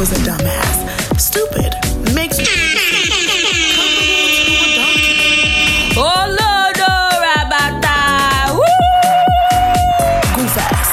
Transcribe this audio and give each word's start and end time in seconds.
is 0.00 0.12
a 0.12 0.14
dumbass, 0.24 1.20
stupid, 1.20 1.74
makes 2.14 2.38
me 2.38 2.46
Oh 5.94 6.24
Lord, 6.40 6.76
Rabata. 7.24 8.54
Woo! 8.54 8.62
goof 10.36 10.56
ass. 10.56 10.90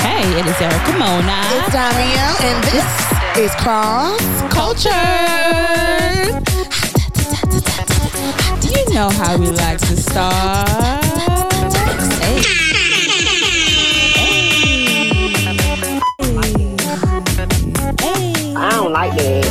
Hey, 0.00 0.24
it 0.40 0.46
is 0.46 0.58
Erica 0.58 0.92
Mona. 0.98 1.38
It's 1.52 1.68
Damiel, 1.74 2.34
and 2.48 2.64
this 2.64 2.88
is 3.36 3.54
Cross 3.56 4.22
Culture. 4.50 4.90
Do 8.62 8.68
you 8.68 8.94
know 8.94 9.10
how 9.10 9.36
we 9.36 9.48
like 9.48 9.78
to 9.80 9.96
start. 9.98 11.45
Like 18.96 19.14
that. 19.18 19.44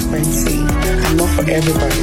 Spreadsheet. 0.00 0.64
I 1.06 1.12
know 1.14 1.26
for 1.26 1.44
everybody. 1.50 2.00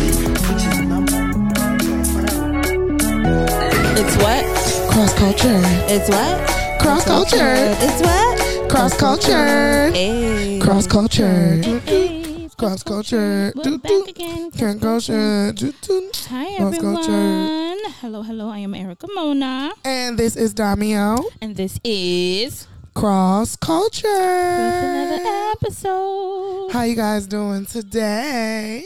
It's 3.99 4.15
what? 4.23 4.45
Cross 4.91 5.13
culture. 5.17 5.61
It's 5.89 6.09
what? 6.09 6.79
Cross 6.79 7.05
culture. 7.05 7.55
It's 7.85 8.01
what? 8.01 8.69
Cross 8.69 8.97
culture. 8.97 9.89
Hey. 9.91 10.59
Cross 10.61 10.85
culture. 10.87 11.55
Hey. 11.85 12.49
Cross 12.57 12.83
culture. 12.83 13.51
We're 13.55 13.63
Do, 13.63 13.77
back 13.79 13.89
do. 13.91 14.05
again. 14.09 14.51
Cross 14.51 14.79
culture. 14.79 15.51
Do, 15.53 15.73
do. 15.81 16.11
Hi 16.29 16.57
Cross 16.57 16.75
everyone. 16.75 16.95
culture. 16.95 17.91
Hello, 18.01 18.21
hello. 18.21 18.49
I 18.49 18.59
am 18.59 18.75
Erica 18.75 19.07
Mona, 19.15 19.71
And 19.83 20.19
this 20.19 20.35
is 20.35 20.53
Damio, 20.53 21.23
and 21.41 21.55
this 21.55 21.79
is 21.83 22.67
Cross 22.97 23.57
culture. 23.57 24.07
another 24.07 25.21
episode. 25.51 26.71
How 26.71 26.81
you 26.81 26.95
guys 26.95 27.27
doing 27.27 27.67
today? 27.67 28.85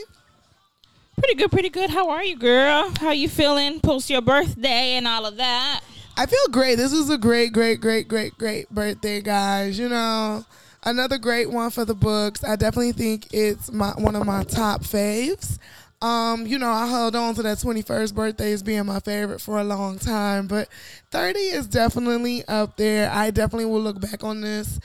Pretty 1.18 1.36
good, 1.36 1.50
pretty 1.50 1.70
good. 1.70 1.90
How 1.90 2.10
are 2.10 2.22
you, 2.22 2.36
girl? 2.36 2.92
How 3.00 3.12
you 3.12 3.30
feeling 3.30 3.80
post 3.80 4.10
your 4.10 4.20
birthday 4.20 4.96
and 4.98 5.08
all 5.08 5.26
of 5.26 5.38
that? 5.38 5.80
I 6.18 6.26
feel 6.26 6.46
great. 6.52 6.76
This 6.76 6.92
was 6.92 7.10
a 7.10 7.18
great, 7.18 7.54
great, 7.54 7.80
great, 7.80 8.10
great, 8.10 8.38
great 8.38 8.70
birthday, 8.70 9.22
guys. 9.22 9.80
You 9.80 9.88
know, 9.88 10.44
another 10.84 11.18
great 11.18 11.50
one 11.50 11.70
for 11.70 11.86
the 11.86 11.96
books. 11.96 12.44
I 12.44 12.58
definitely 12.58 12.92
think 12.92 13.28
it's 13.32 13.72
my 13.72 13.92
one 13.92 14.18
of 14.18 14.26
my 14.26 14.44
top 14.44 14.82
faves. 14.82 15.58
Um, 16.02 16.48
you 16.48 16.58
know, 16.58 16.70
I 16.70 16.88
held 16.88 17.16
on 17.16 17.36
to 17.36 17.44
that 17.44 17.60
21st 17.60 18.16
birthday 18.16 18.54
as 18.54 18.64
being 18.64 18.86
my 18.88 19.00
favorite 19.00 19.40
for 19.40 19.60
a 19.60 19.64
long 19.64 20.00
time, 20.00 20.48
but 20.48 20.68
30 21.12 21.40
is 21.40 21.68
definitely 21.68 22.44
up 22.48 22.76
there. 22.78 23.12
I 23.12 23.30
definitely 23.30 23.66
will 23.66 23.82
look 23.82 24.02
back 24.02 24.24
on 24.24 24.42
this 24.42 24.80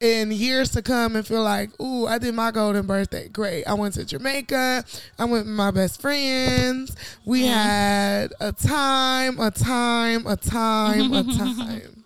in 0.00 0.32
years 0.32 0.70
to 0.70 0.82
come 0.82 1.14
and 1.14 1.26
feel 1.26 1.42
like, 1.42 1.78
ooh, 1.80 2.06
I 2.06 2.18
did 2.18 2.34
my 2.34 2.50
golden 2.50 2.86
birthday. 2.86 3.28
Great. 3.28 3.64
I 3.64 3.74
went 3.74 3.94
to 3.94 4.04
Jamaica. 4.04 4.84
I 5.18 5.24
went 5.24 5.46
with 5.46 5.54
my 5.54 5.70
best 5.70 6.00
friends. 6.00 6.96
We 7.24 7.46
had 7.46 8.32
a 8.40 8.50
time, 8.50 9.38
a 9.38 9.50
time, 9.50 10.26
a 10.26 10.36
time, 10.36 11.12
a 11.12 11.22
time. 11.36 11.99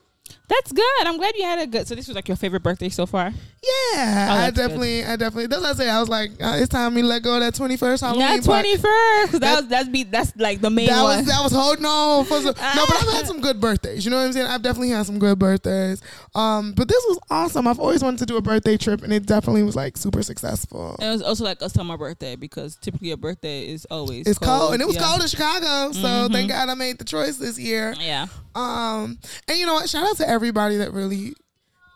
That's 0.46 0.72
good. 0.72 0.84
I'm 1.06 1.16
glad 1.16 1.34
you 1.36 1.44
had 1.44 1.58
a 1.58 1.66
good. 1.66 1.88
So 1.88 1.94
this 1.94 2.06
was 2.06 2.14
like 2.14 2.28
your 2.28 2.36
favorite 2.36 2.62
birthday 2.62 2.90
so 2.90 3.06
far. 3.06 3.30
Yeah, 3.30 3.32
Oh, 3.32 4.32
I 4.34 4.36
that's 4.50 4.50
good. 4.50 4.60
definitely, 4.62 5.04
I 5.04 5.16
definitely. 5.16 5.46
That's 5.46 5.62
what 5.62 5.70
I 5.70 5.78
say. 5.78 5.88
I 5.88 6.00
was 6.00 6.08
like, 6.10 6.32
uh, 6.32 6.56
it's 6.58 6.68
time 6.68 6.92
me 6.94 7.02
let 7.02 7.22
go 7.22 7.34
of 7.36 7.40
that 7.40 7.54
twenty 7.54 7.78
first 7.78 8.02
Halloween. 8.02 8.20
Not 8.20 8.44
part. 8.44 8.62
twenty 8.62 8.76
first. 8.76 9.32
That, 9.32 9.40
That- 9.40 9.60
was 9.62 9.68
that's 9.68 9.88
be 9.88 10.02
that's 10.02 10.36
like 10.36 10.60
the 10.60 10.68
main 10.68 10.88
That 10.88 11.02
one. 11.02 11.16
was 11.18 11.26
that 11.26 11.42
was 11.42 11.52
holding 11.52 11.86
on 11.86 12.26
for 12.26 12.36
some. 12.42 12.54
No, 12.54 12.84
but 12.86 12.94
I've 13.02 13.12
had 13.14 13.26
some 13.26 13.40
good 13.40 13.58
birthdays. 13.58 14.04
You 14.04 14.10
know 14.10 14.18
what 14.18 14.24
I'm 14.26 14.32
saying? 14.34 14.46
I've 14.46 14.60
definitely 14.60 14.90
had 14.90 15.06
some 15.06 15.18
good 15.18 15.38
birthdays. 15.38 16.02
Um, 16.34 16.72
but 16.72 16.88
this 16.88 17.02
was 17.08 17.18
awesome. 17.30 17.66
I've 17.66 17.80
always 17.80 18.02
wanted 18.02 18.18
to 18.18 18.26
do 18.26 18.36
a 18.36 18.42
birthday 18.42 18.76
trip, 18.76 19.02
and 19.02 19.14
it 19.14 19.24
definitely 19.24 19.62
was 19.62 19.76
like 19.76 19.96
super 19.96 20.22
successful. 20.22 20.96
And 20.98 21.08
it 21.08 21.12
was 21.12 21.22
also 21.22 21.44
like 21.44 21.62
us 21.62 21.72
a 21.72 21.78
summer 21.78 21.96
birthday 21.96 22.36
because 22.36 22.76
typically 22.76 23.12
a 23.12 23.16
birthday 23.16 23.66
is 23.72 23.86
always 23.86 24.26
It's 24.26 24.38
cold, 24.38 24.74
and 24.74 24.82
it 24.82 24.86
was 24.86 24.96
yeah. 24.96 25.00
Mm-hmm. 25.02 25.10
cold 25.10 25.22
in 25.22 25.28
Chicago. 25.28 25.92
So 25.92 26.28
thank 26.30 26.50
God 26.50 26.68
I 26.68 26.74
made 26.74 26.98
the 26.98 27.04
choice 27.04 27.38
this 27.38 27.58
year. 27.58 27.94
Yeah. 27.98 28.26
Um, 28.54 29.18
and 29.48 29.58
you 29.58 29.66
know 29.66 29.74
what? 29.74 29.88
Shout 29.88 30.06
out 30.06 30.16
to 30.18 30.28
everybody 30.34 30.76
that 30.76 30.92
really 30.92 31.34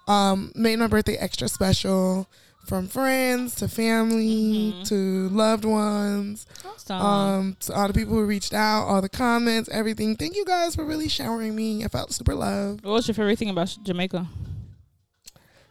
um 0.06 0.53
made 0.54 0.78
my 0.78 0.87
birthday 0.87 1.16
extra 1.16 1.49
special. 1.49 2.28
From 2.66 2.87
friends 2.87 3.54
to 3.56 3.66
family 3.69 4.75
Mm-hmm. 4.75 4.82
to 4.82 5.28
loved 5.31 5.65
ones, 5.65 6.44
Awesome. 6.66 7.00
um, 7.00 7.56
to 7.60 7.72
all 7.72 7.88
the 7.88 7.94
people 7.94 8.12
who 8.12 8.26
reached 8.26 8.53
out, 8.53 8.84
all 8.84 9.00
the 9.00 9.09
comments, 9.09 9.71
everything. 9.72 10.16
Thank 10.16 10.37
you 10.37 10.44
guys 10.44 10.75
for 10.75 10.84
really 10.84 11.09
showering 11.09 11.56
me. 11.56 11.82
I 11.82 11.88
felt 11.88 12.12
super 12.12 12.34
loved. 12.34 12.84
what 12.84 12.93
was 12.93 13.09
your 13.09 13.15
favorite 13.15 13.38
thing 13.38 13.49
about 13.49 13.75
Jamaica? 13.84 14.26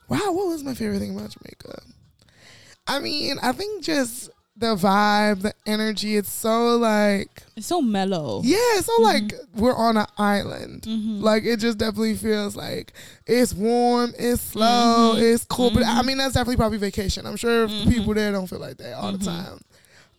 Wow, 0.09 0.31
what 0.31 0.47
was 0.47 0.63
my 0.63 0.73
favorite 0.73 0.97
thing 0.97 1.16
about 1.16 1.29
Jamaica? 1.38 1.84
I 2.88 2.97
mean, 2.99 3.38
I 3.44 3.51
think 3.51 3.84
just 3.84 4.31
the 4.59 4.75
vibe, 4.75 5.41
the 5.44 5.53
energy. 5.66 6.16
It's 6.18 6.31
so 6.31 6.78
like 6.78 7.44
It's 7.56 7.68
so 7.68 7.81
mellow. 7.81 8.41
Yeah, 8.44 8.57
it's 8.78 8.88
so 8.88 9.01
like 9.01 9.34
we're 9.56 9.75
on 9.75 9.97
an 9.97 10.07
island. 10.18 10.81
Mm-hmm. 10.84 11.22
Like 11.22 11.44
it 11.44 11.57
just 11.57 11.78
definitely 11.78 12.16
feels 12.16 12.56
like 12.56 12.94
it's 13.25 13.53
warm, 13.53 14.13
it's 14.17 14.41
slow, 14.41 15.13
Mm-hmm. 15.13 15.22
it's 15.23 15.46
cool. 15.46 15.69
But 15.72 15.84
I 15.85 16.01
mean, 16.01 16.17
that's 16.17 16.34
definitely 16.34 16.57
probably 16.57 16.78
vacation. 16.79 17.25
I'm 17.25 17.38
sure 17.38 17.67
the 17.67 17.85
people 17.90 18.13
there 18.13 18.31
don't 18.31 18.47
feel 18.47 18.59
like 18.59 18.78
that 18.78 18.94
all 18.96 19.12
the 19.12 19.23
time. 19.23 19.59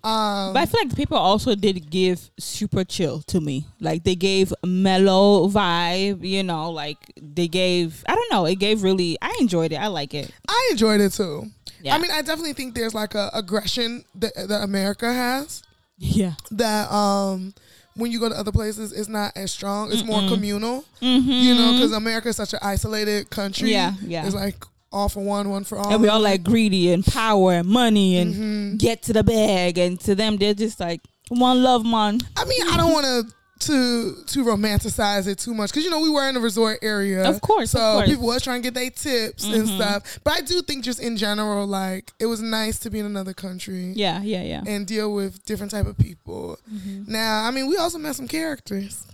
Um, 0.05 0.53
But 0.53 0.61
I 0.61 0.67
feel 0.67 0.81
like 0.81 0.91
the 0.91 0.97
people 0.97 1.19
also 1.19 1.57
did 1.57 1.91
give 1.91 2.31
super 2.39 2.85
chill 2.85 3.21
to 3.23 3.41
me. 3.41 3.67
Like 3.81 4.05
they 4.05 4.15
gave 4.15 4.55
mellow 4.65 5.49
vibe, 5.49 6.23
you 6.27 6.45
know, 6.45 6.71
like 6.71 6.99
they 7.21 7.49
gave 7.49 8.05
I 8.09 8.15
don't 8.15 8.31
know, 8.31 8.47
it 8.47 8.57
gave 8.61 8.85
really 8.85 9.19
I 9.21 9.37
enjoyed 9.41 9.73
it. 9.73 9.77
I 9.77 9.89
like 9.89 10.15
it. 10.15 10.31
I 10.49 10.69
enjoyed 10.71 11.01
it 11.01 11.13
too. 11.13 11.49
Yeah. 11.83 11.95
I 11.95 11.99
mean, 11.99 12.11
I 12.11 12.23
definitely 12.23 12.53
think 12.55 12.75
there's 12.75 12.95
like 12.95 13.15
a 13.15 13.31
aggression 13.35 14.05
that, 14.17 14.33
that 14.49 14.63
America 14.63 15.13
has 15.13 15.63
Yeah. 15.99 16.33
that 16.53 16.91
um 16.93 17.55
when 17.95 18.13
you 18.13 18.21
go 18.21 18.29
to 18.29 18.35
other 18.39 18.53
places, 18.53 18.93
it's 18.93 19.09
not 19.09 19.33
as 19.37 19.51
strong. 19.51 19.91
It's 19.93 20.05
more 20.05 20.21
communal. 20.29 20.85
Mm-hmm. 21.03 21.31
You 21.31 21.55
know, 21.57 21.73
because 21.73 21.93
America 21.93 22.29
is 22.29 22.37
such 22.37 22.53
an 22.53 22.61
isolated 22.63 23.29
country. 23.31 23.73
Yeah, 23.73 23.95
yeah. 24.07 24.25
It's 24.25 24.37
like 24.37 24.63
all 24.93 25.09
for 25.09 25.21
one, 25.25 25.51
one 25.51 25.65
for 25.65 25.79
all. 25.79 25.93
And 25.93 26.01
we 26.01 26.09
all 26.09 26.21
like 26.21 26.45
greedy 26.45 26.93
and 26.93 27.05
power 27.05 27.55
and 27.55 27.69
money 27.69 28.19
and 28.19 28.35
Mm-hmm. 28.35 28.77
get 28.77 29.03
to 29.05 29.13
the 29.13 29.25
bag 29.25 29.79
and 29.79 29.99
to 30.01 30.15
them 30.15 30.37
they're 30.37 30.55
just 30.55 30.79
like 30.79 31.01
one 31.29 31.63
love 31.63 31.85
man. 31.85 32.21
I 32.37 32.45
mean, 32.45 32.63
I 32.69 32.77
don't 32.77 32.93
want 32.93 33.05
to 33.07 33.35
to 33.61 34.23
to 34.27 34.45
romanticize 34.45 35.27
it 35.27 35.39
too 35.39 35.55
much 35.55 35.71
because 35.71 35.85
you 35.85 35.91
know 35.91 36.01
we 36.01 36.11
were 36.11 36.29
in 36.29 36.37
a 36.37 36.41
resort 36.41 36.79
area, 36.83 37.29
Of 37.29 37.41
course, 37.41 37.71
So 37.73 37.79
of 37.79 37.83
course. 37.83 38.03
Mm-hmm. 38.05 38.11
people 38.13 38.27
was 38.27 38.43
trying 38.43 38.63
to 38.63 38.67
get 38.67 38.75
their 38.75 38.91
tips 38.91 39.45
and 39.45 39.69
stuff. 39.69 40.19
But 40.25 40.35
I 40.35 40.41
do 40.43 40.63
think 40.63 40.85
just 40.85 41.01
in 41.01 41.17
general, 41.17 41.67
like 41.67 42.13
it 42.19 42.27
was 42.27 42.41
nice 42.41 42.79
to 42.81 42.91
be 42.91 42.99
in 42.99 43.07
another 43.07 43.35
country 43.35 43.93
Yeah, 43.97 44.23
yeah, 44.23 44.43
yeah. 44.43 44.63
and 44.67 44.87
deal 44.87 45.13
with 45.13 45.45
different 45.45 45.71
type 45.73 45.87
of 45.87 45.97
people. 45.99 46.59
Mm-hmm. 46.73 47.11
Now, 47.13 47.45
I 47.45 47.51
mean, 47.51 47.67
we 47.69 47.77
also 47.77 47.99
met 47.99 48.17
some 48.17 48.29
characters. 48.29 49.05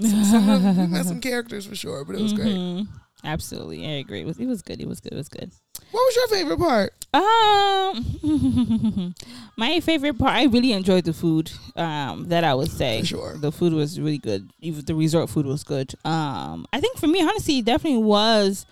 Some, 0.00 0.24
some 0.24 0.48
of 0.48 0.76
we 0.76 0.86
met 0.88 1.06
some 1.06 1.20
characters 1.30 1.66
for 1.66 1.76
sure, 1.76 2.04
but 2.04 2.16
it 2.16 2.22
was 2.22 2.32
great. 2.32 2.54
Mhm. 2.54 2.88
Absolutely. 3.22 3.86
I 3.86 3.92
agree. 4.00 4.20
It 4.20 4.26
was, 4.26 4.38
it 4.38 4.46
was 4.46 4.60
good. 4.60 4.80
It 4.80 4.88
was 4.88 5.00
good. 5.00 5.12
It 5.12 5.16
was 5.16 5.28
good. 5.28 5.50
What 5.94 6.06
was 6.06 6.16
your 6.16 6.26
favorite 6.26 6.58
part? 6.58 6.92
Um, 7.14 9.14
my 9.56 9.78
favorite 9.78 10.18
part. 10.18 10.32
I 10.32 10.46
really 10.46 10.72
enjoyed 10.72 11.04
the 11.04 11.12
food. 11.12 11.52
Um, 11.76 12.24
that 12.30 12.42
I 12.42 12.52
would 12.52 12.72
say. 12.72 12.98
For 13.02 13.06
sure. 13.06 13.36
The 13.36 13.52
food 13.52 13.72
was 13.72 14.00
really 14.00 14.18
good. 14.18 14.50
Even 14.60 14.84
the 14.84 14.96
resort 14.96 15.30
food 15.30 15.46
was 15.46 15.62
good. 15.62 15.94
Um, 16.04 16.66
I 16.72 16.80
think 16.80 16.98
for 16.98 17.06
me, 17.06 17.22
honestly, 17.22 17.58
it 17.58 17.66
definitely 17.66 18.02
was. 18.02 18.66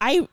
I, 0.00 0.26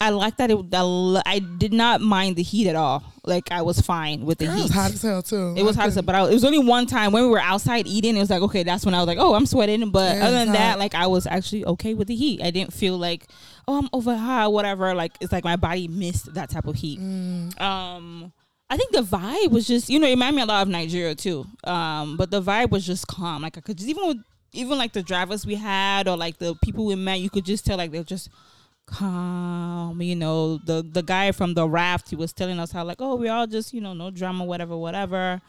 I 0.00 0.10
like 0.10 0.36
that 0.36 0.50
it. 0.50 0.58
I 0.72 1.22
I 1.26 1.38
did 1.40 1.72
not 1.72 2.00
mind 2.00 2.36
the 2.36 2.42
heat 2.42 2.68
at 2.68 2.76
all. 2.76 3.02
Like 3.24 3.50
I 3.50 3.62
was 3.62 3.80
fine 3.80 4.24
with 4.24 4.38
the 4.38 4.44
it 4.44 4.52
heat. 4.52 4.62
was 4.62 4.72
hot 4.72 4.92
as 4.92 5.02
hell 5.02 5.22
too. 5.22 5.54
It 5.56 5.64
was 5.64 5.74
hot 5.74 5.88
as 5.88 5.94
hell, 5.94 6.04
but 6.04 6.14
I, 6.14 6.28
it 6.28 6.34
was 6.34 6.44
only 6.44 6.60
one 6.60 6.86
time 6.86 7.12
when 7.12 7.24
we 7.24 7.28
were 7.28 7.40
outside 7.40 7.86
eating. 7.86 8.16
It 8.16 8.20
was 8.20 8.30
like, 8.30 8.42
okay, 8.42 8.62
that's 8.62 8.84
when 8.84 8.94
I 8.94 8.98
was 8.98 9.08
like, 9.08 9.18
oh, 9.18 9.34
I'm 9.34 9.44
sweating. 9.44 9.90
But 9.90 10.16
Yeah, 10.16 10.26
other 10.26 10.36
than 10.38 10.48
it's 10.48 10.56
that, 10.58 10.78
like 10.78 10.94
I 10.94 11.08
was 11.08 11.26
actually 11.26 11.64
okay 11.66 11.94
with 11.94 12.08
the 12.08 12.14
heat. 12.14 12.40
I 12.42 12.50
didn't 12.52 12.72
feel 12.72 12.96
like, 12.96 13.26
oh, 13.66 13.76
I'm 13.78 13.88
over 13.92 14.16
hot, 14.16 14.52
whatever. 14.52 14.94
Like 14.94 15.12
it's 15.20 15.32
like 15.32 15.44
my 15.44 15.56
body 15.56 15.88
missed 15.88 16.32
that 16.34 16.50
type 16.50 16.66
of 16.66 16.76
heat. 16.76 17.00
Mm. 17.00 17.60
Um, 17.60 18.32
I 18.70 18.76
think 18.76 18.92
the 18.92 19.02
vibe 19.02 19.50
was 19.50 19.66
just, 19.66 19.88
you 19.88 19.98
know, 19.98 20.06
it 20.06 20.10
reminded 20.10 20.36
me 20.36 20.42
a 20.42 20.46
lot 20.46 20.62
of 20.62 20.68
Nigeria 20.68 21.14
too. 21.14 21.44
Um, 21.64 22.16
but 22.16 22.30
the 22.30 22.40
vibe 22.40 22.70
was 22.70 22.86
just 22.86 23.08
calm. 23.08 23.42
Like 23.42 23.58
I 23.58 23.60
could 23.62 23.78
just 23.78 23.88
even 23.88 24.06
with 24.06 24.18
even 24.52 24.78
like 24.78 24.92
the 24.92 25.02
drivers 25.02 25.44
we 25.44 25.56
had 25.56 26.06
or 26.08 26.16
like 26.16 26.38
the 26.38 26.54
people 26.62 26.86
we 26.86 26.94
met, 26.94 27.20
you 27.20 27.30
could 27.30 27.44
just 27.44 27.66
tell 27.66 27.76
like 27.76 27.90
they're 27.90 28.04
just 28.04 28.30
calm. 28.88 30.00
You 30.02 30.16
know, 30.16 30.58
the 30.58 30.82
the 30.82 31.02
guy 31.02 31.32
from 31.32 31.54
the 31.54 31.68
raft, 31.68 32.10
he 32.10 32.16
was 32.16 32.32
telling 32.32 32.58
us 32.58 32.72
how 32.72 32.84
like, 32.84 33.00
oh, 33.00 33.14
we 33.14 33.28
all 33.28 33.46
just, 33.46 33.72
you 33.72 33.80
know, 33.80 33.94
no 33.94 34.10
drama, 34.10 34.44
whatever, 34.44 34.76
whatever. 34.76 35.40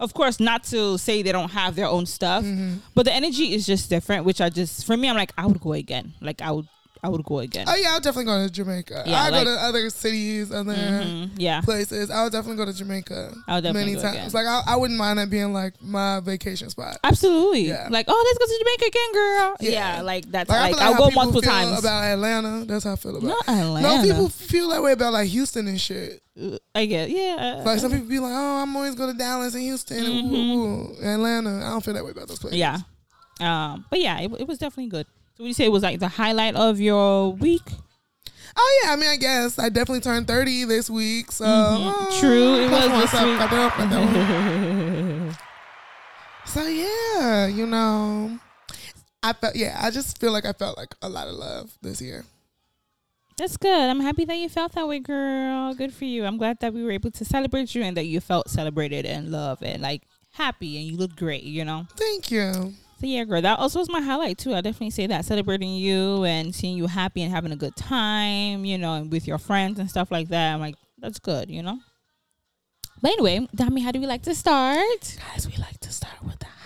Of 0.00 0.14
course, 0.14 0.40
not 0.40 0.64
to 0.64 0.98
say 0.98 1.22
they 1.22 1.32
don't 1.32 1.52
have 1.52 1.76
their 1.76 1.86
own 1.86 2.06
stuff, 2.06 2.42
mm-hmm. 2.44 2.78
but 2.94 3.04
the 3.04 3.12
energy 3.12 3.54
is 3.54 3.66
just 3.66 3.90
different. 3.90 4.24
Which 4.24 4.40
I 4.40 4.48
just, 4.48 4.86
for 4.86 4.96
me, 4.96 5.08
I'm 5.08 5.16
like, 5.16 5.32
I 5.36 5.46
would 5.46 5.60
go 5.60 5.72
again. 5.72 6.14
Like 6.20 6.42
I 6.42 6.50
would, 6.50 6.68
I 7.04 7.08
would 7.08 7.22
go 7.24 7.40
again. 7.40 7.66
Oh 7.68 7.74
yeah, 7.76 7.90
I'll 7.92 8.00
definitely 8.00 8.24
go 8.24 8.46
to 8.46 8.50
Jamaica. 8.50 9.04
Yeah, 9.06 9.22
I 9.24 9.28
like- 9.28 9.44
go 9.44 9.54
to 9.54 9.60
other 9.62 9.90
cities, 9.90 10.50
other 10.50 10.72
Mhm. 10.74 11.32
Yeah. 11.36 11.60
places. 11.60 12.10
I 12.10 12.22
would 12.24 12.32
definitely 12.32 12.56
go 12.56 12.64
to 12.64 12.72
Jamaica. 12.76 13.34
I 13.46 13.54
would 13.56 13.64
definitely 13.64 13.92
many 13.92 13.94
go 13.96 14.02
times. 14.02 14.32
again. 14.34 14.44
Like 14.44 14.46
I, 14.46 14.72
I 14.72 14.76
wouldn't 14.76 14.98
mind 14.98 15.18
that 15.18 15.28
being 15.28 15.52
like 15.52 15.74
my 15.82 16.20
vacation 16.20 16.70
spot. 16.70 16.96
Absolutely. 17.04 17.68
Yeah. 17.68 17.88
Like, 17.90 18.06
oh, 18.08 18.24
let's 18.26 18.38
go 18.38 18.46
to 18.46 18.58
Jamaica 18.58 18.86
again, 18.86 19.12
girl. 19.12 19.56
Yeah. 19.60 19.70
Yeah, 19.96 20.00
like 20.02 20.30
that's 20.32 20.48
Like, 20.48 20.58
I 20.58 20.62
like, 20.62 20.72
like 20.76 20.82
I'll 20.82 20.94
go 20.94 21.10
multiple 21.14 21.42
times. 21.42 21.78
about 21.80 22.04
Atlanta. 22.04 22.64
That's 22.64 22.84
how 22.84 22.92
I 22.92 22.96
feel 22.96 23.16
about. 23.16 23.26
Not. 23.28 23.48
Atlanta. 23.48 23.96
No, 23.98 24.02
people 24.02 24.28
feel 24.30 24.68
that 24.70 24.82
way 24.82 24.92
about 24.92 25.12
like 25.12 25.28
Houston 25.28 25.68
and 25.68 25.78
shit. 25.80 26.22
Uh, 26.40 26.56
I 26.74 26.86
get, 26.86 27.10
yeah. 27.10 27.62
Like 27.64 27.78
some 27.80 27.92
people 27.92 28.08
be 28.08 28.18
like, 28.18 28.32
"Oh, 28.32 28.62
I'm 28.62 28.74
always 28.74 28.94
going 28.96 29.12
to 29.12 29.16
Dallas 29.18 29.52
and 29.54 29.62
Houston 29.62 29.98
and 30.04 30.32
ooh, 30.32 30.36
ooh, 30.36 30.64
ooh, 30.64 30.96
Atlanta." 31.06 31.58
I 31.64 31.68
don't 31.68 31.84
feel 31.84 31.94
that 31.94 32.04
way 32.04 32.10
about 32.12 32.26
those 32.28 32.38
places. 32.40 32.58
yeah. 32.58 32.78
Um, 33.40 33.84
but 33.90 34.00
yeah, 34.00 34.18
it, 34.20 34.32
it 34.40 34.46
was 34.48 34.58
definitely 34.58 34.90
good. 34.90 35.06
So, 35.36 35.42
would 35.42 35.48
you 35.48 35.54
say 35.54 35.64
it 35.64 35.72
was 35.72 35.82
like 35.82 35.98
the 36.00 36.08
highlight 36.08 36.54
of 36.54 36.78
your 36.80 37.32
week? 37.32 37.62
Oh 38.56 38.80
yeah, 38.84 38.92
I 38.92 38.96
mean, 38.96 39.08
I 39.08 39.16
guess 39.16 39.58
I 39.58 39.68
definitely 39.68 40.00
turned 40.00 40.28
30 40.28 40.64
this 40.64 40.88
week, 40.88 41.32
so 41.32 41.44
Mhm. 41.44 41.92
uh, 41.92 42.20
True, 42.20 42.54
it 42.64 42.70
was 42.70 43.10
this 43.10 43.12
week. 43.20 43.36
clap 43.36 43.52
it 43.52 43.58
up, 43.58 43.72
clap 43.72 43.90
that 43.90 45.28
up. 45.30 45.36
So 46.46 46.66
yeah, 46.66 47.46
you 47.48 47.66
know, 47.66 48.38
I 49.24 49.32
felt 49.32 49.56
yeah, 49.56 49.76
I 49.82 49.90
just 49.90 50.18
feel 50.20 50.30
like 50.30 50.44
I 50.44 50.52
felt 50.52 50.76
like 50.78 50.94
a 51.02 51.08
lot 51.08 51.26
of 51.26 51.34
love 51.34 51.76
this 51.82 52.00
year. 52.00 52.24
That's 53.36 53.56
good. 53.56 53.76
I'm 53.90 53.98
happy 53.98 54.24
that 54.26 54.36
you 54.36 54.48
felt 54.48 54.72
that 54.74 54.86
way, 54.86 55.00
girl. 55.00 55.74
Good 55.74 55.92
for 55.92 56.04
you. 56.04 56.24
I'm 56.24 56.36
glad 56.36 56.60
that 56.60 56.72
we 56.72 56.84
were 56.84 56.92
able 56.92 57.10
to 57.10 57.24
celebrate 57.24 57.74
you 57.74 57.82
and 57.82 57.96
that 57.96 58.04
you 58.06 58.20
felt 58.20 58.48
celebrated 58.48 59.04
and 59.04 59.32
loved 59.32 59.64
and 59.64 59.82
like 59.82 60.02
happy 60.34 60.76
and 60.78 60.86
you 60.86 60.96
look 60.96 61.16
great, 61.16 61.42
you 61.42 61.64
know? 61.64 61.88
Thank 61.96 62.30
you. 62.30 62.74
So 63.00 63.06
yeah, 63.06 63.24
girl, 63.24 63.42
that 63.42 63.58
also 63.58 63.80
was 63.80 63.90
my 63.90 64.00
highlight 64.00 64.38
too. 64.38 64.54
I 64.54 64.60
definitely 64.60 64.90
say 64.90 65.06
that 65.08 65.24
celebrating 65.24 65.74
you 65.74 66.24
and 66.24 66.54
seeing 66.54 66.76
you 66.76 66.86
happy 66.86 67.22
and 67.22 67.32
having 67.32 67.52
a 67.52 67.56
good 67.56 67.76
time, 67.76 68.64
you 68.64 68.78
know, 68.78 68.94
and 68.94 69.10
with 69.12 69.26
your 69.26 69.38
friends 69.38 69.78
and 69.78 69.90
stuff 69.90 70.10
like 70.10 70.28
that. 70.28 70.54
I'm 70.54 70.60
like, 70.60 70.76
that's 70.98 71.18
good, 71.18 71.50
you 71.50 71.62
know. 71.62 71.78
But 73.02 73.12
anyway, 73.12 73.46
Dami, 73.54 73.82
how 73.82 73.90
do 73.92 74.00
we 74.00 74.06
like 74.06 74.22
to 74.22 74.34
start? 74.34 75.18
Guys, 75.32 75.46
we 75.46 75.56
like 75.56 75.78
to 75.80 75.92
start 75.92 76.22
with 76.24 76.38
the 76.38 76.46
hot. 76.46 76.64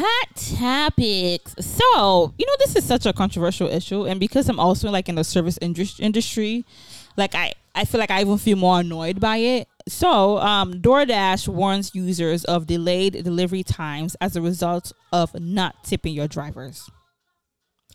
Hot 0.00 0.36
topics. 0.36 1.56
So, 1.58 2.32
you 2.38 2.46
know, 2.46 2.52
this 2.60 2.76
is 2.76 2.84
such 2.84 3.04
a 3.04 3.12
controversial 3.12 3.66
issue, 3.66 4.06
and 4.06 4.20
because 4.20 4.48
I'm 4.48 4.60
also 4.60 4.90
like 4.92 5.08
in 5.08 5.16
the 5.16 5.24
service 5.24 5.58
indus- 5.60 5.98
industry, 5.98 6.64
like 7.16 7.34
I, 7.34 7.54
I 7.74 7.84
feel 7.84 7.98
like 7.98 8.12
I 8.12 8.20
even 8.20 8.38
feel 8.38 8.56
more 8.56 8.78
annoyed 8.78 9.18
by 9.18 9.38
it. 9.38 9.66
So, 9.88 10.38
um, 10.38 10.74
DoorDash 10.74 11.48
warns 11.48 11.94
users 11.94 12.44
of 12.44 12.66
delayed 12.66 13.24
delivery 13.24 13.62
times 13.62 14.14
as 14.20 14.36
a 14.36 14.42
result 14.42 14.92
of 15.12 15.38
not 15.40 15.84
tipping 15.84 16.14
your 16.14 16.28
drivers. 16.28 16.90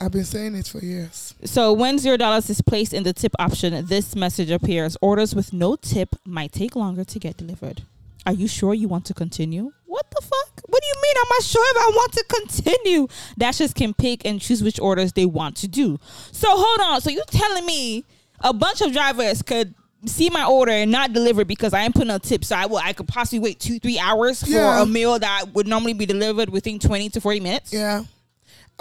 I've 0.02 0.12
been 0.12 0.26
saying 0.26 0.54
this 0.54 0.70
for 0.70 0.80
years. 0.80 1.36
So, 1.46 1.72
when 1.72 2.00
zero 2.00 2.18
dollars 2.18 2.50
is 2.50 2.62
placed 2.62 2.94
in 2.94 3.04
the 3.04 3.14
tip 3.14 3.34
option, 3.40 3.86
this 3.86 4.16
message 4.16 4.50
appears: 4.50 4.98
Orders 5.02 5.36
with 5.36 5.54
no 5.54 5.76
tip 5.76 6.16
might 6.26 6.52
take 6.52 6.76
longer 6.76 7.04
to 7.06 7.20
get 7.20 7.38
delivered. 7.38 7.84
Are 8.26 8.34
you 8.34 8.48
sure 8.48 8.74
you 8.74 8.88
want 8.88 9.06
to 9.06 9.14
continue? 9.14 9.72
What 9.86 10.10
the 10.10 10.22
fuck? 10.22 10.62
What 10.68 10.82
do 10.82 10.88
you 10.88 10.96
mean? 11.04 11.14
I'm 11.18 11.30
not 11.30 11.44
sure 11.44 11.66
if 11.70 11.78
I 11.78 11.92
want 11.94 12.14
to 12.14 12.24
continue. 12.24 13.08
Dashers 13.38 13.74
can 13.74 13.94
pick 13.94 14.26
and 14.26 14.42
choose 14.42 14.64
which 14.64 14.80
orders 14.80 15.14
they 15.14 15.26
want 15.26 15.56
to 15.58 15.68
do. 15.68 16.00
So 16.32 16.48
hold 16.50 16.80
on. 16.82 17.02
So 17.02 17.10
you 17.10 17.22
telling 17.28 17.66
me 17.66 18.06
a 18.40 18.54
bunch 18.54 18.82
of 18.82 18.92
drivers 18.92 19.42
could 19.42 19.76
see 20.06 20.30
my 20.30 20.46
order 20.46 20.72
and 20.72 20.92
not 20.92 21.14
deliver 21.14 21.46
because 21.46 21.74
I 21.74 21.82
ain't 21.84 21.94
putting 21.96 22.10
a 22.12 22.20
tip, 22.20 22.44
so 22.46 22.56
I 22.56 22.66
will 22.66 22.78
I 22.78 22.94
could 22.94 23.08
possibly 23.08 23.40
wait 23.40 23.60
two 23.60 23.80
three 23.80 24.00
hours 24.00 24.42
for 24.44 24.50
Yeah. 24.50 24.82
a 24.82 24.86
meal 24.86 25.18
that 25.20 25.54
would 25.54 25.68
normally 25.68 25.94
be 25.94 26.06
delivered 26.06 26.50
within 26.50 26.80
twenty 26.80 27.10
to 27.10 27.22
forty 27.22 27.40
minutes. 27.40 27.72
Yeah, 27.74 28.04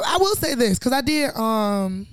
I 0.04 0.16
will 0.18 0.34
say 0.36 0.54
this 0.54 0.78
because 0.78 0.92
I 0.92 1.00
did 1.00 1.34
um, 1.36 2.06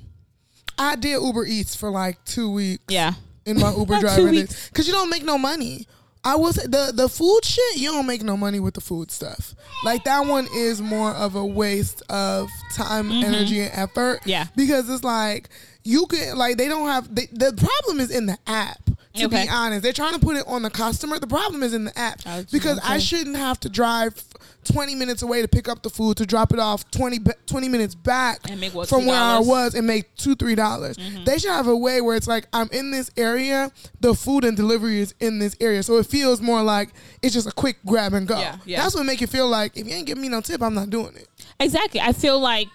I 0.77 0.95
did 0.95 1.21
Uber 1.21 1.45
Eats 1.45 1.75
for 1.75 1.89
like 1.89 2.23
two 2.25 2.51
weeks. 2.51 2.83
Yeah. 2.87 3.13
in 3.45 3.59
my 3.59 3.73
Uber 3.77 3.99
driver 3.99 4.31
because 4.31 4.87
you 4.87 4.93
don't 4.93 5.09
make 5.09 5.23
no 5.23 5.37
money. 5.37 5.87
I 6.23 6.35
will 6.35 6.51
say 6.51 6.63
the 6.67 6.91
the 6.93 7.07
food 7.07 7.45
shit 7.45 7.77
you 7.77 7.89
don't 7.91 8.05
make 8.05 8.21
no 8.23 8.35
money 8.35 8.59
with 8.59 8.73
the 8.73 8.81
food 8.81 9.09
stuff. 9.09 9.55
Like 9.85 10.03
that 10.03 10.25
one 10.25 10.47
is 10.53 10.81
more 10.81 11.11
of 11.11 11.35
a 11.35 11.45
waste 11.45 12.01
of 12.09 12.49
time, 12.75 13.09
energy, 13.11 13.61
and 13.61 13.71
effort. 13.73 14.19
Mm-hmm. 14.21 14.29
Yeah. 14.29 14.45
because 14.55 14.89
it's 14.89 15.03
like 15.05 15.47
you 15.85 16.05
can 16.07 16.37
like 16.37 16.57
they 16.57 16.67
don't 16.67 16.87
have 16.87 17.13
they, 17.15 17.27
the 17.31 17.53
problem 17.53 18.01
is 18.01 18.11
in 18.11 18.25
the 18.25 18.37
app. 18.47 18.81
To 19.15 19.25
Okay. 19.25 19.45
be 19.45 19.49
honest, 19.49 19.81
they're 19.81 19.91
trying 19.91 20.13
to 20.13 20.19
put 20.19 20.37
it 20.37 20.43
on 20.47 20.61
the 20.61 20.69
customer. 20.69 21.17
The 21.17 21.25
problem 21.27 21.63
is 21.63 21.73
in 21.73 21.85
the 21.85 21.97
app 21.97 22.21
I 22.27 22.45
because 22.51 22.79
I 22.83 22.99
shouldn't 22.99 23.37
have 23.37 23.59
to 23.61 23.69
drive 23.69 24.23
20 24.65 24.93
minutes 24.93 25.23
away 25.23 25.41
to 25.41 25.47
pick 25.47 25.67
up 25.67 25.81
the 25.81 25.89
food 25.89 26.17
to 26.17 26.27
drop 26.27 26.53
it 26.53 26.59
off 26.59 26.89
20, 26.91 27.19
20 27.47 27.69
minutes 27.69 27.95
back 27.95 28.39
And 28.49 28.61
make 28.61 28.75
what, 28.75 28.87
from 28.87 29.07
where 29.07 29.19
I 29.19 29.39
was 29.39 29.73
and 29.73 29.87
make 29.87 30.13
two 30.15 30.35
three 30.35 30.53
dollars. 30.53 30.95
Mm-hmm. 30.97 31.23
They 31.23 31.39
should 31.39 31.49
have 31.49 31.67
a 31.67 31.75
way 31.75 32.01
where 32.01 32.15
it's 32.15 32.27
like 32.27 32.45
I'm 32.53 32.69
in 32.71 32.91
this 32.91 33.09
area, 33.17 33.71
the 33.99 34.13
food 34.13 34.45
and 34.45 34.55
delivery 34.55 34.99
is 34.99 35.15
in 35.19 35.39
this 35.39 35.55
area, 35.59 35.81
so 35.81 35.97
it 35.97 36.05
feels 36.05 36.39
more 36.39 36.61
like 36.61 36.89
it's 37.23 37.33
just 37.33 37.47
a 37.47 37.51
quick 37.51 37.77
grab 37.87 38.13
and 38.13 38.27
go. 38.27 38.37
Yeah, 38.37 38.57
yeah. 38.65 38.83
That's 38.83 38.93
what 38.93 39.05
make 39.07 39.23
it 39.23 39.29
feel 39.29 39.47
like 39.47 39.75
if 39.75 39.87
you 39.87 39.93
ain't 39.95 40.05
giving 40.05 40.21
me 40.21 40.29
no 40.29 40.41
tip, 40.41 40.61
I'm 40.61 40.75
not 40.75 40.91
doing 40.91 41.15
it. 41.15 41.27
Exactly. 41.59 41.99
I 41.99 42.13
feel 42.13 42.39
like 42.39 42.67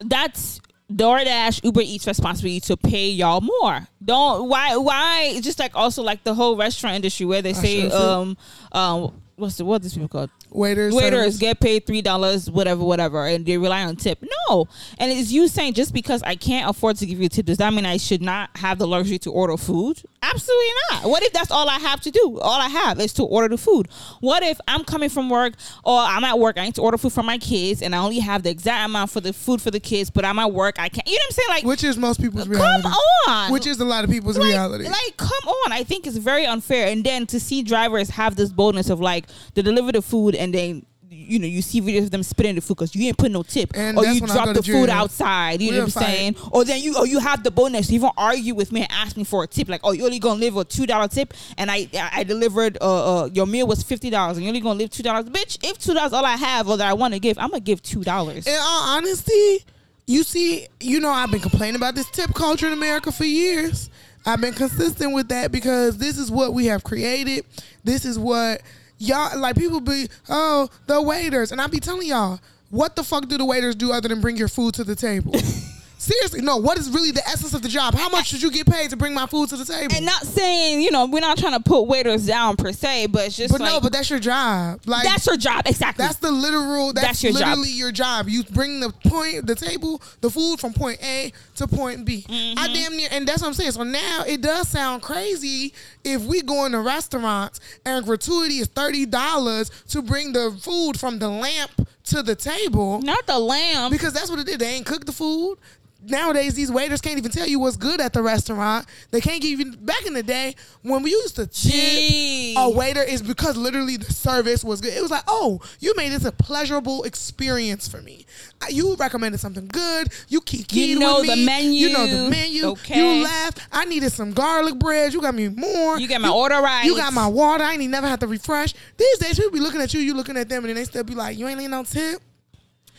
that's 0.00 0.58
DoorDash, 0.92 1.64
Uber 1.64 1.80
Eats 1.82 2.06
responsibility 2.06 2.60
to 2.60 2.76
pay 2.76 3.08
y'all 3.10 3.40
more. 3.40 3.88
Don't 4.04 4.48
why 4.48 4.76
why 4.76 5.40
just 5.40 5.58
like 5.58 5.74
also 5.74 6.02
like 6.02 6.22
the 6.22 6.34
whole 6.34 6.56
restaurant 6.56 6.96
industry 6.96 7.26
where 7.26 7.42
they 7.42 7.54
say 7.54 7.88
sure 7.88 8.00
um 8.00 8.36
um 8.72 9.22
what's 9.34 9.56
the 9.56 9.64
what 9.64 9.84
is 9.84 9.94
people 9.94 10.08
called 10.08 10.30
Waiters, 10.56 10.94
waiters 10.94 11.20
service. 11.20 11.38
get 11.38 11.60
paid 11.60 11.86
three 11.86 12.02
dollars 12.02 12.50
whatever 12.50 12.82
whatever 12.84 13.26
and 13.26 13.44
they 13.44 13.58
rely 13.58 13.84
on 13.84 13.96
tip 13.96 14.22
no 14.48 14.66
and 14.98 15.12
it's 15.12 15.30
you 15.30 15.48
saying 15.48 15.74
just 15.74 15.92
because 15.92 16.22
i 16.22 16.34
can't 16.34 16.68
afford 16.70 16.96
to 16.96 17.06
give 17.06 17.18
you 17.20 17.26
a 17.26 17.28
tip 17.28 17.46
does 17.46 17.58
that 17.58 17.72
mean 17.72 17.84
i 17.84 17.96
should 17.96 18.22
not 18.22 18.50
have 18.56 18.78
the 18.78 18.86
luxury 18.86 19.18
to 19.18 19.30
order 19.30 19.56
food 19.56 20.02
absolutely 20.22 20.66
not 20.90 21.04
what 21.04 21.22
if 21.22 21.32
that's 21.32 21.50
all 21.50 21.68
i 21.68 21.78
have 21.78 22.00
to 22.00 22.10
do 22.10 22.38
all 22.40 22.60
i 22.60 22.68
have 22.68 22.98
is 23.00 23.12
to 23.12 23.22
order 23.22 23.48
the 23.48 23.58
food 23.58 23.88
what 24.20 24.42
if 24.42 24.58
i'm 24.66 24.82
coming 24.84 25.08
from 25.08 25.28
work 25.28 25.54
or 25.84 25.98
i'm 25.98 26.24
at 26.24 26.38
work 26.38 26.58
i 26.58 26.64
need 26.64 26.74
to 26.74 26.82
order 26.82 26.96
food 26.96 27.12
for 27.12 27.22
my 27.22 27.38
kids 27.38 27.82
and 27.82 27.94
i 27.94 27.98
only 27.98 28.18
have 28.18 28.42
the 28.42 28.50
exact 28.50 28.86
amount 28.88 29.10
for 29.10 29.20
the 29.20 29.32
food 29.32 29.60
for 29.60 29.70
the 29.70 29.80
kids 29.80 30.10
but 30.10 30.24
i'm 30.24 30.38
at 30.38 30.52
work 30.52 30.78
i 30.78 30.88
can't 30.88 31.06
you 31.06 31.14
know 31.14 31.18
what 31.18 31.26
i'm 31.26 31.32
saying 31.32 31.48
like 31.50 31.64
which 31.64 31.84
is 31.84 31.96
most 31.98 32.20
people's 32.20 32.48
reality. 32.48 32.82
come 32.82 32.92
on 33.28 33.52
Which 33.52 33.66
is 33.66 33.80
a 33.80 33.84
lot 33.84 34.04
of 34.04 34.10
people's 34.10 34.38
like, 34.38 34.50
reality. 34.50 34.84
Like, 34.84 35.16
come 35.16 35.48
on. 35.48 35.72
I 35.72 35.82
think 35.82 36.06
it's 36.06 36.16
very 36.16 36.46
unfair. 36.46 36.88
And 36.88 37.02
then 37.02 37.26
to 37.26 37.40
see 37.40 37.62
drivers 37.62 38.10
have 38.10 38.36
this 38.36 38.50
boldness 38.50 38.88
of 38.88 39.00
like, 39.00 39.26
they 39.54 39.62
deliver 39.62 39.90
the 39.92 40.02
food 40.02 40.34
and 40.34 40.45
then. 40.52 40.86
You 41.08 41.38
know, 41.38 41.46
you 41.46 41.62
see 41.62 41.80
videos 41.80 42.04
of 42.04 42.10
them 42.10 42.22
spitting 42.24 42.56
the 42.56 42.60
food 42.60 42.76
because 42.76 42.94
you 42.94 43.06
ain't 43.06 43.16
put 43.16 43.30
no 43.30 43.44
tip, 43.44 43.70
And 43.76 43.96
or 43.96 44.04
you 44.04 44.20
drop 44.20 44.54
the 44.54 44.62
food 44.62 44.90
outside. 44.90 45.62
You 45.62 45.70
know 45.70 45.78
what 45.78 45.96
I'm 45.96 46.02
saying? 46.02 46.36
Or 46.50 46.64
then 46.64 46.82
you, 46.82 46.96
or 46.96 47.06
you 47.06 47.20
have 47.20 47.44
the 47.44 47.50
bonus 47.50 47.86
to 47.88 47.94
even 47.94 48.10
argue 48.16 48.54
with 48.56 48.72
me 48.72 48.82
and 48.82 48.90
ask 48.90 49.16
me 49.16 49.22
for 49.22 49.44
a 49.44 49.46
tip, 49.46 49.68
like, 49.68 49.80
oh, 49.84 49.92
you 49.92 50.04
only 50.04 50.18
gonna 50.18 50.40
live 50.40 50.56
a 50.56 50.64
two 50.64 50.84
dollar 50.84 51.06
tip, 51.06 51.32
and 51.58 51.70
I, 51.70 51.88
I 52.12 52.24
delivered, 52.24 52.76
uh, 52.80 53.22
uh, 53.22 53.26
your 53.32 53.46
meal 53.46 53.68
was 53.68 53.84
fifty 53.84 54.10
dollars, 54.10 54.36
and 54.36 54.44
you 54.44 54.48
only 54.50 54.60
gonna 54.60 54.78
live 54.78 54.90
two 54.90 55.04
dollars, 55.04 55.26
bitch. 55.26 55.58
If 55.62 55.78
two 55.78 55.94
dollars 55.94 56.12
all 56.12 56.24
I 56.24 56.36
have 56.36 56.68
or 56.68 56.76
that 56.76 56.88
I 56.88 56.92
want 56.92 57.14
to 57.14 57.20
give, 57.20 57.38
I'm 57.38 57.50
gonna 57.50 57.60
give 57.60 57.82
two 57.82 58.02
dollars. 58.02 58.46
in 58.46 58.56
all 58.60 58.82
honesty, 58.96 59.64
you 60.08 60.24
see, 60.24 60.66
you 60.80 60.98
know, 61.00 61.10
I've 61.10 61.30
been 61.30 61.40
complaining 61.40 61.76
about 61.76 61.94
this 61.94 62.10
tip 62.10 62.34
culture 62.34 62.66
in 62.66 62.72
America 62.72 63.12
for 63.12 63.24
years. 63.24 63.90
I've 64.26 64.40
been 64.40 64.54
consistent 64.54 65.14
with 65.14 65.28
that 65.28 65.52
because 65.52 65.98
this 65.98 66.18
is 66.18 66.32
what 66.32 66.52
we 66.52 66.66
have 66.66 66.82
created. 66.82 67.44
This 67.84 68.04
is 68.04 68.18
what 68.18 68.60
y'all 68.98 69.38
like. 69.38 69.56
People 69.56 69.80
be, 69.80 70.08
oh, 70.28 70.68
the 70.86 71.00
waiters, 71.00 71.52
and 71.52 71.60
I 71.60 71.66
be 71.66 71.80
telling 71.80 72.06
y'all, 72.06 72.40
what 72.70 72.96
the 72.96 73.04
fuck 73.04 73.28
do 73.28 73.38
the 73.38 73.44
waiters 73.44 73.74
do 73.74 73.92
other 73.92 74.08
than 74.08 74.20
bring 74.20 74.36
your 74.36 74.48
food 74.48 74.74
to 74.74 74.84
the 74.84 74.94
table? 74.94 75.34
Seriously, 75.98 76.42
no. 76.42 76.58
What 76.58 76.78
is 76.78 76.90
really 76.90 77.10
the 77.10 77.26
essence 77.26 77.54
of 77.54 77.62
the 77.62 77.68
job? 77.68 77.94
How 77.94 78.08
much 78.10 78.26
should 78.26 78.42
you 78.42 78.50
get 78.50 78.66
paid 78.66 78.90
to 78.90 78.96
bring 78.96 79.14
my 79.14 79.26
food 79.26 79.48
to 79.48 79.56
the 79.56 79.64
table? 79.64 79.94
And 79.96 80.04
not 80.04 80.22
saying, 80.24 80.82
you 80.82 80.90
know, 80.90 81.06
we're 81.06 81.20
not 81.20 81.38
trying 81.38 81.54
to 81.54 81.60
put 81.60 81.82
waiters 81.82 82.26
down 82.26 82.56
per 82.56 82.72
se, 82.72 83.06
but 83.06 83.26
it's 83.26 83.36
just 83.36 83.50
but 83.50 83.60
like 83.62 83.72
no, 83.72 83.80
but 83.80 83.92
that's 83.92 84.10
your 84.10 84.18
job. 84.18 84.80
Like 84.84 85.04
that's 85.04 85.26
your 85.26 85.38
job 85.38 85.62
exactly. 85.66 86.04
That's 86.04 86.18
the 86.18 86.30
literal. 86.30 86.92
That's, 86.92 87.06
That's 87.06 87.24
your 87.24 87.32
job. 87.32 87.40
literally 87.48 87.70
your 87.70 87.92
job. 87.92 88.28
You 88.28 88.44
bring 88.44 88.80
the 88.80 88.90
point, 89.06 89.46
the 89.46 89.54
table, 89.54 90.02
the 90.20 90.30
food 90.30 90.60
from 90.60 90.74
point 90.74 91.02
A 91.02 91.32
to 91.56 91.66
point 91.66 92.04
B. 92.04 92.26
Mm-hmm. 92.28 92.58
I 92.58 92.72
damn 92.72 92.96
near, 92.96 93.08
and 93.10 93.26
that's 93.26 93.40
what 93.40 93.48
I'm 93.48 93.54
saying. 93.54 93.72
So 93.72 93.82
now 93.82 94.24
it 94.26 94.42
does 94.42 94.68
sound 94.68 95.02
crazy 95.02 95.72
if 96.04 96.22
we 96.22 96.42
go 96.42 96.66
into 96.66 96.80
restaurants 96.80 97.58
and 97.86 98.04
gratuity 98.04 98.58
is 98.58 98.68
thirty 98.68 99.06
dollars 99.06 99.70
to 99.88 100.02
bring 100.02 100.32
the 100.34 100.56
food 100.60 101.00
from 101.00 101.18
the 101.18 101.28
lamp 101.28 101.70
to 102.04 102.22
the 102.22 102.36
table 102.36 103.00
not 103.00 103.26
the 103.26 103.38
lamb. 103.38 103.90
because 103.90 104.12
that's 104.12 104.30
what 104.30 104.38
it 104.38 104.46
did. 104.46 104.60
They 104.60 104.74
ain't 104.74 104.86
cook 104.86 105.06
the 105.06 105.12
food. 105.12 105.58
Nowadays, 106.02 106.54
these 106.54 106.70
waiters 106.70 107.00
can't 107.00 107.18
even 107.18 107.30
tell 107.30 107.46
you 107.48 107.58
what's 107.58 107.76
good 107.76 108.00
at 108.00 108.12
the 108.12 108.22
restaurant. 108.22 108.86
They 109.10 109.20
can't 109.20 109.42
give 109.42 109.58
you. 109.58 109.72
Back 109.76 110.06
in 110.06 110.12
the 110.14 110.22
day, 110.22 110.54
when 110.82 111.02
we 111.02 111.10
used 111.10 111.36
to 111.36 111.46
tip 111.46 111.72
Gee. 111.72 112.54
a 112.56 112.68
waiter, 112.70 113.02
is 113.02 113.22
because 113.22 113.56
literally 113.56 113.96
the 113.96 114.12
service 114.12 114.62
was 114.62 114.80
good. 114.80 114.92
It 114.92 115.02
was 115.02 115.10
like, 115.10 115.24
oh, 115.26 115.60
you 115.80 115.94
made 115.96 116.12
this 116.12 116.24
a 116.24 116.32
pleasurable 116.32 117.02
experience 117.04 117.88
for 117.88 118.02
me. 118.02 118.26
You 118.68 118.94
recommended 118.96 119.38
something 119.38 119.66
good. 119.68 120.08
You 120.28 120.40
keep 120.40 120.66
You 120.72 120.98
know 120.98 121.22
the 121.22 121.36
me. 121.36 121.44
menu. 121.46 121.88
You 121.88 121.92
know 121.92 122.06
the 122.06 122.30
menu. 122.30 122.66
Okay. 122.66 122.98
You 123.18 123.24
laughed. 123.24 123.60
I 123.72 123.84
needed 123.84 124.12
some 124.12 124.32
garlic 124.32 124.78
bread. 124.78 125.12
You 125.12 125.20
got 125.20 125.34
me 125.34 125.48
more. 125.48 125.98
You 125.98 126.08
got 126.08 126.20
my 126.20 126.30
order 126.30 126.60
right. 126.60 126.84
You 126.84 126.96
got 126.96 127.12
my 127.12 127.26
water. 127.26 127.64
I 127.64 127.72
ain't 127.74 127.90
never 127.90 128.06
have 128.06 128.20
to 128.20 128.26
refresh. 128.26 128.74
These 128.96 129.18
days, 129.18 129.36
people 129.36 129.52
be 129.52 129.60
looking 129.60 129.80
at 129.80 129.92
you. 129.94 130.00
You 130.00 130.14
looking 130.14 130.36
at 130.36 130.48
them, 130.48 130.64
and 130.64 130.68
then 130.68 130.76
they 130.76 130.84
still 130.84 131.04
be 131.04 131.14
like, 131.14 131.36
you 131.38 131.48
ain't 131.48 131.60
ain't 131.60 131.70
no 131.70 131.84
tip. 131.84 132.20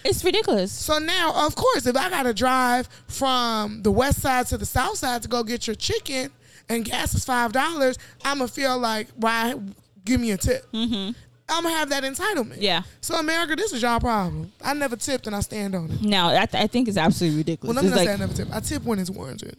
It's 0.07 0.23
ridiculous. 0.23 0.71
So 0.71 0.99
now, 0.99 1.33
of 1.45 1.55
course, 1.55 1.85
if 1.85 1.95
I 1.97 2.09
gotta 2.09 2.33
drive 2.33 2.87
from 3.07 3.81
the 3.83 3.91
west 3.91 4.21
side 4.21 4.47
to 4.47 4.57
the 4.57 4.65
south 4.65 4.97
side 4.97 5.21
to 5.23 5.27
go 5.27 5.43
get 5.43 5.67
your 5.67 5.75
chicken 5.75 6.31
and 6.69 6.83
gas 6.85 7.13
is 7.13 7.25
five 7.25 7.51
dollars, 7.51 7.97
I'ma 8.23 8.47
feel 8.47 8.77
like 8.77 9.07
why 9.15 9.55
give 10.05 10.21
me 10.21 10.31
a 10.31 10.37
tip. 10.37 10.69
Mm-hmm. 10.71 11.11
I'm 11.49 11.63
gonna 11.63 11.75
have 11.75 11.89
that 11.89 12.03
entitlement. 12.03 12.57
Yeah. 12.59 12.81
So 13.01 13.15
America, 13.15 13.55
this 13.55 13.71
is 13.73 13.81
y'all 13.81 13.99
problem. 13.99 14.51
I 14.63 14.73
never 14.73 14.95
tipped 14.97 15.27
and 15.27 15.35
I 15.35 15.39
stand 15.41 15.75
on 15.75 15.89
it. 15.91 16.01
No, 16.01 16.27
I, 16.27 16.45
th- 16.45 16.61
I 16.63 16.67
think 16.67 16.87
it's 16.89 16.97
absolutely 16.97 17.37
ridiculous. 17.39 17.75
Well, 17.75 17.83
let 17.83 17.89
me 17.89 17.89
not 17.91 17.97
like- 17.97 18.07
say 18.07 18.13
I 18.13 18.17
never 18.17 18.33
tip. 18.33 18.47
I 18.53 18.59
tip 18.59 18.83
when 18.83 18.99
it's 18.99 19.09
warranted. 19.09 19.55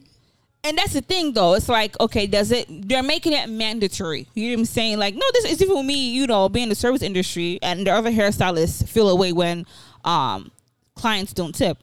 and 0.63 0.77
that's 0.77 0.91
the 0.93 0.99
thing 1.01 1.31
though 1.33 1.53
it's 1.53 1.69
like 1.69 1.97
okay 2.01 2.27
does 2.27 2.51
it 2.51 2.65
they're 2.89 3.01
making 3.01 3.31
it 3.31 3.47
mandatory 3.47 4.27
you 4.33 4.43
know 4.49 4.55
what 4.55 4.59
i'm 4.59 4.65
saying 4.65 4.99
like 4.99 5.15
no 5.15 5.21
this 5.31 5.45
is 5.45 5.61
even 5.61 5.73
with 5.77 5.85
me 5.85 6.11
you 6.11 6.27
know 6.27 6.49
being 6.49 6.63
in 6.63 6.69
the 6.69 6.75
service 6.75 7.01
industry 7.01 7.57
and 7.61 7.87
the 7.87 7.91
other 7.91 8.11
hairstylists 8.11 8.85
feel 8.85 9.07
away 9.09 9.31
when 9.31 9.65
um 10.05 10.51
clients 10.95 11.33
don't 11.33 11.53
tip. 11.55 11.77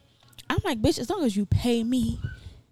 I'm 0.49 0.59
like 0.63 0.81
bitch 0.81 0.99
as 0.99 1.09
long 1.09 1.23
as 1.23 1.35
you 1.35 1.45
pay 1.45 1.83
me 1.83 2.19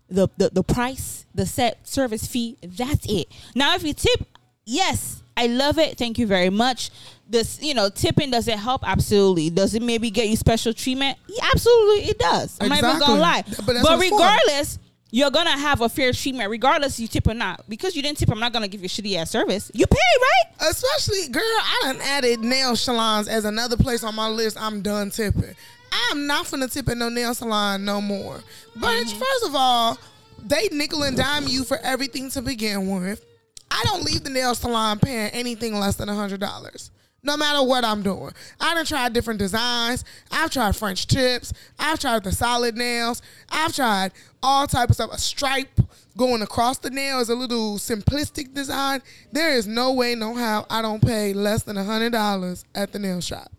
the 0.10 0.28
the, 0.38 0.50
the 0.50 0.64
price 0.64 1.26
the 1.34 1.46
set 1.46 1.88
service 1.88 2.28
fee 2.28 2.58
that's 2.62 3.06
it. 3.08 3.28
Now 3.56 3.76
if 3.76 3.84
you 3.84 3.94
tip 3.94 4.28
yes 4.66 5.22
i 5.38 5.48
love 5.48 5.78
it. 5.78 5.98
Thank 5.98 6.18
you 6.18 6.28
very 6.28 6.50
much. 6.50 6.92
This 7.28 7.62
you 7.62 7.74
know 7.74 7.90
tipping 7.90 8.32
does 8.32 8.48
it 8.48 8.60
help? 8.60 8.88
Absolutely. 8.88 9.50
Does 9.50 9.74
it 9.74 9.82
maybe 9.82 10.10
get 10.10 10.28
you 10.28 10.36
special 10.36 10.74
treatment? 10.74 11.18
Yeah, 11.28 11.44
absolutely 11.54 12.10
it 12.10 12.20
does. 12.20 12.58
I'm 12.62 12.70
not 12.70 12.80
even 12.80 13.00
gonna 13.00 13.20
lie. 13.20 13.44
But 13.66 13.78
but, 13.82 14.00
regardless 14.00 14.80
you're 15.16 15.32
gonna 15.32 15.58
have 15.58 15.82
a 15.82 15.90
fair 15.90 16.12
treatment 16.12 16.50
regardless 16.50 17.00
you 17.00 17.08
tip 17.08 17.28
or 17.28 17.34
not 17.34 17.64
because 17.70 17.96
you 17.96 18.02
didn't 18.02 18.18
tip 18.18 18.30
i'm 18.32 18.40
not 18.40 18.52
gonna 18.54 18.68
give 18.68 18.82
you 18.82 18.90
shitty 18.90 19.16
ass 19.16 19.30
service 19.32 19.72
you 19.74 19.86
pay 19.88 19.98
right 20.22 20.46
Especially, 20.60 21.28
girl, 21.30 21.42
I 21.44 21.80
done 21.84 22.02
added 22.02 22.40
nail 22.40 22.76
salons 22.76 23.28
as 23.28 23.46
another 23.46 23.76
place 23.78 24.04
on 24.04 24.16
my 24.16 24.28
list. 24.28 24.58
I'm 24.60 24.82
done 24.82 25.10
tipping. 25.10 25.56
I'm 25.92 26.28
not 26.28 26.46
finna 26.46 26.72
tip 26.72 26.88
at 26.90 26.98
no 26.98 27.10
nail 27.10 27.34
salon 27.34 27.86
no 27.86 28.02
more. 28.02 28.42
But 28.76 29.06
mm-hmm. 29.06 29.20
first 29.20 29.46
of 29.46 29.56
all, 29.56 29.98
they 30.44 30.68
nickel 30.72 31.04
and 31.04 31.18
dime 31.18 31.48
you 31.48 31.64
for 31.64 31.78
everything 31.78 32.30
to 32.32 32.42
begin 32.42 32.88
with. 33.02 33.24
I 33.70 33.84
don't 33.86 34.04
leave 34.04 34.24
the 34.24 34.30
nail 34.30 34.56
salon 34.56 35.00
paying 35.00 35.30
anything 35.32 35.76
less 35.76 35.98
than 35.98 36.10
a 36.10 36.16
hundred 36.16 36.40
dollars. 36.40 36.92
No 37.26 37.36
matter 37.36 37.64
what 37.64 37.84
I'm 37.84 38.04
doing. 38.04 38.32
I 38.62 38.76
done 38.76 38.86
tried 38.86 39.14
different 39.14 39.40
designs. 39.40 40.06
I've 40.32 40.52
tried 40.52 40.76
French 40.76 41.08
tips. 41.08 41.52
I've 41.80 42.00
tried 42.00 42.24
the 42.24 42.32
solid 42.32 42.78
nails. 42.78 43.22
I've 43.50 43.74
tried 43.76 44.12
all 44.44 44.68
type 44.68 44.90
of 44.90 44.96
stuff. 44.96 45.12
A 45.12 45.18
stripe 45.18 45.80
going 46.16 46.44
across 46.44 46.78
the 46.78 46.92
nail 46.92 47.20
is 47.20 47.30
a 47.30 47.36
little 47.36 47.78
simplistic 47.78 48.54
design. 48.54 49.02
There 49.32 49.52
is 49.54 49.66
no 49.66 49.92
way, 49.92 50.14
no 50.14 50.36
how 50.36 50.68
I 50.70 50.84
don't 50.84 51.02
pay 51.04 51.34
less 51.34 51.64
than 51.64 51.78
a 51.78 51.84
hundred 51.84 52.12
dollars 52.12 52.64
at 52.76 52.92
the 52.92 53.00
nail 53.00 53.22
shop. 53.22 53.52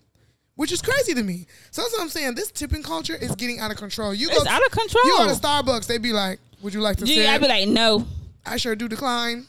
Which 0.54 0.70
is 0.73 0.80
crazy 0.80 1.12
to 1.14 1.23
me. 1.23 1.46
So 1.73 1.82
that's 1.82 1.92
what 1.92 2.02
I'm 2.02 2.08
saying. 2.08 2.35
This 2.37 2.50
tipping 2.50 2.82
culture 2.82 3.14
is 3.14 3.35
getting 3.35 3.58
out 3.58 3.70
of 3.73 3.76
control. 3.76 4.14
You 4.14 4.28
It's 4.30 4.44
go 4.44 4.49
out 4.49 4.64
of 4.64 4.70
control. 4.70 5.04
You 5.04 5.16
go 5.18 5.26
to 5.26 5.35
Starbucks, 5.40 5.87
they 5.87 5.99
be 5.99 6.12
like, 6.12 6.38
"Would 6.62 6.73
you 6.73 6.80
like 6.80 6.96
to 6.99 7.06
yeah 7.06 7.23
tip?" 7.25 7.30
i'd 7.30 7.40
be 7.42 7.49
like 7.49 7.68
no 7.68 8.06
I 8.46 8.56
sure 8.56 8.75
do 8.76 8.88
decline 8.88 9.46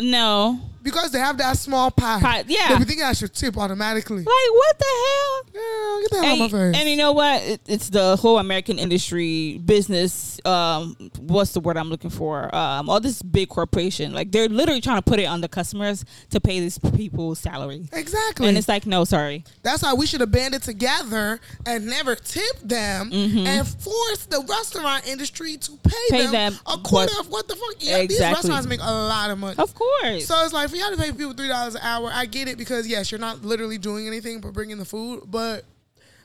no 0.00 0.60
because 0.82 1.10
they 1.12 1.18
have 1.18 1.38
that 1.38 1.56
small 1.56 1.90
pie. 1.90 2.20
Pie, 2.20 2.44
yeah. 2.46 2.68
they 2.68 2.78
be 2.78 2.84
thinking 2.84 3.04
I 3.06 3.14
should 3.14 3.32
tip 3.32 3.56
automatically. 3.56 4.18
like 4.18 4.26
what 4.26 4.78
the 4.78 4.84
hell 4.84 5.42
Girl, 5.54 6.00
get 6.02 6.10
the 6.10 6.16
hell 6.16 6.24
and, 6.24 6.42
out 6.42 6.44
of 6.46 6.52
my 6.52 6.58
face. 6.72 6.80
and 6.80 6.90
you 6.90 6.96
know 6.96 7.12
what? 7.12 7.42
It, 7.42 7.60
it's 7.66 7.88
the 7.88 8.16
whole 8.16 8.38
American 8.38 8.78
industry 8.78 9.56
business. 9.64 10.38
Um, 10.44 10.94
what's 11.20 11.52
the 11.52 11.60
word 11.60 11.78
I'm 11.78 11.88
looking 11.88 12.10
for? 12.10 12.54
Um, 12.54 12.90
all 12.90 13.00
this 13.00 13.22
big 13.22 13.48
corporation, 13.48 14.12
like 14.12 14.30
they're 14.30 14.46
literally 14.48 14.82
trying 14.82 14.98
to 14.98 15.02
put 15.02 15.18
it 15.20 15.24
on 15.24 15.40
the 15.40 15.48
customers 15.48 16.04
to 16.30 16.38
pay 16.38 16.60
these 16.60 16.78
people's 16.78 17.38
salary, 17.38 17.88
exactly. 17.94 18.46
and 18.48 18.58
it's 18.58 18.68
like, 18.68 18.84
no, 18.84 19.04
sorry. 19.04 19.44
That's 19.62 19.82
why 19.82 19.94
we 19.94 20.04
should 20.06 20.20
have 20.20 20.32
banded 20.32 20.62
together 20.64 21.40
and 21.64 21.86
never 21.86 22.14
tip 22.14 22.58
them 22.62 23.10
and 23.10 23.66
force 23.66 24.26
the 24.26 24.44
restaurant 24.46 25.08
industry 25.08 25.56
to 25.56 25.70
pay, 25.78 25.90
Mm-hmm. 25.94 26.14
Pay 26.16 26.22
them, 26.24 26.32
them 26.32 26.54
a 26.66 26.76
quarter 26.78 27.10
what- 27.14 27.20
of 27.24 27.30
what 27.32 27.48
the 27.48 27.54
fuck. 27.56 27.74
Yeah, 27.78 28.04
these 28.04 28.20
restaurants 28.20 28.66
make 28.66 28.80
a 28.80 28.92
lot 28.92 29.30
of 29.30 29.38
money. 29.38 29.54
Of 29.56 29.74
course. 29.74 29.83
So 30.20 30.34
it's 30.44 30.52
like 30.52 30.68
for 30.70 30.76
y'all 30.76 30.90
to 30.90 30.96
pay 30.96 31.10
people 31.12 31.32
three 31.32 31.48
dollars 31.48 31.74
an 31.74 31.82
hour, 31.82 32.10
I 32.12 32.26
get 32.26 32.48
it 32.48 32.58
because 32.58 32.86
yes, 32.86 33.10
you're 33.10 33.20
not 33.20 33.42
literally 33.44 33.78
doing 33.78 34.06
anything 34.06 34.40
but 34.40 34.52
bringing 34.52 34.78
the 34.78 34.84
food, 34.84 35.24
but 35.26 35.64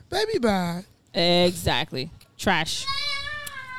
baby 0.08 0.38
bye. 0.38 0.84
exactly. 1.14 2.10
Trash. 2.38 2.86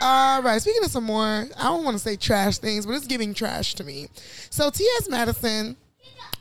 All 0.03 0.41
right, 0.41 0.59
speaking 0.59 0.83
of 0.83 0.89
some 0.89 1.03
more, 1.03 1.47
I 1.57 1.63
don't 1.63 1.83
want 1.83 1.95
to 1.95 2.01
say 2.01 2.15
trash 2.15 2.57
things, 2.57 2.85
but 2.87 2.93
it's 2.93 3.05
giving 3.05 3.35
trash 3.35 3.75
to 3.75 3.83
me. 3.83 4.07
So 4.49 4.71
T.S. 4.71 5.07
Madison, 5.07 5.77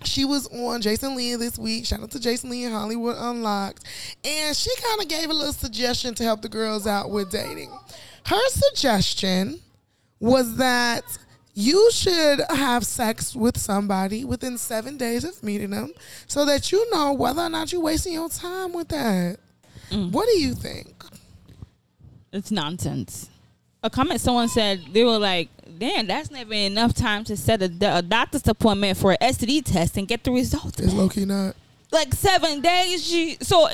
she 0.02 0.24
was 0.24 0.46
on 0.48 0.80
Jason 0.80 1.14
Lee 1.14 1.34
this 1.36 1.58
week. 1.58 1.84
Shout 1.84 2.00
out 2.00 2.10
to 2.12 2.20
Jason 2.20 2.48
Lee 2.48 2.64
and 2.64 2.74
Hollywood 2.74 3.16
Unlocked. 3.18 3.84
And 4.24 4.56
she 4.56 4.70
kind 4.76 5.02
of 5.02 5.08
gave 5.08 5.28
a 5.28 5.34
little 5.34 5.52
suggestion 5.52 6.14
to 6.14 6.22
help 6.24 6.40
the 6.40 6.48
girls 6.48 6.86
out 6.86 7.10
with 7.10 7.30
dating. 7.30 7.70
Her 8.24 8.48
suggestion 8.48 9.60
was 10.20 10.56
that 10.56 11.04
you 11.60 11.90
should 11.92 12.40
have 12.50 12.84
sex 12.84 13.34
with 13.34 13.58
somebody 13.58 14.24
within 14.24 14.58
seven 14.58 14.96
days 14.96 15.24
of 15.24 15.42
meeting 15.42 15.70
them 15.70 15.92
so 16.26 16.44
that 16.44 16.72
you 16.72 16.90
know 16.90 17.12
whether 17.12 17.42
or 17.42 17.48
not 17.48 17.72
you're 17.72 17.80
wasting 17.80 18.14
your 18.14 18.28
time 18.28 18.72
with 18.72 18.88
that. 18.88 19.38
Mm. 19.90 20.12
What 20.12 20.26
do 20.26 20.38
you 20.38 20.54
think? 20.54 21.04
It's 22.32 22.50
nonsense. 22.50 23.28
A 23.82 23.90
comment 23.90 24.20
someone 24.20 24.48
said 24.48 24.80
they 24.92 25.04
were 25.04 25.18
like, 25.18 25.48
"Damn, 25.78 26.06
that's 26.06 26.30
never 26.30 26.52
enough 26.52 26.94
time 26.94 27.24
to 27.24 27.36
set 27.36 27.62
a, 27.62 27.98
a 27.98 28.02
doctor's 28.02 28.46
appointment 28.46 28.98
for 28.98 29.12
an 29.12 29.18
STD 29.20 29.64
test 29.64 29.96
and 29.96 30.06
get 30.06 30.22
the 30.22 30.30
results." 30.30 30.78
Is 30.78 30.94
low 30.94 31.08
key 31.08 31.24
not? 31.24 31.56
like 31.92 32.14
seven 32.14 32.60
days. 32.60 33.04
She, 33.04 33.36
so 33.40 33.68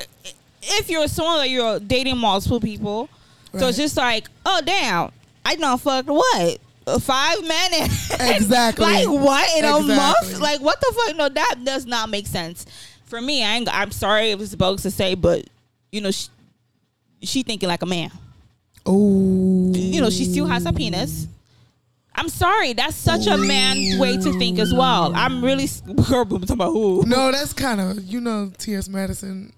if 0.62 0.88
you're 0.88 1.08
someone 1.08 1.38
that 1.38 1.50
you're 1.50 1.80
dating 1.80 2.18
multiple 2.18 2.60
people, 2.60 3.08
so 3.56 3.68
it's 3.68 3.78
just 3.78 3.96
like, 3.96 4.28
oh 4.44 4.60
damn, 4.64 5.10
I 5.44 5.56
don't 5.56 5.80
fuck 5.80 6.06
what 6.06 6.58
five 7.00 7.42
minutes. 7.42 8.06
Exactly. 8.18 8.84
like 8.84 9.08
what 9.08 9.56
in 9.56 9.64
a 9.64 9.80
month? 9.80 10.40
Like 10.40 10.60
what 10.60 10.80
the 10.80 10.92
fuck? 10.94 11.16
No, 11.16 11.28
that 11.28 11.56
does 11.64 11.86
not 11.86 12.08
make 12.08 12.26
sense. 12.26 12.66
For 13.04 13.20
me, 13.20 13.44
I 13.44 13.56
ain't, 13.56 13.68
I'm 13.72 13.90
sorry 13.90 14.30
if 14.30 14.40
it's 14.40 14.54
bogus 14.54 14.82
to 14.82 14.90
say, 14.90 15.14
but 15.14 15.44
you 15.92 16.00
know, 16.00 16.10
she, 16.10 16.28
she 17.22 17.42
thinking 17.42 17.68
like 17.68 17.82
a 17.82 17.86
man. 17.86 18.10
Oh. 18.84 19.72
You 19.74 20.00
know, 20.00 20.10
she 20.10 20.24
still 20.24 20.46
has 20.46 20.66
a 20.66 20.72
penis. 20.72 21.28
I'm 22.14 22.28
sorry, 22.28 22.72
that's 22.72 22.96
such 22.96 23.26
a 23.26 23.36
man 23.36 23.98
way 23.98 24.16
to 24.16 24.38
think 24.38 24.58
as 24.58 24.72
well. 24.72 25.12
I'm 25.14 25.44
really 25.44 25.68
girl, 25.84 26.24
talking 26.24 26.50
about 26.50 26.72
who? 26.72 27.04
No, 27.06 27.30
that's 27.30 27.52
kind 27.52 27.80
of 27.80 28.02
you 28.02 28.20
know 28.20 28.50
T.S. 28.56 28.88
Madison 28.88 29.52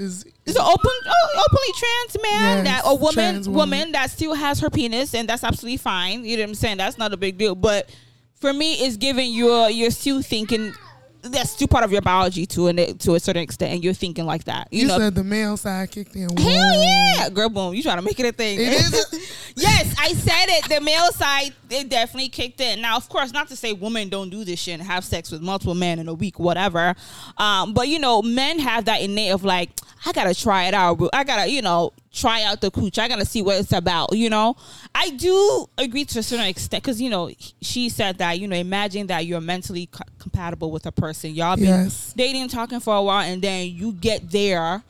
is. 0.00 0.24
It's 0.46 0.56
an 0.58 0.64
open, 0.64 0.90
oh, 1.06 1.44
openly 1.48 1.72
trans 1.76 2.22
man 2.22 2.64
Yes, 2.64 2.82
that 2.82 2.82
a 2.90 2.94
woman, 2.94 3.34
woman 3.42 3.52
woman. 3.54 3.92
that 3.92 4.10
still 4.10 4.34
has 4.34 4.60
her 4.60 4.70
penis, 4.70 5.14
and 5.14 5.28
that's 5.28 5.44
absolutely 5.44 5.76
fine. 5.76 6.24
You 6.24 6.36
know 6.36 6.42
what 6.44 6.48
I'm 6.50 6.54
saying? 6.54 6.78
That's 6.78 6.98
not 6.98 7.12
a 7.12 7.16
big 7.16 7.38
deal. 7.38 7.54
But 7.54 7.90
for 8.34 8.52
me, 8.52 8.74
it's 8.74 8.96
giving 8.96 9.30
you 9.30 9.66
you're 9.66 9.90
still 9.90 10.22
thinking 10.22 10.72
that's 11.22 11.50
still 11.50 11.68
part 11.68 11.84
of 11.84 11.92
your 11.92 12.02
biology 12.02 12.46
to 12.46 12.68
an 12.68 12.98
to 12.98 13.14
a 13.14 13.20
certain 13.20 13.42
extent, 13.42 13.72
and 13.72 13.84
you're 13.84 13.94
thinking 13.94 14.26
like 14.26 14.44
that. 14.44 14.68
You, 14.70 14.82
You, 14.82 14.88
know, 14.88 14.98
said 14.98 15.14
the 15.14 15.24
male 15.24 15.56
side 15.56 15.90
kicked 15.90 16.16
in. 16.16 16.34
Hell 16.36 16.82
yeah, 16.82 17.28
girl, 17.28 17.48
boom! 17.48 17.74
You 17.74 17.82
trying 17.82 17.98
to 17.98 18.02
make 18.02 18.18
it 18.18 18.26
a 18.26 18.32
thing? 18.32 18.58
It 18.60 18.72
is. 18.72 19.52
yes, 19.56 19.94
I 19.98 20.12
said 20.14 20.46
it. 20.48 20.68
The 20.68 20.80
male 20.80 21.10
side, 21.12 21.52
it 21.68 21.88
definitely 21.88 22.28
kicked 22.28 22.60
in. 22.60 22.80
Now, 22.80 22.96
of 22.96 23.08
course, 23.08 23.32
not 23.32 23.48
to 23.48 23.56
say 23.56 23.72
women 23.72 24.08
don't 24.08 24.30
do 24.30 24.44
this 24.44 24.60
shit 24.60 24.74
and 24.74 24.82
have 24.82 25.04
sex 25.04 25.30
with 25.30 25.42
multiple 25.42 25.74
men 25.74 25.98
in 25.98 26.08
a 26.08 26.14
week, 26.14 26.38
whatever. 26.38 26.94
Um, 27.36 27.74
but 27.74 27.88
you 27.88 27.98
know, 27.98 28.22
men 28.22 28.58
have 28.58 28.86
that 28.86 29.00
innate 29.02 29.30
of 29.30 29.44
like, 29.44 29.70
I 30.06 30.12
gotta 30.12 30.34
try 30.34 30.64
it 30.64 30.74
out. 30.74 30.98
I 31.12 31.24
gotta, 31.24 31.50
you 31.50 31.62
know, 31.62 31.92
try 32.12 32.42
out 32.42 32.60
the 32.60 32.70
cooch. 32.70 32.98
I 32.98 33.08
gotta 33.08 33.24
see 33.24 33.42
what 33.42 33.58
it's 33.60 33.72
about. 33.72 34.16
You 34.16 34.30
know, 34.30 34.56
I 34.94 35.10
do 35.10 35.66
agree 35.78 36.04
to 36.06 36.18
a 36.18 36.22
certain 36.22 36.46
extent 36.46 36.82
because 36.82 37.00
you 37.00 37.10
know 37.10 37.30
she 37.60 37.88
said 37.88 38.18
that 38.18 38.38
you 38.40 38.48
know 38.48 38.56
imagine 38.56 39.06
that 39.08 39.26
you're 39.26 39.40
mentally 39.40 39.86
co- 39.86 40.04
compatible 40.18 40.70
with 40.70 40.86
a 40.86 40.92
person. 40.92 41.34
Y'all 41.34 41.56
been 41.56 41.66
Yes. 41.66 42.12
dating, 42.16 42.48
talking 42.48 42.80
for 42.80 42.94
a 42.96 43.02
while, 43.02 43.22
and 43.22 43.40
then 43.42 43.68
you 43.68 43.92
get 43.92 44.30
there. 44.30 44.82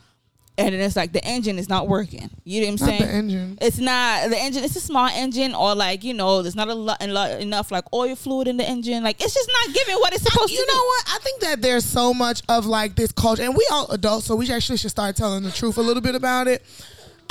And 0.58 0.74
then 0.74 0.80
it's 0.82 0.96
like 0.96 1.12
the 1.12 1.24
engine 1.24 1.58
is 1.58 1.70
not 1.70 1.88
working. 1.88 2.28
You 2.44 2.60
know 2.60 2.72
what 2.72 2.82
I'm 2.82 2.86
Not 2.86 2.98
saying? 2.98 3.02
the 3.10 3.16
engine. 3.16 3.58
it's 3.62 3.78
not 3.78 4.28
the 4.28 4.36
engine 4.38 4.62
it's 4.62 4.76
a 4.76 4.80
small 4.80 5.06
engine 5.06 5.54
or 5.54 5.74
like 5.74 6.04
you 6.04 6.12
know 6.12 6.42
there's 6.42 6.56
not 6.56 6.68
a 6.68 6.74
lot, 6.74 7.00
enough 7.00 7.70
like 7.70 7.84
oil 7.94 8.14
fluid 8.14 8.46
in 8.46 8.58
the 8.58 8.68
engine 8.68 9.02
like 9.02 9.22
it's 9.24 9.32
just 9.32 9.48
not 9.64 9.74
giving 9.74 9.94
what 9.96 10.12
it's 10.12 10.22
supposed 10.22 10.52
You 10.52 10.58
to 10.66 10.70
know 10.70 10.82
what? 10.84 11.04
I 11.14 11.18
think 11.22 11.40
that 11.42 11.62
there's 11.62 11.84
so 11.86 12.12
much 12.12 12.42
of 12.50 12.66
like 12.66 12.94
this 12.94 13.10
culture, 13.10 13.42
and 13.42 13.54
we 13.56 13.66
all 13.72 13.86
adults, 13.90 14.26
so 14.26 14.36
we 14.36 14.50
actually 14.52 14.76
should 14.76 14.90
start 14.90 15.16
telling 15.16 15.44
the 15.44 15.50
truth 15.50 15.78
a 15.78 15.82
little 15.82 16.02
bit 16.02 16.14
about 16.14 16.46
it. 16.46 16.62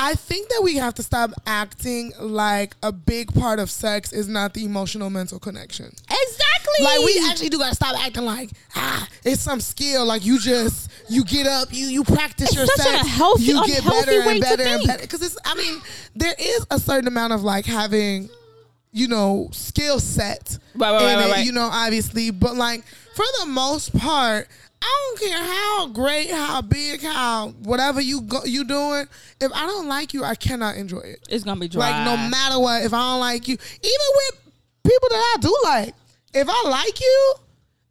I 0.01 0.15
think 0.15 0.47
that 0.49 0.61
we 0.63 0.75
have 0.77 0.93
to 0.95 1.03
stop 1.03 1.31
acting 1.45 2.13
like 2.19 2.73
a 2.81 2.91
big 2.91 3.33
part 3.33 3.59
of 3.59 3.69
sex 3.69 4.13
is 4.13 4.29
not 4.29 4.53
the 4.53 4.63
emotional 4.63 5.09
mental 5.09 5.39
connection. 5.39 5.87
exactly 5.87 6.83
Like 6.85 6.99
we 7.05 7.21
actually 7.29 7.49
do 7.49 7.57
gotta 7.59 7.75
stop 7.75 7.99
acting 7.99 8.23
like 8.23 8.49
ah, 8.75 9.05
it's 9.25 9.41
some 9.41 9.59
skill. 9.59 10.05
Like 10.05 10.25
you 10.25 10.39
just 10.39 10.89
you 11.09 11.25
get 11.25 11.47
up, 11.47 11.67
you 11.73 11.87
you 11.87 12.03
practice 12.05 12.47
It's 12.49 12.55
your 12.55 12.65
such 12.65 12.77
sex, 12.85 13.01
a 13.03 13.09
healthy- 13.09 13.43
you 13.43 13.65
get 13.67 13.83
better 13.83 14.19
way 14.25 14.31
and 14.33 14.41
better 14.41 14.63
and 14.63 14.87
better. 14.87 15.01
Because 15.01 15.21
it's 15.21 15.37
I 15.43 15.53
mean 15.55 15.81
there 16.15 16.35
is 16.39 16.65
a 16.71 16.79
certain 16.79 17.07
amount 17.07 17.33
of 17.33 17.43
like 17.43 17.65
having 17.65 18.29
you 18.93 19.07
know 19.09 19.49
skill 19.51 19.99
set 19.99 20.57
Right, 20.75 20.91
right, 20.93 21.11
in 21.25 21.29
right, 21.31 21.39
it, 21.41 21.45
you 21.45 21.51
know 21.51 21.69
obviously, 21.71 22.31
but 22.31 22.55
like 22.55 22.85
for 23.15 23.25
the 23.41 23.47
most 23.47 23.93
part. 23.97 24.47
I 24.81 25.15
don't 25.17 25.29
care 25.29 25.43
how 25.43 25.87
great, 25.87 26.31
how 26.31 26.61
big, 26.61 27.01
how 27.03 27.49
whatever 27.63 27.99
you 28.01 28.21
go, 28.21 28.43
you 28.45 28.63
doing. 28.63 29.07
If 29.41 29.51
I 29.53 29.65
don't 29.67 29.87
like 29.87 30.13
you, 30.13 30.23
I 30.23 30.35
cannot 30.35 30.77
enjoy 30.77 30.99
it. 30.99 31.19
It's 31.29 31.43
gonna 31.43 31.59
be 31.59 31.67
dry. 31.67 31.89
Like 31.91 32.05
no 32.05 32.29
matter 32.29 32.59
what, 32.59 32.83
if 32.83 32.93
I 32.93 32.99
don't 33.11 33.19
like 33.19 33.47
you, 33.47 33.53
even 33.55 34.07
with 34.15 34.41
people 34.83 35.09
that 35.09 35.35
I 35.37 35.41
do 35.41 35.57
like, 35.63 35.93
if 36.33 36.47
I 36.49 36.69
like 36.69 36.99
you 37.01 37.33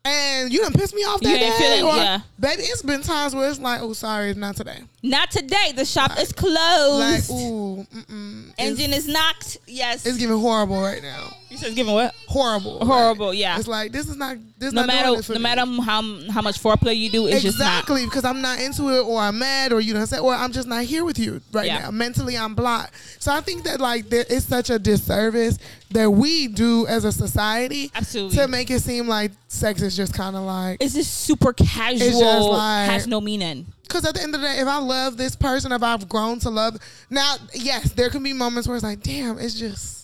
and 0.05 0.51
you 0.53 0.63
done 0.63 0.73
piss 0.73 0.95
me 0.95 1.03
off 1.03 1.21
that 1.21 1.29
ain't 1.29 1.41
day, 1.41 1.59
feeling- 1.59 1.85
or, 1.93 1.97
yeah. 1.97 2.21
baby, 2.41 2.63
it's 2.63 2.81
been 2.83 3.03
times 3.03 3.35
where 3.35 3.51
it's 3.51 3.59
like, 3.59 3.83
oh, 3.83 3.93
sorry, 3.93 4.31
it's 4.31 4.39
not 4.39 4.57
today. 4.57 4.81
Not 5.03 5.31
today. 5.31 5.73
The 5.75 5.85
shop 5.85 6.13
is 6.13 6.29
Like, 6.31 6.37
closed. 6.37 7.31
ooh, 7.31 7.87
mm-mm. 7.95 8.49
It's, 8.51 8.55
Engine 8.59 8.95
is 8.95 9.07
knocked. 9.09 9.59
Yes. 9.67 10.07
it's 10.07 10.17
giving 10.17 10.39
horrible 10.39 10.81
right 10.81 11.03
now. 11.03 11.35
You 11.51 11.57
said 11.57 11.67
it's 11.69 11.77
giving 11.77 11.95
what? 11.95 12.15
Horrible. 12.27 12.85
Horrible. 12.85 13.29
Like, 13.29 13.39
yeah. 13.39 13.59
It's 13.59 13.69
like 13.69 13.93
this 13.93 14.09
is 14.09 14.17
not 14.17 14.37
this 14.59 14.73
No 14.73 14.83
not 14.83 14.87
matter 14.89 15.23
no 15.29 15.35
me. 15.35 15.41
matter 15.41 15.61
how 15.83 16.03
how 16.31 16.43
much 16.43 16.61
foreplay 16.61 16.97
you 16.97 17.11
do, 17.11 17.27
it's 17.27 17.43
just 17.43 17.59
not. 17.59 17.67
exactly 17.67 18.05
because 18.05 18.25
I'm 18.25 18.41
not 18.43 18.61
into 18.61 18.89
it, 18.91 19.01
or 19.01 19.19
I'm 19.21 19.39
mad, 19.39 19.73
or 19.73 19.81
you 19.81 19.95
know, 19.95 20.05
say, 20.05 20.19
or 20.19 20.35
I'm 20.35 20.53
just 20.53 20.69
not 20.69 20.85
here 20.85 21.05
with 21.05 21.19
you 21.19 21.41
right 21.53 21.67
Yeah. 21.67 21.79
now. 21.81 21.91
Mentally, 21.91 22.37
I'm 22.37 22.55
blocked. 22.55 22.93
So 23.19 23.33
I 23.33 23.41
think 23.41 23.65
that 23.65 23.81
like 23.81 24.09
there 24.11 24.25
is 24.29 24.45
such 24.45 24.71
a 24.71 24.79
disservice 24.79 25.59
that 25.91 26.11
we 26.11 26.49
do 26.49 26.87
as 26.87 27.05
a 27.05 27.13
society 27.13 27.91
Absolutely. 27.95 28.37
to 28.37 28.49
make 28.49 28.71
it 28.71 28.81
seem 28.83 29.09
like 29.09 29.33
sex 29.49 29.81
is 29.81 29.97
just 29.97 30.13
kind 30.15 30.37
of 30.37 30.43
like. 30.43 30.83
It's 30.83 30.95
just 30.95 31.15
super 31.25 31.53
casual. 31.53 31.99
just 32.21 32.49
like- 32.51 32.91
has 32.91 33.07
no 33.07 33.21
meaning. 33.21 33.67
Because 33.85 34.05
at 34.05 34.15
the 34.15 34.23
end 34.23 34.35
of 34.35 34.43
the 34.43 34.47
day, 34.47 34.59
if 34.59 34.69
I 34.69 34.77
love 34.81 35.17
this 35.17 35.35
person, 35.35 35.73
if 35.73 35.83
I've 35.83 36.11
grown 36.11 36.39
to 36.41 36.51
love, 36.51 36.77
now 37.09 37.37
yes, 37.55 37.91
there 37.93 38.11
can 38.11 38.23
be 38.23 38.35
moments 38.35 38.69
where 38.69 38.77
it's 38.77 38.85
like, 38.85 39.03
damn, 39.03 39.39
it's 39.39 39.55
just 39.59 39.98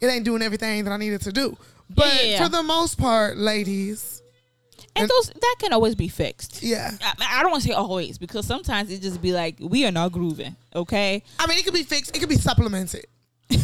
it 0.00 0.06
ain't 0.06 0.24
doing 0.24 0.42
everything 0.42 0.84
that 0.84 0.92
I 0.92 0.96
needed 0.96 1.20
to 1.22 1.32
do. 1.32 1.56
But 1.88 2.24
Yeah. 2.24 2.42
for 2.44 2.48
the 2.48 2.62
most 2.62 2.98
part, 2.98 3.36
ladies, 3.36 4.16
And, 4.96 5.02
And- 5.02 5.10
those 5.10 5.28
that 5.28 5.56
can 5.60 5.72
always 5.72 5.94
be 5.94 6.08
fixed. 6.08 6.62
yeah. 6.64 6.90
I, 7.00 7.38
I 7.38 7.42
don't 7.42 7.52
want 7.52 7.62
to 7.62 7.68
say 7.68 7.74
always 7.74 8.18
because 8.18 8.44
sometimes 8.44 8.90
it 8.90 9.00
just 9.00 9.22
be 9.22 9.32
like 9.32 9.56
we 9.60 9.86
are 9.86 9.92
not 9.92 10.10
grooving. 10.10 10.56
Okay. 10.74 11.22
I 11.38 11.46
mean, 11.46 11.58
it 11.58 11.64
could 11.64 11.74
be 11.74 11.84
fixed. 11.84 12.14
It 12.16 12.18
could 12.18 12.28
be 12.28 12.34
supplemented. 12.36 13.06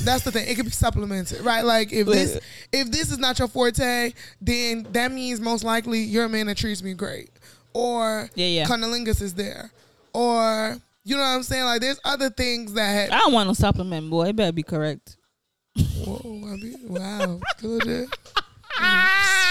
That's 0.04 0.22
the 0.24 0.30
thing. 0.30 0.46
It 0.48 0.54
could 0.56 0.64
be 0.66 0.70
supplemented, 0.70 1.40
right? 1.40 1.64
Like 1.64 1.92
if 1.92 2.06
this 2.06 2.38
if 2.72 2.90
this 2.92 3.10
is 3.10 3.18
not 3.18 3.38
your 3.40 3.48
forte, 3.48 4.12
then 4.40 4.86
that 4.92 5.10
means 5.12 5.40
most 5.40 5.64
likely 5.64 6.00
you're 6.00 6.24
a 6.26 6.28
man 6.28 6.46
that 6.46 6.56
treats 6.58 6.82
me 6.82 6.94
great, 6.94 7.30
or 7.72 8.30
Yeah, 8.36 8.46
yeah. 8.46 8.66
cunnilingus 8.66 9.20
is 9.20 9.34
there, 9.34 9.70
or 10.12 10.78
you 11.04 11.16
know 11.16 11.22
what 11.22 11.28
I'm 11.28 11.42
saying. 11.42 11.64
Like 11.64 11.80
there's 11.80 12.00
other 12.04 12.30
things 12.30 12.72
that. 12.74 13.12
I 13.12 13.18
don't 13.18 13.32
want 13.32 13.48
no 13.48 13.52
supplement, 13.54 14.10
boy. 14.10 14.28
It 14.28 14.36
better 14.36 14.52
be 14.52 14.62
correct. 14.62 15.16
Whoa, 16.06 16.20
I 16.52 16.56
mean, 16.56 16.76
wow, 16.86 17.40
good. 17.60 17.82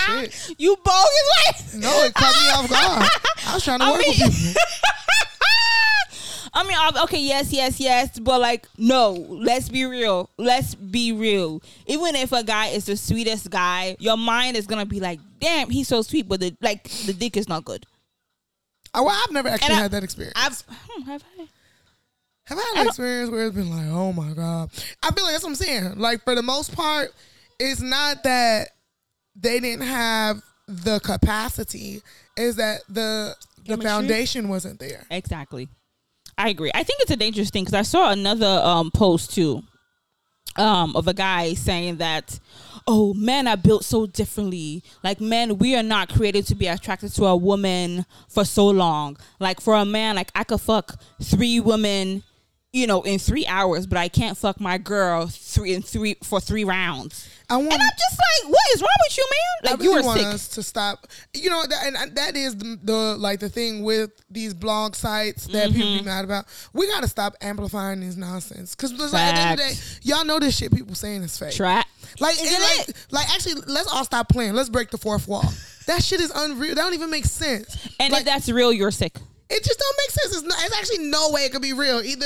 Shit. 0.07 0.55
You 0.59 0.77
bogus. 0.83 1.73
No, 1.75 1.89
it 2.03 2.13
caught 2.13 2.35
me 2.35 2.49
off 2.51 2.69
guard. 2.69 3.09
I 3.47 3.53
was 3.55 3.63
trying 3.63 3.79
to 3.79 3.85
I 3.85 3.91
work 3.91 3.99
mean- 4.01 4.09
with 4.19 4.37
people. 4.37 4.61
I 6.57 6.63
mean, 6.63 6.77
okay, 7.03 7.19
yes, 7.19 7.51
yes, 7.51 7.81
yes, 7.81 8.17
but 8.17 8.39
like, 8.39 8.65
no. 8.77 9.11
Let's 9.11 9.67
be 9.67 9.83
real. 9.83 10.29
Let's 10.37 10.73
be 10.73 11.11
real. 11.11 11.61
Even 11.85 12.15
if 12.15 12.31
a 12.31 12.43
guy 12.43 12.67
is 12.67 12.85
the 12.85 12.95
sweetest 12.95 13.49
guy, 13.49 13.97
your 13.99 14.15
mind 14.15 14.55
is 14.55 14.65
gonna 14.65 14.85
be 14.85 15.01
like, 15.01 15.19
"Damn, 15.41 15.69
he's 15.69 15.89
so 15.89 16.01
sweet," 16.01 16.29
but 16.29 16.39
the 16.39 16.55
like 16.61 16.87
the 17.05 17.11
dick 17.11 17.35
is 17.35 17.49
not 17.49 17.65
good. 17.65 17.85
Oh, 18.93 19.03
well, 19.03 19.21
I've 19.21 19.33
never 19.33 19.49
actually 19.49 19.75
had 19.75 19.91
that 19.91 20.05
experience. 20.05 20.37
I've 20.37 20.63
hmm, 20.69 21.01
have 21.01 21.23
I? 21.37 21.47
Have 22.47 22.59
I 22.59 22.61
had 22.61 22.81
an 22.81 22.87
experience 22.87 23.31
where 23.31 23.47
it's 23.47 23.55
been 23.55 23.75
like, 23.75 23.87
oh 23.87 24.13
my 24.13 24.33
god? 24.33 24.69
I 25.01 25.11
feel 25.11 25.23
like 25.23 25.33
that's 25.33 25.43
what 25.43 25.49
I'm 25.49 25.55
saying. 25.55 25.97
Like 25.97 26.23
for 26.23 26.35
the 26.35 26.43
most 26.43 26.75
part, 26.75 27.11
it's 27.59 27.81
not 27.81 28.23
that 28.23 28.69
they 29.35 29.59
didn't 29.59 29.85
have 29.85 30.41
the 30.67 30.99
capacity; 30.99 32.01
is 32.37 32.57
that 32.57 32.81
the 32.87 33.35
the 33.57 33.63
Chemistry? 33.63 33.89
foundation 33.89 34.49
wasn't 34.49 34.79
there. 34.79 35.05
Exactly. 35.09 35.69
I 36.37 36.49
agree. 36.49 36.71
I 36.73 36.83
think 36.83 37.01
it's 37.01 37.11
a 37.11 37.15
dangerous 37.15 37.49
thing 37.49 37.63
because 37.63 37.73
I 37.73 37.81
saw 37.83 38.11
another 38.11 38.61
um, 38.63 38.91
post 38.91 39.33
too 39.33 39.63
um, 40.57 40.95
of 40.95 41.07
a 41.07 41.13
guy 41.13 41.53
saying 41.53 41.97
that, 41.97 42.39
oh, 42.87 43.13
men 43.13 43.47
are 43.47 43.57
built 43.57 43.83
so 43.85 44.05
differently. 44.05 44.83
Like, 45.03 45.21
men, 45.21 45.57
we 45.57 45.75
are 45.75 45.83
not 45.83 46.09
created 46.09 46.45
to 46.47 46.55
be 46.55 46.67
attracted 46.67 47.13
to 47.15 47.25
a 47.25 47.35
woman 47.35 48.05
for 48.29 48.45
so 48.45 48.67
long. 48.67 49.17
Like, 49.39 49.61
for 49.61 49.75
a 49.75 49.85
man, 49.85 50.15
like, 50.15 50.29
I 50.35 50.43
could 50.43 50.61
fuck 50.61 50.99
three 51.21 51.59
women, 51.59 52.23
you 52.75 52.87
know, 52.87 53.01
in 53.03 53.17
three 53.19 53.45
hours, 53.47 53.87
but 53.87 53.97
I 53.97 54.09
can't 54.09 54.37
fuck 54.37 54.59
my 54.59 54.77
girl 54.77 55.27
three 55.27 55.73
in 55.73 55.81
three 55.81 56.17
for 56.21 56.41
three 56.41 56.65
rounds. 56.65 57.29
I 57.49 57.55
want. 57.55 57.71
And 57.71 57.81
I'm 57.81 57.89
just 57.97 58.19
like, 58.43 58.51
what 58.51 58.61
is 58.73 58.81
wrong 58.81 58.89
with 59.07 59.17
you, 59.17 59.25
man? 59.31 59.71
Like, 59.71 59.79
really 59.79 59.93
you 59.93 59.99
are 59.99 60.03
want 60.03 60.19
sick. 60.19 60.27
us 60.27 60.47
to 60.49 60.63
stop. 60.63 61.07
You 61.33 61.49
know, 61.49 61.63
that, 61.65 61.85
and 61.85 62.15
that 62.17 62.35
is 62.35 62.57
the, 62.57 62.77
the 62.83 62.93
like 63.17 63.39
the 63.39 63.47
thing 63.47 63.83
with 63.83 64.11
these 64.29 64.53
blog 64.53 64.95
sites 64.95 65.47
that 65.47 65.71
people 65.71 65.85
Mm-hmm. 65.87 65.99
be 65.99 66.05
mad 66.05 66.25
about. 66.25 66.45
We 66.73 66.87
got 66.87 67.03
to 67.03 67.07
stop 67.07 67.35
amplifying 67.41 68.01
this 68.01 68.17
nonsense 68.17 68.75
because 68.75 68.91
like, 69.13 69.21
at 69.21 69.35
the 69.35 69.41
end 69.41 69.51
of 69.51 69.57
the 69.67 69.73
day, 69.73 69.79
y'all 70.01 70.25
know 70.25 70.39
this 70.39 70.57
shit. 70.57 70.73
People 70.73 70.95
saying 70.95 71.21
is 71.23 71.37
fake. 71.37 71.53
Trap. 71.53 71.87
Like, 72.19 72.35
Isn't 72.41 72.61
like, 72.61 72.89
it? 72.89 73.07
like, 73.11 73.29
actually, 73.33 73.61
let's 73.67 73.87
all 73.91 74.03
stop 74.03 74.27
playing. 74.27 74.53
Let's 74.53 74.69
break 74.69 74.89
the 74.91 74.97
fourth 74.97 75.27
wall. 75.27 75.45
That 75.85 76.03
shit 76.03 76.19
is 76.19 76.31
unreal. 76.33 76.73
That 76.73 76.81
don't 76.81 76.95
even 76.95 77.11
make 77.11 77.25
sense. 77.25 77.77
And 77.99 78.11
like, 78.11 78.21
if 78.21 78.25
that's 78.25 78.49
real, 78.49 78.73
you're 78.73 78.89
sick. 78.89 79.17
It 79.49 79.63
just 79.63 79.79
don't 79.79 79.95
make 79.97 80.09
sense. 80.11 80.33
It's, 80.37 80.43
not, 80.43 80.57
it's 80.63 80.75
actually 80.77 81.07
no 81.07 81.29
way 81.31 81.41
it 81.45 81.51
could 81.51 81.61
be 81.61 81.73
real. 81.73 82.01
Either 82.01 82.25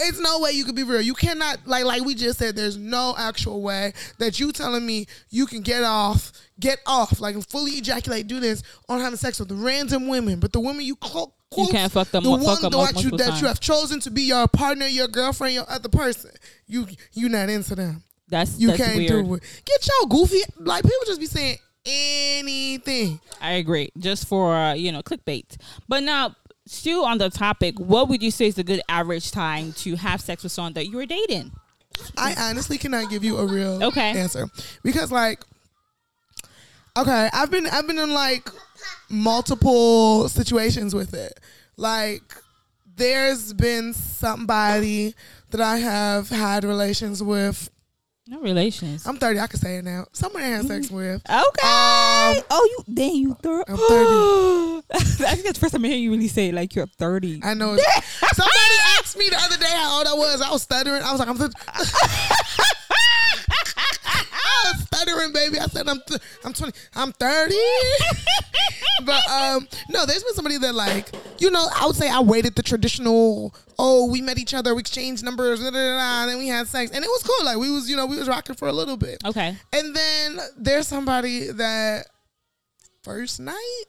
it's 0.00 0.20
no 0.20 0.38
way 0.40 0.52
you 0.52 0.64
could 0.64 0.76
be 0.76 0.82
real. 0.84 1.00
You 1.00 1.14
cannot 1.14 1.66
like 1.66 1.84
like 1.84 2.04
we 2.04 2.14
just 2.14 2.38
said. 2.38 2.56
There's 2.56 2.76
no 2.76 3.14
actual 3.18 3.62
way 3.62 3.92
that 4.18 4.38
you 4.38 4.52
telling 4.52 4.84
me 4.86 5.06
you 5.30 5.46
can 5.46 5.62
get 5.62 5.82
off, 5.82 6.32
get 6.60 6.78
off, 6.86 7.20
like 7.20 7.36
fully 7.48 7.72
ejaculate, 7.72 8.26
do 8.26 8.38
this 8.40 8.62
on 8.88 9.00
having 9.00 9.16
sex 9.16 9.40
with 9.40 9.50
random 9.52 10.08
women, 10.08 10.40
but 10.40 10.52
the 10.52 10.60
women 10.60 10.84
you 10.84 10.96
call. 10.96 11.34
You 11.56 11.66
can't 11.68 11.90
fuck 11.90 12.10
them- 12.10 12.24
The 12.24 12.30
fuck 12.36 12.62
one 12.62 12.70
them 12.70 12.70
that 12.72 13.02
you 13.02 13.10
that 13.16 13.40
you 13.40 13.46
have 13.46 13.58
chosen 13.58 14.00
to 14.00 14.10
be 14.10 14.22
your 14.22 14.46
partner, 14.48 14.86
your 14.86 15.08
girlfriend, 15.08 15.54
your 15.54 15.64
other 15.70 15.88
person. 15.88 16.30
You 16.66 16.86
you 17.14 17.30
not 17.30 17.48
into 17.48 17.74
them. 17.74 18.04
That's 18.28 18.58
You 18.58 18.68
that's 18.68 18.82
can't 18.82 18.96
weird. 18.98 19.08
do 19.08 19.34
it. 19.34 19.42
Get 19.64 19.86
your 19.88 20.08
goofy 20.10 20.42
like 20.58 20.82
people 20.84 20.98
just 21.06 21.18
be 21.20 21.24
saying 21.26 21.56
anything. 21.86 23.20
I 23.40 23.52
agree. 23.52 23.90
Just 23.98 24.28
for 24.28 24.54
uh, 24.54 24.74
you 24.74 24.92
know 24.92 25.02
clickbait. 25.02 25.56
But 25.88 26.02
now, 26.02 26.36
still 26.68 27.04
on 27.04 27.18
the 27.18 27.30
topic, 27.30 27.78
what 27.78 28.08
would 28.08 28.22
you 28.22 28.30
say 28.30 28.46
is 28.46 28.54
the 28.54 28.62
good 28.64 28.80
average 28.88 29.30
time 29.30 29.72
to 29.78 29.96
have 29.96 30.20
sex 30.20 30.42
with 30.42 30.52
someone 30.52 30.74
that 30.74 30.86
you 30.86 30.96
were 30.96 31.06
dating? 31.06 31.52
I 32.16 32.34
honestly 32.38 32.78
cannot 32.78 33.10
give 33.10 33.24
you 33.24 33.38
a 33.38 33.46
real 33.46 33.82
Okay. 33.82 34.10
answer 34.18 34.48
because 34.84 35.10
like 35.10 35.42
okay, 36.96 37.28
I've 37.32 37.50
been 37.50 37.66
I've 37.66 37.86
been 37.86 37.98
in 37.98 38.12
like 38.12 38.48
multiple 39.08 40.28
situations 40.28 40.94
with 40.94 41.14
it. 41.14 41.40
Like 41.76 42.22
there's 42.96 43.52
been 43.52 43.94
somebody 43.94 45.14
that 45.50 45.60
I 45.60 45.78
have 45.78 46.28
had 46.28 46.64
relations 46.64 47.22
with. 47.22 47.70
No 48.30 48.40
relations. 48.40 49.06
I'm 49.06 49.16
30, 49.16 49.40
I 49.40 49.46
can 49.46 49.58
say 49.58 49.78
it 49.78 49.84
now. 49.86 50.04
Somebody 50.12 50.44
I 50.44 50.48
had 50.48 50.66
sex 50.66 50.90
with. 50.90 51.22
okay. 51.26 51.32
Um, 51.32 52.42
oh, 52.50 52.68
you 52.76 52.84
then 52.86 53.14
you 53.14 53.34
thirty. 53.42 53.72
I'm 53.72 53.78
30. 53.78 53.88
I 54.92 54.98
think 54.98 55.44
that's 55.46 55.58
the 55.58 55.60
first 55.60 55.72
time 55.72 55.82
I 55.82 55.88
hear 55.88 55.96
you 55.96 56.10
really 56.10 56.28
say 56.28 56.48
it, 56.50 56.54
like 56.54 56.74
you're 56.74 56.86
thirty. 56.86 57.40
I 57.42 57.54
know. 57.54 57.74
Somebody 58.34 58.76
asked 58.98 59.16
me 59.16 59.30
the 59.30 59.38
other 59.38 59.56
day 59.56 59.70
how 59.70 59.96
old 59.96 60.06
I 60.06 60.12
was. 60.12 60.42
I 60.42 60.50
was 60.50 60.60
stuttering. 60.62 61.02
I 61.02 61.10
was 61.10 61.20
like, 61.20 61.28
I'm. 61.28 61.38
Th- 65.04 65.08
I 65.08 65.14
was 65.14 65.30
stuttering, 65.30 65.32
baby. 65.32 65.58
I 65.58 65.66
said 65.66 65.88
I'm. 65.88 66.00
Th- 66.06 66.20
I'm 66.44 66.52
20. 66.52 66.72
I'm 66.94 67.12
30. 67.12 67.54
but 69.04 69.28
um, 69.30 69.68
no, 69.90 70.06
there's 70.06 70.24
been 70.24 70.34
somebody 70.34 70.58
that 70.58 70.74
like, 70.74 71.08
you 71.38 71.50
know, 71.50 71.66
I 71.74 71.86
would 71.86 71.96
say 71.96 72.08
I 72.10 72.20
waited 72.20 72.54
the 72.54 72.62
traditional. 72.62 73.54
Oh, 73.78 74.10
we 74.10 74.20
met 74.20 74.38
each 74.38 74.54
other, 74.54 74.74
we 74.74 74.80
exchanged 74.80 75.22
numbers, 75.22 75.60
da, 75.60 75.70
da, 75.70 75.76
da, 75.96 76.22
and 76.22 76.30
then 76.30 76.38
we 76.38 76.48
had 76.48 76.66
sex, 76.66 76.90
and 76.90 77.04
it 77.04 77.08
was 77.08 77.22
cool. 77.22 77.44
Like 77.46 77.58
we 77.58 77.70
was, 77.70 77.88
you 77.88 77.94
know, 77.96 78.06
we 78.06 78.18
was 78.18 78.26
rocking 78.28 78.56
for 78.56 78.66
a 78.66 78.72
little 78.72 78.96
bit. 78.96 79.18
Okay. 79.24 79.56
And 79.72 79.94
then 79.94 80.38
there's 80.56 80.88
somebody 80.88 81.52
that 81.52 82.06
first 83.04 83.38
night, 83.38 83.84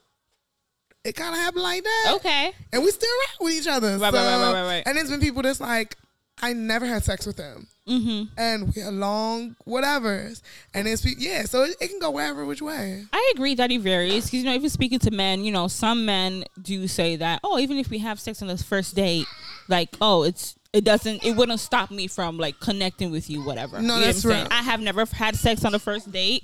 it 1.04 1.16
kind 1.16 1.34
of 1.34 1.40
happened 1.42 1.64
like 1.64 1.84
that 1.84 2.12
Okay. 2.18 2.52
and 2.72 2.84
we 2.84 2.92
still 2.92 3.10
rock 3.10 3.40
with 3.42 3.54
each 3.54 3.68
other. 3.68 3.98
Right, 3.98 4.14
right, 4.14 4.14
so, 4.14 4.18
right, 4.20 4.42
right, 4.44 4.54
right, 4.54 4.68
right. 4.68 4.84
And 4.86 4.96
there's 4.96 5.10
been 5.10 5.22
people 5.22 5.42
that's 5.42 5.60
like, 5.62 5.96
I 6.42 6.54
never 6.54 6.86
had 6.86 7.04
sex 7.04 7.26
with 7.26 7.38
them, 7.38 7.68
Mm-hmm. 7.90 8.24
and 8.38 8.74
we're 8.76 8.92
long 8.92 9.56
whatever's, 9.66 10.44
and 10.74 10.88
it's 10.88 11.04
yeah, 11.18 11.44
so 11.46 11.64
it, 11.64 11.76
it 11.82 11.88
can 11.90 12.00
go 12.00 12.12
wherever 12.12 12.46
which 12.46 12.62
way. 12.62 13.06
I 13.12 13.32
agree 13.36 13.56
that 13.56 13.72
it 13.72 13.82
varies 13.82 14.26
because 14.26 14.40
you 14.40 14.46
know, 14.46 14.54
even 14.54 14.70
speaking 14.70 15.00
to 15.00 15.12
men, 15.12 15.44
you 15.44 15.52
know, 15.52 15.68
some 15.68 16.06
men 16.06 16.46
do 16.62 16.88
say 16.88 17.16
that, 17.16 17.40
oh, 17.44 17.58
even 17.60 17.78
if 17.78 17.90
we 17.90 17.98
have 18.00 18.20
sex 18.20 18.42
on 18.42 18.48
the 18.48 18.58
first 18.58 18.96
date, 18.96 19.26
like, 19.68 19.90
oh, 20.02 20.24
it's 20.24 20.56
it 20.72 20.84
doesn't, 20.84 21.26
it 21.26 21.36
wouldn't 21.36 21.60
stop 21.60 21.90
me 21.90 22.06
from 22.08 22.38
like 22.38 22.60
connecting 22.60 23.10
with 23.10 23.28
you, 23.30 23.42
whatever. 23.44 23.82
No, 23.82 23.98
You 23.98 24.06
that's 24.06 24.24
what 24.24 24.32
I'm 24.34 24.38
saying? 24.42 24.50
real. 24.52 24.60
I 24.60 24.62
have 24.64 24.80
never 24.82 25.06
had 25.06 25.36
sex 25.36 25.66
on 25.66 25.72
the 25.72 25.80
first 25.80 26.12
date, 26.12 26.44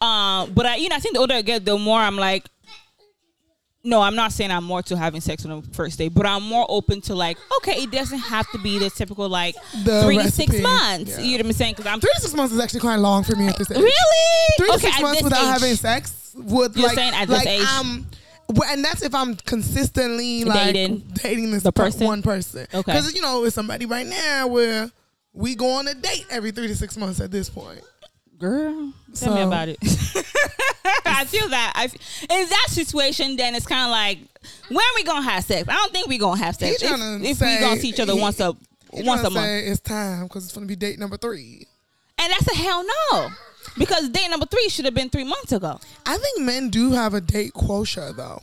um, 0.00 0.52
but 0.54 0.66
I, 0.66 0.76
you 0.76 0.88
know, 0.88 0.96
I 0.96 0.98
think 0.98 1.14
the 1.14 1.20
older 1.20 1.34
I 1.34 1.42
get, 1.42 1.64
the 1.64 1.78
more 1.78 2.00
I'm 2.00 2.16
like. 2.16 2.48
No, 3.82 4.02
I'm 4.02 4.14
not 4.14 4.32
saying 4.32 4.50
I'm 4.50 4.64
more 4.64 4.82
to 4.82 4.96
having 4.96 5.22
sex 5.22 5.46
on 5.46 5.62
the 5.62 5.66
first 5.74 5.96
date, 5.98 6.12
but 6.14 6.26
I'm 6.26 6.42
more 6.42 6.66
open 6.68 7.00
to 7.02 7.14
like, 7.14 7.38
okay, 7.58 7.82
it 7.82 7.90
doesn't 7.90 8.18
have 8.18 8.50
to 8.50 8.58
be 8.58 8.78
the 8.78 8.90
typical 8.90 9.26
like 9.28 9.54
The 9.84 10.02
three 10.02 10.18
to 10.18 10.30
six 10.30 10.60
months. 10.60 11.16
yeah. 11.18 11.24
You 11.24 11.30
know 11.38 11.42
what 11.44 11.46
I'm 11.46 11.52
saying? 11.54 11.74
Because 11.76 11.86
I'm 11.90 12.00
Three 12.00 12.10
to 12.14 12.20
six 12.20 12.34
months 12.34 12.52
is 12.52 12.60
actually 12.60 12.80
quite 12.80 12.96
long 12.96 13.24
for 13.24 13.36
me 13.36 13.46
at 13.46 13.56
this 13.56 13.70
age. 13.70 13.78
really 13.78 13.92
Three 14.58 14.66
to 14.68 14.72
okay 14.74 14.80
six 14.90 15.00
months 15.00 15.22
without 15.22 15.42
age. 15.42 15.48
having 15.62 15.74
sex 15.76 16.34
would 16.36 16.76
You're 16.76 16.88
like 16.88 16.94
saying 16.94 17.14
at 17.14 17.26
this 17.28 17.38
like 17.38 17.46
age? 17.48 17.64
um 17.66 18.06
and 18.68 18.84
that's 18.84 19.02
if 19.02 19.14
I'm 19.14 19.34
consistently 19.36 20.44
like 20.44 20.74
Dating 20.74 20.98
dating 21.14 21.50
this 21.52 21.62
person? 21.74 22.06
one 22.06 22.20
person. 22.22 22.66
Okay. 22.74 22.92
Because 22.92 23.14
you 23.14 23.22
know, 23.22 23.40
with 23.42 23.54
somebody 23.54 23.86
right 23.86 24.06
now 24.06 24.46
where 24.48 24.90
we 25.32 25.54
go 25.54 25.70
on 25.70 25.86
a 25.88 25.94
date 25.94 26.26
every 26.30 26.50
three 26.50 26.66
to 26.66 26.74
six 26.76 26.96
months 26.96 27.20
at 27.20 27.30
this 27.30 27.48
point. 27.48 27.80
Girl, 28.40 28.92
tell 29.14 29.34
me 29.34 29.42
about 29.42 29.68
it. 29.68 29.76
I 31.04 31.24
feel 31.26 31.48
that. 31.48 31.72
I 31.76 31.84
f- 31.84 32.22
in 32.22 32.48
that 32.48 32.66
situation, 32.70 33.36
then 33.36 33.54
it's 33.54 33.66
kind 33.66 33.84
of 33.84 33.90
like 33.90 34.18
when 34.68 34.84
we 34.96 35.04
gonna 35.04 35.22
have 35.22 35.44
sex. 35.44 35.68
I 35.68 35.74
don't 35.74 35.92
think 35.92 36.08
we 36.08 36.16
gonna 36.18 36.38
have 36.42 36.56
sex 36.56 36.82
if, 36.82 36.90
if 36.90 37.36
say- 37.36 37.54
we 37.56 37.60
gonna 37.60 37.80
see 37.80 37.88
each 37.90 38.00
other 38.00 38.14
he- 38.14 38.20
once 38.20 38.40
a 38.40 38.56
You 38.94 39.04
once 39.04 39.20
tryna 39.22 39.26
a 39.26 39.30
month. 39.30 39.46
it's 39.66 39.80
time 39.80 40.22
because 40.24 40.44
it's 40.44 40.54
gonna 40.54 40.66
be 40.66 40.74
date 40.76 40.98
number 40.98 41.16
three. 41.18 41.66
And 42.18 42.32
that's 42.32 42.50
a 42.50 42.56
hell 42.56 42.82
no. 43.12 43.28
Because 43.76 44.08
date 44.08 44.28
number 44.30 44.46
three 44.46 44.68
should 44.70 44.86
have 44.86 44.94
been 44.94 45.10
three 45.10 45.24
months 45.24 45.52
ago. 45.52 45.78
I 46.06 46.16
think 46.16 46.40
men 46.40 46.70
do 46.70 46.92
have 46.92 47.12
a 47.14 47.20
date 47.20 47.52
quota 47.52 48.12
though. 48.16 48.42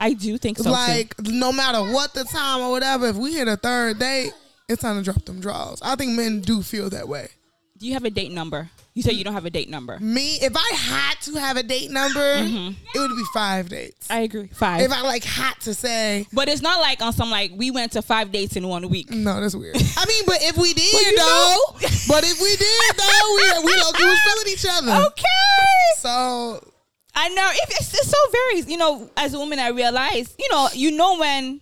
I 0.00 0.14
do 0.14 0.38
think 0.38 0.56
so. 0.58 0.64
too. 0.64 0.70
like 0.70 1.14
no 1.20 1.52
matter 1.52 1.80
what 1.92 2.14
the 2.14 2.24
time 2.24 2.62
or 2.62 2.70
whatever, 2.70 3.08
if 3.08 3.16
we 3.16 3.34
hit 3.34 3.46
a 3.48 3.56
third 3.56 3.98
date, 3.98 4.32
it's 4.68 4.80
time 4.80 4.96
to 4.96 5.02
drop 5.04 5.22
them 5.26 5.40
draws. 5.40 5.80
I 5.82 5.96
think 5.96 6.12
men 6.16 6.40
do 6.40 6.62
feel 6.62 6.88
that 6.90 7.06
way. 7.08 7.28
Do 7.76 7.86
you 7.86 7.94
have 7.94 8.04
a 8.04 8.10
date 8.10 8.32
number? 8.32 8.70
You 8.94 9.02
said 9.02 9.14
you 9.14 9.24
don't 9.24 9.32
have 9.34 9.44
a 9.44 9.50
date 9.50 9.68
number. 9.68 9.98
Me, 9.98 10.36
if 10.40 10.52
I 10.56 10.74
had 10.76 11.20
to 11.22 11.34
have 11.40 11.56
a 11.56 11.64
date 11.64 11.90
number, 11.90 12.20
mm-hmm. 12.20 12.68
it 12.94 12.98
would 12.98 13.16
be 13.16 13.24
five 13.34 13.68
dates. 13.68 14.08
I 14.08 14.20
agree. 14.20 14.46
Five. 14.46 14.82
if 14.82 14.92
I 14.92 15.02
like 15.02 15.24
had 15.24 15.54
to 15.62 15.74
say, 15.74 16.28
but 16.32 16.48
it's 16.48 16.62
not 16.62 16.80
like 16.80 17.02
on 17.02 17.12
some 17.12 17.28
like 17.28 17.50
we 17.56 17.72
went 17.72 17.92
to 17.92 18.02
five 18.02 18.30
dates 18.30 18.54
in 18.54 18.68
one 18.68 18.88
week. 18.88 19.10
no, 19.10 19.40
that's 19.40 19.56
weird. 19.56 19.74
I 19.76 20.06
mean, 20.06 20.22
but 20.26 20.38
if 20.42 20.56
we 20.56 20.72
did 20.74 20.92
you 20.92 21.16
though, 21.16 21.24
know. 21.24 21.72
but 22.08 22.22
if 22.24 22.40
we 22.40 22.56
did 22.56 22.96
though, 22.96 23.64
we 23.64 23.72
we 23.72 24.06
was 24.06 24.20
feeling 24.20 24.52
each 24.52 24.66
other. 24.68 25.06
Okay. 25.06 25.98
So 25.98 26.72
I 27.16 27.28
know 27.30 27.50
if 27.52 27.70
it's, 27.70 27.92
it's 27.94 28.08
so 28.08 28.16
varies. 28.30 28.68
You 28.70 28.76
know, 28.76 29.10
as 29.16 29.34
a 29.34 29.38
woman, 29.38 29.58
I 29.58 29.70
realize 29.70 30.36
you 30.38 30.48
know 30.52 30.68
you 30.72 30.92
know 30.92 31.18
when 31.18 31.60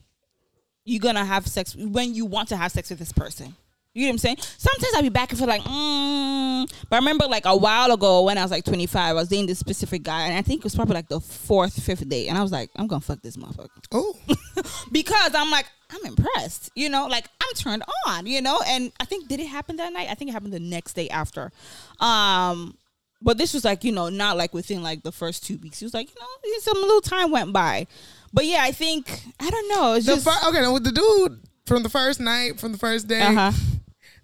you're 0.84 1.00
gonna 1.00 1.24
have 1.24 1.46
sex 1.46 1.74
when 1.74 2.14
you 2.14 2.26
want 2.26 2.50
to 2.50 2.58
have 2.58 2.72
sex 2.72 2.90
with 2.90 2.98
this 2.98 3.12
person. 3.12 3.56
You 3.94 4.04
know 4.04 4.08
what 4.08 4.12
I'm 4.12 4.18
saying? 4.18 4.36
Sometimes 4.40 4.94
I'll 4.94 5.02
be 5.02 5.10
back 5.10 5.30
and 5.30 5.38
feel 5.38 5.48
like, 5.48 5.60
mm. 5.60 6.72
but 6.88 6.96
I 6.96 6.98
remember 6.98 7.26
like 7.26 7.44
a 7.44 7.54
while 7.54 7.92
ago 7.92 8.22
when 8.22 8.38
I 8.38 8.42
was 8.42 8.50
like 8.50 8.64
25, 8.64 8.96
I 8.96 9.12
was 9.12 9.28
dating 9.28 9.46
this 9.46 9.58
specific 9.58 10.02
guy, 10.02 10.22
and 10.22 10.34
I 10.34 10.40
think 10.40 10.60
it 10.60 10.64
was 10.64 10.74
probably 10.74 10.94
like 10.94 11.08
the 11.08 11.20
fourth, 11.20 11.82
fifth 11.82 12.08
day, 12.08 12.28
and 12.28 12.38
I 12.38 12.42
was 12.42 12.52
like, 12.52 12.70
I'm 12.76 12.86
gonna 12.86 13.02
fuck 13.02 13.20
this 13.20 13.36
motherfucker 13.36 13.68
oh, 13.92 14.16
because 14.92 15.34
I'm 15.34 15.50
like, 15.50 15.66
I'm 15.90 16.06
impressed, 16.06 16.70
you 16.74 16.88
know, 16.88 17.06
like 17.06 17.28
I'm 17.42 17.54
turned 17.54 17.82
on, 18.06 18.26
you 18.26 18.40
know. 18.40 18.60
And 18.66 18.92
I 18.98 19.04
think 19.04 19.28
did 19.28 19.40
it 19.40 19.46
happen 19.46 19.76
that 19.76 19.92
night? 19.92 20.08
I 20.10 20.14
think 20.14 20.30
it 20.30 20.32
happened 20.32 20.54
the 20.54 20.60
next 20.60 20.94
day 20.94 21.10
after. 21.10 21.52
Um, 22.00 22.78
but 23.20 23.38
this 23.38 23.54
was 23.54 23.64
like, 23.64 23.84
you 23.84 23.92
know, 23.92 24.08
not 24.08 24.36
like 24.36 24.54
within 24.54 24.82
like 24.82 25.02
the 25.02 25.12
first 25.12 25.44
two 25.44 25.58
weeks. 25.58 25.78
He 25.78 25.84
was 25.84 25.94
like, 25.94 26.08
you 26.08 26.20
know, 26.20 26.58
some 26.60 26.80
little 26.80 27.00
time 27.00 27.30
went 27.30 27.52
by. 27.52 27.86
But 28.32 28.46
yeah, 28.46 28.62
I 28.62 28.72
think 28.72 29.22
I 29.38 29.50
don't 29.50 29.68
know. 29.68 29.94
It's 29.94 30.06
the 30.06 30.14
just 30.14 30.24
fir- 30.24 30.48
okay. 30.48 30.60
Now 30.60 30.72
with 30.72 30.84
the 30.84 30.92
dude 30.92 31.40
from 31.66 31.82
the 31.82 31.88
first 31.88 32.20
night, 32.20 32.58
from 32.58 32.72
the 32.72 32.78
first 32.78 33.06
day, 33.06 33.20
uh-huh. 33.20 33.52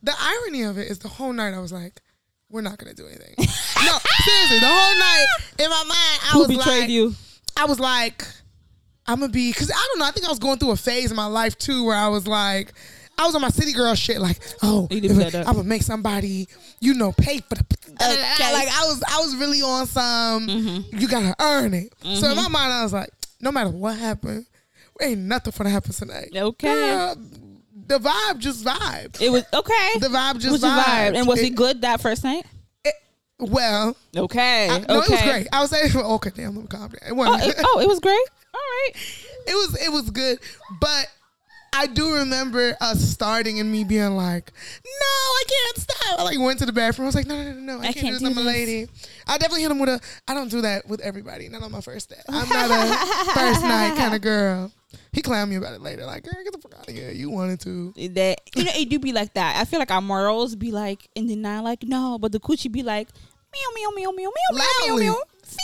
The 0.02 0.14
irony 0.18 0.62
of 0.62 0.78
it 0.78 0.88
is 0.90 0.98
the 0.98 1.08
whole 1.08 1.32
night 1.32 1.54
I 1.54 1.58
was 1.60 1.72
like, 1.72 2.00
we're 2.50 2.62
not 2.62 2.78
gonna 2.78 2.94
do 2.94 3.06
anything. 3.06 3.34
no, 3.38 3.44
seriously, 4.24 4.60
the 4.60 4.66
whole 4.66 4.98
night 4.98 5.26
in 5.58 5.68
my 5.70 5.84
mind 5.84 6.20
I 6.22 6.30
Who 6.32 6.38
was 6.40 6.48
betrayed 6.48 6.80
like, 6.82 6.90
you? 6.90 7.14
I 7.56 7.64
was 7.66 7.78
like, 7.80 8.24
I'm 9.06 9.20
gonna 9.20 9.32
be 9.32 9.50
because 9.50 9.70
I 9.70 9.86
don't 9.88 9.98
know. 9.98 10.06
I 10.06 10.10
think 10.12 10.26
I 10.26 10.30
was 10.30 10.38
going 10.38 10.58
through 10.58 10.70
a 10.70 10.76
phase 10.76 11.10
in 11.10 11.16
my 11.16 11.26
life 11.26 11.56
too 11.58 11.84
where 11.84 11.96
I 11.96 12.08
was 12.08 12.26
like. 12.26 12.72
I 13.20 13.26
was 13.26 13.34
on 13.34 13.42
my 13.42 13.48
city 13.48 13.72
girl 13.72 13.96
shit, 13.96 14.20
like, 14.20 14.38
oh, 14.62 14.86
You 14.92 15.00
did 15.00 15.10
if- 15.10 15.32
that. 15.32 15.48
I'm 15.48 15.54
gonna 15.56 15.64
make 15.68 15.82
somebody, 15.82 16.46
you 16.78 16.94
know, 16.94 17.10
pay 17.10 17.38
for 17.38 17.56
the. 17.56 17.64
Okay. 18.00 18.52
Like 18.52 18.68
I 18.68 18.84
was, 18.86 19.02
I 19.10 19.18
was 19.18 19.34
really 19.34 19.60
on 19.60 19.88
some. 19.88 20.46
Mm-hmm. 20.46 20.98
You 20.98 21.08
gotta 21.08 21.34
earn 21.40 21.74
it. 21.74 21.92
So 22.00 22.30
in 22.30 22.36
my 22.36 22.46
mind, 22.46 22.72
I 22.72 22.84
was 22.84 22.92
like, 22.92 23.10
no 23.40 23.50
matter 23.50 23.70
what 23.70 23.98
happened, 23.98 24.46
ain't 25.02 25.22
nothing 25.22 25.52
gonna 25.58 25.70
happen 25.70 25.90
tonight. 25.92 26.28
Okay. 26.32 26.72
Girl, 26.72 27.16
the 27.88 27.98
vibe 27.98 28.38
just 28.38 28.64
vibe. 28.64 29.20
It 29.20 29.30
was 29.30 29.44
okay. 29.52 29.90
The 29.98 30.08
vibe 30.08 30.38
just 30.40 30.52
was 30.52 30.60
the 30.60 30.68
vibe, 30.68 30.82
vibed. 30.84 31.16
and 31.18 31.26
was 31.26 31.40
it, 31.40 31.46
It- 31.46 31.54
good 31.56 31.82
that 31.82 32.00
first 32.00 32.22
night? 32.24 32.44
it- 32.84 32.94
well, 33.40 33.96
Okay, 34.16 34.68
I- 34.68 34.78
no, 34.80 34.98
okay. 35.00 35.06
it 35.06 35.10
was 35.10 35.22
great. 35.22 35.46
I 35.52 35.60
was 35.60 35.70
saying, 35.70 35.92
oh, 35.96 36.14
okay, 36.16 36.30
damn, 36.34 36.54
let 36.54 36.62
me 36.62 36.68
calm 36.68 36.80
down. 36.88 36.94
It 36.94 37.10
Oh 37.12 37.14
wasn't. 37.14 37.44
it, 37.50 37.56
oh, 37.64 37.80
it 37.80 37.88
was 37.88 38.00
great. 38.00 38.14
All 38.54 38.60
right. 38.60 38.92
it 39.46 39.54
was 39.54 39.78
it 39.86 39.92
was 39.92 40.10
good, 40.10 40.38
but 40.80 41.06
I 41.72 41.86
do 41.86 42.14
remember 42.14 42.76
us 42.80 43.00
starting 43.00 43.60
and 43.60 43.70
me 43.70 43.84
being 43.84 44.16
like, 44.16 44.50
"No, 44.84 44.90
I 44.90 45.42
can't 45.46 45.76
stop." 45.78 46.18
I 46.20 46.22
like 46.24 46.38
went 46.40 46.58
to 46.60 46.66
the 46.66 46.72
bathroom. 46.72 47.04
I 47.04 47.08
was 47.08 47.14
like, 47.14 47.26
"No, 47.26 47.36
no, 47.36 47.52
no, 47.52 47.60
no, 47.60 47.76
I, 47.76 47.88
I 47.88 47.92
can't, 47.92 47.96
can't 47.96 48.18
do 48.18 48.24
this. 48.28 48.36
I'm 48.38 48.38
a 48.38 48.46
lady." 48.46 48.88
I 49.26 49.36
definitely 49.36 49.62
hit 49.62 49.70
him 49.70 49.78
with 49.78 49.90
a. 49.90 50.00
I 50.26 50.34
don't 50.34 50.50
do 50.50 50.62
that 50.62 50.88
with 50.88 51.00
everybody. 51.02 51.48
Not 51.50 51.62
on 51.62 51.70
my 51.70 51.82
first 51.82 52.08
date. 52.08 52.18
I'm 52.28 52.48
not 52.48 52.70
a 52.70 53.32
first 53.34 53.62
night 53.62 53.96
kind 53.96 54.14
of 54.14 54.22
girl. 54.22 54.72
He 55.12 55.22
clowned 55.22 55.48
me 55.50 55.56
about 55.56 55.74
it 55.74 55.80
later. 55.80 56.04
Like, 56.04 56.24
girl, 56.24 56.32
get 56.44 56.52
the 56.52 56.58
fuck 56.58 56.74
out 56.78 56.88
of 56.88 56.94
here. 56.94 57.10
You 57.10 57.30
wanted 57.30 57.60
to. 57.60 57.92
that 58.14 58.40
you 58.54 58.64
know 58.64 58.72
it 58.74 58.88
do 58.88 58.98
be 58.98 59.12
like 59.12 59.34
that. 59.34 59.56
I 59.60 59.64
feel 59.64 59.78
like 59.78 59.90
our 59.90 60.00
morals 60.02 60.54
be 60.56 60.70
like 60.70 61.08
in 61.14 61.26
denial, 61.26 61.64
like 61.64 61.82
no, 61.82 62.18
but 62.18 62.32
the 62.32 62.40
coochie 62.40 62.70
be 62.72 62.82
like 62.82 63.08
meow 63.52 63.68
meow 63.74 63.90
meow 63.96 64.10
meow 64.10 64.30
meow 64.30 64.30
meow 64.52 64.86
meow 64.86 64.96
meow. 64.96 65.22
Feed 65.48 65.56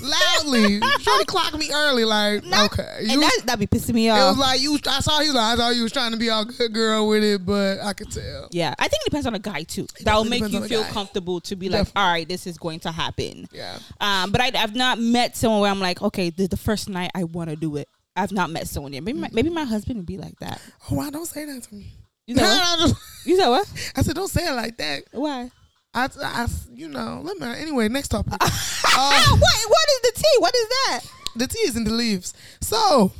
me 0.00 0.08
Loudly, 0.08 0.78
trying 0.80 1.18
to 1.20 1.24
clock 1.26 1.52
me 1.58 1.70
early. 1.72 2.04
Like, 2.06 2.44
Not- 2.44 2.72
okay, 2.72 2.96
and 3.00 3.10
you. 3.12 3.20
that 3.20 3.40
that 3.44 3.58
be 3.58 3.66
pissing 3.66 3.92
me 3.94 4.08
off. 4.08 4.18
It 4.18 4.22
was 4.22 4.38
like 4.38 4.60
you. 4.62 4.78
I 4.86 5.00
saw 5.00 5.16
like, 5.18 5.28
I 5.36 5.56
saw 5.56 5.68
you 5.68 5.82
was 5.82 5.92
trying 5.92 6.12
to 6.12 6.16
be 6.16 6.30
all 6.30 6.46
good 6.46 6.72
girl 6.72 7.06
with 7.08 7.22
it, 7.22 7.44
but 7.44 7.78
I 7.80 7.92
could 7.92 8.10
tell. 8.10 8.48
yeah, 8.52 8.74
I 8.78 8.88
think 8.88 9.02
it 9.02 9.10
depends 9.10 9.26
on 9.26 9.34
the 9.34 9.38
guy 9.38 9.64
too. 9.64 9.86
That 10.00 10.14
will 10.14 10.24
make 10.24 10.48
you 10.50 10.62
feel 10.64 10.82
guy. 10.82 10.90
comfortable 10.90 11.40
to 11.42 11.56
be 11.56 11.68
like, 11.68 11.80
Definitely. 11.80 12.00
all 12.02 12.10
right, 12.12 12.28
this 12.28 12.46
is 12.46 12.56
going 12.56 12.80
to 12.80 12.90
happen. 12.92 13.46
Yeah. 13.52 13.78
Um, 14.00 14.32
but 14.32 14.40
I, 14.40 14.50
I've 14.54 14.74
not 14.74 14.98
met 14.98 15.36
someone 15.36 15.60
where 15.60 15.70
I'm 15.70 15.80
like, 15.80 16.00
okay, 16.00 16.30
the, 16.30 16.46
the 16.46 16.56
first 16.56 16.88
night 16.88 17.10
I 17.14 17.24
want 17.24 17.50
to 17.50 17.56
do 17.56 17.76
it. 17.76 17.88
I've 18.18 18.32
not 18.32 18.50
met 18.50 18.68
someone 18.68 18.92
yet. 18.92 19.02
Maybe 19.02 19.18
my, 19.18 19.28
maybe 19.32 19.50
my 19.50 19.64
husband 19.64 19.98
would 19.98 20.06
be 20.06 20.18
like 20.18 20.38
that. 20.40 20.60
Oh, 20.90 20.96
why 20.96 21.10
don't 21.10 21.26
say 21.26 21.44
that 21.44 21.62
to 21.62 21.74
me. 21.74 21.92
You 22.26 22.36
said 22.36 22.58
what? 22.58 22.92
You 23.24 23.36
said 23.36 23.48
what? 23.48 23.92
I 23.96 24.02
said, 24.02 24.14
don't 24.14 24.28
say 24.28 24.46
it 24.48 24.54
like 24.54 24.76
that. 24.78 25.02
Why? 25.12 25.50
I, 25.92 26.08
I, 26.22 26.46
you 26.72 26.88
know, 26.88 27.20
let 27.22 27.38
me. 27.38 27.46
Anyway, 27.46 27.88
next 27.88 28.08
topic. 28.08 28.32
Um, 28.32 28.38
what? 28.40 29.40
What 29.40 29.88
is 29.90 30.00
the 30.02 30.12
tea? 30.14 30.36
What 30.38 30.54
is 30.54 30.68
that? 30.68 31.00
the 31.38 31.46
tea 31.46 31.60
is 31.60 31.76
in 31.76 31.84
the 31.84 31.92
leaves. 31.92 32.34
So, 32.60 33.12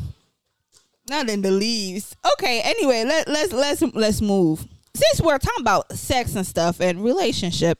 Not 1.08 1.28
in 1.30 1.42
the 1.42 1.50
leaves. 1.50 2.16
Okay. 2.34 2.60
Anyway, 2.62 3.04
let 3.04 3.28
let's 3.28 3.52
let's 3.52 3.82
let's 3.94 4.20
move. 4.20 4.66
Since 4.94 5.20
we're 5.20 5.38
talking 5.38 5.62
about 5.62 5.92
sex 5.92 6.34
and 6.34 6.46
stuff 6.46 6.80
and 6.80 7.02
relationship, 7.02 7.78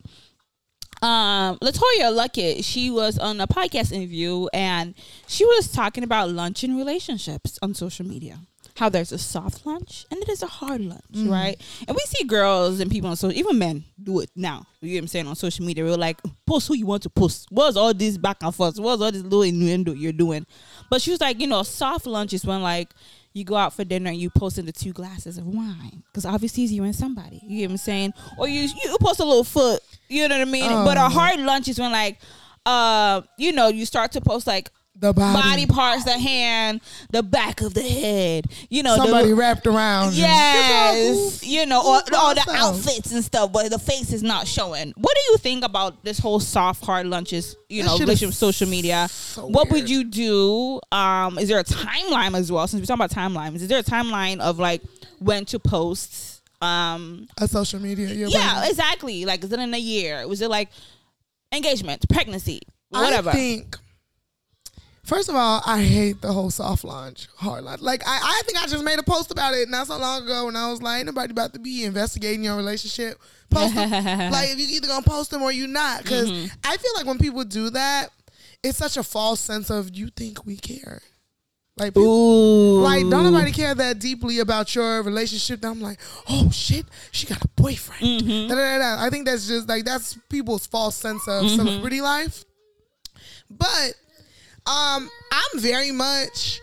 um, 1.02 1.58
LeToya 1.58 2.12
Luckett, 2.12 2.64
she 2.64 2.90
was 2.90 3.18
on 3.18 3.40
a 3.40 3.46
podcast 3.46 3.92
interview 3.92 4.46
and 4.52 4.94
she 5.26 5.44
was 5.44 5.70
talking 5.70 6.02
about 6.04 6.30
launch 6.30 6.64
and 6.64 6.76
relationships 6.76 7.58
on 7.62 7.74
social 7.74 8.06
media. 8.06 8.40
How 8.76 8.88
there's 8.88 9.10
a 9.10 9.18
soft 9.18 9.66
launch 9.66 10.06
and 10.10 10.22
it 10.22 10.28
is 10.28 10.42
a 10.42 10.46
hard 10.46 10.80
launch, 10.80 11.02
right? 11.12 11.60
And 11.88 11.96
we 11.96 12.00
see 12.06 12.24
girls 12.24 12.78
and 12.78 12.88
people 12.90 13.10
on 13.10 13.16
social, 13.16 13.36
even 13.36 13.58
men 13.58 13.84
do 14.00 14.20
it 14.20 14.30
now. 14.36 14.66
You 14.80 14.90
know 14.90 14.94
what 14.94 15.00
I'm 15.00 15.08
saying 15.08 15.26
on 15.26 15.34
social 15.34 15.64
media. 15.64 15.82
We're 15.84 15.96
like, 15.96 16.20
post 16.46 16.68
who 16.68 16.74
you 16.74 16.86
want 16.86 17.02
to 17.02 17.10
post. 17.10 17.48
What's 17.50 17.76
all 17.76 17.92
this 17.92 18.16
back 18.16 18.36
and 18.40 18.54
forth? 18.54 18.78
What's 18.78 19.02
all 19.02 19.10
this 19.10 19.22
little 19.22 19.42
innuendo 19.42 19.94
you're 19.94 20.12
doing? 20.12 20.46
But 20.90 21.02
she 21.02 21.10
was 21.10 21.20
like, 21.20 21.40
you 21.40 21.48
know, 21.48 21.64
soft 21.64 22.06
launch 22.06 22.32
is 22.32 22.44
when 22.44 22.62
like 22.62 22.90
you 23.38 23.44
go 23.44 23.56
out 23.56 23.72
for 23.72 23.84
dinner 23.84 24.10
and 24.10 24.18
you 24.18 24.30
post 24.30 24.58
into 24.58 24.72
two 24.72 24.92
glasses 24.92 25.38
of 25.38 25.46
wine 25.46 26.02
because 26.06 26.26
obviously 26.26 26.64
you 26.64 26.84
and 26.84 26.94
somebody. 26.94 27.40
You 27.44 27.62
know 27.62 27.66
what 27.66 27.70
I'm 27.72 27.76
saying? 27.78 28.12
Or 28.36 28.48
you 28.48 28.62
you 28.62 28.96
post 29.00 29.20
a 29.20 29.24
little 29.24 29.44
foot. 29.44 29.80
You 30.08 30.28
know 30.28 30.38
what 30.38 30.48
I 30.48 30.50
mean? 30.50 30.70
Oh. 30.70 30.84
But 30.84 30.96
a 30.96 31.08
hard 31.08 31.38
launch 31.40 31.68
is 31.68 31.78
when 31.78 31.92
like, 31.92 32.18
uh, 32.66 33.22
you 33.36 33.52
know, 33.52 33.68
you 33.68 33.86
start 33.86 34.12
to 34.12 34.20
post 34.20 34.46
like 34.46 34.70
the 35.00 35.12
body, 35.12 35.40
body 35.40 35.66
parts, 35.66 36.04
the 36.04 36.18
hand, 36.18 36.80
the 37.10 37.22
back 37.22 37.60
of 37.60 37.72
the 37.74 37.82
head. 37.82 38.46
You 38.68 38.82
know, 38.82 38.96
the- 38.96 39.02
somebody 39.04 39.32
wrapped 39.32 39.66
around. 39.66 40.14
Yes, 40.14 41.44
you 41.46 41.66
know, 41.66 41.80
or, 41.80 41.96
or 41.98 42.34
the 42.34 42.44
outfits 42.50 43.12
and 43.12 43.24
stuff, 43.24 43.52
but 43.52 43.70
the 43.70 43.78
face 43.78 44.12
is 44.12 44.22
not 44.22 44.46
showing. 44.48 44.92
What 44.96 45.14
do 45.14 45.32
you 45.32 45.38
think 45.38 45.64
about 45.64 46.02
this 46.04 46.18
whole 46.18 46.40
soft 46.40 46.84
hard 46.84 47.06
launches? 47.06 47.56
You 47.68 47.82
That 47.82 47.88
know, 47.90 47.98
relationship 47.98 48.34
social 48.34 48.68
media. 48.68 49.08
so 49.10 49.46
what 49.46 49.70
would 49.70 49.88
you 49.88 50.04
do? 50.04 50.80
Um, 50.90 51.38
is 51.38 51.48
there 51.48 51.58
a 51.60 51.64
timeline 51.64 52.36
as 52.36 52.50
well? 52.50 52.66
Since 52.66 52.80
we're 52.82 52.86
talking 52.96 53.04
about 53.04 53.10
timelines, 53.32 53.56
is 53.56 53.68
there 53.68 53.78
a 53.78 53.82
timeline 53.84 54.40
of 54.40 54.58
like 54.58 54.82
when 55.20 55.44
to 55.46 55.58
post? 55.58 56.42
Um, 56.60 57.28
A 57.38 57.46
social 57.46 57.78
media. 57.80 58.08
Yeah, 58.08 58.66
exactly. 58.68 59.24
Like, 59.24 59.44
is 59.44 59.52
it 59.52 59.60
in 59.60 59.72
a 59.72 59.78
year? 59.78 60.26
Was 60.26 60.40
it 60.40 60.50
like 60.50 60.70
engagement, 61.52 62.04
pregnancy, 62.08 62.60
whatever? 62.88 63.30
I 63.30 63.32
think. 63.32 63.76
First 65.08 65.30
of 65.30 65.36
all, 65.36 65.62
I 65.64 65.82
hate 65.82 66.20
the 66.20 66.30
whole 66.34 66.50
soft 66.50 66.84
launch, 66.84 67.28
hard 67.36 67.64
launch. 67.64 67.80
Like 67.80 68.02
I, 68.06 68.18
I 68.22 68.42
think 68.44 68.62
I 68.62 68.66
just 68.66 68.84
made 68.84 68.98
a 68.98 69.02
post 69.02 69.30
about 69.30 69.54
it 69.54 69.66
not 69.70 69.86
so 69.86 69.96
long 69.96 70.24
ago 70.24 70.44
when 70.44 70.54
I 70.54 70.70
was 70.70 70.82
like, 70.82 70.98
ain't 70.98 71.06
nobody 71.06 71.30
about 71.30 71.54
to 71.54 71.58
be 71.58 71.84
investigating 71.84 72.44
your 72.44 72.56
relationship. 72.56 73.18
Post 73.48 73.74
them. 73.74 73.90
like 74.32 74.50
if 74.50 74.58
you're 74.58 74.68
either 74.68 74.86
gonna 74.86 75.02
post 75.06 75.30
them 75.30 75.40
or 75.40 75.50
you 75.50 75.66
not. 75.66 76.02
Because 76.02 76.30
Mm-hmm. 76.30 76.46
I 76.62 76.76
feel 76.76 76.92
like 76.96 77.06
when 77.06 77.16
people 77.16 77.42
do 77.44 77.70
that, 77.70 78.08
it's 78.62 78.76
such 78.76 78.98
a 78.98 79.02
false 79.02 79.40
sense 79.40 79.70
of 79.70 79.96
you 79.96 80.08
think 80.08 80.44
we 80.44 80.56
care. 80.56 81.00
Like 81.78 81.94
people, 81.94 82.02
Ooh, 82.02 82.82
like 82.82 83.08
don't 83.08 83.24
nobody 83.24 83.50
care 83.52 83.74
that 83.74 84.00
deeply 84.00 84.40
about 84.40 84.74
your 84.74 85.02
relationship. 85.02 85.62
That 85.62 85.68
I'm 85.70 85.80
like, 85.80 86.00
oh 86.28 86.50
shit, 86.50 86.84
she 87.12 87.26
got 87.26 87.42
a 87.42 87.48
boyfriend. 87.56 88.02
Mm-hmm. 88.24 88.48
Da, 88.48 88.54
da, 88.56 88.78
da. 88.78 89.02
I 89.02 89.08
think 89.08 89.24
that's 89.24 89.46
just 89.48 89.68
like 89.70 89.84
that's 89.86 90.18
people's 90.28 90.66
false 90.66 90.96
sense 90.96 91.26
of 91.28 91.48
celebrity 91.48 92.02
life. 92.02 92.44
But 93.48 93.94
Um, 94.68 95.10
I'm 95.32 95.60
very 95.60 95.92
much. 95.92 96.60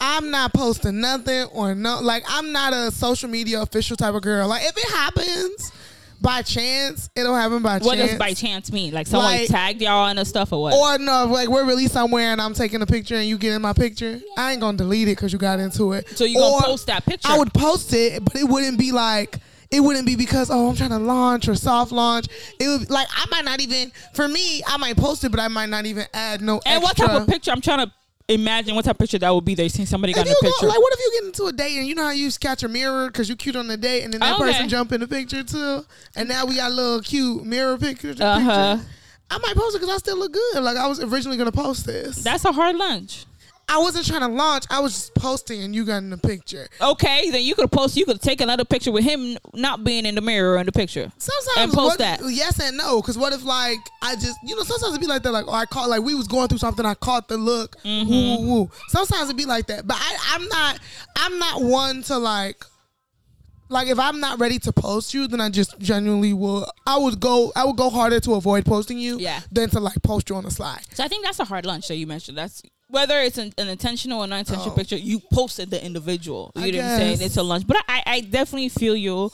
I'm 0.00 0.30
not 0.30 0.52
posting 0.54 1.00
nothing 1.00 1.44
or 1.52 1.74
no. 1.74 2.00
Like 2.00 2.24
I'm 2.28 2.52
not 2.52 2.72
a 2.72 2.90
social 2.92 3.28
media 3.28 3.60
official 3.62 3.96
type 3.96 4.14
of 4.14 4.22
girl. 4.22 4.46
Like 4.48 4.62
if 4.64 4.76
it 4.76 4.88
happens 4.90 5.72
by 6.20 6.42
chance, 6.42 7.08
it'll 7.16 7.34
happen 7.34 7.62
by 7.62 7.78
What 7.78 7.96
chance. 7.96 8.00
What 8.00 8.06
does 8.08 8.18
by 8.18 8.34
chance 8.34 8.72
mean? 8.72 8.92
Like 8.92 9.06
someone 9.08 9.32
Like- 9.32 9.48
tagged 9.48 9.80
y'all 9.82 10.08
in 10.08 10.16
the 10.16 10.24
stuff 10.24 10.52
or 10.52 10.62
what? 10.62 10.74
Or 10.74 10.98
no, 11.04 11.26
like 11.26 11.48
we're 11.48 11.64
really 11.64 11.88
somewhere 11.88 12.30
and 12.32 12.40
I'm 12.40 12.54
taking 12.54 12.80
a 12.82 12.86
picture 12.86 13.16
and 13.16 13.26
you 13.26 13.38
get 13.38 13.54
in 13.54 13.62
my 13.62 13.72
picture. 13.72 14.20
I 14.36 14.52
ain't 14.52 14.60
gonna 14.60 14.76
delete 14.78 15.08
it 15.08 15.12
because 15.12 15.32
you 15.32 15.38
got 15.38 15.58
into 15.58 15.92
it. 15.92 16.08
so 16.10 16.24
you 16.24 16.38
gonna 16.38 16.64
post 16.64 16.86
that 16.86 17.04
picture? 17.04 17.28
I 17.28 17.38
would 17.38 17.52
post 17.52 17.92
it, 17.92 18.24
but 18.24 18.36
it 18.36 18.44
wouldn't 18.44 18.78
be 18.78 18.92
like 18.92 19.38
it 19.70 19.80
wouldn't 19.80 20.06
be 20.06 20.16
because 20.16 20.50
oh 20.50 20.68
I'm 20.70 20.76
trying 20.76 20.90
to 20.90 20.98
launch 20.98 21.48
or 21.48 21.54
soft 21.54 21.92
launch. 21.92 22.26
It 22.58 22.68
would 22.68 22.90
like 22.90 23.08
I 23.10 23.26
might 23.30 23.44
not 23.44 23.60
even 23.60 23.92
for 24.14 24.26
me 24.28 24.62
I 24.66 24.76
might 24.78 24.96
post 24.96 25.24
it, 25.24 25.30
but 25.30 25.40
I 25.40 25.48
might 25.48 25.68
not 25.68 25.86
even 25.86 26.06
add 26.14 26.40
no. 26.40 26.60
and 26.66 26.82
what 26.82 26.96
type 26.96 27.10
of 27.10 27.26
picture? 27.28 27.50
I'm 27.50 27.60
trying 27.60 27.86
to 27.86 27.92
imagine 28.30 28.74
what 28.74 28.84
type 28.84 28.94
of 28.94 28.98
picture 28.98 29.18
that 29.18 29.30
would 29.30 29.44
be. 29.44 29.54
They 29.54 29.68
seen 29.68 29.86
somebody 29.86 30.12
got 30.12 30.22
If 30.22 30.26
in 30.26 30.30
you 30.32 30.38
a 30.38 30.42
go, 30.42 30.48
picture. 30.50 30.66
like, 30.68 30.78
what 30.78 30.92
if 30.92 31.00
you 31.00 31.10
get 31.20 31.24
into 31.28 31.44
a 31.46 31.52
date 31.52 31.78
and 31.78 31.86
you 31.86 31.94
know 31.94 32.04
how 32.04 32.10
you 32.10 32.30
catch 32.38 32.62
a 32.62 32.68
mirror 32.68 33.06
because 33.08 33.28
you're 33.28 33.36
cute 33.36 33.56
on 33.56 33.68
the 33.68 33.76
date, 33.76 34.02
and 34.04 34.12
then 34.12 34.20
that 34.20 34.34
Okay. 34.36 34.44
person 34.52 34.68
jump 34.68 34.92
in 34.92 35.00
the 35.00 35.08
picture 35.08 35.42
too, 35.42 35.84
and 36.16 36.28
now 36.28 36.44
we 36.44 36.56
got 36.56 36.70
a 36.70 36.74
little 36.74 37.00
cute 37.00 37.44
mirror 37.44 37.76
picture. 37.78 38.14
Uh-huh. 38.20 38.76
picture. 38.76 38.90
I 39.30 39.38
might 39.38 39.54
post 39.56 39.76
it 39.76 39.80
because 39.80 39.94
I 39.94 39.98
still 39.98 40.18
look 40.18 40.32
good. 40.32 40.62
Like 40.62 40.76
I 40.78 40.86
was 40.86 41.00
originally 41.02 41.36
gonna 41.36 41.52
post 41.52 41.84
this. 41.86 42.22
That's 42.22 42.44
a 42.46 42.52
hard 42.52 42.76
launch. 42.76 43.26
I 43.70 43.78
wasn't 43.78 44.06
trying 44.06 44.22
to 44.22 44.28
launch. 44.28 44.64
I 44.70 44.80
was 44.80 44.92
just 44.92 45.14
posting, 45.14 45.62
and 45.62 45.74
you 45.74 45.84
got 45.84 45.98
in 45.98 46.10
the 46.10 46.16
picture. 46.16 46.68
Okay, 46.80 47.30
then 47.30 47.42
you 47.42 47.54
could 47.54 47.70
post. 47.70 47.96
You 47.96 48.06
could 48.06 48.20
take 48.22 48.40
another 48.40 48.64
picture 48.64 48.90
with 48.90 49.04
him 49.04 49.36
not 49.52 49.84
being 49.84 50.06
in 50.06 50.14
the 50.14 50.20
mirror 50.22 50.56
in 50.56 50.64
the 50.66 50.72
picture. 50.72 51.12
Sometimes 51.18 51.58
And 51.58 51.72
post 51.72 51.90
what- 51.90 51.98
that. 51.98 52.20
Yes 52.28 52.58
and 52.60 52.76
no. 52.78 53.02
Because 53.02 53.18
what 53.18 53.32
if 53.32 53.44
like 53.44 53.78
I 54.02 54.14
just 54.14 54.36
you 54.44 54.56
know 54.56 54.62
sometimes 54.62 54.92
it'd 54.94 55.00
be 55.00 55.06
like 55.06 55.22
that. 55.22 55.32
Like 55.32 55.44
oh, 55.46 55.52
I 55.52 55.66
caught 55.66 55.88
like 55.90 56.02
we 56.02 56.14
was 56.14 56.26
going 56.28 56.48
through 56.48 56.58
something. 56.58 56.86
I 56.86 56.94
caught 56.94 57.28
the 57.28 57.36
look. 57.36 57.76
Mm-hmm. 57.82 58.72
Sometimes 58.88 59.24
it'd 59.24 59.36
be 59.36 59.44
like 59.44 59.66
that. 59.66 59.86
But 59.86 59.98
I, 60.00 60.16
I'm 60.34 60.48
not. 60.48 60.78
I'm 61.16 61.38
not 61.38 61.62
one 61.62 62.02
to 62.04 62.16
like. 62.18 62.64
Like 63.70 63.88
if 63.88 63.98
I'm 63.98 64.18
not 64.18 64.40
ready 64.40 64.58
to 64.60 64.72
post 64.72 65.12
you, 65.12 65.28
then 65.28 65.42
I 65.42 65.50
just 65.50 65.78
genuinely 65.78 66.32
will. 66.32 66.66
I 66.86 66.96
would 66.96 67.20
go. 67.20 67.52
I 67.54 67.66
would 67.66 67.76
go 67.76 67.90
harder 67.90 68.18
to 68.20 68.34
avoid 68.34 68.64
posting 68.64 68.98
you. 68.98 69.18
Yeah. 69.18 69.40
Than 69.52 69.68
to 69.70 69.80
like 69.80 70.02
post 70.02 70.30
you 70.30 70.36
on 70.36 70.44
the 70.44 70.50
slide. 70.50 70.80
So 70.94 71.04
I 71.04 71.08
think 71.08 71.22
that's 71.24 71.38
a 71.38 71.44
hard 71.44 71.66
launch 71.66 71.88
that 71.88 71.96
you 71.96 72.06
mentioned. 72.06 72.38
That's 72.38 72.62
whether 72.88 73.18
it's 73.20 73.38
an, 73.38 73.52
an 73.58 73.68
intentional 73.68 74.20
or 74.20 74.26
non-intentional 74.26 74.72
Oh. 74.72 74.76
picture. 74.76 74.96
You 74.96 75.20
posted 75.32 75.70
the 75.70 75.84
individual. 75.84 76.52
You 76.56 76.62
I 76.62 76.70
know 76.70 76.78
what 76.78 76.84
I'm 76.86 76.98
saying? 76.98 77.18
It's 77.20 77.36
a 77.36 77.42
launch, 77.42 77.66
but 77.66 77.76
I, 77.88 78.02
I 78.06 78.20
definitely 78.20 78.68
feel 78.70 78.96
you. 78.96 79.30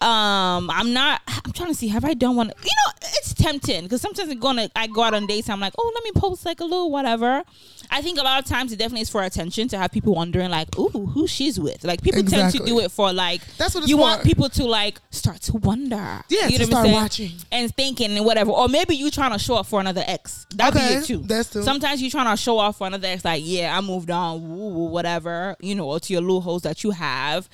Um, 0.00 0.70
I'm 0.70 0.92
not. 0.94 1.20
I'm 1.28 1.52
trying 1.52 1.68
to 1.68 1.74
see. 1.74 1.88
Have 1.88 2.04
I 2.04 2.14
done 2.14 2.34
one? 2.36 2.48
You 2.48 2.52
know, 2.52 2.92
it's 3.18 3.34
tempting 3.34 3.82
because 3.82 4.00
sometimes 4.00 4.30
I'm 4.30 4.38
gonna. 4.38 4.70
I 4.74 4.86
go 4.86 5.02
out 5.02 5.12
on 5.14 5.26
dates. 5.26 5.48
I'm 5.50 5.60
like, 5.60 5.74
oh, 5.76 5.92
let 5.94 6.02
me 6.04 6.18
post 6.18 6.46
like 6.46 6.60
a 6.60 6.64
little 6.64 6.90
whatever. 6.90 7.42
I 7.90 8.02
think 8.02 8.18
a 8.18 8.22
lot 8.22 8.38
of 8.42 8.48
times 8.48 8.72
it 8.72 8.78
definitely 8.78 9.02
is 9.02 9.10
for 9.10 9.22
attention 9.22 9.66
to 9.68 9.78
have 9.78 9.90
people 9.90 10.14
wondering 10.14 10.48
like, 10.50 10.78
ooh, 10.78 10.88
who 10.88 11.26
she's 11.26 11.58
with. 11.58 11.84
Like 11.84 12.02
people 12.02 12.22
tend 12.22 12.52
to 12.54 12.64
do 12.64 12.80
it 12.80 12.90
for 12.90 13.12
like. 13.12 13.42
That's 13.58 13.74
what 13.74 13.86
you 13.88 13.96
for. 13.96 14.02
want 14.02 14.22
people 14.24 14.48
to 14.50 14.64
like 14.64 15.00
start 15.10 15.40
to 15.42 15.54
wonder. 15.58 16.22
Yeah, 16.28 16.46
you 16.46 16.58
to 16.58 16.64
know 16.66 16.70
start 16.70 16.88
watching. 16.88 17.32
and 17.52 17.74
thinking 17.74 18.16
and 18.16 18.24
whatever. 18.24 18.52
Or 18.52 18.68
maybe 18.68 18.96
you 18.96 19.10
trying 19.10 19.32
to 19.32 19.38
show 19.38 19.56
up 19.56 19.66
for 19.66 19.80
another 19.80 20.04
ex. 20.06 20.46
That 20.54 20.74
Okay, 20.74 20.88
be 20.88 20.94
it 20.94 21.04
too. 21.04 21.18
that's 21.18 21.50
too. 21.50 21.62
Sometimes 21.62 22.00
you 22.00 22.10
trying 22.10 22.34
to 22.34 22.40
show 22.40 22.58
off 22.58 22.78
for 22.78 22.86
another 22.86 23.08
ex, 23.08 23.24
like, 23.24 23.42
yeah, 23.44 23.76
I 23.76 23.80
moved 23.82 24.10
on, 24.10 24.56
woo, 24.56 24.86
whatever, 24.86 25.56
you 25.60 25.74
know, 25.74 25.86
or 25.88 26.00
to 26.00 26.12
your 26.12 26.22
little 26.22 26.40
hoes 26.40 26.62
that 26.62 26.82
you 26.84 26.92
have. 26.92 27.48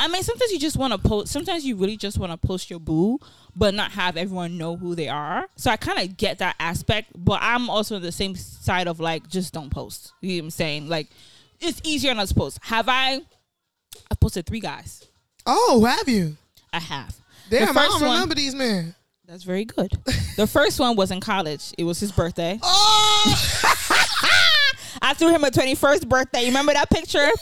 I 0.00 0.06
mean, 0.08 0.22
sometimes 0.22 0.52
you 0.52 0.58
just 0.60 0.76
want 0.76 0.92
to 0.92 0.98
post. 0.98 1.32
Sometimes 1.32 1.64
you 1.64 1.76
really 1.76 1.96
just 1.96 2.18
want 2.18 2.30
to 2.30 2.46
post 2.46 2.70
your 2.70 2.78
boo, 2.78 3.18
but 3.56 3.74
not 3.74 3.90
have 3.92 4.16
everyone 4.16 4.56
know 4.56 4.76
who 4.76 4.94
they 4.94 5.08
are. 5.08 5.46
So 5.56 5.70
I 5.70 5.76
kind 5.76 5.98
of 5.98 6.16
get 6.16 6.38
that 6.38 6.54
aspect, 6.60 7.10
but 7.16 7.40
I'm 7.42 7.68
also 7.68 7.96
on 7.96 8.02
the 8.02 8.12
same 8.12 8.36
side 8.36 8.86
of 8.86 9.00
like, 9.00 9.28
just 9.28 9.52
don't 9.52 9.70
post. 9.70 10.12
You 10.20 10.36
know 10.36 10.42
what 10.42 10.44
I'm 10.46 10.50
saying? 10.50 10.88
Like, 10.88 11.08
it's 11.60 11.80
easier 11.84 12.14
not 12.14 12.28
to 12.28 12.34
post. 12.34 12.60
Have 12.62 12.88
I? 12.88 13.20
I 14.10 14.14
posted 14.20 14.46
three 14.46 14.60
guys. 14.60 15.04
Oh, 15.44 15.84
have 15.84 16.08
you? 16.08 16.36
I 16.72 16.78
have. 16.78 17.16
Damn, 17.50 17.76
I 17.76 17.86
don't 17.86 18.02
one, 18.02 18.10
remember 18.12 18.34
these 18.34 18.54
men. 18.54 18.94
That's 19.26 19.42
very 19.42 19.64
good. 19.64 19.90
the 20.36 20.46
first 20.46 20.78
one 20.78 20.94
was 20.96 21.10
in 21.10 21.20
college. 21.20 21.72
It 21.76 21.84
was 21.84 21.98
his 21.98 22.12
birthday. 22.12 22.60
Oh, 23.30 23.54
I 25.02 25.14
threw 25.14 25.28
him 25.28 25.44
a 25.44 25.50
21st 25.50 26.08
birthday. 26.08 26.40
You 26.40 26.46
remember 26.48 26.72
that 26.72 26.90
picture? 26.90 27.28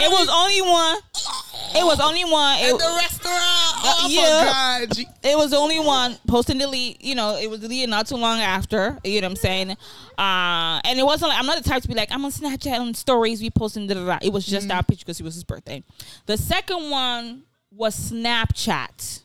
It 0.00 0.08
was 0.12 0.28
only 0.28 0.60
one. 0.62 0.70
Oh, 1.16 1.27
It 1.74 1.84
was 1.84 2.00
only 2.00 2.24
one. 2.24 2.58
It, 2.58 2.72
the 2.72 2.98
restaurant. 3.00 3.34
Oh, 3.34 4.02
I 4.04 4.08
yeah. 4.08 4.78
forgot. 4.84 4.96
G- 4.96 5.06
it 5.22 5.36
was 5.36 5.52
only 5.52 5.78
one. 5.78 6.16
Post 6.26 6.50
and 6.50 6.58
delete. 6.60 7.02
You 7.02 7.14
know, 7.14 7.36
it 7.36 7.48
was 7.48 7.60
deleted 7.60 7.88
not 7.90 8.06
too 8.06 8.16
long 8.16 8.40
after. 8.40 8.98
You 9.04 9.20
know 9.20 9.26
what 9.26 9.32
I'm 9.32 9.36
saying? 9.36 9.70
Uh, 10.16 10.80
and 10.84 10.98
it 10.98 11.04
wasn't 11.04 11.30
like 11.30 11.38
I'm 11.38 11.46
not 11.46 11.62
the 11.62 11.68
type 11.68 11.82
to 11.82 11.88
be 11.88 11.94
like 11.94 12.10
I'm 12.10 12.24
on 12.24 12.30
Snapchat 12.30 12.78
on 12.78 12.94
stories 12.94 13.40
we 13.40 13.50
posting. 13.50 13.86
Da, 13.86 13.94
da, 13.94 14.04
da. 14.04 14.18
It 14.22 14.32
was 14.32 14.46
just 14.46 14.68
that 14.68 14.86
picture 14.86 15.04
because 15.04 15.20
it 15.20 15.24
was 15.24 15.34
his 15.34 15.44
birthday. 15.44 15.82
The 16.26 16.36
second 16.36 16.90
one 16.90 17.42
was 17.70 18.12
Snapchat. 18.12 19.22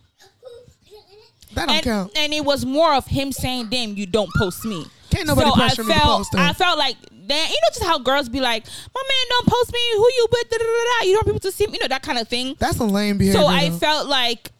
That 1.55 1.67
don't 1.67 1.75
and, 1.75 1.83
count. 1.83 2.17
and 2.17 2.33
it 2.33 2.43
was 2.43 2.65
more 2.65 2.93
of 2.93 3.05
him 3.05 3.31
saying, 3.31 3.69
"Damn, 3.69 3.95
you 3.95 4.05
don't 4.05 4.29
post 4.35 4.65
me." 4.65 4.85
Can't 5.11 5.27
nobody 5.27 5.49
so 5.49 5.53
I 5.53 5.57
pressure 5.57 5.83
me 5.83 5.93
to 5.93 5.99
felt, 5.99 6.17
post. 6.17 6.35
I 6.35 6.53
felt 6.53 6.79
like, 6.79 6.95
damn, 7.27 7.49
you 7.49 7.55
know, 7.61 7.69
just 7.69 7.83
how 7.83 7.99
girls 7.99 8.29
be 8.29 8.39
like, 8.39 8.65
"My 8.65 9.01
man 9.01 9.25
don't 9.29 9.47
post 9.47 9.73
me. 9.73 9.79
Who 9.93 10.07
you 10.17 10.27
with?" 10.31 10.49
Da, 10.49 10.57
da, 10.57 10.63
da, 10.63 10.71
da. 10.71 11.05
You 11.05 11.13
don't 11.13 11.25
want 11.25 11.27
people 11.27 11.39
to 11.39 11.51
see 11.51 11.67
me. 11.67 11.73
You 11.73 11.79
know 11.79 11.87
that 11.87 12.03
kind 12.03 12.19
of 12.19 12.27
thing. 12.27 12.55
That's 12.59 12.79
a 12.79 12.83
lame 12.83 13.17
behavior. 13.17 13.41
So 13.41 13.47
I 13.47 13.69
felt 13.71 14.07
like, 14.07 14.51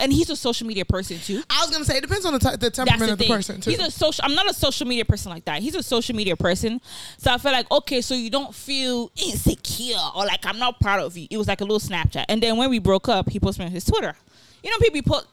and 0.00 0.12
he's 0.12 0.30
a 0.30 0.36
social 0.36 0.66
media 0.66 0.84
person 0.84 1.18
too. 1.18 1.42
I 1.50 1.62
was 1.62 1.70
gonna 1.70 1.84
say 1.84 1.98
it 1.98 2.02
depends 2.02 2.24
on 2.26 2.34
the, 2.34 2.38
t- 2.38 2.56
the 2.56 2.70
temperament 2.70 3.06
the 3.06 3.12
of 3.12 3.18
the 3.18 3.24
thing. 3.24 3.34
person 3.34 3.60
too. 3.60 3.70
He's 3.70 3.80
a 3.80 3.90
social. 3.90 4.24
I'm 4.24 4.34
not 4.34 4.50
a 4.50 4.54
social 4.54 4.86
media 4.86 5.04
person 5.04 5.30
like 5.30 5.44
that. 5.46 5.62
He's 5.62 5.74
a 5.74 5.82
social 5.82 6.14
media 6.14 6.36
person. 6.36 6.80
So 7.18 7.32
I 7.32 7.38
felt 7.38 7.54
like, 7.54 7.70
okay, 7.70 8.00
so 8.00 8.14
you 8.14 8.30
don't 8.30 8.54
feel 8.54 9.10
insecure 9.16 9.96
or 10.14 10.26
like 10.26 10.44
I'm 10.46 10.58
not 10.58 10.80
proud 10.80 11.00
of 11.00 11.16
you. 11.16 11.26
It 11.30 11.38
was 11.38 11.48
like 11.48 11.60
a 11.60 11.64
little 11.64 11.80
Snapchat. 11.80 12.26
And 12.28 12.42
then 12.42 12.56
when 12.56 12.70
we 12.70 12.78
broke 12.78 13.08
up, 13.08 13.28
he 13.30 13.40
posted 13.40 13.60
me 13.60 13.66
on 13.66 13.72
his 13.72 13.84
Twitter. 13.84 14.14
You 14.62 14.70
know, 14.70 14.78
people 14.78 15.02
put. 15.02 15.26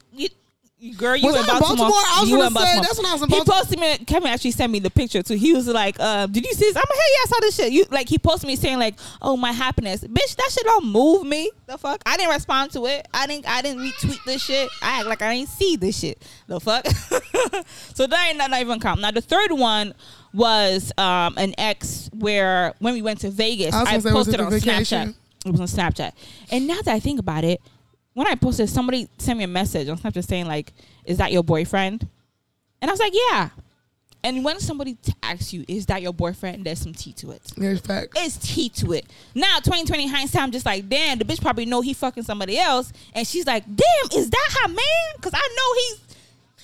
Girl, 0.98 1.16
you 1.16 1.28
Was 1.28 1.36
in 1.40 1.46
Baltimore. 1.46 1.78
Baltimore? 1.78 1.92
I 1.94 2.18
was 2.22 2.30
you 2.30 2.38
gonna 2.38 2.48
in 2.48 2.54
say, 2.54 2.56
Baltimore. 2.56 2.82
that's 2.82 2.98
when 2.98 3.06
I 3.06 3.14
was 3.14 3.22
in 3.22 3.30
He 3.30 3.44
posted 3.44 3.80
me. 3.80 3.98
Kevin 4.00 4.30
actually 4.32 4.50
sent 4.50 4.72
me 4.72 4.80
the 4.80 4.90
picture 4.90 5.22
too. 5.22 5.36
He 5.36 5.54
was 5.54 5.68
like, 5.68 5.96
uh, 6.00 6.26
"Did 6.26 6.44
you 6.44 6.54
see 6.54 6.66
this?" 6.66 6.76
I'm 6.76 6.82
like, 6.90 6.98
"Hey, 6.98 7.12
yeah, 7.14 7.20
I 7.24 7.26
saw 7.28 7.36
this 7.42 7.56
shit." 7.56 7.72
You 7.72 7.86
like 7.92 8.10
he 8.10 8.18
posted 8.18 8.48
me 8.48 8.56
saying 8.56 8.80
like, 8.80 8.96
"Oh, 9.22 9.38
my 9.38 9.52
happiness, 9.52 10.04
bitch, 10.04 10.36
that 10.38 10.50
shit 10.52 10.64
don't 10.64 10.88
move 10.88 11.24
me." 11.24 11.52
The 11.68 11.78
fuck, 11.78 12.02
I 12.08 12.18
didn't 12.18 12.34
respond 12.34 12.72
to 12.72 12.88
it. 12.88 13.08
I 13.14 13.28
didn't. 13.28 13.48
I 13.48 13.62
didn't 13.62 13.84
retweet 13.84 14.24
this 14.26 14.42
shit. 14.42 14.72
I 14.82 15.02
act 15.02 15.08
like 15.08 15.22
I 15.22 15.36
didn't 15.36 15.50
see 15.50 15.76
this 15.76 16.00
shit. 16.00 16.20
The 16.48 16.60
fuck. 16.60 16.88
so 17.94 18.08
that 18.08 18.28
ain't 18.30 18.40
not, 18.40 18.50
not 18.50 18.62
even 18.62 18.80
count. 18.80 19.02
Now 19.02 19.12
the 19.12 19.22
third 19.22 19.52
one 19.52 19.94
was 20.34 20.92
um 20.98 21.36
an 21.38 21.54
ex 21.60 22.10
where 22.12 22.74
when 22.80 22.96
we 22.96 23.04
went 23.04 23.20
to 23.20 23.30
Vegas, 23.30 23.76
I 23.76 23.82
I, 23.82 23.84
gonna 23.84 24.02
say, 24.02 24.14
was 24.14 24.28
it 24.28 24.38
posted 24.38 24.40
on 24.40 24.50
vacation? 24.52 25.10
Snapchat. 25.10 25.16
It 25.46 25.52
was 25.52 25.62
on 25.62 25.68
Snapchat. 25.68 26.14
And 26.50 26.66
now 26.66 26.82
that 26.82 26.96
I 26.96 27.00
think 27.00 27.20
about 27.20 27.44
it, 27.44 27.62
when 28.14 28.28
I 28.28 28.36
posted, 28.36 28.70
somebody 28.70 29.08
sent 29.18 29.38
me 29.38 29.44
a 29.46 29.48
message 29.48 29.88
on 29.90 29.98
Snapchat 29.98 30.28
saying 30.28 30.48
like, 30.48 30.74
"Is 31.06 31.18
that 31.18 31.32
your 31.32 31.44
boyfriend?" 31.44 32.08
And 32.82 32.90
I 32.90 32.94
was 32.94 33.00
like, 33.00 33.14
"Yeah." 33.14 33.50
And 34.24 34.46
when 34.46 34.60
somebody 34.60 34.96
t- 35.02 35.14
asks 35.24 35.52
you, 35.52 35.66
"Is 35.68 35.88
that 35.88 36.02
your 36.02 36.14
boyfriend?" 36.14 36.66
There's 36.66 36.80
some 36.80 36.94
tea 36.94 37.14
to 37.14 37.32
it. 37.32 37.42
There's 37.58 37.80
facts. 37.80 38.20
It's 38.20 38.38
tea 38.38 38.70
to 38.70 38.94
it. 38.94 39.06
Now, 39.34 39.58
2020 39.58 40.08
hindsight, 40.08 40.44
I'm 40.44 40.52
just 40.52 40.66
like, 40.66 40.88
damn, 40.88 41.18
the 41.18 41.26
bitch 41.26 41.42
probably 41.42 41.66
know 41.66 41.82
he 41.82 41.94
fucking 41.94 42.24
somebody 42.24 42.60
else, 42.60 42.94
and 43.14 43.26
she's 43.26 43.48
like, 43.48 43.66
damn, 43.66 44.20
is 44.20 44.30
that 44.30 44.50
her 44.62 44.68
man? 44.68 44.78
Because 45.16 45.34
I 45.34 45.48
know 45.58 45.74
he's. 46.06 46.11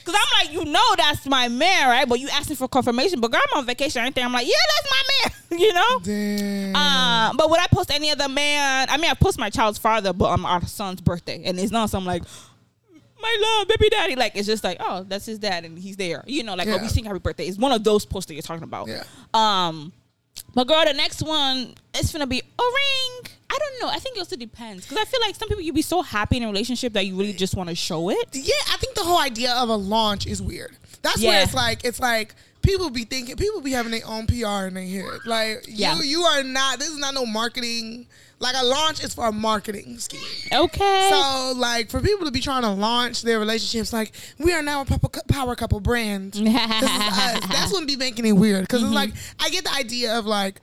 Because 0.07 0.21
I'm 0.23 0.47
like, 0.47 0.53
you 0.53 0.71
know, 0.71 0.95
that's 0.95 1.25
my 1.25 1.49
man, 1.49 1.89
right? 1.89 2.07
But 2.07 2.21
you 2.21 2.29
asking 2.29 2.55
for 2.55 2.69
confirmation. 2.69 3.19
But 3.19 3.31
girl, 3.31 3.41
I'm 3.51 3.59
on 3.59 3.65
vacation 3.65 3.99
or 3.99 4.05
anything. 4.05 4.23
I'm 4.23 4.31
like, 4.31 4.47
yeah, 4.47 4.53
that's 4.69 4.89
my 4.89 5.03
man. 5.49 5.59
you 5.59 5.73
know. 5.73 5.99
Damn. 6.01 6.75
Uh, 6.75 7.33
but 7.33 7.49
would 7.49 7.59
I 7.59 7.67
post 7.67 7.91
any 7.91 8.09
other 8.09 8.29
man? 8.29 8.87
I 8.89 8.95
mean, 8.95 9.11
I 9.11 9.15
post 9.15 9.37
my 9.37 9.49
child's 9.49 9.77
father, 9.77 10.13
but 10.13 10.27
on 10.27 10.45
our 10.45 10.65
son's 10.65 11.01
birthday, 11.01 11.43
and 11.43 11.59
it's 11.59 11.73
not 11.73 11.89
some 11.89 12.05
like, 12.05 12.23
my 13.21 13.37
love, 13.41 13.67
baby 13.67 13.89
daddy. 13.89 14.15
Like 14.15 14.37
it's 14.37 14.47
just 14.47 14.63
like, 14.63 14.77
oh, 14.79 15.03
that's 15.05 15.25
his 15.25 15.39
dad, 15.39 15.65
and 15.65 15.77
he's 15.77 15.97
there. 15.97 16.23
You 16.25 16.43
know, 16.43 16.55
like 16.55 16.69
oh, 16.69 16.77
we 16.77 16.87
sing 16.87 17.03
happy 17.03 17.19
birthday. 17.19 17.47
It's 17.47 17.57
one 17.57 17.73
of 17.73 17.83
those 17.83 18.05
posts 18.05 18.27
that 18.29 18.33
you're 18.35 18.43
talking 18.43 18.63
about. 18.63 18.87
Yeah. 18.87 19.03
Um, 19.33 19.91
but 20.55 20.67
girl, 20.69 20.85
the 20.85 20.93
next 20.93 21.21
one 21.21 21.75
is 21.99 22.13
gonna 22.13 22.27
be 22.27 22.39
a 22.39 22.63
ring. 22.63 23.31
I 23.49 23.57
don't 23.57 23.81
know. 23.81 23.89
I 23.93 23.99
think 23.99 24.17
it 24.17 24.19
also 24.19 24.35
depends 24.35 24.85
because 24.85 24.97
I 24.97 25.05
feel 25.05 25.21
like 25.21 25.35
some 25.35 25.47
people 25.49 25.63
you'd 25.63 25.75
be 25.75 25.81
so 25.81 26.01
happy 26.01 26.37
in 26.37 26.43
a 26.43 26.47
relationship 26.47 26.93
that 26.93 27.05
you 27.05 27.15
really 27.15 27.33
just 27.33 27.55
want 27.55 27.69
to 27.69 27.75
show 27.75 28.09
it. 28.09 28.29
yeah, 28.33 28.53
I 28.73 28.77
think 28.77 28.95
the 28.95 29.03
whole 29.03 29.19
idea 29.19 29.53
of 29.53 29.69
a 29.69 29.75
launch 29.75 30.27
is 30.27 30.41
weird. 30.41 30.75
That's 31.01 31.19
Yeah. 31.21 31.29
where 31.29 31.43
it's 31.43 31.53
like 31.53 31.83
it's 31.85 31.99
like 31.99 32.35
people 32.61 32.89
be 32.89 33.03
thinking 33.05 33.35
people 33.37 33.61
be 33.61 33.71
having 33.71 33.91
their 33.91 34.05
own 34.05 34.27
PR 34.27 34.67
in 34.67 34.73
their 34.73 34.85
head. 34.85 35.21
Like 35.25 35.63
Yeah. 35.67 35.95
you 35.97 36.03
you 36.03 36.21
are 36.23 36.43
not 36.43 36.79
this 36.79 36.89
is 36.89 36.97
not 36.97 37.13
no 37.13 37.25
marketing 37.25 38.07
like 38.39 38.55
a 38.55 38.63
launch 38.63 39.03
is 39.03 39.15
for 39.15 39.27
a 39.27 39.31
marketing 39.31 39.97
scheme. 39.97 40.21
Okay. 40.51 41.09
So 41.11 41.53
like 41.57 41.89
for 41.89 42.01
people 42.01 42.25
to 42.25 42.31
be 42.31 42.41
trying 42.41 42.63
to 42.63 42.69
launch 42.71 43.21
their 43.23 43.39
relationships 43.39 43.93
like 43.93 44.11
we 44.37 44.51
are 44.53 44.61
now 44.61 44.81
a 44.81 45.23
power, 45.29 45.55
couple 45.55 45.79
brand. 45.79 46.33
this 46.33 46.43
is 46.43 46.55
us. 46.55 47.47
That's 47.47 47.71
what 47.71 47.79
would 47.79 47.87
be 47.87 47.95
making 47.95 48.25
it 48.25 48.33
weird 48.33 48.63
because 48.63 48.81
Mm-hmm. 48.81 48.87
it's 48.87 48.95
like 48.95 49.13
I 49.39 49.49
get 49.49 49.63
the 49.63 49.73
idea 49.73 50.17
of 50.19 50.25
like 50.25 50.59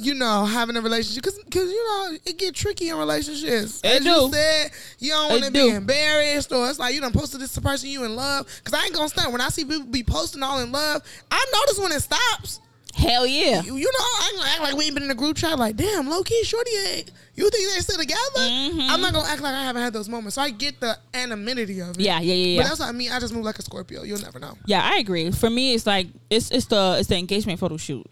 you 0.00 0.14
know 0.14 0.44
having 0.44 0.76
a 0.76 0.80
relationship 0.80 1.22
because 1.22 1.38
because 1.44 1.70
you 1.70 1.84
know 1.88 2.16
it 2.24 2.38
get 2.38 2.54
tricky 2.54 2.88
in 2.88 2.96
relationships. 2.96 3.80
It 3.84 3.86
As 4.00 4.04
you 4.04 4.12
do. 4.14 4.30
said, 4.32 4.70
you 4.98 5.10
don't 5.10 5.30
want 5.30 5.44
to 5.44 5.50
be 5.52 5.58
do. 5.60 5.74
embarrassed 5.74 6.52
or 6.52 6.68
it's 6.68 6.78
like 6.78 6.94
you 6.94 7.00
done 7.00 7.12
posted 7.12 7.40
this 7.40 7.52
to 7.54 7.60
person 7.60 7.88
you 7.90 8.04
in 8.04 8.16
love. 8.16 8.46
Because 8.64 8.78
I 8.78 8.84
ain't 8.84 8.94
gonna 8.94 9.08
stand 9.08 9.32
when 9.32 9.40
I 9.40 9.48
see 9.48 9.64
people 9.64 9.86
be 9.86 10.02
posting 10.02 10.42
all 10.42 10.58
in 10.60 10.72
love. 10.72 11.02
I 11.30 11.44
notice 11.52 11.78
when 11.78 11.92
it 11.92 12.00
stops. 12.00 12.60
Hell 12.94 13.24
yeah. 13.26 13.62
You, 13.62 13.76
you 13.76 13.84
know, 13.84 13.98
I 14.00 14.30
ain't 14.34 14.46
act 14.54 14.60
like 14.62 14.76
we 14.76 14.84
ain't 14.86 14.94
been 14.94 15.04
in 15.04 15.10
a 15.12 15.14
group 15.14 15.36
chat. 15.36 15.56
Like, 15.58 15.76
damn, 15.76 16.08
low 16.10 16.22
key, 16.24 16.42
shorty, 16.44 16.72
ain't. 16.88 17.10
You 17.36 17.48
think 17.48 17.70
they're 17.70 17.80
still 17.82 17.96
together? 17.96 18.18
Mhm. 18.36 18.88
I'm 18.90 19.00
not 19.00 19.12
gonna 19.14 19.28
act 19.28 19.40
like 19.40 19.54
I 19.54 19.62
haven't 19.62 19.80
had 19.82 19.92
those 19.92 20.08
moments. 20.08 20.34
So 20.34 20.42
I 20.42 20.50
get 20.50 20.80
the 20.80 20.98
anonymity 21.14 21.80
of 21.80 21.90
it. 21.90 22.00
Yeah, 22.00 22.20
yeah, 22.20 22.34
yeah, 22.34 22.62
But 22.62 22.68
that's 22.68 22.80
what 22.80 22.88
I 22.88 22.92
mean. 22.92 23.12
I 23.12 23.20
just 23.20 23.32
move 23.32 23.44
like 23.44 23.58
a 23.58 23.62
Scorpio. 23.62 24.02
You'll 24.02 24.20
never 24.20 24.38
know. 24.40 24.58
Yeah, 24.66 24.82
I 24.82 24.98
agree. 24.98 25.30
For 25.30 25.48
me, 25.48 25.72
it's 25.74 25.86
like 25.86 26.08
it's 26.28 26.50
it's 26.50 26.66
the 26.66 26.96
it's 26.98 27.08
the 27.08 27.16
engagement 27.16 27.60
photo 27.60 27.76
shoot. 27.76 28.04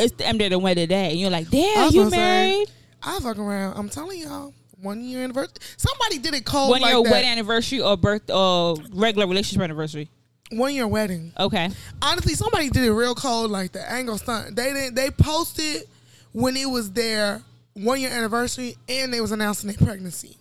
It's 0.00 0.14
the 0.16 0.26
end 0.26 0.40
of 0.42 0.50
the 0.50 0.58
wedding 0.58 0.88
day, 0.88 1.10
and 1.10 1.20
you're 1.20 1.30
like, 1.30 1.48
damn, 1.50 1.90
you 1.92 2.00
gonna 2.00 2.10
say, 2.10 2.16
married. 2.16 2.70
I 3.02 3.20
fuck 3.20 3.38
around. 3.38 3.76
I'm 3.78 3.88
telling 3.88 4.20
y'all, 4.20 4.52
one 4.80 5.02
year 5.02 5.22
anniversary. 5.22 5.54
Somebody 5.76 6.18
did 6.18 6.34
it 6.34 6.44
cold 6.44 6.70
One 6.70 6.80
like 6.80 6.92
year 6.94 7.02
that. 7.02 7.10
wedding 7.10 7.30
anniversary 7.30 7.80
or 7.80 7.96
birth 7.96 8.30
or 8.30 8.76
regular 8.92 9.26
relationship 9.26 9.62
anniversary. 9.62 10.08
One 10.52 10.74
year 10.74 10.88
wedding. 10.88 11.32
Okay. 11.38 11.70
Honestly, 12.02 12.34
somebody 12.34 12.70
did 12.70 12.84
it 12.84 12.90
real 12.92 13.14
cold 13.14 13.50
like 13.50 13.72
that. 13.72 13.90
angle 13.92 14.18
stunt. 14.18 14.56
They 14.56 14.72
didn't. 14.72 14.94
They 14.96 15.10
posted 15.10 15.82
when 16.32 16.56
it 16.56 16.66
was 16.68 16.90
their 16.92 17.42
one 17.74 18.00
year 18.00 18.10
anniversary 18.10 18.76
and 18.88 19.12
they 19.14 19.20
was 19.20 19.30
announcing 19.32 19.68
their 19.68 19.86
pregnancy. 19.86 20.36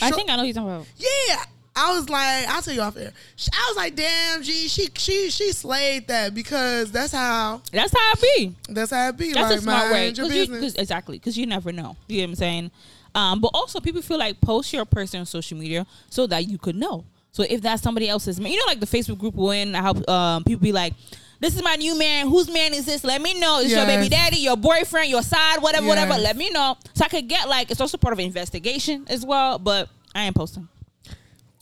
I 0.00 0.10
think 0.10 0.30
I 0.30 0.36
know 0.36 0.42
who 0.42 0.46
you're 0.48 0.54
talking 0.54 0.68
about. 0.70 0.86
Yeah. 0.96 1.42
I 1.76 1.92
was 1.94 2.08
like, 2.08 2.48
I'll 2.48 2.62
tell 2.62 2.72
you 2.74 2.80
off 2.80 2.96
air. 2.96 3.12
I 3.52 3.64
was 3.68 3.76
like, 3.76 3.94
damn, 3.94 4.42
G, 4.42 4.66
she 4.68 4.88
she 4.96 5.30
she 5.30 5.52
slayed 5.52 6.08
that 6.08 6.34
because 6.34 6.90
that's 6.90 7.12
how 7.12 7.60
That's 7.70 7.92
how 7.96 8.12
it 8.14 8.20
be. 8.22 8.54
that's 8.72 8.90
how 8.90 9.08
it 9.10 9.16
be. 9.16 9.32
That's 9.34 9.50
like, 9.50 9.58
a 9.58 9.62
smart 9.62 9.92
way. 9.92 10.12
'Cause 10.12 10.34
you-. 10.34 10.46
'cause- 10.46 10.74
exactly. 10.74 11.18
Because 11.18 11.36
you 11.36 11.46
never 11.46 11.72
know. 11.72 11.96
You 12.08 12.18
know 12.18 12.24
what 12.24 12.28
I'm 12.30 12.34
saying? 12.36 12.70
Um, 13.14 13.40
but 13.40 13.50
also, 13.54 13.80
people 13.80 14.02
feel 14.02 14.18
like 14.18 14.40
post 14.40 14.72
your 14.72 14.84
person 14.84 15.20
on 15.20 15.26
social 15.26 15.56
media 15.58 15.86
so 16.10 16.26
that 16.26 16.48
you 16.48 16.58
could 16.58 16.76
know. 16.76 17.04
So 17.32 17.42
if 17.48 17.60
that's 17.60 17.82
somebody 17.82 18.08
else's 18.08 18.40
man, 18.40 18.50
you 18.52 18.58
know, 18.58 18.64
like 18.66 18.80
the 18.80 18.86
Facebook 18.86 19.18
group 19.18 19.34
when 19.34 19.74
how 19.74 19.94
um, 20.08 20.44
people 20.44 20.62
be 20.62 20.72
like, 20.72 20.94
"This 21.40 21.54
is 21.56 21.62
my 21.62 21.76
new 21.76 21.98
man. 21.98 22.28
Whose 22.28 22.50
man 22.50 22.72
is 22.72 22.86
this? 22.86 23.04
Let 23.04 23.20
me 23.20 23.38
know. 23.38 23.60
It's 23.60 23.70
your 23.70 23.84
baby 23.86 24.08
daddy, 24.08 24.38
your 24.38 24.56
boyfriend, 24.56 25.10
your 25.10 25.22
side, 25.22 25.60
whatever, 25.62 25.86
whatever. 25.86 26.14
Let 26.14 26.36
me 26.36 26.48
know." 26.50 26.76
So 26.94 27.04
I 27.04 27.08
could 27.08 27.28
get 27.28 27.48
like 27.50 27.70
it's 27.70 27.80
also 27.82 27.98
part 27.98 28.12
of 28.14 28.18
an 28.18 28.24
investigation 28.24 29.04
as 29.08 29.26
well. 29.26 29.58
But 29.58 29.90
I 30.14 30.24
ain't 30.24 30.34
posting. 30.34 30.68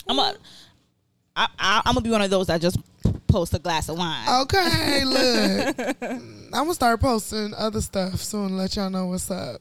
I'm 0.08 0.18
a, 0.18 0.34
I, 1.36 1.48
I, 1.58 1.82
I'm 1.84 1.94
gonna 1.94 2.02
be 2.02 2.10
one 2.10 2.22
of 2.22 2.30
those 2.30 2.46
that 2.48 2.60
just 2.60 2.78
post 3.26 3.54
a 3.54 3.58
glass 3.58 3.88
of 3.88 3.98
wine. 3.98 4.42
Okay, 4.42 5.04
look. 5.04 5.96
I'm 6.02 6.50
gonna 6.52 6.74
start 6.74 7.00
posting 7.00 7.54
other 7.54 7.80
stuff 7.80 8.16
soon. 8.20 8.56
Let 8.56 8.76
y'all 8.76 8.90
know 8.90 9.06
what's 9.06 9.30
up. 9.30 9.60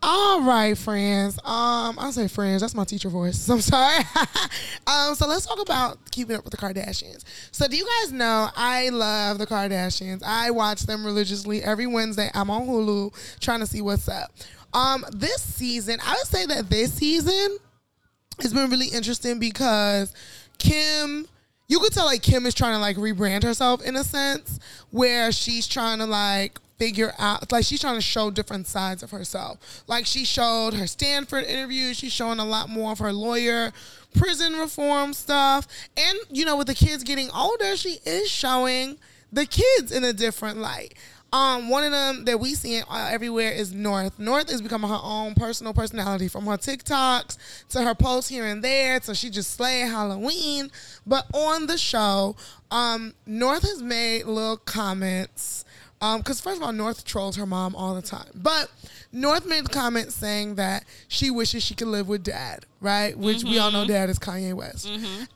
All 0.00 0.42
right, 0.42 0.78
friends. 0.78 1.38
Um, 1.38 1.98
I'll 1.98 2.12
say 2.12 2.28
friends. 2.28 2.60
That's 2.60 2.74
my 2.74 2.84
teacher 2.84 3.08
voice. 3.08 3.48
I'm 3.50 3.60
sorry. 3.60 4.04
um, 4.86 5.14
so 5.16 5.26
let's 5.26 5.44
talk 5.44 5.60
about 5.60 5.98
keeping 6.12 6.36
up 6.36 6.44
with 6.44 6.52
the 6.52 6.56
Kardashians. 6.56 7.24
So, 7.50 7.66
do 7.66 7.76
you 7.76 7.86
guys 8.00 8.12
know 8.12 8.48
I 8.54 8.90
love 8.90 9.38
the 9.38 9.46
Kardashians? 9.46 10.22
I 10.24 10.50
watch 10.50 10.82
them 10.82 11.04
religiously 11.04 11.64
every 11.64 11.86
Wednesday. 11.86 12.30
I'm 12.32 12.48
on 12.50 12.66
Hulu 12.66 13.40
trying 13.40 13.60
to 13.60 13.66
see 13.66 13.80
what's 13.80 14.08
up. 14.08 14.30
Um, 14.72 15.04
this 15.12 15.42
season, 15.42 15.98
I 16.04 16.12
would 16.12 16.26
say 16.26 16.46
that 16.46 16.70
this 16.70 16.92
season 16.92 17.58
it's 18.40 18.52
been 18.52 18.70
really 18.70 18.88
interesting 18.88 19.38
because 19.38 20.12
Kim, 20.58 21.26
you 21.66 21.78
could 21.80 21.92
tell 21.92 22.06
like 22.06 22.22
Kim 22.22 22.46
is 22.46 22.54
trying 22.54 22.74
to 22.74 22.78
like 22.78 22.96
rebrand 22.96 23.42
herself 23.42 23.84
in 23.84 23.96
a 23.96 24.04
sense 24.04 24.58
where 24.90 25.32
she's 25.32 25.66
trying 25.66 25.98
to 25.98 26.06
like 26.06 26.58
figure 26.78 27.12
out 27.18 27.50
like 27.50 27.64
she's 27.64 27.80
trying 27.80 27.96
to 27.96 28.00
show 28.00 28.30
different 28.30 28.66
sides 28.66 29.02
of 29.02 29.10
herself. 29.10 29.82
Like 29.86 30.06
she 30.06 30.24
showed 30.24 30.74
her 30.74 30.86
Stanford 30.86 31.44
interview, 31.44 31.92
she's 31.92 32.12
showing 32.12 32.38
a 32.38 32.44
lot 32.44 32.68
more 32.68 32.92
of 32.92 32.98
her 33.00 33.12
lawyer 33.12 33.72
prison 34.16 34.54
reform 34.54 35.12
stuff. 35.12 35.66
And 35.96 36.18
you 36.30 36.44
know, 36.44 36.56
with 36.56 36.68
the 36.68 36.74
kids 36.74 37.04
getting 37.04 37.30
older, 37.30 37.76
she 37.76 37.98
is 38.04 38.30
showing 38.30 38.98
the 39.32 39.46
kids 39.46 39.92
in 39.92 40.04
a 40.04 40.12
different 40.12 40.58
light. 40.58 40.94
Um, 41.32 41.68
one 41.68 41.84
of 41.84 41.92
them 41.92 42.24
that 42.24 42.40
we 42.40 42.54
see 42.54 42.80
uh, 42.80 43.08
everywhere 43.10 43.52
is 43.52 43.74
North. 43.74 44.18
North 44.18 44.50
is 44.50 44.62
becoming 44.62 44.88
her 44.88 45.00
own 45.02 45.34
personal 45.34 45.74
personality 45.74 46.26
from 46.28 46.46
her 46.46 46.56
TikToks 46.56 47.36
to 47.68 47.82
her 47.82 47.94
posts 47.94 48.30
here 48.30 48.46
and 48.46 48.64
there. 48.64 49.00
So 49.02 49.12
she 49.12 49.28
just 49.28 49.52
slay 49.54 49.80
Halloween. 49.80 50.70
But 51.06 51.26
on 51.34 51.66
the 51.66 51.76
show, 51.76 52.34
um, 52.70 53.14
North 53.26 53.62
has 53.62 53.82
made 53.82 54.24
little 54.24 54.56
comments. 54.56 55.64
Um, 56.00 56.20
because 56.20 56.40
first 56.40 56.58
of 56.58 56.62
all, 56.62 56.72
North 56.72 57.04
trolls 57.04 57.36
her 57.36 57.44
mom 57.46 57.74
all 57.74 57.94
the 57.94 58.02
time. 58.02 58.30
But 58.32 58.70
North 59.10 59.44
made 59.46 59.70
comments 59.72 60.14
saying 60.14 60.54
that 60.54 60.84
she 61.08 61.28
wishes 61.28 61.62
she 61.64 61.74
could 61.74 61.88
live 61.88 62.06
with 62.08 62.22
dad, 62.22 62.66
right? 62.80 63.18
Which 63.18 63.42
we 63.42 63.58
all 63.58 63.72
know 63.72 63.84
dad 63.84 64.08
is 64.08 64.18
Kanye 64.18 64.54
West. 64.54 64.86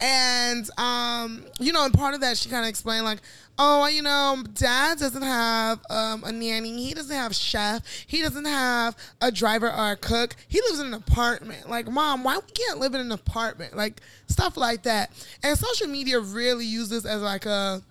And 0.00 0.70
um, 0.78 1.44
you 1.58 1.72
know, 1.72 1.84
and 1.84 1.92
part 1.92 2.14
of 2.14 2.20
that 2.20 2.36
she 2.36 2.48
kind 2.48 2.64
of 2.64 2.68
explained 2.68 3.04
like, 3.04 3.18
oh, 3.58 3.86
you 3.86 4.02
know, 4.02 4.42
dad 4.54 4.98
doesn't 4.98 5.22
have 5.22 5.80
um, 5.90 6.24
a 6.24 6.32
nanny. 6.32 6.84
He 6.84 6.94
doesn't 6.94 7.14
have 7.14 7.34
chef. 7.34 7.82
He 8.06 8.22
doesn't 8.22 8.44
have 8.44 8.96
a 9.20 9.30
driver 9.30 9.70
or 9.70 9.92
a 9.92 9.96
cook. 9.96 10.36
He 10.48 10.60
lives 10.60 10.80
in 10.80 10.88
an 10.88 10.94
apartment. 10.94 11.68
Like, 11.68 11.90
mom, 11.90 12.24
why 12.24 12.36
we 12.36 12.52
can't 12.52 12.78
live 12.78 12.94
in 12.94 13.00
an 13.00 13.12
apartment? 13.12 13.76
Like 13.76 14.00
stuff 14.26 14.56
like 14.56 14.84
that. 14.84 15.10
And 15.42 15.58
social 15.58 15.88
media 15.88 16.20
really 16.20 16.64
uses 16.64 16.90
this 16.90 17.04
as 17.04 17.22
like 17.22 17.46
a 17.46 17.82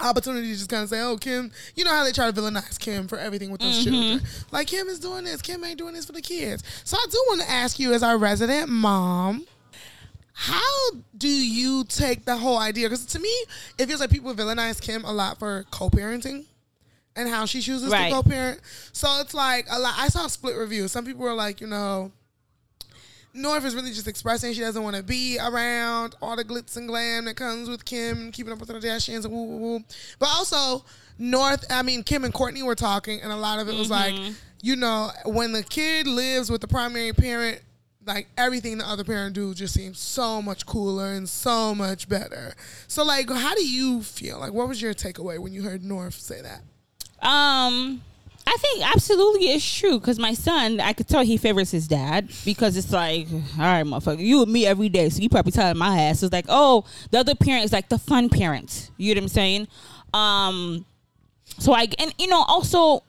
opportunity 0.00 0.48
to 0.48 0.54
just 0.54 0.68
kind 0.68 0.82
of 0.82 0.88
say, 0.88 1.00
oh, 1.00 1.16
Kim, 1.16 1.52
you 1.74 1.84
know 1.84 1.90
how 1.90 2.04
they 2.04 2.12
try 2.12 2.30
to 2.30 2.40
villainize 2.40 2.78
Kim 2.78 3.08
for 3.08 3.18
everything 3.18 3.50
with 3.50 3.60
those 3.60 3.84
children. 3.84 4.20
Like, 4.50 4.66
Kim 4.66 4.88
is 4.88 4.98
doing 4.98 5.24
this, 5.24 5.42
Kim 5.42 5.62
ain't 5.64 5.78
doing 5.78 5.94
this 5.94 6.06
for 6.06 6.12
the 6.12 6.22
kids. 6.22 6.62
So 6.84 6.96
I 6.96 7.06
do 7.10 7.22
want 7.28 7.42
to 7.42 7.50
ask 7.50 7.78
you, 7.78 7.92
as 7.92 8.02
our 8.02 8.18
resident 8.18 8.68
mom, 8.68 9.46
how 10.32 10.90
do 11.16 11.28
you 11.28 11.84
take 11.84 12.24
the 12.24 12.36
whole 12.36 12.58
idea? 12.58 12.88
Because 12.88 13.06
to 13.06 13.18
me, 13.18 13.32
it 13.78 13.86
feels 13.86 14.00
like 14.00 14.10
people 14.10 14.34
villainize 14.34 14.80
Kim 14.80 15.04
a 15.04 15.12
lot 15.12 15.38
for 15.38 15.64
co 15.70 15.90
parenting. 15.90 16.46
And 17.14 17.28
how 17.28 17.44
she 17.44 17.60
chooses 17.60 17.90
Right. 17.90 18.08
to 18.08 18.14
co-parent, 18.14 18.58
so 18.92 19.20
it's 19.20 19.34
like 19.34 19.66
a 19.70 19.78
lot. 19.78 19.94
I 19.98 20.08
saw 20.08 20.24
a 20.24 20.30
split 20.30 20.56
reviews. 20.56 20.92
Some 20.92 21.04
people 21.04 21.20
were 21.22 21.34
like, 21.34 21.60
you 21.60 21.66
know, 21.66 22.10
North 23.34 23.66
is 23.66 23.74
really 23.74 23.90
just 23.90 24.08
expressing 24.08 24.54
she 24.54 24.60
doesn't 24.60 24.82
want 24.82 24.96
to 24.96 25.02
be 25.02 25.38
around 25.38 26.16
all 26.22 26.36
the 26.36 26.44
glitz 26.44 26.76
and 26.76 26.88
glam 26.88 27.26
that 27.26 27.36
comes 27.36 27.68
with 27.68 27.84
Kim 27.84 28.32
keeping 28.32 28.52
up 28.52 28.58
with 28.58 28.68
the 28.68 28.74
Kardashians 28.74 29.24
and 29.24 29.32
woo 29.32 29.44
woo 29.44 29.56
woo. 29.58 29.84
But 30.18 30.30
also 30.30 30.86
North, 31.18 31.66
I 31.70 31.82
mean 31.82 32.02
Kim 32.02 32.24
and 32.24 32.32
Kourtney 32.32 32.62
were 32.62 32.74
talking, 32.74 33.20
and 33.20 33.30
a 33.30 33.36
lot 33.36 33.58
of 33.58 33.68
it 33.68 33.74
was 33.74 33.90
like, 33.90 34.14
mm-hmm. 34.14 34.32
you 34.62 34.76
know, 34.76 35.10
when 35.26 35.52
the 35.52 35.62
kid 35.62 36.06
lives 36.06 36.50
with 36.50 36.62
the 36.62 36.68
primary 36.68 37.12
parent, 37.12 37.60
like 38.06 38.28
everything 38.36 38.78
the 38.78 38.88
other 38.88 39.04
parent 39.04 39.34
do 39.34 39.54
just 39.54 39.74
seems 39.74 39.98
so 39.98 40.42
much 40.42 40.66
cooler 40.66 41.12
and 41.12 41.28
so 41.28 41.74
much 41.74 42.08
better. 42.08 42.54
So 42.88 43.04
like, 43.04 43.30
how 43.30 43.54
do 43.54 43.66
you 43.66 44.02
feel? 44.02 44.38
Like, 44.38 44.52
what 44.52 44.68
was 44.68 44.80
your 44.80 44.94
takeaway 44.94 45.38
when 45.38 45.52
you 45.52 45.62
heard 45.62 45.84
North 45.84 46.14
say 46.14 46.40
that? 46.42 46.62
Um, 47.26 48.02
I 48.46 48.56
think 48.58 48.84
absolutely 48.94 49.52
it's 49.52 49.78
true 49.78 50.00
because 50.00 50.18
my 50.18 50.34
son, 50.34 50.80
I 50.80 50.92
could 50.92 51.06
tell 51.06 51.24
he 51.24 51.36
favors 51.36 51.70
his 51.70 51.86
dad 51.86 52.30
because 52.44 52.76
it's 52.76 52.92
like, 52.92 53.28
all 53.32 53.38
right, 53.58 53.84
motherfucker, 53.84 54.18
you 54.18 54.42
and 54.42 54.52
me 54.52 54.66
every 54.66 54.88
day, 54.88 55.08
so 55.08 55.22
you 55.22 55.28
probably 55.28 55.52
telling 55.52 55.78
my 55.78 56.00
ass 56.00 56.22
it's 56.22 56.32
like, 56.32 56.46
oh, 56.48 56.84
the 57.10 57.18
other 57.18 57.34
parent 57.34 57.64
is 57.64 57.72
like 57.72 57.88
the 57.88 57.98
fun 57.98 58.28
parent. 58.28 58.90
You 58.96 59.14
know 59.14 59.20
what 59.20 59.24
I'm 59.24 59.28
saying? 59.28 59.68
Um, 60.12 60.84
so 61.58 61.72
I 61.72 61.86
and 61.98 62.14
you 62.18 62.26
know 62.26 62.42
also. 62.42 63.04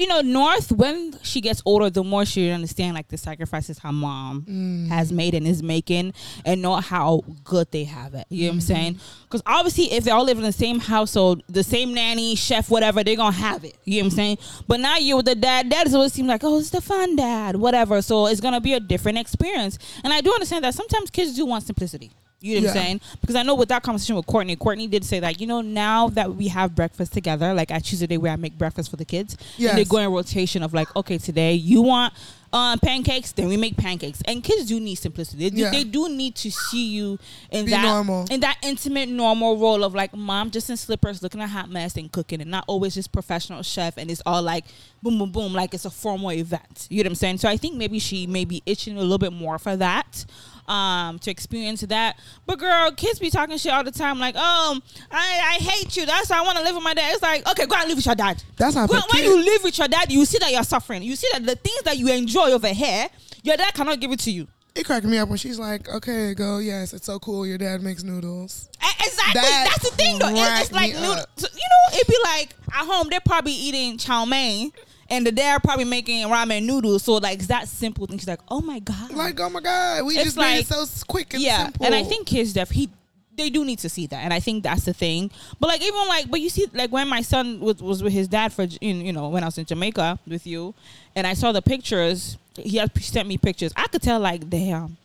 You 0.00 0.06
know, 0.06 0.22
North, 0.22 0.72
when 0.72 1.14
she 1.22 1.42
gets 1.42 1.60
older, 1.66 1.90
the 1.90 2.02
more 2.02 2.24
she 2.24 2.48
understand 2.48 2.94
like 2.94 3.08
the 3.08 3.18
sacrifices 3.18 3.80
her 3.80 3.92
mom 3.92 4.46
mm. 4.48 4.88
has 4.88 5.12
made 5.12 5.34
and 5.34 5.46
is 5.46 5.62
making, 5.62 6.14
and 6.46 6.62
know 6.62 6.76
how 6.76 7.22
good 7.44 7.70
they 7.70 7.84
have 7.84 8.14
it. 8.14 8.24
You 8.30 8.44
know 8.44 8.48
what 8.48 8.52
I'm 8.52 8.58
mm-hmm. 8.60 8.66
saying? 8.66 9.00
Because 9.24 9.42
obviously, 9.44 9.92
if 9.92 10.04
they 10.04 10.10
all 10.10 10.24
live 10.24 10.38
in 10.38 10.44
the 10.44 10.52
same 10.52 10.78
household, 10.80 11.42
the 11.50 11.62
same 11.62 11.92
nanny, 11.92 12.34
chef, 12.34 12.70
whatever, 12.70 13.04
they're 13.04 13.14
gonna 13.14 13.36
have 13.36 13.62
it. 13.62 13.76
You 13.84 14.00
know 14.00 14.06
what 14.06 14.12
I'm 14.12 14.16
saying? 14.16 14.38
But 14.66 14.80
now 14.80 14.96
you're 14.96 15.18
with 15.18 15.26
the 15.26 15.34
dad. 15.34 15.68
Dad 15.68 15.86
is 15.86 15.94
always 15.94 16.14
seem 16.14 16.26
like, 16.26 16.42
oh, 16.44 16.60
it's 16.60 16.70
the 16.70 16.80
fun 16.80 17.16
dad, 17.16 17.56
whatever. 17.56 18.00
So 18.00 18.26
it's 18.26 18.40
gonna 18.40 18.62
be 18.62 18.72
a 18.72 18.80
different 18.80 19.18
experience. 19.18 19.78
And 20.02 20.14
I 20.14 20.22
do 20.22 20.32
understand 20.32 20.64
that 20.64 20.74
sometimes 20.74 21.10
kids 21.10 21.36
do 21.36 21.44
want 21.44 21.64
simplicity. 21.64 22.10
You 22.42 22.60
know 22.60 22.68
what 22.68 22.76
I'm 22.76 22.82
saying? 22.82 23.00
Because 23.20 23.36
I 23.36 23.42
know 23.42 23.54
with 23.54 23.68
that 23.68 23.82
conversation 23.82 24.16
with 24.16 24.26
Kourtney, 24.26 24.56
Kourtney 24.56 24.88
did 24.88 25.04
say 25.04 25.20
that, 25.20 25.40
you 25.40 25.46
know, 25.46 25.60
now 25.60 26.08
that 26.08 26.34
we 26.34 26.48
have 26.48 26.74
breakfast 26.74 27.12
together, 27.12 27.52
like 27.52 27.70
I 27.70 27.80
choose 27.80 28.00
a 28.00 28.06
day 28.06 28.16
where 28.16 28.32
I 28.32 28.36
make 28.36 28.56
breakfast 28.56 28.90
for 28.90 28.96
the 28.96 29.04
kids. 29.04 29.36
Yes. 29.58 29.70
And 29.70 29.78
they 29.78 29.84
go 29.84 29.98
in 29.98 30.10
rotation 30.10 30.62
of 30.62 30.72
like, 30.72 30.94
okay, 30.96 31.18
today 31.18 31.52
you 31.52 31.82
want 31.82 32.14
um, 32.52 32.78
pancakes, 32.80 33.30
then 33.32 33.46
we 33.46 33.56
make 33.56 33.76
pancakes. 33.76 34.22
And 34.26 34.42
kids 34.42 34.66
do 34.66 34.80
need 34.80 34.94
simplicity. 34.96 35.44
They, 35.44 35.50
do- 35.50 35.62
Yeah. 35.62 35.70
they 35.70 35.84
do 35.84 36.08
need 36.08 36.34
to 36.36 36.50
see 36.50 36.88
you 36.88 37.18
in 37.50 37.66
Be 37.66 37.70
that 37.72 37.82
normal. 37.82 38.26
in 38.30 38.40
that 38.40 38.56
intimate, 38.62 39.08
normal 39.10 39.58
role 39.58 39.84
of 39.84 39.94
like 39.94 40.14
mom 40.16 40.50
just 40.50 40.68
in 40.70 40.76
slippers, 40.76 41.22
looking 41.22 41.40
a 41.42 41.46
hot 41.46 41.68
mess 41.70 41.96
and 41.96 42.10
cooking, 42.10 42.40
and 42.40 42.50
not 42.50 42.64
always 42.66 42.94
just 42.94 43.12
professional 43.12 43.62
chef. 43.62 43.98
And 43.98 44.10
it's 44.10 44.22
all 44.26 44.42
like 44.42 44.64
boom, 45.02 45.18
boom, 45.18 45.30
boom, 45.30 45.52
like 45.52 45.74
it's 45.74 45.84
a 45.84 45.90
formal 45.90 46.32
event. 46.32 46.86
You 46.90 47.02
know 47.04 47.08
what 47.08 47.12
I'm 47.12 47.14
saying? 47.16 47.38
So 47.38 47.48
I 47.48 47.56
think 47.58 47.76
maybe 47.76 47.98
she 47.98 48.26
may 48.26 48.44
be 48.46 48.62
itching 48.66 48.96
a 48.96 49.00
little 49.00 49.18
bit 49.18 49.32
more 49.34 49.58
for 49.58 49.76
that. 49.76 50.24
Um, 50.70 51.18
to 51.18 51.32
experience 51.32 51.80
that, 51.80 52.16
but 52.46 52.60
girl, 52.60 52.92
kids 52.92 53.18
be 53.18 53.28
talking 53.28 53.58
shit 53.58 53.72
all 53.72 53.82
the 53.82 53.90
time. 53.90 54.20
Like, 54.20 54.36
um, 54.36 54.80
I, 55.10 55.56
I 55.58 55.62
hate 55.64 55.96
you. 55.96 56.06
That's 56.06 56.30
why 56.30 56.38
I 56.38 56.42
want 56.42 56.58
to 56.58 56.62
live 56.64 56.76
with 56.76 56.84
my 56.84 56.94
dad. 56.94 57.12
It's 57.12 57.22
like, 57.22 57.44
okay, 57.50 57.66
go 57.66 57.74
out 57.74 57.80
and 57.80 57.88
live 57.88 57.96
with 57.98 58.06
your 58.06 58.14
dad. 58.14 58.40
That's 58.56 58.76
how 58.76 58.86
When, 58.86 59.02
when 59.12 59.24
you 59.24 59.36
live 59.44 59.64
with 59.64 59.76
your 59.78 59.88
dad, 59.88 60.12
you 60.12 60.24
see 60.24 60.38
that 60.38 60.52
you're 60.52 60.62
suffering. 60.62 61.02
You 61.02 61.16
see 61.16 61.26
that 61.32 61.44
the 61.44 61.56
things 61.56 61.82
that 61.82 61.98
you 61.98 62.08
enjoy 62.12 62.52
over 62.52 62.68
here, 62.68 63.08
your 63.42 63.56
dad 63.56 63.74
cannot 63.74 63.98
give 63.98 64.12
it 64.12 64.20
to 64.20 64.30
you. 64.30 64.46
It 64.76 64.86
cracked 64.86 65.04
me 65.06 65.18
up 65.18 65.28
when 65.28 65.38
she's 65.38 65.58
like, 65.58 65.88
"Okay, 65.88 66.32
go. 66.34 66.58
Yes, 66.58 66.92
it's 66.92 67.06
so 67.06 67.18
cool. 67.18 67.44
Your 67.44 67.58
dad 67.58 67.82
makes 67.82 68.04
noodles." 68.04 68.68
Exactly. 69.04 69.40
That 69.40 69.66
That's 69.70 69.90
the 69.90 69.96
thing, 69.96 70.18
though. 70.20 70.28
It- 70.28 70.60
It's 70.60 70.70
like 70.72 70.94
me 70.94 71.00
noodle- 71.00 71.14
up. 71.14 71.30
so, 71.36 71.48
you 71.52 71.58
know 71.58 71.96
it'd 71.96 72.06
be 72.06 72.16
like 72.22 72.54
at 72.72 72.86
home 72.86 73.08
they're 73.10 73.18
probably 73.18 73.52
eating 73.52 73.98
chow 73.98 74.24
mein 74.24 74.70
and 75.10 75.26
the 75.26 75.32
dad 75.32 75.62
probably 75.62 75.84
making 75.84 76.26
ramen 76.28 76.64
noodles. 76.64 77.02
So 77.02 77.14
like 77.14 77.38
it's 77.38 77.48
that 77.48 77.68
simple 77.68 78.06
thing. 78.06 78.18
She's 78.18 78.28
like, 78.28 78.40
oh 78.48 78.60
my 78.60 78.78
god, 78.78 79.12
Like, 79.12 79.38
oh 79.40 79.50
my 79.50 79.60
god, 79.60 80.04
we 80.06 80.14
It's 80.14 80.24
just 80.24 80.36
made 80.36 80.60
it 80.60 80.66
so 80.66 80.84
quick 81.06 81.34
and 81.34 81.42
yeah. 81.42 81.64
simple. 81.64 81.86
And 81.86 81.94
I 81.94 82.04
think 82.04 82.26
kids 82.26 82.52
def 82.52 82.70
he 82.70 82.90
they 83.36 83.50
do 83.50 83.64
need 83.64 83.78
to 83.78 83.88
see 83.88 84.06
that, 84.08 84.18
and 84.18 84.32
I 84.34 84.40
think 84.40 84.64
that's 84.64 84.84
the 84.84 84.92
thing. 84.92 85.30
But 85.58 85.68
like 85.68 85.82
even 85.82 86.08
like, 86.08 86.30
but 86.30 86.40
you 86.40 86.50
see, 86.50 86.66
like 86.74 86.92
when 86.92 87.08
my 87.08 87.22
son 87.22 87.60
was, 87.60 87.82
was 87.82 88.02
with 88.02 88.12
his 88.12 88.28
dad 88.28 88.52
for 88.52 88.66
in 88.80 89.00
you 89.00 89.12
know 89.12 89.28
when 89.28 89.42
I 89.42 89.46
was 89.46 89.58
in 89.58 89.64
Jamaica 89.64 90.18
with 90.26 90.46
you, 90.46 90.74
and 91.16 91.26
I 91.26 91.34
saw 91.34 91.52
the 91.52 91.62
pictures. 91.62 92.36
He 92.56 92.76
had 92.76 92.94
sent 93.02 93.26
me 93.26 93.38
pictures. 93.38 93.72
I 93.76 93.86
could 93.86 94.02
tell 94.02 94.20
like, 94.20 94.48
damn. 94.48 94.96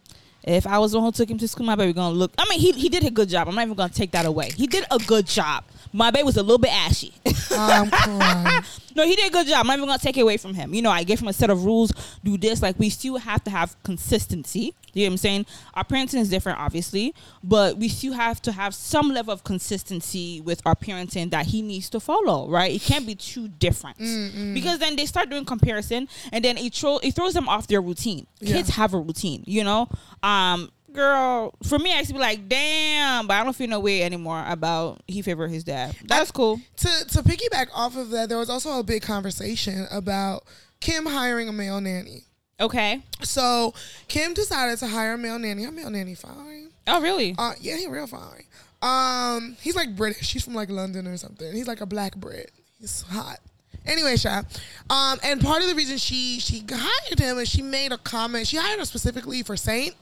If 0.44 0.68
I 0.68 0.78
was 0.78 0.92
the 0.92 1.00
one 1.00 1.08
who 1.08 1.12
took 1.12 1.28
him 1.30 1.40
to 1.40 1.48
school, 1.48 1.66
my 1.66 1.76
baby 1.76 1.92
gonna 1.92 2.14
look. 2.14 2.32
I 2.38 2.46
mean, 2.48 2.60
he 2.60 2.72
he 2.74 2.90
did 2.90 3.04
a 3.04 3.10
good 3.10 3.30
job. 3.30 3.48
I'm 3.48 3.56
not 3.56 3.64
even 3.64 3.74
gonna 3.76 3.92
take 3.92 4.12
that 4.12 4.28
away. 4.28 4.52
He 4.56 4.68
did 4.68 4.86
a 4.92 5.00
good 5.00 5.26
job. 5.26 5.64
My 5.96 6.12
baby 6.12 6.24
was 6.26 6.36
a 6.38 6.44
little 6.44 6.58
bit 6.58 6.74
ashy. 6.74 7.14
I'm 7.52 7.90
crying. 7.90 8.64
No, 8.96 9.06
he 9.06 9.14
did 9.18 9.28
a 9.28 9.30
good 9.30 9.46
job. 9.46 9.58
I'm 9.60 9.68
not 9.68 9.76
even 9.76 9.88
gonna 9.90 10.00
take 10.00 10.16
it 10.18 10.22
away 10.22 10.38
from 10.38 10.54
him. 10.54 10.74
You 10.74 10.82
know, 10.82 10.90
I 10.90 11.04
gave 11.04 11.20
him 11.20 11.28
a 11.28 11.34
set 11.34 11.50
of 11.50 11.66
rules. 11.66 11.92
Do 12.24 12.38
this. 12.38 12.62
Like 12.62 12.80
we 12.80 12.90
still 12.90 13.18
have 13.18 13.44
to 13.44 13.50
have 13.52 13.76
consistency. 13.84 14.74
You 14.94 15.04
know 15.04 15.08
what 15.10 15.12
I'm 15.12 15.18
saying? 15.18 15.46
Our 15.74 15.84
parenting 15.84 16.20
is 16.22 16.30
different, 16.30 16.60
obviously, 16.60 17.14
but 17.44 17.76
we 17.78 17.90
still 17.90 18.14
have 18.14 18.42
to 18.44 18.54
have 18.54 18.74
some 18.74 19.10
level 19.14 19.34
of 19.34 19.44
consistency 19.44 20.40
with 20.40 20.62
our 20.66 20.76
parenting 20.76 21.30
that 21.32 21.48
he 21.48 21.62
needs 21.62 21.90
to 21.90 22.00
follow. 22.00 22.50
Right? 22.50 22.74
It 22.74 22.84
can't 22.84 23.06
be 23.06 23.16
too 23.16 23.50
different 23.50 23.98
because 23.98 24.80
then 24.80 24.96
they 24.96 25.06
start 25.06 25.30
doing 25.30 25.44
comparison, 25.44 26.08
and 26.32 26.46
then 26.46 26.58
it, 26.58 26.72
tro- 26.72 27.00
it 27.04 27.16
throws 27.16 27.34
them 27.34 27.50
off 27.50 27.68
their 27.68 27.82
routine. 27.82 28.28
Yeah. 28.40 28.54
Kids 28.56 28.70
have 28.70 28.94
a 28.94 28.98
routine. 28.98 29.44
You 29.46 29.66
know. 29.66 29.90
Um, 30.24 30.72
girl, 30.96 31.54
for 31.64 31.78
me, 31.78 31.94
I 31.94 31.98
used 31.98 32.10
to 32.10 32.14
be 32.14 32.20
like, 32.20 32.48
damn, 32.48 33.28
but 33.28 33.36
I 33.36 33.44
don't 33.44 33.56
feel 33.56 33.68
no 33.68 33.80
way 33.80 34.04
anymore 34.04 34.44
about 34.48 35.02
he 35.08 35.22
favored 35.22 35.50
his 35.50 35.64
dad. 35.64 35.96
That's 36.06 36.32
cool. 36.32 36.60
to 36.78 36.88
to 36.88 37.24
piggyback 37.24 37.68
off 37.74 37.96
of 37.96 38.10
that, 38.12 38.30
there 38.30 38.38
was 38.38 38.50
also 38.50 38.80
a 38.80 38.84
big 38.84 39.02
conversation 39.02 39.88
about 39.92 40.44
Kim 40.80 41.06
hiring 41.06 41.50
a 41.50 41.54
male 41.54 41.82
nanny. 41.82 42.24
Okay. 42.60 43.02
So 43.22 43.74
Kim 44.08 44.34
decided 44.34 44.80
to 44.80 44.88
hire 44.88 45.14
a 45.14 45.18
male 45.18 45.40
nanny. 45.40 45.66
A 45.66 45.72
male 45.72 45.90
nanny 45.90 46.16
fine. 46.16 46.70
Oh, 46.88 47.02
really? 47.02 47.36
Uh, 47.38 47.54
yeah, 47.60 47.78
he 47.78 47.88
real 47.88 48.08
fine. 48.08 48.44
Um, 48.82 49.58
he's 49.62 49.76
like 49.76 49.96
British. 49.96 50.32
He's 50.32 50.44
from 50.44 50.54
like 50.54 50.70
London 50.70 51.08
or 51.08 51.18
something. 51.18 51.52
He's 51.54 51.68
like 51.68 51.82
a 51.82 51.86
black 51.86 52.16
Brit. 52.16 52.52
He's 52.80 53.02
hot. 53.02 53.40
Anyway, 53.86 54.16
Sha. 54.16 54.44
Um, 54.90 55.20
and 55.24 55.42
part 55.42 55.62
of 55.62 55.68
the 55.68 55.76
reason 55.76 55.98
she 55.98 56.40
she 56.40 56.64
hired 56.70 57.20
him 57.20 57.38
is 57.38 57.50
she 57.50 57.62
made 57.62 57.92
a 57.92 57.98
comment. 57.98 58.48
She 58.48 58.58
hired 58.58 58.80
him 58.80 58.86
specifically 58.86 59.44
for 59.44 59.58
Saint. 59.58 59.96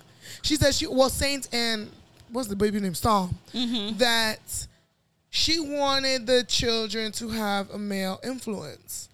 She 0.43 0.57
said 0.57 0.75
she 0.75 0.87
well 0.87 1.09
Saint 1.09 1.47
and 1.51 1.89
what's 2.31 2.47
the 2.47 2.55
baby 2.55 2.79
name 2.79 2.93
Storm 2.93 3.35
mm-hmm. 3.53 3.97
that 3.97 4.67
she 5.29 5.59
wanted 5.59 6.27
the 6.27 6.43
children 6.43 7.11
to 7.13 7.29
have 7.29 7.71
a 7.71 7.77
male 7.77 8.19
influence. 8.23 9.09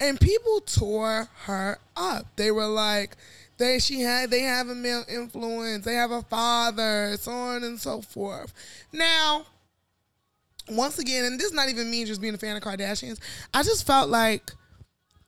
And 0.00 0.20
people 0.20 0.60
tore 0.60 1.28
her 1.44 1.78
up. 1.96 2.26
They 2.36 2.50
were 2.50 2.66
like, 2.66 3.16
they 3.58 3.78
she 3.78 4.00
had 4.00 4.30
they 4.30 4.40
have 4.40 4.68
a 4.68 4.74
male 4.74 5.04
influence, 5.08 5.84
they 5.84 5.94
have 5.94 6.10
a 6.10 6.22
father, 6.22 7.16
so 7.16 7.30
on 7.30 7.62
and 7.62 7.80
so 7.80 8.02
forth. 8.02 8.52
Now, 8.92 9.46
once 10.68 10.98
again, 10.98 11.24
and 11.24 11.38
this 11.38 11.46
is 11.46 11.52
not 11.52 11.68
even 11.68 11.90
me 11.90 12.04
just 12.04 12.20
being 12.20 12.34
a 12.34 12.38
fan 12.38 12.56
of 12.56 12.62
Kardashians, 12.62 13.20
I 13.54 13.62
just 13.62 13.86
felt 13.86 14.10
like 14.10 14.50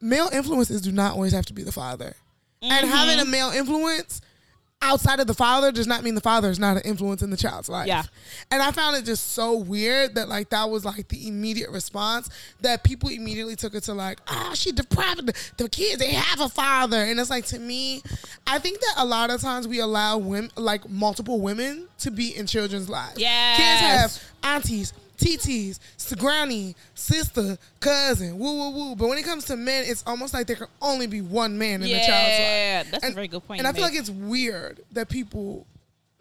male 0.00 0.28
influences 0.32 0.82
do 0.82 0.90
not 0.90 1.12
always 1.12 1.32
have 1.32 1.46
to 1.46 1.52
be 1.52 1.62
the 1.62 1.72
father. 1.72 2.16
And 2.60 2.88
having 2.88 3.20
a 3.20 3.22
mm-hmm. 3.22 3.30
male 3.30 3.50
influence 3.50 4.20
outside 4.84 5.18
of 5.18 5.26
the 5.26 5.34
father 5.34 5.72
does 5.72 5.86
not 5.86 6.04
mean 6.04 6.14
the 6.14 6.20
father 6.20 6.50
is 6.50 6.58
not 6.58 6.76
an 6.76 6.82
influence 6.84 7.22
in 7.22 7.30
the 7.30 7.36
child's 7.36 7.68
life. 7.68 7.86
Yeah. 7.88 8.02
And 8.50 8.62
I 8.62 8.70
found 8.70 8.96
it 8.96 9.04
just 9.04 9.32
so 9.32 9.56
weird 9.56 10.14
that 10.14 10.28
like 10.28 10.50
that 10.50 10.68
was 10.68 10.84
like 10.84 11.08
the 11.08 11.26
immediate 11.26 11.70
response 11.70 12.28
that 12.60 12.84
people 12.84 13.08
immediately 13.08 13.56
took 13.56 13.74
it 13.74 13.82
to 13.84 13.94
like, 13.94 14.20
ah, 14.28 14.52
she 14.54 14.72
deprived 14.72 15.26
the, 15.26 15.34
the 15.56 15.68
kids. 15.68 15.98
They 15.98 16.12
have 16.12 16.40
a 16.40 16.48
father, 16.48 16.98
and 16.98 17.18
it's 17.18 17.30
like 17.30 17.46
to 17.46 17.58
me, 17.58 18.02
I 18.46 18.58
think 18.58 18.80
that 18.80 18.94
a 18.98 19.04
lot 19.04 19.30
of 19.30 19.40
times 19.40 19.66
we 19.66 19.80
allow 19.80 20.18
women, 20.18 20.50
like 20.56 20.88
multiple 20.88 21.40
women, 21.40 21.88
to 22.00 22.10
be 22.10 22.36
in 22.36 22.46
children's 22.46 22.88
lives. 22.88 23.18
Yes. 23.18 23.56
kids 23.56 23.80
have 23.80 24.54
aunties. 24.54 24.92
TTs, 25.24 26.18
granny, 26.18 26.76
sister, 26.94 27.56
cousin, 27.80 28.38
woo 28.38 28.56
woo 28.58 28.70
woo. 28.70 28.96
But 28.96 29.08
when 29.08 29.18
it 29.18 29.24
comes 29.24 29.46
to 29.46 29.56
men, 29.56 29.84
it's 29.86 30.04
almost 30.06 30.34
like 30.34 30.46
there 30.46 30.56
can 30.56 30.66
only 30.82 31.06
be 31.06 31.20
one 31.22 31.56
man 31.56 31.82
in 31.82 31.88
the 31.88 31.94
child's 31.94 32.08
life. 32.08 32.38
Yeah, 32.38 32.82
that's 32.90 33.08
a 33.08 33.12
very 33.12 33.28
good 33.28 33.46
point. 33.46 33.60
And 33.60 33.66
I 33.66 33.72
feel 33.72 33.82
like 33.82 33.94
it's 33.94 34.10
weird 34.10 34.80
that 34.92 35.08
people 35.08 35.66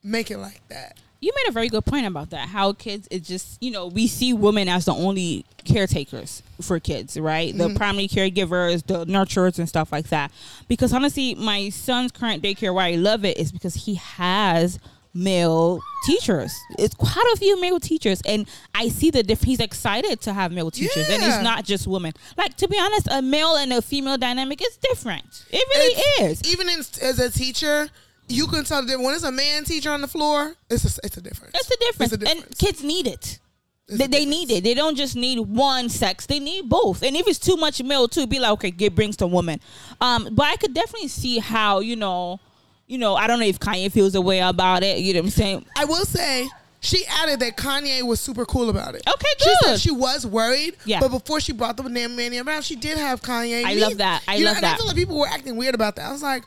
make 0.04 0.32
it 0.32 0.38
like 0.38 0.62
that. 0.70 0.98
you 1.24 1.32
made 1.36 1.50
a 1.50 1.54
very 1.54 1.70
good 1.70 1.86
point 1.86 2.06
about 2.06 2.32
that. 2.32 2.50
How 2.50 2.74
kids, 2.74 3.08
it 3.10 3.24
just 3.24 3.62
you 3.62 3.72
know 3.72 3.88
we 3.88 4.08
see 4.08 4.34
women 4.34 4.68
as 4.68 4.86
the 4.86 4.94
only 4.94 5.46
caretakers 5.64 6.44
for 6.62 6.80
kids, 6.80 7.18
right? 7.18 7.54
Mm-hmm. 7.54 7.74
The 7.74 7.80
primary 7.80 8.08
caregivers, 8.08 8.86
the 8.86 9.06
nurturers, 9.06 9.58
and 9.58 9.68
stuff 9.68 9.92
like 9.92 10.10
that. 10.10 10.32
Because 10.68 10.94
honestly, 10.94 11.36
my 11.36 11.70
son's 11.70 12.12
current 12.12 12.44
daycare, 12.44 12.74
why 12.74 12.90
I 12.90 12.96
love 12.96 13.24
it 13.26 13.38
is 13.38 13.52
because 13.52 13.76
he 13.76 13.96
has 13.96 14.80
male 15.14 15.80
teachers. 16.06 16.54
It's 16.78 16.96
quite 16.96 17.32
a 17.34 17.38
few 17.38 17.60
male 17.62 17.80
teachers, 17.80 18.22
and 18.26 18.48
I 18.74 18.90
see 18.90 19.12
the 19.12 19.24
diff. 19.24 19.44
He's 19.44 19.60
excited 19.60 20.22
to 20.22 20.34
have 20.34 20.52
male 20.52 20.72
teachers, 20.72 21.10
and 21.10 21.24
it's 21.24 21.44
not 21.44 21.66
just 21.66 21.88
women. 21.88 22.14
Like 22.38 22.58
to 22.58 22.68
be 22.68 22.80
honest, 22.80 23.08
a 23.12 23.22
male 23.22 23.56
and 23.56 23.74
a 23.74 23.82
female 23.82 24.18
dynamic 24.18 24.62
is 24.62 24.78
different. 24.78 25.46
It 25.52 25.66
really 25.76 26.30
is. 26.32 26.42
Even 26.52 26.70
in, 26.70 26.80
as 26.80 27.20
a 27.20 27.30
teacher, 27.30 27.90
you 28.28 28.48
can 28.48 28.64
tell 28.64 28.86
that 28.86 29.00
when 29.00 29.14
it's 29.14 29.24
a 29.24 29.32
man 29.32 29.64
teacher 29.64 29.92
on 29.92 30.02
the 30.02 30.08
floor, 30.08 30.54
it's 30.70 30.86
a, 30.98 31.02
it's 31.04 31.18
a 31.18 31.22
difference. 31.22 31.54
It's 31.56 31.72
a 31.72 31.78
difference, 31.78 32.14
It's 32.14 32.24
a 32.24 32.30
and 32.30 32.58
kids 32.58 32.84
need 32.84 33.08
it. 33.08 33.40
They, 33.88 34.08
they 34.08 34.26
need 34.26 34.50
it. 34.50 34.64
They 34.64 34.74
don't 34.74 34.96
just 34.96 35.16
need 35.16 35.40
one 35.40 35.90
sex. 35.90 36.26
They 36.26 36.40
need 36.40 36.70
both. 36.70 37.04
And 37.04 37.16
if 37.18 37.28
it's 37.28 37.38
too 37.38 37.58
much 37.58 37.84
male, 37.84 38.08
too, 38.08 38.26
be 38.26 38.40
like, 38.40 38.52
okay, 38.54 38.72
get 38.72 38.96
brings 38.96 39.18
the 39.18 39.28
woman. 39.28 39.60
Um, 40.00 40.30
but 40.32 40.46
I 40.46 40.56
could 40.56 40.74
definitely 40.74 41.10
see 41.10 41.40
how 41.40 41.80
you 41.82 41.98
know, 41.98 42.40
you 42.88 42.98
know, 42.98 43.16
I 43.16 43.28
don't 43.28 43.40
know 43.40 43.46
if 43.46 43.60
Kanye 43.60 43.92
feels 43.92 44.16
a 44.16 44.22
way 44.22 44.40
about 44.40 44.84
it. 44.84 45.00
You 45.00 45.14
know 45.14 45.20
what 45.22 45.26
I'm 45.26 45.32
saying? 45.32 45.66
I 45.78 45.86
will 45.86 46.06
say 46.06 46.48
she 46.82 47.06
added 47.08 47.40
that 47.40 47.56
Kanye 47.56 48.04
was 48.04 48.20
super 48.20 48.46
cool 48.46 48.70
about 48.70 48.94
it. 48.96 49.04
Okay, 49.08 49.28
good. 49.40 49.48
She 49.48 49.56
said 49.66 49.80
she 49.80 49.92
was 49.92 50.28
worried, 50.28 50.76
Yeah. 50.86 51.00
but 51.00 51.10
before 51.10 51.40
she 51.40 51.54
brought 51.54 51.78
the 51.78 51.84
name 51.84 52.16
Manny 52.16 52.40
around, 52.40 52.64
she 52.64 52.76
did 52.76 52.98
have 52.98 53.22
Kanye. 53.22 53.64
I 53.64 53.74
love 53.76 53.98
that. 54.00 54.22
I 54.28 54.36
you 54.36 54.44
know, 54.44 54.50
love 54.52 54.58
and 54.58 54.66
I 54.66 54.70
that. 54.72 54.78
feel 54.78 54.88
like 54.88 54.96
people 54.98 55.18
were 55.18 55.28
acting 55.28 55.56
weird 55.56 55.76
about 55.76 55.96
that. 55.96 56.10
I 56.10 56.12
was 56.12 56.22
like, 56.24 56.44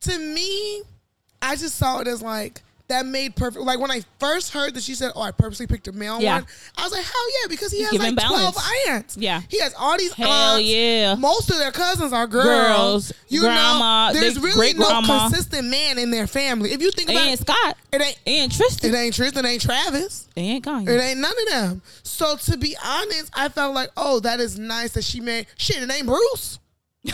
to 0.00 0.18
me, 0.18 0.82
I 1.40 1.54
just 1.56 1.76
saw 1.76 2.00
it 2.00 2.08
as 2.08 2.20
like 2.22 2.62
that 2.88 3.04
made 3.06 3.36
perfect. 3.36 3.64
Like 3.64 3.78
when 3.78 3.90
I 3.90 4.00
first 4.18 4.52
heard 4.52 4.74
that 4.74 4.82
she 4.82 4.94
said, 4.94 5.12
"Oh, 5.14 5.20
I 5.22 5.30
purposely 5.30 5.66
picked 5.66 5.88
a 5.88 5.92
male 5.92 6.20
Yeah. 6.20 6.36
one," 6.36 6.46
I 6.76 6.82
was 6.84 6.92
like, 6.92 7.04
"Hell 7.04 7.30
yeah!" 7.42 7.46
Because 7.48 7.70
he 7.70 7.82
has 7.82 7.92
like 7.92 8.14
twelve 8.16 8.56
aunts. 8.88 9.16
Yeah. 9.16 9.42
he 9.48 9.58
has 9.60 9.74
all 9.78 9.96
these 9.98 10.12
Hell 10.14 10.30
aunts. 10.30 10.64
yeah. 10.66 11.14
Most 11.16 11.50
of 11.50 11.58
their 11.58 11.70
cousins 11.72 12.12
are 12.12 12.26
girls. 12.26 12.46
Girls, 12.46 13.12
you 13.28 13.40
grandma, 13.40 14.08
know, 14.12 14.20
there's 14.20 14.38
really 14.40 14.72
no 14.72 14.86
great-grandma. 14.86 15.28
consistent 15.28 15.68
man 15.68 15.98
in 15.98 16.10
their 16.10 16.26
family. 16.26 16.72
If 16.72 16.80
you 16.80 16.90
think 16.90 17.10
about 17.10 17.28
And 17.28 17.38
Scott, 17.38 17.76
it, 17.92 18.00
ain't 18.00 18.18
and 18.26 18.50
Tristan, 18.52 18.94
it 18.94 18.98
ain't 18.98 19.14
Tristan, 19.14 19.44
it 19.44 19.48
ain't 19.48 19.62
Travis. 19.62 20.26
it 20.34 20.40
ain't 20.40 20.64
Kanye. 20.64 20.88
It 20.88 21.00
ain't 21.00 21.20
none 21.20 21.32
of 21.46 21.48
them. 21.52 21.82
So 22.02 22.36
to 22.36 22.56
be 22.56 22.74
honest, 22.82 23.30
I 23.34 23.48
felt 23.50 23.74
like, 23.74 23.90
oh, 23.96 24.20
that 24.20 24.40
is 24.40 24.58
nice 24.58 24.92
that 24.92 25.04
she 25.04 25.20
made 25.20 25.46
shit. 25.58 25.82
It 25.82 25.90
ain't 25.92 26.06
Bruce. 26.06 26.58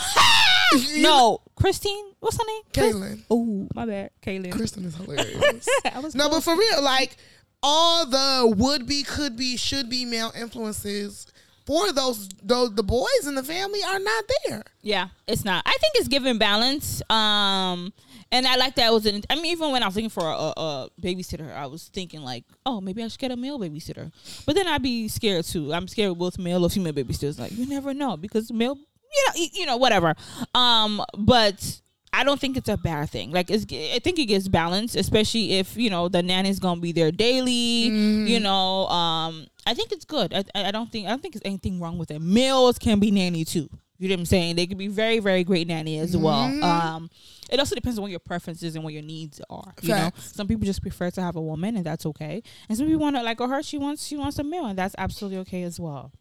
No, 0.97 1.41
Christine. 1.55 2.05
What's 2.19 2.37
her 2.37 2.45
name? 2.47 2.63
Caitlyn. 2.73 3.23
Oh, 3.31 3.69
my 3.75 3.87
bad, 3.87 4.11
Caitlyn. 4.23 4.51
Kristen 4.51 4.85
is 4.85 4.97
hilarious. 4.97 5.69
No, 6.17 6.29
but 6.29 6.43
for 6.43 6.57
real, 6.57 6.83
like 6.83 7.17
all 7.63 8.07
the 8.07 8.55
would 8.57 8.87
be, 8.87 9.05
could 9.05 9.37
be, 9.37 9.57
should 9.57 9.89
be 9.89 10.05
male 10.05 10.33
influences 10.37 11.27
for 11.67 11.93
those 11.93 12.29
those 12.43 12.75
the 12.75 12.83
boys 12.83 13.27
in 13.27 13.35
the 13.35 13.43
family 13.43 13.81
are 13.87 13.99
not 13.99 14.25
there. 14.47 14.65
Yeah, 14.83 15.09
it's 15.27 15.45
not. 15.45 15.63
I 15.67 15.77
think 15.81 15.95
it's 15.97 16.09
giving 16.09 16.39
balance. 16.39 17.03
Um, 17.11 17.93
and 18.31 18.47
I 18.47 18.57
like 18.57 18.75
that. 18.75 18.89
It 18.89 18.93
was 18.93 19.07
an, 19.07 19.23
I 19.31 19.37
mean, 19.37 19.47
even 19.47 19.71
when 19.71 19.83
I 19.83 19.87
was 19.87 19.95
looking 19.95 20.11
for 20.11 20.27
a, 20.27 20.53
a 20.57 20.89
babysitter, 21.01 21.55
I 21.55 21.67
was 21.67 21.89
thinking 21.89 22.21
like, 22.23 22.45
oh, 22.67 22.81
maybe 22.81 23.03
I 23.03 23.09
should 23.09 23.21
get 23.21 23.31
a 23.31 23.37
male 23.37 23.59
babysitter. 23.59 24.13
But 24.45 24.57
then 24.57 24.67
I'd 24.67 24.83
be 24.83 25.09
scared 25.09 25.45
too. 25.45 25.73
I'm 25.73 25.89
scared 25.89 26.11
with 26.11 26.19
both 26.19 26.39
male 26.39 26.65
or 26.65 26.71
female 26.71 26.93
babysitters. 26.93 27.39
Like 27.39 27.53
you 27.53 27.67
never 27.67 27.95
know 27.95 28.17
because 28.17 28.53
male, 28.53 28.79
you 29.15 29.25
know, 29.27 29.49
you 29.55 29.67
know, 29.67 29.77
whatever. 29.77 30.15
Um, 30.55 31.03
but. 31.17 31.81
I 32.17 32.23
don't 32.23 32.39
think 32.39 32.57
it's 32.57 32.69
a 32.69 32.77
bad 32.77 33.11
thing. 33.11 33.33
Like, 33.33 33.51
it's, 33.51 33.65
I 33.73 33.99
think 33.99 34.21
it 34.21 34.27
gets 34.27 34.47
balanced, 34.47 34.95
especially 34.95 35.55
if 35.55 35.77
you 35.77 35.91
know 35.91 36.09
the 36.09 36.23
nanny's 36.23 36.61
gonna 36.61 36.81
be 36.81 36.93
there 36.93 37.11
daily. 37.11 37.89
You 38.29 38.39
know, 38.39 38.87
um, 38.87 39.49
I 39.67 39.75
think 39.75 39.91
it's 39.91 40.05
good. 40.05 40.33
I, 40.33 40.45
I 40.55 40.71
don't 40.71 40.93
think 40.93 41.07
I 41.07 41.11
don't 41.11 41.21
think 41.21 41.35
there's 41.35 41.43
anything 41.45 41.81
wrong 41.81 41.99
with 41.99 42.13
it. 42.13 42.21
Males 42.21 42.79
can 42.79 43.01
be 43.01 43.11
nanny 43.11 43.45
too. 43.45 43.69
You 43.99 44.09
know 44.09 44.15
what 44.15 44.21
I'm 44.21 44.27
saying? 44.27 44.55
They 44.57 44.67
could 44.69 44.79
be 44.79 44.87
very, 44.87 45.19
very 45.19 45.43
great 45.43 45.67
nanny 45.67 45.99
as 45.99 46.17
well. 46.17 46.47
Um, 46.65 47.11
it 47.51 47.59
also 47.59 47.75
depends 47.75 47.99
on 47.99 48.03
what 48.03 48.11
your 48.11 48.21
preferences 48.21 48.75
and 48.75 48.85
what 48.85 48.93
your 48.93 49.03
needs 49.03 49.41
are. 49.51 49.73
You 49.83 49.89
know, 49.89 50.11
some 50.17 50.47
people 50.47 50.67
just 50.67 50.83
prefer 50.83 51.11
to 51.11 51.21
have 51.23 51.35
a 51.37 51.41
woman, 51.43 51.77
and 51.77 51.85
that's 51.85 52.07
okay. 52.07 52.43
And 52.69 52.79
some 52.79 52.87
people 52.87 53.03
want 53.03 53.17
to 53.17 53.23
like 53.23 53.39
her. 53.41 53.63
She 53.63 53.79
wants 53.79 54.07
she 54.07 54.17
wants 54.17 54.39
a 54.39 54.45
male, 54.45 54.67
and 54.67 54.79
that's 54.79 54.95
absolutely 54.99 55.39
okay 55.39 55.63
as 55.65 55.81
well. 55.81 56.13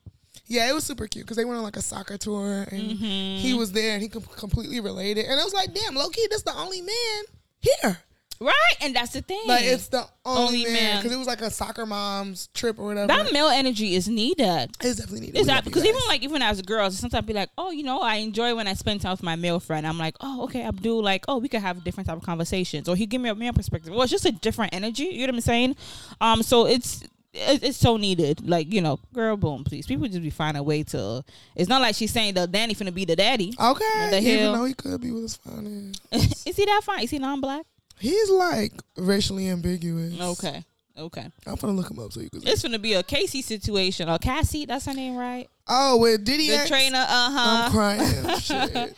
Yeah, 0.54 0.70
it 0.70 0.74
was 0.74 0.84
super 0.84 1.08
cute 1.08 1.26
because 1.26 1.38
they 1.38 1.46
went 1.46 1.58
on 1.58 1.64
like 1.64 1.78
a 1.78 1.82
soccer 1.82 2.18
tour 2.18 2.66
and 2.72 2.92
Mm-hmm. 2.92 3.38
he 3.40 3.54
was 3.54 3.72
there 3.72 3.94
and 3.94 4.02
he 4.02 4.08
com- 4.10 4.22
completely 4.38 4.80
related. 4.80 5.26
And 5.26 5.40
I 5.40 5.44
was 5.44 5.54
like, 5.54 5.74
damn, 5.74 5.96
low 5.96 6.10
key, 6.10 6.28
that's 6.30 6.44
the 6.44 6.54
only 6.56 6.82
man 6.82 7.24
here. 7.60 7.98
Right, 8.40 8.76
and 8.82 8.94
that's 8.96 9.14
the 9.14 9.22
thing. 9.22 9.40
Like 9.46 9.64
it's 9.64 9.88
the 9.88 10.06
only, 10.26 10.64
Only 10.66 10.74
man 10.74 10.98
because 10.98 11.14
it 11.16 11.18
was 11.18 11.28
like 11.28 11.40
a 11.42 11.50
soccer 11.50 11.86
mom's 11.86 12.48
trip 12.48 12.78
or 12.78 12.88
whatever. 12.88 13.08
that 13.08 13.32
male 13.32 13.48
energy 13.48 13.96
is 13.96 14.10
needed. 14.10 14.70
it's 14.82 14.98
definitely 15.00 15.28
needed. 15.28 15.46
That 15.46 15.64
because 15.64 15.86
even 15.86 16.02
like 16.10 16.24
even 16.24 16.42
as 16.42 16.62
girls, 16.62 16.98
sometimes 16.98 17.20
I'd 17.20 17.26
be 17.28 17.34
like, 17.34 17.50
oh, 17.58 17.72
you 17.72 17.84
know, 17.84 18.02
I 18.02 18.16
enjoy 18.16 18.54
when 18.56 18.68
I 18.68 18.74
spend 18.74 19.00
time 19.02 19.12
with 19.12 19.24
my 19.24 19.38
male 19.38 19.62
friend. 19.62 19.88
I'm 19.88 19.98
like, 19.98 20.16
oh, 20.20 20.44
okay, 20.46 20.64
Abdul, 20.64 21.02
like, 21.02 21.24
oh, 21.30 21.38
we 21.38 21.48
could 21.48 21.62
have 21.62 21.84
different 21.86 22.08
type 22.10 22.18
of 22.18 22.24
conversations, 22.24 22.90
or 22.90 22.96
he 22.98 23.06
give 23.06 23.22
me 23.22 23.30
a 23.30 23.36
male 23.36 23.54
perspective. 23.54 23.94
Well, 23.94 24.02
it's 24.02 24.12
just 24.12 24.26
a 24.26 24.32
different 24.34 24.74
energy. 24.74 25.04
You 25.06 25.26
know 25.26 25.32
what 25.32 25.36
I'm 25.36 25.42
saying? 25.42 25.76
Um, 26.20 26.44
so 26.44 26.66
it's 26.68 27.02
it- 27.34 27.64
it's 27.64 27.78
so 27.78 27.98
needed. 27.98 28.48
Like 28.48 28.72
you 28.72 28.82
know, 28.82 29.00
girl, 29.14 29.36
boom, 29.38 29.64
please. 29.64 29.86
People 29.88 30.08
just 30.08 30.22
be 30.22 30.30
finding 30.30 30.60
a 30.60 30.64
way 30.64 30.84
to. 30.84 31.24
It's 31.56 31.70
not 31.70 31.82
like 31.82 31.96
she's 31.96 32.12
saying 32.12 32.36
the 32.36 32.48
Danny 32.48 32.76
finna 32.76 32.94
be 32.94 33.06
the 33.06 33.16
daddy. 33.16 33.54
okay, 33.60 34.10
the 34.12 34.20
even 34.20 34.40
hell? 34.40 34.54
though 34.54 34.66
he 34.66 34.74
could 34.74 35.02
be 35.02 35.12
with 35.12 35.24
his 35.24 35.36
fine 35.36 35.94
is 36.12 36.56
he 36.56 36.66
that 36.66 36.82
fine? 36.84 37.04
Is 37.04 37.10
he 37.12 37.20
non-black? 37.20 37.66
He's 38.00 38.30
like 38.30 38.74
racially 38.98 39.50
ambiguous. 39.50 40.20
Okay, 40.20 40.64
okay. 40.98 41.28
I'm 41.48 41.56
gonna 41.56 41.74
look 41.74 41.90
him 41.92 42.00
up 42.00 42.12
so 42.14 42.20
you 42.22 42.30
can. 42.30 42.42
See. 42.42 42.50
It's 42.50 42.62
gonna 42.64 42.80
be 42.80 42.94
a 42.94 43.04
Casey 43.04 43.42
situation 43.42 44.10
or 44.10 44.18
Cassie. 44.18 44.66
That's 44.66 44.86
her 44.86 44.94
name, 44.94 45.16
right? 45.16 45.48
Oh, 45.68 45.98
with 45.98 46.26
Diddy 46.26 46.50
The 46.50 46.56
X? 46.58 46.70
trainer. 46.70 46.98
Uh 47.08 47.32
huh. 47.32 47.64
I'm 47.66 47.72
crying. 47.72 48.40
Shit. 48.40 48.96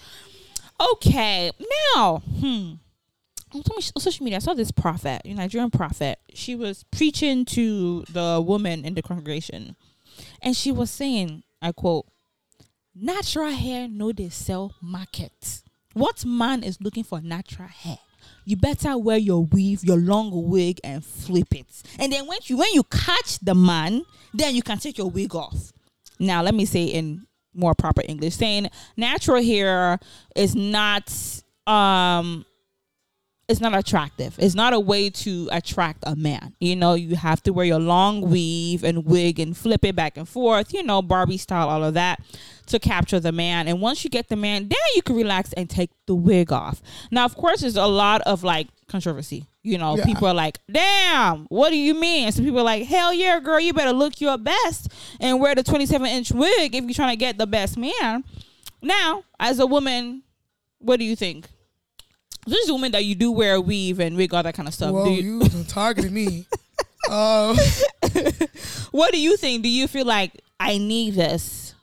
Okay, 0.93 1.51
now, 1.95 2.21
hmm. 2.39 2.73
On 3.55 3.63
social 4.01 4.23
media, 4.23 4.37
I 4.37 4.39
saw 4.39 4.53
this 4.53 4.71
prophet, 4.71 5.21
a 5.23 5.33
Nigerian 5.33 5.71
prophet. 5.71 6.19
She 6.33 6.55
was 6.55 6.83
preaching 6.91 7.45
to 7.45 8.03
the 8.09 8.43
woman 8.45 8.83
in 8.83 8.95
the 8.95 9.01
congregation, 9.01 9.77
and 10.41 10.55
she 10.57 10.71
was 10.73 10.91
saying, 10.91 11.43
"I 11.61 11.71
quote: 11.71 12.05
Natural 12.93 13.51
hair 13.51 13.87
no 13.87 14.11
they 14.11 14.29
sell 14.29 14.73
market. 14.81 15.61
What 15.93 16.25
man 16.25 16.63
is 16.63 16.81
looking 16.81 17.05
for 17.05 17.21
natural 17.21 17.69
hair? 17.69 17.99
You 18.43 18.57
better 18.57 18.97
wear 18.97 19.17
your 19.17 19.45
weave, 19.45 19.83
your 19.85 19.97
long 19.97 20.49
wig, 20.49 20.81
and 20.83 21.03
flip 21.05 21.53
it. 21.55 21.65
And 21.97 22.11
then 22.11 22.27
when 22.27 22.39
you 22.43 22.57
when 22.57 22.73
you 22.73 22.83
catch 22.83 23.39
the 23.39 23.55
man, 23.55 24.03
then 24.33 24.53
you 24.53 24.63
can 24.63 24.79
take 24.79 24.97
your 24.97 25.09
wig 25.09 25.33
off. 25.33 25.71
Now 26.19 26.41
let 26.41 26.53
me 26.55 26.65
say 26.65 26.83
in 26.83 27.25
more 27.53 27.73
proper 27.73 28.01
English, 28.07 28.35
saying 28.35 28.69
natural 28.97 29.41
hair 29.41 29.99
is 30.35 30.55
not 30.55 31.13
um 31.67 32.45
it's 33.47 33.61
not 33.61 33.75
attractive. 33.77 34.35
It's 34.39 34.55
not 34.55 34.73
a 34.73 34.79
way 34.79 35.09
to 35.11 35.47
attract 35.51 36.03
a 36.07 36.15
man. 36.15 36.55
You 36.59 36.75
know, 36.75 36.95
you 36.95 37.15
have 37.15 37.43
to 37.43 37.51
wear 37.53 37.65
your 37.65 37.79
long 37.79 38.21
weave 38.21 38.83
and 38.83 39.05
wig 39.05 39.39
and 39.39 39.55
flip 39.55 39.85
it 39.85 39.95
back 39.95 40.17
and 40.17 40.27
forth, 40.27 40.73
you 40.73 40.81
know, 40.81 41.01
Barbie 41.03 41.37
style, 41.37 41.69
all 41.69 41.83
of 41.83 41.93
that 41.93 42.19
to 42.67 42.79
capture 42.79 43.19
the 43.19 43.31
man. 43.31 43.67
And 43.67 43.79
once 43.81 44.03
you 44.03 44.09
get 44.09 44.29
the 44.29 44.35
man, 44.35 44.67
then 44.69 44.77
you 44.95 45.03
can 45.03 45.15
relax 45.15 45.53
and 45.53 45.69
take 45.69 45.91
the 46.07 46.15
wig 46.15 46.51
off. 46.51 46.81
Now, 47.11 47.25
of 47.25 47.35
course, 47.35 47.61
there's 47.61 47.75
a 47.75 47.85
lot 47.85 48.21
of 48.21 48.43
like 48.43 48.67
controversy. 48.87 49.45
You 49.61 49.77
know, 49.77 49.95
Yeah. 49.97 50.05
people 50.05 50.27
are 50.27 50.33
like, 50.33 50.59
damn, 50.71 51.45
what 51.49 51.69
do 51.69 51.77
you 51.77 51.93
mean? 51.93 52.31
Some 52.31 52.45
people 52.45 52.59
are 52.61 52.63
like, 52.63 52.85
hell 52.85 53.13
yeah, 53.13 53.39
girl, 53.39 53.59
you 53.59 53.73
better 53.73 53.93
look 53.93 54.19
your 54.21 54.37
best 54.39 54.91
and 55.19 55.39
wear 55.39 55.53
the 55.53 55.63
27 55.63 56.07
inch 56.07 56.31
wig 56.31 56.73
if 56.73 56.83
you're 56.83 56.93
trying 56.93 57.13
to 57.13 57.15
get 57.19 57.37
the 57.37 57.47
best 57.47 57.77
man. 57.77 58.23
Now, 58.81 59.23
as 59.39 59.59
a 59.59 59.65
woman, 59.67 60.23
what 60.79 60.97
do 60.97 61.05
you 61.05 61.15
think? 61.15 61.47
This 62.45 62.59
is 62.59 62.69
a 62.69 62.73
woman 62.73 62.91
that 62.91 63.05
you 63.05 63.15
do 63.15 63.31
wear 63.31 63.55
a 63.55 63.61
weave 63.61 63.99
and 63.99 64.15
wig, 64.15 64.33
all 64.33 64.43
that 64.43 64.53
kind 64.53 64.67
of 64.67 64.73
stuff. 64.73 64.91
Whoa, 64.91 65.05
do 65.05 65.11
you, 65.11 65.41
you 65.43 65.63
targeted 65.63 66.11
me. 66.11 66.45
Um, 67.07 67.55
what 68.91 69.11
do 69.11 69.21
you 69.21 69.37
think? 69.37 69.61
Do 69.61 69.69
you 69.69 69.87
feel 69.87 70.07
like 70.07 70.41
I 70.59 70.79
need 70.79 71.13
this 71.13 71.75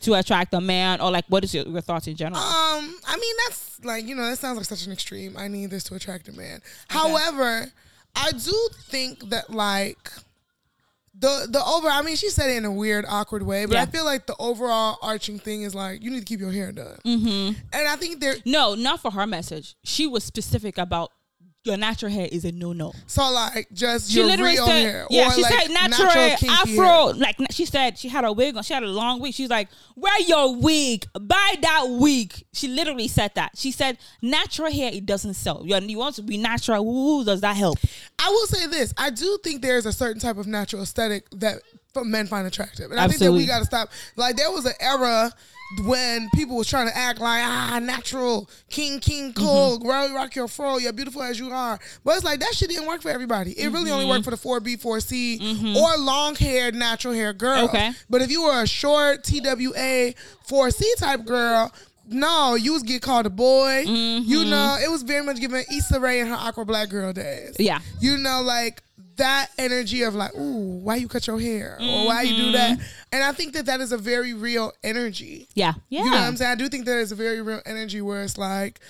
to 0.00 0.14
attract 0.14 0.52
a 0.52 0.60
man, 0.60 1.00
or 1.00 1.12
like 1.12 1.24
what 1.28 1.44
is 1.44 1.54
your, 1.54 1.64
your 1.66 1.80
thoughts 1.80 2.08
in 2.08 2.16
general? 2.16 2.42
Um, 2.42 2.98
I 3.06 3.16
mean 3.16 3.36
that's 3.46 3.84
like 3.84 4.04
you 4.04 4.16
know 4.16 4.28
that 4.28 4.38
sounds 4.38 4.56
like 4.56 4.66
such 4.66 4.86
an 4.86 4.92
extreme. 4.92 5.36
I 5.36 5.46
need 5.46 5.70
this 5.70 5.84
to 5.84 5.94
attract 5.94 6.28
a 6.28 6.32
man. 6.32 6.60
However, 6.88 7.68
I 8.16 8.32
do 8.32 8.68
think 8.82 9.30
that 9.30 9.50
like 9.50 10.10
the 11.24 11.46
the 11.50 11.64
over. 11.64 11.88
I 11.88 12.02
mean, 12.02 12.16
she 12.16 12.30
said 12.30 12.50
it 12.50 12.56
in 12.56 12.64
a 12.64 12.72
weird, 12.72 13.04
awkward 13.08 13.42
way, 13.42 13.66
but 13.66 13.76
I 13.76 13.86
feel 13.86 14.04
like 14.04 14.26
the 14.26 14.36
overall 14.38 14.98
arching 15.02 15.38
thing 15.38 15.62
is 15.62 15.74
like 15.74 16.02
you 16.02 16.10
need 16.10 16.20
to 16.20 16.24
keep 16.24 16.40
your 16.40 16.52
hair 16.52 16.72
done. 16.72 16.98
Mm-hmm. 17.04 17.58
And 17.72 17.88
I 17.88 17.96
think 17.96 18.20
there. 18.20 18.36
no, 18.44 18.74
not 18.74 19.00
for 19.00 19.10
her 19.10 19.26
message. 19.26 19.76
She 19.84 20.06
was 20.06 20.24
specific 20.24 20.78
about 20.78 21.12
your 21.64 21.76
natural 21.76 22.12
hair 22.12 22.28
is 22.30 22.44
a 22.44 22.52
no 22.52 22.72
no. 22.72 22.92
So 23.06 23.30
like 23.32 23.68
just 23.72 24.10
She 24.10 24.18
your 24.18 24.26
literally 24.26 24.52
real 24.52 24.66
said, 24.66 24.82
hair, 24.82 25.06
yeah, 25.10 25.30
she 25.30 25.42
like 25.42 25.52
said 25.52 25.70
natural, 25.72 26.10
kinky 26.36 26.48
afro. 26.48 26.84
hair. 26.84 27.14
Like 27.14 27.36
she 27.50 27.64
said, 27.64 27.98
she 27.98 28.08
had 28.08 28.24
a 28.24 28.32
wig 28.32 28.56
on. 28.56 28.62
She 28.62 28.74
had 28.74 28.82
a 28.82 28.86
long 28.86 29.20
wig. 29.20 29.34
She's 29.34 29.50
like, 29.50 29.68
wear 29.96 30.20
your 30.20 30.56
wig, 30.56 31.06
buy 31.18 31.54
that 31.62 31.86
wig. 31.88 32.34
She 32.52 32.68
literally 32.68 33.08
said 33.08 33.34
that. 33.34 33.52
She 33.56 33.70
said, 33.70 33.98
natural 34.20 34.70
hair 34.70 34.90
it 34.92 35.06
doesn't 35.06 35.34
sell. 35.34 35.62
You 35.64 35.76
you 35.78 35.98
want 35.98 36.16
to 36.16 36.22
be 36.22 36.36
natural. 36.36 36.86
Ooh, 36.86 37.24
does 37.24 37.40
that 37.40 37.56
help? 37.56 37.78
I 38.18 38.28
will 38.28 38.46
say 38.46 38.66
this: 38.66 38.92
I 38.96 39.10
do 39.10 39.38
think 39.42 39.62
there's 39.62 39.86
a 39.86 39.92
certain 39.92 40.20
type 40.20 40.36
of 40.36 40.46
natural 40.46 40.82
aesthetic 40.82 41.28
that 41.30 41.60
men 42.02 42.26
find 42.26 42.46
attractive, 42.46 42.90
and 42.90 43.00
I 43.00 43.08
think 43.08 43.20
that 43.20 43.32
we 43.32 43.46
got 43.46 43.60
to 43.60 43.64
stop. 43.64 43.90
Like 44.16 44.36
there 44.36 44.50
was 44.50 44.66
an 44.66 44.74
era 44.80 45.32
when 45.84 46.28
people 46.34 46.56
was 46.56 46.68
trying 46.68 46.86
to 46.88 46.96
act 46.96 47.18
like 47.20 47.42
ah 47.44 47.78
natural 47.82 48.48
king 48.70 49.00
king 49.00 49.32
Mm-hmm. 49.32 49.44
cool 49.44 49.78
rock, 49.80 50.12
rock 50.14 50.34
your 50.36 50.48
fro 50.48 50.78
you're 50.78 50.92
beautiful 50.92 51.22
as 51.22 51.38
you 51.38 51.50
are 51.50 51.78
but 52.04 52.16
it's 52.16 52.24
like 52.24 52.40
that 52.40 52.54
shit 52.54 52.68
didn't 52.68 52.86
work 52.86 53.02
for 53.02 53.08
everybody 53.10 53.52
it 53.52 53.68
really 53.72 53.90
only 53.90 54.04
Mm-hmm. 54.04 54.10
worked 54.10 54.24
for 54.24 54.30
the 54.30 54.36
4b 54.70 54.80
4c 54.82 55.76
or 55.76 55.98
long 55.98 56.34
haired 56.36 56.74
natural 56.74 57.12
hair 57.14 57.32
girl 57.32 57.64
Okay. 57.64 57.90
but 58.08 58.22
if 58.22 58.30
you 58.30 58.42
were 58.44 58.62
a 58.62 58.66
short 58.66 59.24
twa 59.24 59.56
4c 60.48 60.82
type 60.98 61.24
girl 61.24 61.72
no, 62.06 62.54
you 62.54 62.74
was 62.74 62.82
get 62.82 63.00
called 63.00 63.24
a 63.24 63.30
boy. 63.30 63.82
Mm-hmm. 63.86 64.30
You 64.30 64.44
know, 64.44 64.76
it 64.78 64.90
was 64.90 65.02
very 65.02 65.24
much 65.24 65.40
given 65.40 65.64
Issa 65.74 65.98
Rae 65.98 66.20
and 66.20 66.28
her 66.28 66.34
Awkward 66.36 66.66
Black 66.66 66.90
Girl 66.90 67.14
days 67.14 67.56
Yeah. 67.58 67.78
you 67.98 68.18
know, 68.18 68.42
like 68.42 68.82
that 69.16 69.48
energy 69.58 70.02
of 70.02 70.14
like, 70.14 70.34
ooh, 70.34 70.78
why 70.80 70.96
you 70.96 71.06
cut 71.08 71.26
your 71.26 71.40
hair 71.40 71.76
or 71.80 72.06
why 72.06 72.22
you 72.22 72.36
do 72.36 72.52
that? 72.52 72.78
And 73.12 73.22
I 73.22 73.32
think 73.32 73.52
that 73.54 73.66
that 73.66 73.80
is 73.80 73.92
a 73.92 73.98
very 73.98 74.32
real 74.34 74.72
energy. 74.82 75.48
Yeah, 75.54 75.72
Mm-hmm. 75.72 75.80
yeah. 75.90 75.98
You 76.04 76.10
know 76.10 76.16
what 76.16 76.22
I'm 76.22 76.36
saying? 76.36 76.50
I 76.50 76.54
do 76.56 76.68
think 76.68 76.84
that 76.86 76.98
is 76.98 77.12
a 77.12 77.14
very 77.14 77.40
real 77.42 77.60
energy 77.66 78.00
where 78.00 78.22
it's 78.22 78.36
like, 78.38 78.80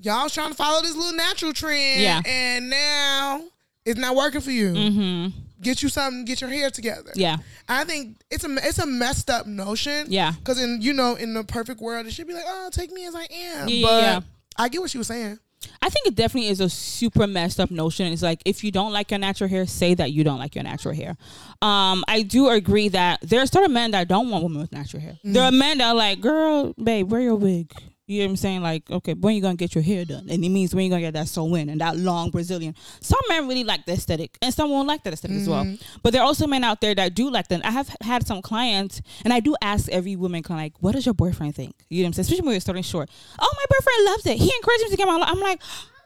y'all 0.00 0.28
trying 0.28 0.50
to 0.50 0.54
follow 0.54 0.82
this 0.82 0.94
little 0.96 1.12
natural 1.12 1.52
trend, 1.52 2.00
Yeah. 2.00 2.20
and 2.24 2.70
now 2.70 3.42
it's 3.84 3.98
not 3.98 4.14
working 4.14 4.40
for 4.40 4.50
you. 4.52 4.72
Mm-hmm. 4.72 5.38
Get 5.60 5.82
you 5.82 5.88
something, 5.88 6.24
get 6.24 6.40
your 6.40 6.50
hair 6.50 6.70
together. 6.70 7.12
Yeah. 7.14 7.36
I 7.68 7.84
think 7.84 8.16
it's 8.32 8.44
a 8.44 8.48
it's 8.66 8.78
a 8.80 8.86
messed 8.86 9.30
up 9.30 9.46
notion. 9.46 10.06
Yeah. 10.08 10.32
Because 10.32 10.60
in 10.60 10.82
you 10.82 10.92
know 10.92 11.14
in 11.14 11.34
the 11.34 11.44
perfect 11.44 11.80
world 11.80 12.04
it 12.06 12.12
should 12.12 12.26
be 12.26 12.34
like, 12.34 12.42
oh, 12.46 12.68
take 12.72 12.90
me 12.90 13.06
as 13.06 13.14
I 13.14 13.26
am. 13.32 13.68
Yeah, 13.68 13.86
but 13.86 14.02
yeah. 14.02 14.20
I 14.58 14.68
get 14.68 14.80
what 14.80 14.90
she 14.90 14.98
was 14.98 15.06
saying. 15.06 15.38
I 15.80 15.88
think 15.88 16.06
it 16.06 16.14
definitely 16.14 16.48
is 16.50 16.60
a 16.60 16.68
super 16.68 17.26
messed 17.26 17.60
up 17.60 17.70
notion. 17.70 18.12
It's 18.12 18.22
like 18.22 18.42
if 18.44 18.62
you 18.64 18.70
don't 18.70 18.92
like 18.92 19.10
your 19.10 19.18
natural 19.18 19.48
hair, 19.48 19.66
say 19.66 19.94
that 19.94 20.12
you 20.12 20.24
don't 20.24 20.38
like 20.38 20.54
your 20.54 20.64
natural 20.64 20.94
hair. 20.94 21.16
Um, 21.60 22.04
I 22.08 22.22
do 22.22 22.48
agree 22.48 22.88
that 22.88 23.20
there 23.22 23.40
are 23.40 23.46
certain 23.46 23.72
men 23.72 23.92
that 23.92 24.08
don't 24.08 24.30
want 24.30 24.44
women 24.44 24.60
with 24.60 24.72
natural 24.72 25.02
hair. 25.02 25.18
There 25.24 25.42
are 25.42 25.52
men 25.52 25.78
that 25.78 25.88
are 25.88 25.94
like, 25.94 26.20
girl, 26.20 26.74
babe, 26.82 27.10
wear 27.10 27.20
your 27.20 27.36
wig. 27.36 27.72
You 28.08 28.18
know 28.18 28.24
what 28.26 28.30
I'm 28.30 28.36
saying? 28.36 28.62
Like, 28.62 28.90
okay, 28.90 29.14
when 29.14 29.34
you 29.36 29.40
gonna 29.40 29.54
get 29.54 29.74
your 29.74 29.82
hair 29.82 30.04
done? 30.04 30.28
And 30.28 30.44
it 30.44 30.48
means 30.48 30.74
when 30.74 30.84
you 30.84 30.90
gonna 30.90 31.02
get 31.02 31.14
that 31.14 31.28
sew 31.28 31.54
in 31.54 31.68
and 31.68 31.80
that 31.80 31.96
long 31.96 32.30
Brazilian. 32.30 32.74
Some 33.00 33.20
men 33.28 33.46
really 33.46 33.62
like 33.62 33.86
the 33.86 33.92
aesthetic, 33.92 34.36
and 34.42 34.52
some 34.52 34.70
won't 34.70 34.88
like 34.88 35.04
that 35.04 35.12
aesthetic 35.12 35.36
as 35.36 35.48
well. 35.48 35.64
Mm-hmm. 35.64 36.00
But 36.02 36.12
there 36.12 36.20
are 36.20 36.26
also 36.26 36.46
men 36.48 36.64
out 36.64 36.80
there 36.80 36.94
that 36.96 37.14
do 37.14 37.30
like 37.30 37.48
that. 37.48 37.64
I 37.64 37.70
have 37.70 37.94
had 38.00 38.26
some 38.26 38.42
clients, 38.42 39.00
and 39.24 39.32
I 39.32 39.38
do 39.40 39.54
ask 39.62 39.88
every 39.88 40.16
woman, 40.16 40.42
kind 40.42 40.60
of 40.60 40.64
like, 40.64 40.74
what 40.80 40.92
does 40.92 41.06
your 41.06 41.14
boyfriend 41.14 41.54
think? 41.54 41.76
You 41.88 42.02
know 42.02 42.06
what 42.06 42.08
I'm 42.08 42.12
saying? 42.14 42.24
Especially 42.24 42.46
when 42.46 42.54
we're 42.56 42.60
starting 42.60 42.82
short. 42.82 43.08
Oh, 43.38 43.54
my 43.56 43.64
boyfriend 43.70 44.04
loves 44.06 44.26
it. 44.26 44.36
He 44.38 44.52
encouraged 44.56 44.82
me 44.84 44.90
to 44.90 44.96
get 44.96 45.06
my. 45.06 45.24
I'm 45.24 45.40
like, 45.40 45.62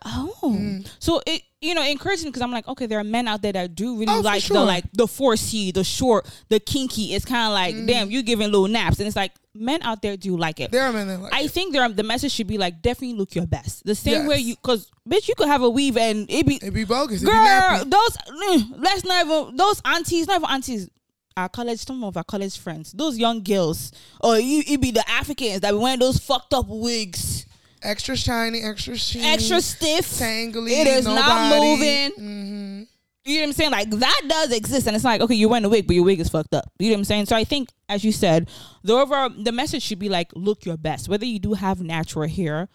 oh, 0.06 0.80
so 0.98 1.20
it 1.26 1.42
you 1.60 1.74
know 1.74 1.82
encouraging 1.82 2.28
because 2.28 2.42
I'm 2.42 2.52
like, 2.52 2.68
okay, 2.68 2.86
there 2.86 2.98
are 2.98 3.04
men 3.04 3.28
out 3.28 3.42
there 3.42 3.52
that 3.52 3.74
do 3.74 3.98
really 3.98 4.14
Oh, 4.14 4.20
like 4.20 4.44
the 4.44 4.62
like 4.62 4.84
the 4.92 5.06
four 5.06 5.36
C, 5.36 5.72
the 5.72 5.84
short, 5.84 6.26
the 6.48 6.60
kinky. 6.60 7.14
It's 7.14 7.24
kind 7.24 7.46
of 7.46 7.52
like, 7.52 7.86
damn, 7.86 8.10
you 8.10 8.22
giving 8.22 8.50
little 8.50 8.68
naps, 8.68 8.98
and 8.98 9.06
it's 9.06 9.16
like 9.16 9.32
men 9.54 9.82
out 9.82 10.02
there 10.02 10.16
do 10.16 10.36
like 10.36 10.60
it. 10.60 10.70
There 10.70 10.82
are 10.84 10.92
men 10.92 11.08
that 11.08 11.20
like 11.20 11.32
I 11.32 11.42
it. 11.42 11.50
think 11.50 11.72
there 11.72 11.88
the 11.88 12.02
message 12.02 12.32
should 12.32 12.46
be 12.46 12.58
like 12.58 12.82
definitely 12.82 13.16
look 13.16 13.34
your 13.34 13.46
best. 13.46 13.84
The 13.84 13.94
same 13.94 14.26
way 14.26 14.38
you 14.38 14.54
because 14.56 14.90
bitch 15.08 15.28
you 15.28 15.34
could 15.34 15.48
have 15.48 15.62
a 15.62 15.70
weave 15.70 15.96
and 15.96 16.30
it 16.30 16.46
be 16.46 16.56
It'd 16.56 16.74
be 16.74 16.84
bogus. 16.84 17.22
Girl 17.22 17.84
be 17.84 17.90
those 17.90 18.16
mm, 18.16 18.74
let's 18.78 19.04
not 19.04 19.26
even 19.26 19.56
those 19.56 19.80
aunties 19.84 20.26
not 20.26 20.36
even 20.36 20.50
aunties 20.50 20.90
our 21.36 21.48
college 21.48 21.78
some 21.80 22.02
of 22.02 22.16
our 22.16 22.24
college 22.24 22.56
friends 22.58 22.92
those 22.92 23.18
young 23.18 23.42
girls 23.42 23.92
or 24.20 24.38
you 24.38 24.62
it 24.66 24.80
be 24.80 24.90
the 24.90 25.08
Africans 25.08 25.60
that 25.60 25.72
be 25.72 25.76
wearing 25.76 25.98
those 25.98 26.18
fucked 26.18 26.54
up 26.54 26.66
wigs 26.68 27.45
Extra 27.86 28.16
shiny, 28.16 28.60
extra 28.62 28.96
sheen, 28.96 29.24
extra 29.24 29.60
stiff 29.60 30.06
tangly. 30.10 30.70
it 30.70 30.86
is 30.86 31.04
not 31.04 31.50
nobody. 31.50 31.70
moving 31.70 32.12
hmm 32.16 32.82
you 33.26 33.36
know 33.36 33.40
what 33.42 33.46
I'm 33.48 33.52
saying? 33.54 33.70
Like 33.72 33.90
that 33.90 34.22
does 34.28 34.52
exist, 34.52 34.86
and 34.86 34.94
it's 34.94 35.04
like 35.04 35.20
okay, 35.20 35.34
you're 35.34 35.48
wearing 35.48 35.64
a 35.64 35.68
wig, 35.68 35.86
but 35.86 35.96
your 35.96 36.04
wig 36.04 36.20
is 36.20 36.28
fucked 36.28 36.54
up. 36.54 36.70
You 36.78 36.90
know 36.90 36.94
what 36.94 36.98
I'm 37.00 37.04
saying? 37.04 37.26
So 37.26 37.34
I 37.36 37.42
think, 37.42 37.70
as 37.88 38.04
you 38.04 38.12
said, 38.12 38.48
the 38.84 38.94
overall 38.94 39.30
the 39.30 39.50
message 39.50 39.82
should 39.82 39.98
be 39.98 40.08
like, 40.08 40.30
look 40.34 40.64
your 40.64 40.76
best. 40.76 41.08
Whether 41.08 41.26
you 41.26 41.40
do 41.40 41.54
have 41.54 41.82
natural 41.82 42.28
hair, 42.28 42.68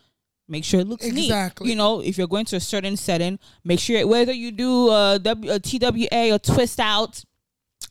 make 0.50 0.66
sure 0.66 0.82
it 0.82 0.88
looks 0.88 1.06
Exactly. 1.06 1.66
neat. 1.68 1.72
You 1.72 1.78
know, 1.78 2.02
if 2.02 2.18
you're 2.18 2.28
going 2.28 2.46
to 2.46 2.58
a 2.58 2.60
certain 2.60 2.98
setting, 2.98 3.40
make 3.64 3.80
sure 3.80 4.06
whether 4.06 4.34
you 4.34 4.52
do 4.52 4.90
a, 4.90 5.20
w, 5.24 5.54
a 5.54 5.60
TWA 5.60 6.36
or 6.36 6.40
twist 6.40 6.82
out, 6.82 7.24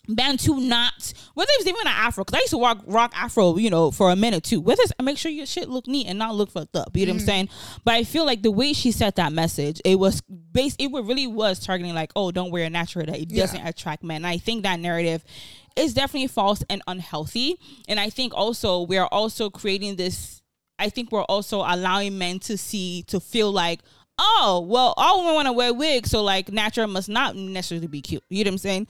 Bantu 0.08 0.60
knots, 0.60 1.14
whether 1.34 1.50
it's 1.56 1.66
even 1.66 1.82
an 1.82 1.88
afro, 1.88 2.24
because 2.24 2.38
I 2.38 2.40
used 2.40 2.50
to 2.50 2.60
rock 2.60 2.82
rock 2.86 3.12
afro, 3.14 3.58
you 3.58 3.70
know, 3.70 3.90
for 3.90 4.10
a 4.10 4.16
minute 4.16 4.44
too. 4.44 4.60
Whether 4.60 4.82
it's 4.82 4.92
make 5.00 5.18
sure 5.18 5.30
your 5.30 5.46
shit 5.46 5.68
look 5.68 5.86
neat 5.86 6.06
and 6.06 6.18
not 6.18 6.34
look 6.34 6.50
fucked 6.50 6.74
up, 6.74 6.96
you 6.96 7.06
know 7.06 7.12
what 7.12 7.20
I'm 7.20 7.22
mm. 7.22 7.26
saying? 7.26 7.48
But 7.84 7.94
I 7.94 8.04
feel 8.04 8.24
like 8.24 8.42
the 8.42 8.50
way 8.50 8.72
she 8.72 8.92
said 8.92 9.16
that 9.16 9.32
message, 9.32 9.80
it 9.84 9.98
was 9.98 10.20
based, 10.22 10.80
it 10.80 10.90
really 10.90 11.26
was 11.26 11.60
targeting 11.60 11.94
like, 11.94 12.12
oh, 12.16 12.32
don't 12.32 12.50
wear 12.50 12.64
a 12.64 12.70
natural 12.70 13.06
that 13.06 13.18
it 13.18 13.30
Yeah. 13.30 13.42
doesn't 13.42 13.66
attract 13.66 14.02
men. 14.02 14.16
And 14.16 14.26
I 14.26 14.38
think 14.38 14.62
that 14.62 14.80
narrative 14.80 15.22
is 15.76 15.94
definitely 15.94 16.28
false 16.28 16.64
and 16.68 16.82
unhealthy. 16.86 17.56
And 17.86 18.00
I 18.00 18.10
think 18.10 18.32
also 18.34 18.82
we 18.82 18.96
are 18.96 19.08
also 19.08 19.50
creating 19.50 19.96
this. 19.96 20.42
I 20.78 20.88
think 20.88 21.12
we're 21.12 21.22
also 21.24 21.58
allowing 21.58 22.16
men 22.16 22.38
to 22.40 22.56
see 22.56 23.04
to 23.08 23.20
feel 23.20 23.52
like. 23.52 23.80
Oh 24.22 24.66
well, 24.68 24.92
all 24.98 25.20
women 25.20 25.34
want 25.34 25.46
to 25.46 25.52
wear 25.52 25.72
wigs, 25.72 26.10
so 26.10 26.22
like 26.22 26.52
natural 26.52 26.86
must 26.88 27.08
not 27.08 27.36
necessarily 27.36 27.86
be 27.86 28.02
cute. 28.02 28.22
You 28.28 28.44
know 28.44 28.50
what 28.50 28.54
I'm 28.54 28.58
saying? 28.58 28.86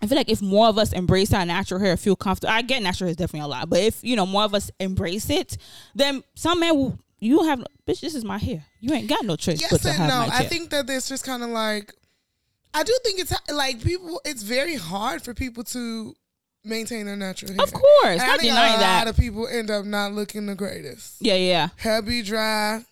I 0.00 0.06
feel 0.06 0.16
like 0.16 0.28
if 0.30 0.40
more 0.40 0.68
of 0.68 0.78
us 0.78 0.92
embrace 0.92 1.32
our 1.32 1.44
natural 1.44 1.80
hair, 1.80 1.96
feel 1.96 2.14
comfortable. 2.16 2.52
I 2.52 2.62
get 2.62 2.82
natural 2.82 3.06
hair 3.08 3.10
is 3.10 3.16
definitely 3.16 3.46
a 3.46 3.48
lot, 3.48 3.68
but 3.68 3.80
if 3.80 4.02
you 4.04 4.14
know 4.16 4.26
more 4.26 4.44
of 4.44 4.54
us 4.54 4.70
embrace 4.78 5.28
it, 5.30 5.56
then 5.94 6.22
some 6.34 6.60
men 6.60 6.76
will. 6.76 6.98
You 7.20 7.42
have 7.44 7.60
bitch. 7.88 8.00
This 8.00 8.14
is 8.14 8.24
my 8.24 8.36
hair. 8.38 8.64
You 8.80 8.92
ain't 8.92 9.08
got 9.08 9.24
no 9.24 9.34
choice 9.36 9.62
but 9.70 9.82
Yes 9.82 9.98
and 9.98 10.08
no. 10.08 10.26
I 10.30 10.44
think 10.44 10.68
that 10.70 10.88
it's 10.90 11.08
just 11.08 11.24
kind 11.24 11.42
of 11.42 11.48
like, 11.48 11.94
I 12.74 12.82
do 12.82 12.94
think 13.02 13.18
it's 13.18 13.32
like 13.50 13.82
people. 13.82 14.20
It's 14.26 14.42
very 14.42 14.74
hard 14.74 15.22
for 15.22 15.32
people 15.32 15.64
to 15.64 16.14
maintain 16.64 17.06
their 17.06 17.16
natural 17.16 17.52
hair. 17.52 17.62
of 17.62 17.72
course, 17.72 18.20
And 18.20 18.22
I 18.22 18.36
think 18.36 18.52
a 18.52 18.56
that. 18.56 19.04
lot 19.04 19.08
of 19.08 19.16
people 19.16 19.48
end 19.48 19.70
up 19.70 19.86
not 19.86 20.12
looking 20.12 20.44
the 20.46 20.54
greatest. 20.54 21.14
yeah, 21.20 21.34
yeah. 21.36 21.68
Hair 21.76 22.02
be 22.02 22.20
dry. 22.22 22.84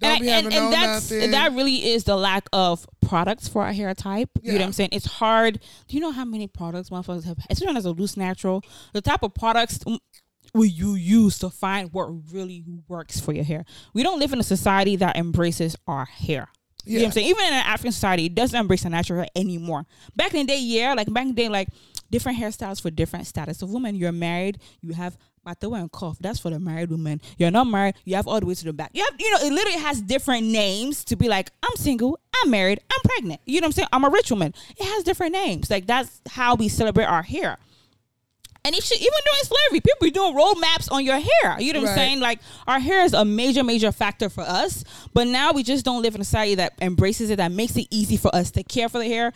Don't 0.00 0.20
and, 0.22 0.30
I- 0.30 0.32
and, 0.38 0.52
and 0.52 0.72
that's 0.72 1.10
nothing. 1.10 1.30
that 1.32 1.52
really 1.52 1.90
is 1.92 2.04
the 2.04 2.16
lack 2.16 2.48
of 2.52 2.86
products 3.00 3.48
for 3.48 3.62
our 3.62 3.72
hair 3.72 3.92
type. 3.94 4.30
You 4.42 4.52
know 4.52 4.58
what 4.58 4.64
I'm 4.66 4.72
saying? 4.72 4.90
It's 4.92 5.06
hard. 5.06 5.60
Do 5.86 5.96
you 5.96 6.00
know 6.00 6.12
how 6.12 6.24
many 6.24 6.46
products 6.46 6.90
motherfuckers 6.90 7.24
have? 7.24 7.38
Especially 7.50 7.76
as 7.76 7.84
a 7.84 7.90
loose 7.92 8.16
natural, 8.16 8.62
the 8.92 9.00
type 9.00 9.22
of 9.22 9.34
products 9.34 9.80
will 10.54 10.64
you 10.64 10.94
use 10.94 11.38
to 11.40 11.50
find 11.50 11.92
what 11.92 12.08
really 12.32 12.64
works 12.88 13.20
for 13.20 13.32
your 13.32 13.44
hair? 13.44 13.64
We 13.94 14.02
don't 14.02 14.18
live 14.18 14.32
in 14.32 14.40
a 14.40 14.44
society 14.44 14.96
that 14.96 15.16
embraces 15.16 15.76
our 15.86 16.04
hair. 16.06 16.48
You 16.84 16.98
know 16.98 17.02
what 17.02 17.06
I'm 17.08 17.12
saying? 17.12 17.26
Even 17.28 17.44
in 17.44 17.52
an 17.52 17.66
African 17.66 17.92
society, 17.92 18.26
it 18.26 18.34
doesn't 18.34 18.58
embrace 18.58 18.82
the 18.84 18.88
natural 18.90 19.18
hair 19.18 19.28
anymore. 19.36 19.84
Back 20.16 20.32
in 20.32 20.46
the 20.46 20.52
day, 20.52 20.60
yeah, 20.60 20.94
like 20.94 21.12
back 21.12 21.22
in 21.24 21.28
the 21.28 21.34
day, 21.34 21.48
like 21.50 21.68
different 22.10 22.38
hairstyles 22.38 22.80
for 22.80 22.90
different 22.90 23.26
status 23.26 23.60
of 23.60 23.70
women. 23.70 23.94
You're 23.94 24.12
married, 24.12 24.58
you 24.80 24.94
have 24.94 25.18
Matewa 25.48 25.80
and 25.80 25.90
cough. 25.90 26.18
That's 26.20 26.38
for 26.38 26.50
the 26.50 26.58
married 26.58 26.90
woman. 26.90 27.20
You're 27.36 27.50
not 27.50 27.66
married, 27.66 27.94
you 28.04 28.16
have 28.16 28.26
all 28.26 28.40
the 28.40 28.46
way 28.46 28.54
to 28.54 28.64
the 28.64 28.72
back. 28.72 28.90
You 28.92 29.04
have, 29.04 29.14
you 29.18 29.30
know, 29.30 29.38
it 29.46 29.52
literally 29.52 29.78
has 29.78 30.00
different 30.00 30.46
names 30.46 31.04
to 31.04 31.16
be 31.16 31.28
like, 31.28 31.50
I'm 31.62 31.76
single, 31.76 32.18
I'm 32.42 32.50
married, 32.50 32.80
I'm 32.90 33.00
pregnant. 33.04 33.40
You 33.46 33.60
know 33.60 33.66
what 33.66 33.68
I'm 33.68 33.72
saying? 33.72 33.88
I'm 33.92 34.04
a 34.04 34.10
rich 34.10 34.30
woman. 34.30 34.54
It 34.76 34.84
has 34.84 35.04
different 35.04 35.32
names. 35.32 35.70
Like 35.70 35.86
that's 35.86 36.20
how 36.28 36.54
we 36.54 36.68
celebrate 36.68 37.04
our 37.04 37.22
hair. 37.22 37.58
And 38.64 38.74
if 38.74 38.84
she, 38.84 38.96
even 38.96 39.08
during 39.24 39.44
slavery, 39.44 39.80
people 39.80 39.98
be 40.02 40.10
doing 40.10 40.34
road 40.34 40.56
maps 40.56 40.88
on 40.88 41.04
your 41.04 41.18
hair. 41.18 41.58
You 41.58 41.72
know 41.72 41.80
what 41.80 41.90
I'm 41.90 41.94
saying? 41.94 42.20
Like 42.20 42.40
our 42.66 42.78
hair 42.78 43.02
is 43.04 43.14
a 43.14 43.24
major, 43.24 43.64
major 43.64 43.92
factor 43.92 44.28
for 44.28 44.42
us. 44.42 44.84
But 45.14 45.26
now 45.28 45.52
we 45.52 45.62
just 45.62 45.84
don't 45.84 46.02
live 46.02 46.14
in 46.14 46.20
a 46.20 46.24
society 46.24 46.56
that 46.56 46.74
embraces 46.82 47.30
it, 47.30 47.36
that 47.36 47.52
makes 47.52 47.76
it 47.76 47.86
easy 47.90 48.16
for 48.16 48.34
us 48.34 48.50
to 48.52 48.62
care 48.62 48.88
for 48.88 48.98
the 48.98 49.06
hair. 49.06 49.32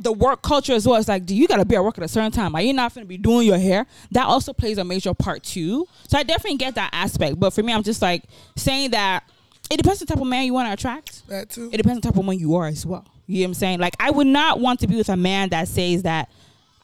The 0.00 0.12
work 0.12 0.42
culture 0.42 0.72
as 0.72 0.86
well. 0.86 0.96
It's 0.96 1.08
like, 1.08 1.26
do 1.26 1.34
you 1.34 1.46
got 1.46 1.56
to 1.56 1.64
be 1.64 1.76
at 1.76 1.84
work 1.84 1.98
at 1.98 2.04
a 2.04 2.08
certain 2.08 2.32
time? 2.32 2.54
Are 2.54 2.62
you 2.62 2.72
not 2.72 2.94
going 2.94 3.04
to 3.04 3.08
be 3.08 3.18
doing 3.18 3.46
your 3.46 3.58
hair? 3.58 3.86
That 4.12 4.26
also 4.26 4.52
plays 4.52 4.78
a 4.78 4.84
major 4.84 5.12
part 5.14 5.42
too. 5.42 5.86
So 6.08 6.18
I 6.18 6.22
definitely 6.22 6.58
get 6.58 6.74
that 6.76 6.90
aspect. 6.92 7.38
But 7.38 7.50
for 7.50 7.62
me, 7.62 7.72
I'm 7.72 7.82
just 7.82 8.00
like 8.02 8.24
saying 8.56 8.92
that 8.92 9.24
it 9.70 9.76
depends 9.78 10.00
on 10.00 10.06
the 10.06 10.14
type 10.14 10.20
of 10.22 10.28
man 10.28 10.44
you 10.44 10.54
want 10.54 10.68
to 10.68 10.72
attract 10.72 11.26
that 11.28 11.50
too. 11.50 11.70
it 11.72 11.76
depends 11.78 11.96
on 11.98 12.00
the 12.00 12.08
type 12.08 12.16
of 12.18 12.24
man 12.24 12.38
you 12.38 12.54
are 12.54 12.66
as 12.66 12.86
well. 12.86 13.04
You 13.26 13.38
know 13.38 13.42
what 13.42 13.48
I'm 13.48 13.54
saying? 13.54 13.80
Like 13.80 13.94
I 14.00 14.10
would 14.10 14.26
not 14.26 14.60
want 14.60 14.80
to 14.80 14.86
be 14.86 14.96
with 14.96 15.08
a 15.08 15.16
man 15.16 15.48
that 15.50 15.68
says 15.68 16.04
that 16.04 16.30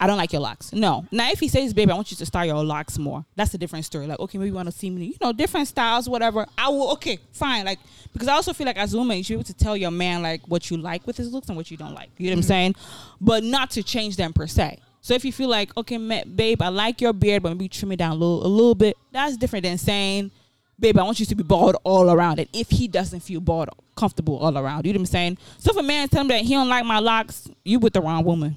I 0.03 0.09
don't 0.09 0.17
like 0.17 0.33
your 0.33 0.43
locks. 0.43 0.73
No. 0.73 1.07
Now 1.13 1.31
if 1.31 1.39
he 1.39 1.47
says, 1.47 1.73
baby, 1.73 1.93
I 1.93 1.95
want 1.95 2.11
you 2.11 2.17
to 2.17 2.27
style 2.27 2.45
your 2.45 2.65
locks 2.65 2.99
more, 2.99 3.25
that's 3.37 3.55
a 3.55 3.59
different 3.59 3.85
story. 3.85 4.09
Like, 4.09 4.19
okay, 4.19 4.37
maybe 4.37 4.49
you 4.49 4.55
want 4.55 4.67
to 4.67 4.73
see 4.73 4.91
me, 4.91 5.07
you 5.07 5.17
know, 5.21 5.33
different 5.33 5.69
styles, 5.69 6.09
whatever. 6.09 6.45
I 6.59 6.69
will 6.71 6.91
okay, 6.95 7.21
fine. 7.33 7.65
Like 7.65 7.79
because 8.13 8.27
I 8.27 8.33
also 8.33 8.53
feel 8.53 8.67
like 8.67 8.77
as 8.77 8.95
a 8.95 8.99
woman, 8.99 9.17
you 9.17 9.23
should 9.23 9.35
be 9.35 9.37
able 9.37 9.45
to 9.45 9.55
tell 9.55 9.77
your 9.77 9.93
man 9.93 10.21
like 10.21 10.43
what 10.49 10.71
you 10.71 10.77
like 10.77 11.07
with 11.07 11.17
his 11.17 11.33
looks 11.33 11.47
and 11.49 11.57
what 11.57 11.71
you 11.71 11.77
don't 11.77 11.95
like. 11.95 12.11
You 12.19 12.27
know 12.27 12.33
what 12.33 12.39
I'm 12.39 12.41
mm-hmm. 12.41 12.49
saying? 12.49 12.75
But 13.21 13.45
not 13.45 13.71
to 13.71 13.85
change 13.85 14.17
them 14.17 14.33
per 14.33 14.49
se. 14.49 14.81
So 15.03 15.15
if 15.15 15.25
you 15.25 15.33
feel 15.33 15.49
like, 15.49 15.77
okay, 15.77 16.25
babe, 16.25 16.63
I 16.63 16.69
like 16.69 17.01
your 17.01 17.13
beard, 17.13 17.45
but 17.45 17.51
maybe 17.51 17.69
trim 17.69 17.93
it 17.93 17.97
down 17.97 18.13
a 18.13 18.15
little, 18.15 18.45
a 18.45 18.49
little 18.49 18.75
bit, 18.75 18.97
that's 19.13 19.37
different 19.37 19.65
than 19.65 19.79
saying, 19.79 20.31
babe, 20.79 20.99
I 20.99 21.03
want 21.05 21.21
you 21.21 21.27
to 21.27 21.35
be 21.35 21.43
bald 21.43 21.77
all 21.85 22.11
around. 22.11 22.39
And 22.39 22.49
if 22.53 22.71
he 22.71 22.87
doesn't 22.87 23.21
feel 23.21 23.41
bald, 23.41 23.69
comfortable 23.97 24.39
all 24.39 24.57
around, 24.57 24.87
you 24.87 24.93
know 24.93 24.99
what 24.99 25.03
I'm 25.03 25.07
saying? 25.07 25.39
So 25.59 25.71
if 25.71 25.77
a 25.77 25.83
man 25.83 26.09
tell 26.09 26.25
me 26.25 26.35
that 26.35 26.43
he 26.43 26.55
don't 26.55 26.69
like 26.69 26.85
my 26.85 26.99
locks, 26.99 27.49
you 27.65 27.79
with 27.79 27.93
the 27.93 28.01
wrong 28.01 28.25
woman. 28.25 28.57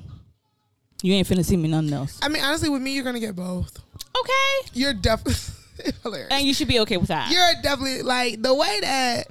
You 1.01 1.13
ain't 1.13 1.27
finna 1.27 1.45
see 1.45 1.57
me 1.57 1.67
nothing 1.69 1.93
else. 1.93 2.19
I 2.21 2.29
mean, 2.29 2.41
honestly, 2.43 2.69
with 2.69 2.81
me, 2.81 2.93
you're 2.95 3.03
gonna 3.03 3.19
get 3.19 3.35
both. 3.35 3.77
Okay. 4.19 4.69
You're 4.73 4.93
definitely 4.93 5.35
hilarious. 6.03 6.29
And 6.31 6.45
you 6.47 6.53
should 6.53 6.67
be 6.67 6.79
okay 6.81 6.97
with 6.97 7.09
that. 7.09 7.31
you're 7.31 7.61
definitely 7.61 8.01
like 8.01 8.41
the 8.41 8.53
way 8.53 8.79
that 8.81 9.27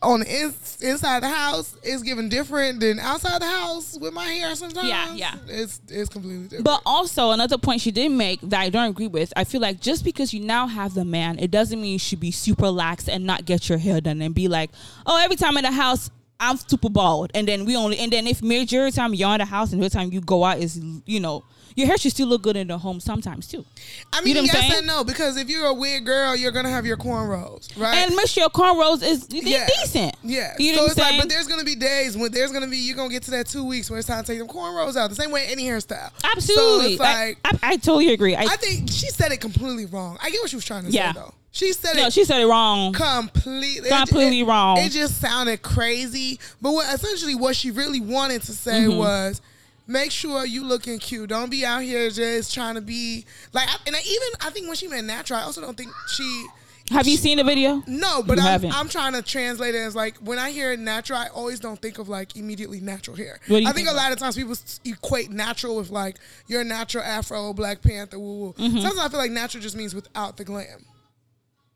on 0.00 0.18
the 0.20 0.26
ins- 0.42 0.78
inside 0.82 1.22
the 1.22 1.28
house 1.28 1.76
is 1.84 2.02
given 2.02 2.28
different 2.28 2.80
than 2.80 2.98
outside 2.98 3.40
the 3.40 3.46
house 3.46 3.96
with 4.00 4.12
my 4.12 4.24
hair 4.24 4.52
sometimes. 4.56 4.88
Yeah, 4.88 5.14
yeah. 5.14 5.34
It's 5.46 5.80
it's 5.88 6.08
completely 6.08 6.44
different. 6.44 6.64
But 6.64 6.82
also 6.84 7.30
another 7.30 7.56
point 7.58 7.80
she 7.82 7.92
did 7.92 8.10
make 8.10 8.40
that 8.40 8.60
I 8.60 8.68
don't 8.70 8.90
agree 8.90 9.06
with. 9.06 9.32
I 9.36 9.44
feel 9.44 9.60
like 9.60 9.80
just 9.80 10.04
because 10.04 10.34
you 10.34 10.40
now 10.40 10.66
have 10.66 10.94
the 10.94 11.04
man, 11.04 11.38
it 11.38 11.52
doesn't 11.52 11.80
mean 11.80 11.92
you 11.92 11.98
should 12.00 12.18
be 12.18 12.32
super 12.32 12.68
lax 12.68 13.08
and 13.08 13.24
not 13.24 13.44
get 13.44 13.68
your 13.68 13.78
hair 13.78 14.00
done 14.00 14.20
and 14.22 14.34
be 14.34 14.48
like, 14.48 14.70
oh, 15.06 15.22
every 15.22 15.36
time 15.36 15.56
in 15.56 15.62
the 15.64 15.70
house 15.70 16.10
I'm 16.42 16.56
super 16.58 16.90
bald, 16.90 17.30
and 17.34 17.46
then 17.48 17.64
we 17.64 17.76
only 17.76 17.98
and 17.98 18.12
then 18.12 18.26
if 18.26 18.42
major 18.42 18.90
time 18.90 19.14
you're 19.14 19.32
in 19.32 19.38
the 19.38 19.44
house 19.44 19.72
and 19.72 19.80
every 19.80 19.90
time 19.90 20.12
you 20.12 20.20
go 20.20 20.44
out 20.44 20.58
is 20.58 20.78
you 21.06 21.20
know 21.20 21.44
your 21.74 21.86
hair 21.86 21.96
should 21.96 22.10
still 22.10 22.26
look 22.28 22.42
good 22.42 22.54
in 22.56 22.66
the 22.68 22.76
home 22.76 23.00
sometimes 23.00 23.46
too. 23.46 23.64
I 24.12 24.18
you 24.18 24.24
mean, 24.26 24.34
know 24.34 24.42
what 24.42 24.54
I'm 24.56 24.62
yes 24.68 24.78
and 24.78 24.86
no 24.86 25.04
because 25.04 25.38
if 25.38 25.48
you're 25.48 25.64
a 25.66 25.72
weird 25.72 26.04
girl, 26.04 26.36
you're 26.36 26.50
gonna 26.52 26.68
have 26.68 26.84
your 26.84 26.98
cornrows, 26.98 27.74
right? 27.80 27.94
And 27.96 28.14
make 28.14 28.26
sure 28.26 28.42
your 28.42 28.50
cornrows 28.50 29.02
is 29.02 29.26
Yeah. 29.30 29.66
decent. 29.80 30.14
yeah, 30.22 30.54
you 30.58 30.72
know 30.72 30.78
so 30.78 30.82
what 30.82 30.90
it's 30.90 30.98
I'm 31.00 31.02
like, 31.04 31.10
saying? 31.12 31.20
but 31.22 31.28
there's 31.30 31.46
gonna 31.46 31.64
be 31.64 31.74
days 31.74 32.14
when 32.16 32.30
there's 32.30 32.52
gonna 32.52 32.66
be 32.66 32.76
you're 32.76 32.96
gonna 32.96 33.08
get 33.08 33.22
to 33.22 33.30
that 33.30 33.46
two 33.46 33.64
weeks 33.64 33.88
where 33.88 33.98
it's 33.98 34.08
time 34.08 34.22
to 34.22 34.30
take 34.30 34.38
them 34.38 34.48
cornrows 34.48 34.96
out. 34.96 35.08
The 35.08 35.16
same 35.16 35.30
way 35.30 35.46
any 35.46 35.64
hairstyle. 35.64 36.10
Absolutely, 36.24 36.96
So 36.98 37.02
like 37.04 37.38
I, 37.44 37.50
I, 37.52 37.58
I 37.62 37.76
totally 37.76 38.12
agree. 38.12 38.36
I, 38.36 38.42
I 38.42 38.56
think 38.56 38.90
she 38.90 39.06
said 39.08 39.32
it 39.32 39.40
completely 39.40 39.86
wrong. 39.86 40.18
I 40.22 40.28
get 40.30 40.42
what 40.42 40.50
she 40.50 40.56
was 40.56 40.64
trying 40.66 40.84
to 40.84 40.90
Yeah. 40.90 41.12
say 41.14 41.20
though. 41.20 41.34
She 41.54 41.72
said 41.74 41.96
no, 41.96 42.06
it 42.06 42.12
she 42.14 42.24
said 42.24 42.40
it 42.40 42.46
wrong. 42.46 42.92
completely 42.94 43.88
Completely 43.90 44.40
it, 44.40 44.44
wrong. 44.46 44.78
It 44.78 44.90
just 44.90 45.20
sounded 45.20 45.60
crazy. 45.62 46.40
But 46.62 46.72
what 46.72 46.92
essentially 46.94 47.34
what 47.34 47.54
she 47.56 47.70
really 47.70 48.00
wanted 48.00 48.42
to 48.42 48.52
say 48.52 48.84
Mm-hmm. 48.86 48.96
was 48.98 49.40
make 49.86 50.10
sure 50.10 50.46
you 50.46 50.64
looking 50.64 50.98
cute. 50.98 51.28
Don't 51.28 51.50
be 51.50 51.64
out 51.66 51.82
here 51.82 52.08
just 52.08 52.54
trying 52.54 52.76
to 52.76 52.80
be 52.80 53.26
like 53.52 53.68
and 53.86 53.94
I 53.94 53.98
even 54.00 54.28
I 54.40 54.50
think 54.50 54.66
when 54.66 54.76
she 54.76 54.88
meant 54.88 55.06
natural, 55.06 55.40
I 55.40 55.42
also 55.42 55.60
don't 55.60 55.76
think 55.76 55.90
she 56.08 56.46
Have 56.90 57.06
you 57.06 57.18
seen 57.18 57.36
the 57.36 57.44
video? 57.44 57.82
no, 57.86 58.22
but 58.22 58.38
I'm. 58.40 58.64
I'm 58.72 58.88
trying 58.88 59.12
to 59.12 59.20
translate 59.22 59.74
it 59.74 59.78
as 59.78 59.94
like 59.94 60.16
when 60.18 60.38
I 60.38 60.50
hear 60.52 60.74
natural, 60.76 61.18
I 61.18 61.26
always 61.34 61.60
don't 61.60 61.80
think 61.82 61.98
of 61.98 62.08
like 62.08 62.34
immediately 62.36 62.80
natural 62.80 63.14
hair. 63.16 63.38
What 63.48 63.58
do 63.58 63.62
you 63.62 63.68
I 63.68 63.72
think, 63.72 63.86
think 63.88 63.90
a 63.90 64.00
lot 64.00 64.10
of 64.12 64.18
times 64.18 64.36
people 64.36 64.56
equate 64.86 65.30
natural 65.30 65.76
with 65.76 65.90
like 65.90 66.16
your 66.46 66.64
natural 66.64 67.04
afro, 67.04 67.52
Black 67.52 67.82
Panther, 67.82 68.18
woo 68.18 68.38
woo. 68.38 68.52
Mm-hmm. 68.54 68.78
Sometimes 68.78 68.98
I 68.98 69.08
feel 69.10 69.18
like 69.20 69.30
natural 69.32 69.62
just 69.62 69.76
means 69.76 69.94
without 69.94 70.38
the 70.38 70.44
glam. 70.44 70.86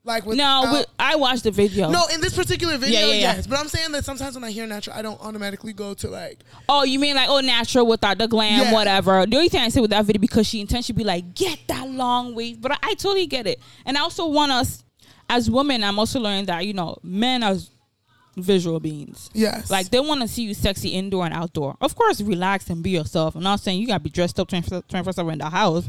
Like 0.07 0.25
with 0.25 0.37
No, 0.39 0.85
I 1.01 1.17
watched 1.17 1.43
the 1.43 1.51
video. 1.51 1.91
no, 1.91 2.05
in 2.15 2.21
this 2.21 2.35
particular 2.35 2.79
video, 2.79 3.01
Yeah, 3.01 3.07
yeah, 3.07 3.13
yeah. 3.13 3.21
yes. 3.37 3.47
But 3.49 3.59
I'm 3.59 3.69
saying 3.69 3.91
that 3.93 4.05
sometimes 4.05 4.35
when 4.37 4.45
I 4.45 4.53
hear 4.53 4.65
natural, 4.67 4.97
I 4.97 5.03
don't 5.03 5.21
automatically 5.21 5.73
go 5.73 5.95
to 5.95 6.09
like 6.09 6.39
Oh, 6.69 6.85
you 6.85 6.99
mean 7.01 7.17
like 7.17 7.29
oh 7.29 7.41
natural 7.41 7.87
without 7.87 8.17
the 8.19 8.29
glam, 8.29 8.73
whatever. 8.73 9.27
The 9.27 9.37
only 9.37 9.49
thing 9.49 9.61
I 9.63 9.69
say 9.69 9.81
with 9.81 9.91
that 9.91 10.05
video 10.05 10.21
because 10.21 10.47
she 10.47 10.61
intentionally 10.61 10.97
be 10.99 11.05
like, 11.05 11.35
get 11.35 11.59
that 11.67 11.89
long 11.91 12.35
wave. 12.37 12.61
But 12.61 12.73
I, 12.73 12.77
I 12.83 12.95
totally 12.95 13.27
get 13.27 13.47
it. 13.49 13.61
And 13.85 13.99
I 13.99 14.01
also 14.01 14.27
want 14.29 14.53
us 14.53 14.85
as 15.29 15.51
women, 15.51 15.83
I'm 15.83 15.99
also 15.99 16.21
learning 16.21 16.47
that, 16.47 16.65
you 16.65 16.73
know, 16.73 16.97
men 17.03 17.43
are 17.43 17.57
visual 18.37 18.79
beings. 18.79 19.31
yes, 19.33 19.71
Like 19.71 19.89
they 19.89 19.99
want 19.99 20.21
to 20.21 20.29
see 20.29 20.43
you 20.43 20.55
sexy 20.55 20.91
indoor 20.91 21.25
and 21.25 21.35
outdoor. 21.35 21.75
Of 21.81 21.97
course, 21.97 22.21
relax 22.21 22.69
and 22.71 22.83
be 22.83 22.91
yourself. 22.91 23.35
I'm 23.35 23.43
not 23.43 23.61
saying 23.61 23.81
you 23.81 23.87
gotta 23.89 24.01
be 24.01 24.11
dressed 24.11 24.39
up 24.39 24.47
24 24.49 24.83
7 25.13 25.33
in 25.33 25.39
the 25.39 25.49
house. 25.51 25.85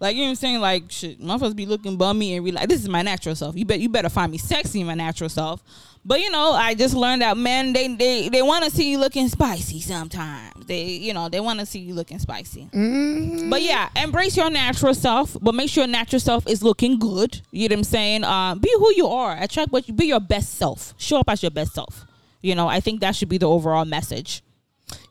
Like 0.00 0.14
you 0.14 0.22
know 0.22 0.26
what 0.26 0.30
I'm 0.30 0.36
saying? 0.36 0.60
Like 0.60 0.90
shit, 0.90 1.20
motherfuckers 1.20 1.56
be 1.56 1.66
looking 1.66 1.96
bummy 1.96 2.36
and 2.36 2.44
relax. 2.44 2.66
This 2.68 2.82
is 2.82 2.88
my 2.88 3.02
natural 3.02 3.34
self. 3.34 3.56
You 3.56 3.64
bet 3.64 3.80
you 3.80 3.88
better 3.88 4.08
find 4.08 4.30
me 4.30 4.38
sexy 4.38 4.80
in 4.80 4.86
my 4.86 4.94
natural 4.94 5.28
self. 5.28 5.62
But 6.04 6.20
you 6.20 6.30
know, 6.30 6.52
I 6.52 6.74
just 6.74 6.94
learned 6.94 7.22
that 7.22 7.36
men 7.36 7.72
they 7.72 7.88
they, 7.88 8.28
they 8.28 8.42
want 8.42 8.64
to 8.64 8.70
see 8.70 8.90
you 8.90 8.98
looking 8.98 9.28
spicy 9.28 9.80
sometimes. 9.80 10.66
They 10.66 10.84
you 10.84 11.12
know 11.12 11.28
they 11.28 11.40
want 11.40 11.60
to 11.60 11.66
see 11.66 11.80
you 11.80 11.94
looking 11.94 12.18
spicy. 12.18 12.68
Mm-hmm. 12.72 13.50
But 13.50 13.62
yeah, 13.62 13.88
embrace 13.96 14.36
your 14.36 14.50
natural 14.50 14.94
self, 14.94 15.36
but 15.42 15.54
make 15.54 15.68
sure 15.68 15.82
your 15.82 15.90
natural 15.90 16.20
self 16.20 16.46
is 16.46 16.62
looking 16.62 16.98
good. 16.98 17.40
You 17.50 17.68
know 17.68 17.74
what 17.74 17.78
I'm 17.78 17.84
saying? 17.84 18.24
Uh, 18.24 18.54
be 18.54 18.72
who 18.78 18.92
you 18.94 19.08
are. 19.08 19.36
Attract 19.38 19.72
what 19.72 19.88
you 19.88 19.94
be 19.94 20.06
your 20.06 20.20
best 20.20 20.54
self. 20.54 20.94
Show 20.96 21.18
up 21.18 21.28
as 21.28 21.42
your 21.42 21.50
best 21.50 21.74
self. 21.74 22.06
You 22.40 22.54
know, 22.54 22.68
I 22.68 22.80
think 22.80 23.00
that 23.00 23.16
should 23.16 23.28
be 23.28 23.38
the 23.38 23.48
overall 23.48 23.84
message. 23.84 24.42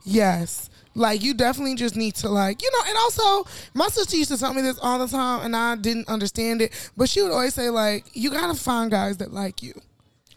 Yes. 0.06 0.70
Like 0.98 1.22
you 1.24 1.34
definitely 1.36 1.76
just 1.76 1.96
need 1.96 2.16
to 2.16 2.30
like, 2.30 2.62
you 2.62 2.72
know, 2.72 2.90
and 2.90 2.98
also 2.98 3.48
my 3.76 3.88
sister 3.88 4.18
used 4.18 4.32
to 4.32 4.38
tell 4.38 4.54
me 4.54 4.64
this 4.64 4.80
all 4.82 4.98
the 4.98 5.08
time 5.08 5.46
and 5.46 5.56
I 5.56 5.76
didn't 5.76 6.10
understand 6.10 6.62
it. 6.62 6.92
But 6.98 7.08
she 7.08 7.22
would 7.22 7.32
always 7.32 7.54
say, 7.54 7.70
like, 7.70 8.06
you 8.14 8.32
gotta 8.32 8.56
find 8.56 8.90
guys 8.90 9.18
that 9.18 9.32
like 9.32 9.62
you. 9.62 9.80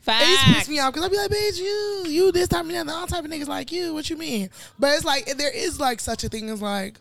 It 0.06 0.28
used 0.28 0.44
to 0.44 0.52
piss 0.54 0.68
me 0.68 0.78
off 0.80 0.92
because 0.92 1.06
I'd 1.06 1.10
be 1.12 1.16
like, 1.18 1.30
bitch, 1.30 1.58
you, 1.58 2.04
you 2.08 2.32
this 2.32 2.48
type 2.48 2.64
of 2.64 2.70
that, 2.70 2.88
all 2.88 3.06
type 3.06 3.24
of 3.24 3.30
niggas 3.30 3.48
like 3.48 3.70
you. 3.72 3.94
What 3.94 4.10
you 4.10 4.16
mean? 4.16 4.50
But 4.78 4.94
it's 4.96 5.04
like 5.04 5.26
there 5.36 5.52
is 5.54 5.78
like 5.80 6.00
such 6.00 6.24
a 6.24 6.28
thing 6.28 6.50
as 6.50 6.60
like 6.60 6.96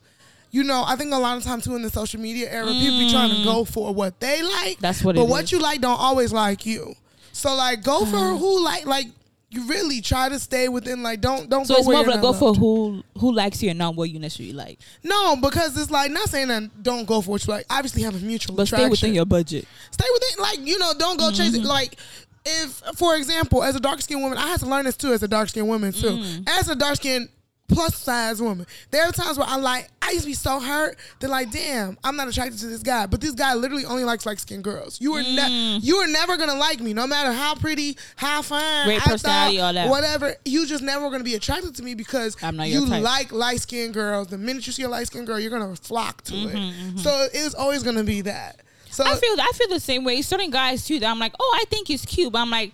you 0.52 0.64
know, 0.64 0.84
I 0.86 0.96
think 0.96 1.14
a 1.14 1.18
lot 1.18 1.38
of 1.38 1.44
times 1.44 1.66
too 1.66 1.76
in 1.76 1.82
the 1.82 1.90
social 1.90 2.20
media 2.20 2.50
era, 2.50 2.68
people 2.72 2.98
be 2.98 3.10
trying 3.12 3.36
to 3.36 3.44
go 3.44 3.66
for 3.66 3.94
what 3.94 4.20
they 4.20 4.42
like. 4.42 4.78
Mm. 4.78 4.80
That's 4.80 5.04
what 5.04 5.16
But 5.16 5.26
what 5.26 5.44
is. 5.46 5.52
you 5.52 5.60
like 5.60 5.82
don't 5.82 6.00
always 6.00 6.34
like 6.34 6.66
you. 6.66 6.96
So 7.34 7.54
like, 7.56 7.84
go 7.84 8.06
for 8.06 8.18
who 8.38 8.64
like 8.64 8.86
like. 8.86 9.08
You 9.52 9.66
really 9.66 10.00
try 10.02 10.30
to 10.30 10.38
stay 10.38 10.70
within 10.70 11.02
like 11.02 11.22
don't 11.22 11.50
don't 11.50 11.66
So 11.66 11.74
go 11.74 11.80
it's 11.80 11.88
more 11.88 12.04
like 12.04 12.22
go 12.22 12.34
for 12.34 12.54
who 12.54 13.04
who 13.18 13.34
likes 13.34 13.64
you 13.64 13.72
and 13.72 13.80
not 13.80 13.96
what 13.96 14.12
you 14.12 14.20
necessarily 14.20 14.54
like. 14.54 14.80
no 15.04 15.36
because 15.38 15.76
it's 15.76 15.90
like 15.90 16.12
not 16.12 16.30
saying 16.30 16.50
that 16.50 16.84
don't 16.84 17.06
go 17.08 17.20
for 17.22 17.32
what 17.32 17.48
you 17.48 17.54
like 17.54 17.66
obviously 17.70 18.04
have 18.04 18.14
a 18.16 18.20
mutual 18.20 18.56
But 18.56 18.68
attraction 18.68 18.86
stay 18.96 19.08
within 19.08 19.16
your 19.16 19.26
budget. 19.26 19.66
stay 19.92 20.06
within 20.14 20.44
like 20.44 20.60
you 20.68 20.78
know 20.78 20.94
don't 21.00 21.18
go 21.18 21.32
chase 21.32 21.56
it 21.56 21.64
like 21.64 21.98
if 22.46 22.82
for 22.96 23.16
example 23.16 23.64
as 23.64 23.76
a 23.76 23.80
dark 23.80 24.02
skinned 24.02 24.22
woman 24.22 24.38
I 24.38 24.48
had 24.48 24.60
to 24.60 24.68
learn 24.68 24.86
this 24.86 24.96
too 24.96 25.14
as 25.14 25.24
a 25.24 25.28
dark 25.28 25.50
skinned 25.50 25.68
woman 25.68 25.94
too 25.94 26.08
Mm. 26.20 26.48
as 26.48 26.70
a 26.70 26.76
dark 26.76 26.98
skinned 26.98 27.30
plus 27.70 27.96
size 27.96 28.42
woman. 28.42 28.66
There 28.92 29.04
are 29.06 29.12
times 29.12 29.38
where 29.38 29.48
I 29.48 29.56
like 29.58 29.88
I 30.02 30.12
used 30.12 30.22
to 30.24 30.28
be 30.28 30.34
so 30.34 30.60
hurt 30.60 30.98
that 31.20 31.30
like 31.30 31.52
damn 31.52 31.98
I'm 32.04 32.16
not 32.16 32.28
attracted 32.28 32.60
to 32.60 32.68
this 32.68 32.82
guy. 32.84 33.06
But 33.06 33.22
this 33.22 33.32
guy 33.32 33.54
literally 33.54 33.86
only 33.86 34.04
likes 34.04 34.26
light 34.26 34.40
skinned 34.40 34.64
girls. 34.64 35.00
You 35.00 35.14
were 35.14 35.22
Mm. 35.22 35.36
ne- 35.36 35.78
you 35.78 35.98
were 35.98 36.08
never 36.08 36.36
gonna 36.36 36.56
like 36.56 36.80
me 36.82 36.94
no 36.94 37.06
matter 37.08 37.32
how 37.32 37.56
pretty 37.56 37.96
how 38.16 38.42
fine 38.42 38.86
Great 38.88 38.98
I 38.98 39.00
thought, 39.00 39.12
personality, 39.12 39.60
all 39.62 39.74
that. 39.74 39.90
whatever. 39.90 40.36
You 40.46 40.66
just 40.66 40.84
never 40.84 41.10
gonna 41.10 41.24
be 41.24 41.36
attracted 41.36 41.76
to 41.76 41.84
me 41.84 41.94
because 41.96 42.36
I'm 42.42 42.58
not 42.58 42.68
you 42.70 42.86
like 42.86 43.32
light 43.32 43.62
skinned 43.62 43.94
girls. 43.94 44.28
The 44.28 44.38
minute 44.38 44.66
you 44.68 44.74
see 44.74 44.84
a 44.84 44.90
light 44.90 45.08
skinned 45.08 45.28
girl 45.28 45.40
you're 45.40 45.52
gonna 45.52 45.76
flock 45.76 46.24
to 46.24 46.34
Mm-hmm, 46.34 46.98
it. 46.98 47.00
so 47.02 47.28
it's 47.34 47.54
always 47.56 47.84
gonna 47.84 48.04
be 48.04 48.22
that. 48.22 48.62
So 48.92 49.04
I 49.06 49.16
feel 49.16 49.36
I 49.40 49.52
feel 49.54 49.68
the 49.70 49.80
same 49.80 50.04
way. 50.04 50.22
Certain 50.24 50.50
guys 50.50 50.86
too 50.86 51.00
that 51.00 51.08
I'm 51.10 51.20
like, 51.20 51.34
oh, 51.40 51.58
I 51.62 51.66
think 51.70 51.88
he's 51.88 52.04
cute, 52.06 52.34
but 52.34 52.40
I'm 52.40 52.50
like, 52.50 52.74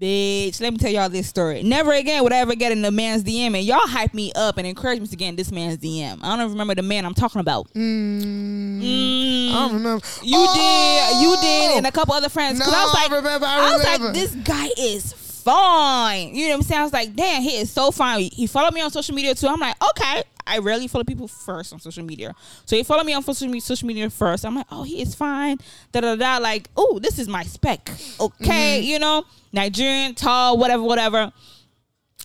bitch, 0.00 0.60
let 0.60 0.72
me 0.72 0.78
tell 0.78 0.90
y'all 0.90 1.08
this 1.08 1.26
story. 1.28 1.62
Never 1.62 1.92
again 1.92 2.22
would 2.22 2.32
I 2.32 2.38
ever 2.38 2.54
get 2.54 2.72
in 2.72 2.82
the 2.82 2.90
man's 2.90 3.24
DM, 3.24 3.54
and 3.56 3.64
y'all 3.64 3.78
hype 3.86 4.14
me 4.14 4.32
up 4.34 4.56
and 4.58 4.66
encourage 4.66 5.00
me 5.00 5.06
to 5.08 5.16
get 5.16 5.28
in 5.28 5.36
this 5.36 5.50
man's 5.50 5.78
DM. 5.78 6.18
I 6.22 6.28
don't 6.30 6.40
even 6.40 6.52
remember 6.52 6.74
the 6.74 6.82
man 6.82 7.04
I'm 7.04 7.14
talking 7.14 7.40
about. 7.40 7.72
Mm. 7.74 9.50
I 9.50 9.52
don't 9.52 9.74
remember. 9.74 10.04
You 10.22 10.36
Oh! 10.38 10.54
did, 10.54 11.22
you 11.22 11.36
did, 11.40 11.76
and 11.78 11.86
a 11.86 11.92
couple 11.92 12.14
other 12.14 12.28
friends. 12.28 12.58
No, 12.58 12.66
I 12.66 12.68
was 12.84 12.94
like, 12.94 13.10
I 13.10 13.16
remember, 13.16 13.46
I 13.46 13.72
was 13.72 13.84
remember. 13.84 14.04
like, 14.06 14.14
this 14.14 14.34
guy 14.36 14.68
is 14.78 15.12
fine. 15.52 16.34
You 16.34 16.48
know 16.48 16.50
what 16.50 16.56
I'm 16.56 16.62
saying? 16.62 16.80
I 16.80 16.84
was 16.84 16.92
like, 16.92 17.14
damn, 17.16 17.42
he 17.42 17.56
is 17.56 17.70
so 17.70 17.90
fine. 17.90 18.20
He 18.32 18.46
followed 18.46 18.74
me 18.74 18.80
on 18.80 18.90
social 18.90 19.14
media 19.14 19.34
too. 19.34 19.46
I'm 19.48 19.60
like, 19.60 19.76
okay. 19.90 20.22
I 20.46 20.58
rarely 20.60 20.88
follow 20.88 21.04
people 21.04 21.28
first 21.28 21.74
on 21.74 21.78
social 21.80 22.02
media, 22.02 22.34
so 22.64 22.74
he 22.74 22.82
followed 22.82 23.04
me 23.04 23.12
on 23.12 23.22
social 23.22 23.48
media, 23.48 23.60
social 23.60 23.86
media 23.86 24.08
first. 24.08 24.46
I'm 24.46 24.54
like, 24.54 24.64
oh, 24.70 24.82
he 24.82 25.02
is 25.02 25.14
fine. 25.14 25.58
Da 25.92 26.00
da 26.00 26.16
da. 26.16 26.38
Like, 26.38 26.70
oh, 26.74 26.98
this 26.98 27.18
is 27.18 27.28
my 27.28 27.42
spec. 27.42 27.90
Okay, 28.18 28.78
Mm-hmm. 28.80 28.86
you 28.86 28.98
know, 28.98 29.24
Nigerian, 29.52 30.14
tall, 30.14 30.56
whatever, 30.56 30.82
whatever. 30.82 31.32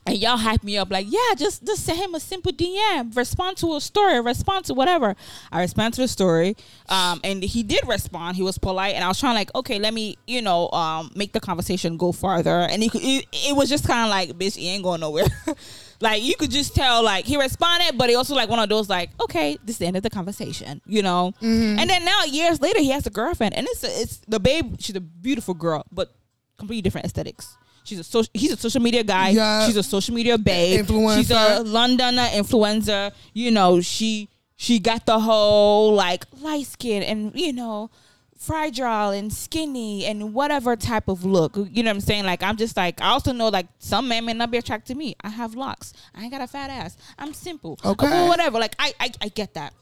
And 0.05 0.17
y'all 0.17 0.37
hype 0.37 0.63
me 0.63 0.77
up 0.77 0.91
like, 0.91 1.07
yeah, 1.09 1.35
just 1.37 1.65
just 1.65 1.85
send 1.85 1.97
him 1.97 2.13
a 2.13 2.19
simple 2.19 2.51
DM, 2.51 3.15
respond 3.15 3.55
to 3.57 3.75
a 3.75 3.81
story, 3.81 4.19
respond 4.19 4.65
to 4.65 4.73
whatever. 4.73 5.15
I 5.51 5.61
respond 5.61 5.93
to 5.93 6.01
the 6.01 6.09
story, 6.09 6.57
um, 6.89 7.21
and 7.23 7.41
he 7.41 7.63
did 7.63 7.87
respond. 7.87 8.35
He 8.35 8.43
was 8.43 8.57
polite, 8.57 8.95
and 8.95 9.03
I 9.03 9.07
was 9.07 9.19
trying 9.19 9.35
like, 9.35 9.53
okay, 9.55 9.79
let 9.79 9.93
me, 9.93 10.17
you 10.27 10.41
know, 10.41 10.69
um, 10.71 11.09
make 11.15 11.31
the 11.31 11.39
conversation 11.39 11.95
go 11.95 12.11
farther. 12.11 12.59
And 12.59 12.83
he, 12.83 12.89
it, 12.93 13.25
it 13.31 13.55
was 13.55 13.69
just 13.69 13.87
kind 13.87 14.03
of 14.03 14.09
like, 14.09 14.37
bitch, 14.37 14.57
he 14.57 14.67
ain't 14.69 14.83
going 14.83 14.99
nowhere. 14.99 15.27
like 16.01 16.21
you 16.21 16.35
could 16.35 16.51
just 16.51 16.75
tell, 16.75 17.01
like 17.01 17.23
he 17.23 17.37
responded, 17.37 17.97
but 17.97 18.09
he 18.09 18.15
also 18.15 18.35
like 18.35 18.49
one 18.49 18.59
of 18.59 18.67
those 18.67 18.89
like, 18.89 19.09
okay, 19.21 19.57
this 19.63 19.75
is 19.75 19.79
the 19.79 19.85
end 19.85 19.95
of 19.95 20.03
the 20.03 20.09
conversation, 20.09 20.81
you 20.85 21.01
know. 21.01 21.33
Mm-hmm. 21.41 21.79
And 21.79 21.89
then 21.89 22.03
now 22.03 22.25
years 22.25 22.59
later, 22.59 22.79
he 22.79 22.89
has 22.89 23.07
a 23.07 23.09
girlfriend, 23.09 23.55
and 23.55 23.65
it's 23.69 23.83
it's 23.85 24.17
the 24.27 24.41
babe. 24.41 24.75
She's 24.79 24.97
a 24.97 25.01
beautiful 25.01 25.53
girl, 25.53 25.85
but 25.91 26.13
completely 26.57 26.81
different 26.81 27.05
aesthetics. 27.05 27.57
She's 27.83 27.99
a 27.99 28.03
social, 28.03 28.31
he's 28.33 28.51
a 28.51 28.57
social 28.57 28.81
media 28.81 29.03
guy. 29.03 29.29
Yeah. 29.29 29.65
She's 29.65 29.77
a 29.77 29.83
social 29.83 30.15
media 30.15 30.37
babe. 30.37 30.85
Influencer. 30.85 31.17
She's 31.17 31.31
a. 31.31 31.63
Londoner 31.63 32.27
influencer. 32.27 33.11
You 33.33 33.51
know, 33.51 33.81
she 33.81 34.29
she 34.55 34.79
got 34.79 35.05
the 35.05 35.19
whole 35.19 35.93
like 35.93 36.25
light 36.41 36.65
skin 36.65 37.03
and 37.03 37.31
you 37.35 37.53
know 37.53 37.89
fragile 38.37 39.11
and 39.11 39.31
skinny 39.31 40.05
and 40.05 40.33
whatever 40.33 40.75
type 40.75 41.07
of 41.07 41.23
look. 41.23 41.55
You 41.55 41.83
know 41.83 41.91
what 41.91 41.95
I'm 41.95 42.01
saying? 42.01 42.25
Like 42.25 42.43
I'm 42.43 42.57
just 42.57 42.75
like 42.75 43.01
I 43.01 43.09
also 43.09 43.31
know 43.31 43.49
like 43.49 43.67
some 43.79 44.07
men 44.07 44.25
may 44.25 44.33
not 44.33 44.51
be 44.51 44.57
attracted 44.57 44.93
to 44.93 44.97
me. 44.97 45.15
I 45.21 45.29
have 45.29 45.55
locks. 45.55 45.93
I 46.13 46.23
ain't 46.23 46.31
got 46.31 46.41
a 46.41 46.47
fat 46.47 46.69
ass. 46.69 46.97
I'm 47.17 47.33
simple. 47.33 47.79
Okay. 47.83 48.07
Or 48.07 48.27
whatever. 48.27 48.59
Like 48.59 48.75
I 48.79 48.93
I, 48.99 49.11
I 49.21 49.27
get 49.29 49.53
that. 49.55 49.73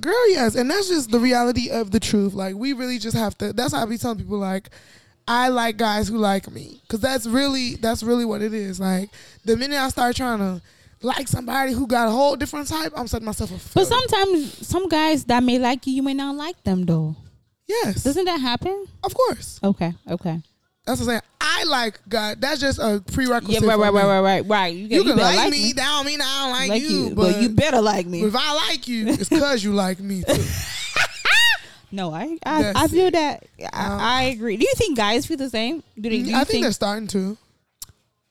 Girl, 0.00 0.30
yes, 0.30 0.54
and 0.54 0.70
that's 0.70 0.88
just 0.88 1.10
the 1.10 1.18
reality 1.18 1.70
of 1.70 1.90
the 1.90 1.98
truth. 1.98 2.32
Like 2.32 2.54
we 2.54 2.72
really 2.72 2.98
just 2.98 3.16
have 3.16 3.36
to. 3.38 3.52
That's 3.52 3.72
how 3.72 3.82
I 3.82 3.86
be 3.86 3.98
telling 3.98 4.18
people 4.18 4.38
like, 4.38 4.70
I 5.28 5.48
like 5.48 5.76
guys 5.76 6.08
who 6.08 6.16
like 6.16 6.50
me, 6.50 6.80
because 6.82 7.00
that's 7.00 7.26
really 7.26 7.74
that's 7.76 8.02
really 8.02 8.24
what 8.24 8.40
it 8.42 8.54
is. 8.54 8.80
Like 8.80 9.10
the 9.44 9.56
minute 9.56 9.76
I 9.78 9.88
start 9.90 10.16
trying 10.16 10.38
to 10.38 10.62
like 11.02 11.28
somebody 11.28 11.72
who 11.72 11.86
got 11.86 12.08
a 12.08 12.10
whole 12.10 12.34
different 12.34 12.66
type, 12.66 12.92
I'm 12.96 13.06
setting 13.06 13.26
myself 13.26 13.52
up. 13.52 13.60
But 13.74 13.86
sometimes 13.86 14.66
some 14.66 14.88
guys 14.88 15.24
that 15.26 15.42
may 15.42 15.58
like 15.58 15.86
you, 15.86 15.92
you 15.94 16.02
may 16.02 16.14
not 16.14 16.34
like 16.34 16.62
them 16.64 16.86
though. 16.86 17.14
yes, 17.66 18.02
Doesn't 18.04 18.24
that 18.24 18.40
happen? 18.40 18.86
of 19.04 19.14
course. 19.14 19.60
Okay. 19.62 19.92
Okay. 20.10 20.40
That's 20.86 21.00
what 21.00 21.04
I'm 21.06 21.10
saying. 21.10 21.20
I 21.40 21.64
like 21.64 22.00
God. 22.08 22.40
That's 22.40 22.60
just 22.60 22.78
a 22.78 23.02
Yeah. 23.06 23.12
prerequisite. 23.14 23.62
Right. 23.62 23.74
for 23.74 23.80
Right. 23.82 23.92
me. 23.92 24.00
Right. 24.00 24.06
Right. 24.08 24.20
Right. 24.20 24.46
Right. 24.48 24.74
You, 24.74 24.86
You, 24.86 24.96
you 24.96 25.04
can 25.04 25.16
like, 25.18 25.36
like 25.36 25.50
me, 25.50 25.72
that 25.74 25.84
don't 25.84 26.06
mean 26.06 26.20
I 26.22 26.40
don't 26.42 26.50
like, 26.52 26.68
like 26.70 26.82
you, 26.82 26.88
you, 26.88 27.14
but, 27.14 27.42
you 27.42 27.48
better 27.50 27.82
like 27.82 28.06
me. 28.06 28.22
if 28.24 28.34
I 28.34 28.54
like 28.54 28.88
you, 28.88 29.08
it's 29.08 29.28
because 29.28 29.62
you 29.62 29.74
like 29.74 30.00
me 30.00 30.22
too. 30.22 30.42
No, 31.90 32.12
I 32.12 32.38
I, 32.44 32.72
I 32.76 32.88
feel 32.88 33.06
it. 33.06 33.12
that. 33.14 33.46
I, 33.72 34.20
I 34.20 34.22
agree. 34.24 34.56
Do 34.56 34.64
you 34.64 34.72
think 34.76 34.96
guys 34.96 35.26
feel 35.26 35.36
the 35.38 35.48
same? 35.50 35.82
Do 35.98 36.10
they? 36.10 36.22
Do 36.22 36.34
I 36.34 36.44
think 36.44 36.62
they're 36.62 36.72
starting 36.72 37.08
to. 37.08 37.36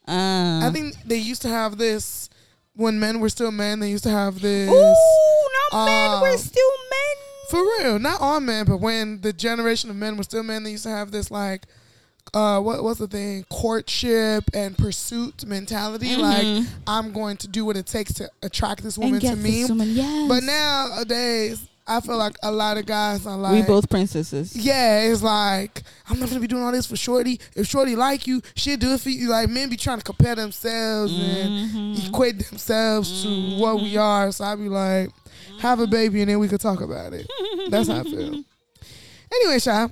Uh, 0.07 0.61
I 0.67 0.69
think 0.71 0.95
they 1.05 1.17
used 1.17 1.41
to 1.41 1.49
have 1.49 1.77
this 1.77 2.29
when 2.75 2.99
men 2.99 3.19
were 3.19 3.29
still 3.29 3.51
men. 3.51 3.79
They 3.79 3.89
used 3.89 4.03
to 4.05 4.09
have 4.11 4.39
this 4.39 4.69
Ooh, 4.69 5.49
not 5.71 5.85
men. 5.85 6.09
uh, 6.11 6.19
We're 6.21 6.37
still 6.37 6.71
men. 6.89 7.49
for 7.49 7.61
real, 7.79 7.99
not 7.99 8.21
all 8.21 8.39
men, 8.39 8.65
but 8.65 8.77
when 8.77 9.19
the 9.21 9.33
generation 9.33 9.89
of 9.89 9.95
men 9.95 10.15
were 10.17 10.23
still 10.23 10.43
men, 10.43 10.63
they 10.63 10.71
used 10.71 10.83
to 10.83 10.89
have 10.89 11.11
this 11.11 11.29
like, 11.29 11.63
uh, 12.33 12.59
what 12.61 12.83
what's 12.83 12.99
the 12.99 13.07
thing, 13.07 13.43
courtship 13.49 14.45
and 14.53 14.77
pursuit 14.77 15.43
mentality. 15.45 16.15
Like 16.15 16.65
I'm 16.85 17.11
going 17.11 17.35
to 17.37 17.47
do 17.49 17.65
what 17.65 17.75
it 17.75 17.87
takes 17.87 18.13
to 18.15 18.29
attract 18.43 18.83
this 18.83 18.97
woman 18.97 19.19
to 19.21 19.35
me. 19.35 19.65
Yes. 19.65 20.27
But 20.29 20.43
nowadays, 20.43 21.67
I 21.87 22.01
feel 22.01 22.17
like 22.17 22.35
a 22.43 22.51
lot 22.51 22.77
of 22.77 22.85
guys 22.85 23.25
are 23.25 23.37
like, 23.37 23.53
we 23.53 23.61
both 23.61 23.89
princesses. 23.89 24.55
Yeah, 24.55 25.01
it's 25.03 25.23
like 25.23 25.83
I'm 26.09 26.19
not 26.19 26.27
gonna 26.29 26.41
be 26.41 26.47
doing 26.47 26.63
all 26.63 26.71
this 26.71 26.85
for 26.87 26.97
Shorty. 26.97 27.39
If 27.55 27.67
Shorty 27.67 27.95
like 27.95 28.27
you, 28.27 28.41
she'll 28.55 28.77
do 28.77 28.91
it 28.93 29.01
for 29.01 29.09
you. 29.09 29.29
Like 29.29 29.49
men 29.49 29.69
be 29.69 29.77
trying 29.77 29.99
to 29.99 30.03
compare 30.03 30.35
themselves 30.35 31.13
Mm-hmm. 31.13 31.77
and 31.77 32.07
equate 32.07 32.39
themselves 32.49 33.23
to 33.23 33.57
what 33.57 33.75
we 33.81 33.95
are. 33.97 34.31
So 34.31 34.43
I 34.43 34.55
be 34.55 34.67
like, 34.69 35.09
have 35.59 35.79
a 35.79 35.87
baby 35.87 36.21
and 36.21 36.29
then 36.29 36.39
we 36.39 36.47
could 36.47 36.59
talk 36.61 36.81
about 36.81 37.13
it. 37.13 37.25
That's 37.69 37.87
how 37.87 37.99
I 37.99 38.03
feel. 38.03 38.43
Anyway, 39.33 39.59
Shy. 39.59 39.87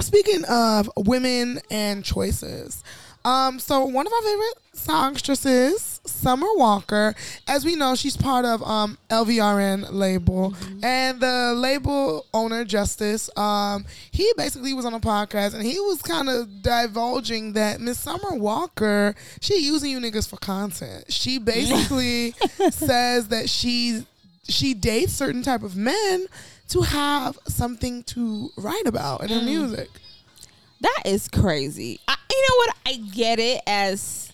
Speaking 0.00 0.42
of 0.48 0.90
women 0.96 1.60
and 1.70 2.02
choices, 2.04 2.82
um, 3.24 3.58
so 3.58 3.84
one 3.84 4.06
of 4.06 4.12
our 4.14 4.22
favorite 4.22 4.54
songstresses, 4.72 5.95
Summer 6.08 6.46
Walker, 6.54 7.14
as 7.46 7.64
we 7.64 7.76
know, 7.76 7.94
she's 7.94 8.16
part 8.16 8.44
of 8.44 8.62
um 8.62 8.98
LVRN 9.10 9.92
label, 9.92 10.54
and 10.82 11.20
the 11.20 11.52
label 11.54 12.26
owner 12.32 12.64
Justice, 12.64 13.30
um, 13.36 13.84
he 14.10 14.30
basically 14.36 14.72
was 14.74 14.84
on 14.84 14.94
a 14.94 15.00
podcast 15.00 15.54
and 15.54 15.62
he 15.62 15.78
was 15.80 16.02
kind 16.02 16.28
of 16.28 16.62
divulging 16.62 17.52
that 17.54 17.80
Miss 17.80 17.98
Summer 17.98 18.34
Walker, 18.34 19.14
she 19.40 19.58
using 19.58 19.90
you 19.90 20.00
niggas 20.00 20.28
for 20.28 20.36
content. 20.36 21.04
She 21.08 21.38
basically 21.38 22.30
says 22.70 23.28
that 23.28 23.48
she 23.48 24.06
she 24.48 24.74
dates 24.74 25.12
certain 25.12 25.42
type 25.42 25.62
of 25.62 25.76
men 25.76 26.26
to 26.68 26.82
have 26.82 27.38
something 27.46 28.02
to 28.04 28.50
write 28.56 28.86
about 28.86 29.22
in 29.22 29.28
her 29.28 29.42
music. 29.42 29.88
That 30.80 31.02
is 31.04 31.28
crazy. 31.28 32.00
I, 32.06 32.16
you 32.30 32.46
know 32.48 32.56
what? 32.56 32.76
I 32.86 32.96
get 33.14 33.38
it 33.38 33.62
as 33.66 34.25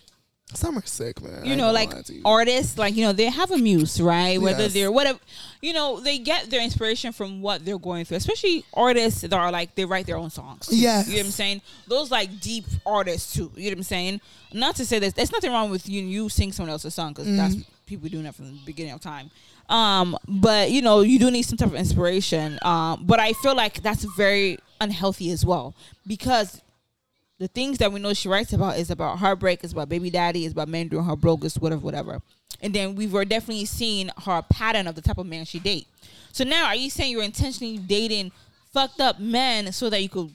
Summer's 0.55 0.89
sick, 0.89 1.21
man. 1.21 1.45
You 1.45 1.55
know, 1.55 1.71
like 1.71 1.91
you. 2.09 2.21
artists, 2.25 2.77
like 2.77 2.95
you 2.95 3.03
know, 3.05 3.13
they 3.13 3.25
have 3.29 3.51
a 3.51 3.57
muse, 3.57 3.99
right? 4.01 4.39
Whether 4.41 4.63
Yes. 4.63 4.73
they're 4.73 4.91
whatever, 4.91 5.19
you 5.61 5.73
know, 5.73 5.99
they 5.99 6.17
get 6.19 6.49
their 6.49 6.61
inspiration 6.61 7.11
from 7.11 7.41
what 7.41 7.65
they're 7.65 7.77
going 7.79 8.05
through. 8.05 8.17
Especially 8.17 8.63
artists 8.73 9.21
that 9.21 9.33
are 9.33 9.51
like 9.51 9.75
they 9.75 9.85
write 9.85 10.05
their 10.05 10.17
own 10.17 10.29
songs. 10.29 10.69
Yeah, 10.71 11.03
you 11.05 11.11
know 11.11 11.17
what 11.17 11.25
I'm 11.25 11.31
saying. 11.31 11.61
Those 11.87 12.11
like 12.11 12.39
deep 12.39 12.65
artists 12.85 13.33
too. 13.33 13.51
You 13.55 13.65
know 13.65 13.69
what 13.71 13.77
I'm 13.79 13.83
saying. 13.83 14.21
Not 14.53 14.75
to 14.77 14.85
say 14.85 14.99
that 14.99 15.15
there's 15.15 15.31
nothing 15.31 15.51
wrong 15.51 15.69
with 15.71 15.87
you 15.89 16.01
you 16.03 16.29
sing 16.29 16.51
someone 16.51 16.71
else's 16.71 16.93
song 16.93 17.13
because 17.13 17.27
that's 17.35 17.55
Mm-hmm. 17.55 17.69
people 17.85 18.09
doing 18.09 18.23
that 18.23 18.35
from 18.35 18.45
the 18.45 18.59
beginning 18.65 18.93
of 18.93 19.01
time. 19.01 19.29
Um, 19.69 20.17
but 20.27 20.71
you 20.71 20.81
know, 20.81 21.01
you 21.01 21.17
do 21.19 21.31
need 21.31 21.43
some 21.43 21.57
type 21.57 21.69
of 21.69 21.75
inspiration. 21.75 22.59
Um, 22.61 23.03
but 23.05 23.19
I 23.19 23.33
feel 23.33 23.55
like 23.55 23.81
that's 23.81 24.03
very 24.15 24.57
unhealthy 24.81 25.31
as 25.31 25.45
well 25.45 25.73
because 26.05 26.61
the 27.43 27.49
things 27.49 27.77
that 27.79 27.91
we 27.91 27.99
know 27.99 28.13
she 28.13 28.29
writes 28.29 28.53
about 28.53 28.77
is 28.77 28.89
about 28.89 29.19
heartbreak, 29.19 29.65
is 29.65 29.73
about 29.73 29.89
baby 29.89 30.09
daddy, 30.09 30.45
is 30.45 30.53
about 30.53 30.69
men 30.69 30.87
doing 30.87 31.03
her 31.03 31.17
brokest, 31.17 31.61
whatever, 31.61 31.81
whatever. 31.81 32.21
And 32.61 32.73
then 32.73 32.95
we 32.95 33.05
were 33.05 33.25
definitely 33.25 33.65
seeing 33.65 34.09
her 34.25 34.41
pattern 34.43 34.87
of 34.87 34.95
the 34.95 35.01
type 35.01 35.17
of 35.17 35.25
man 35.25 35.43
she 35.43 35.59
date. 35.59 35.87
So 36.31 36.45
now, 36.45 36.67
are 36.67 36.75
you 36.75 36.89
saying 36.89 37.11
you're 37.11 37.21
intentionally 37.21 37.77
dating 37.77 38.31
fucked 38.71 39.01
up 39.01 39.19
men 39.19 39.73
so 39.73 39.89
that 39.89 40.01
you 40.01 40.07
could 40.07 40.31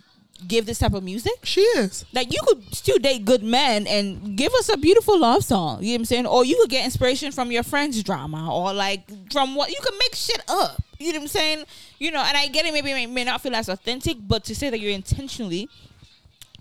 give 0.47 0.67
this 0.67 0.79
type 0.79 0.95
of 0.95 1.03
music. 1.03 1.33
She 1.43 1.63
is. 1.63 2.05
Like 2.13 2.33
you 2.33 2.39
could 2.47 2.73
still 2.73 2.99
date 2.99 3.25
good 3.25 3.43
men 3.43 3.87
and 3.87 4.37
give 4.37 4.55
us 4.55 4.69
a 4.69 4.77
beautiful 4.77 5.19
love 5.19 5.43
song. 5.45 5.83
You 5.83 5.89
know 5.89 5.93
what 5.95 5.99
I'm 6.01 6.05
saying? 6.05 6.27
Or 6.27 6.45
you 6.45 6.57
could 6.61 6.71
get 6.71 6.85
inspiration 6.85 7.33
from 7.33 7.51
your 7.51 7.65
friend's 7.65 8.03
drama 8.05 8.55
or 8.55 8.73
like 8.73 9.09
from 9.33 9.57
what 9.57 9.71
you 9.71 9.81
can 9.83 9.99
make 9.99 10.15
shit 10.15 10.41
up. 10.47 10.81
You 10.99 11.13
know 11.13 11.19
what 11.19 11.23
I'm 11.23 11.29
saying? 11.29 11.65
You 11.99 12.11
know, 12.11 12.21
and 12.21 12.37
I 12.37 12.49
get 12.49 12.67
it. 12.67 12.73
Maybe 12.73 12.91
it 12.91 12.95
may, 12.95 13.07
may 13.07 13.25
not 13.25 13.41
feel 13.41 13.55
as 13.55 13.69
authentic, 13.69 14.17
but 14.21 14.45
to 14.45 14.55
say 14.55 14.71
that 14.71 14.79
you're 14.79 14.93
intentionally 14.93 15.69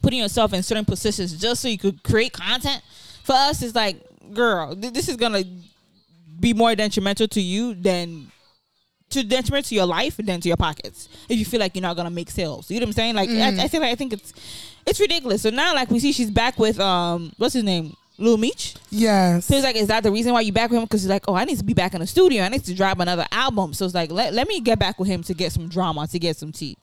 putting 0.01 0.19
yourself 0.19 0.53
in 0.53 0.63
certain 0.63 0.85
positions 0.85 1.39
just 1.39 1.61
so 1.61 1.67
you 1.67 1.77
could 1.77 2.03
create 2.03 2.33
content 2.33 2.81
for 3.23 3.33
us 3.33 3.61
is 3.61 3.75
like, 3.75 3.97
girl, 4.33 4.75
th- 4.75 4.93
this 4.93 5.09
is 5.09 5.15
gonna 5.17 5.43
be 6.39 6.53
more 6.53 6.75
detrimental 6.75 7.27
to 7.29 7.41
you 7.41 7.73
than 7.73 8.31
to 9.09 9.23
detriment 9.23 9.65
to 9.65 9.75
your 9.75 9.85
life 9.85 10.17
than 10.17 10.41
to 10.41 10.47
your 10.47 10.57
pockets. 10.57 11.07
If 11.29 11.37
you 11.39 11.45
feel 11.45 11.59
like 11.59 11.75
you're 11.75 11.81
not 11.81 11.95
gonna 11.95 12.09
make 12.09 12.29
sales, 12.29 12.69
you 12.69 12.79
know 12.79 12.85
what 12.85 12.89
I'm 12.89 12.93
saying? 12.93 13.15
Like 13.15 13.29
I, 13.29 13.63
I 13.63 13.67
feel 13.67 13.81
like 13.81 13.91
I 13.91 13.95
think 13.95 14.13
it's 14.13 14.33
it's 14.85 14.99
ridiculous. 14.99 15.41
So 15.41 15.49
now, 15.49 15.75
like 15.75 15.91
we 15.91 15.99
see, 15.99 16.11
she's 16.13 16.31
back 16.31 16.57
with 16.57 16.79
um, 16.79 17.33
what's 17.37 17.53
his 17.53 17.63
name, 17.63 17.95
Lil 18.17 18.37
Meech. 18.37 18.75
Yes. 18.89 19.45
So 19.45 19.55
it's 19.55 19.65
like, 19.65 19.75
is 19.75 19.87
that 19.87 20.03
the 20.03 20.11
reason 20.11 20.33
why 20.33 20.41
you 20.41 20.51
back 20.51 20.69
with 20.69 20.79
him? 20.79 20.85
Because 20.85 21.01
he's 21.03 21.09
like, 21.09 21.25
oh, 21.27 21.35
I 21.35 21.43
need 21.43 21.57
to 21.57 21.63
be 21.63 21.73
back 21.73 21.93
in 21.93 21.99
the 21.99 22.07
studio. 22.07 22.43
I 22.43 22.49
need 22.49 22.63
to 22.63 22.73
drop 22.73 22.99
another 22.99 23.25
album. 23.31 23.73
So 23.73 23.85
it's 23.85 23.93
like, 23.93 24.11
let, 24.11 24.33
let 24.33 24.47
me 24.47 24.61
get 24.61 24.79
back 24.79 24.97
with 24.97 25.07
him 25.07 25.23
to 25.23 25.33
get 25.33 25.51
some 25.51 25.67
drama, 25.67 26.07
to 26.07 26.19
get 26.19 26.37
some 26.37 26.51
tea. 26.51 26.77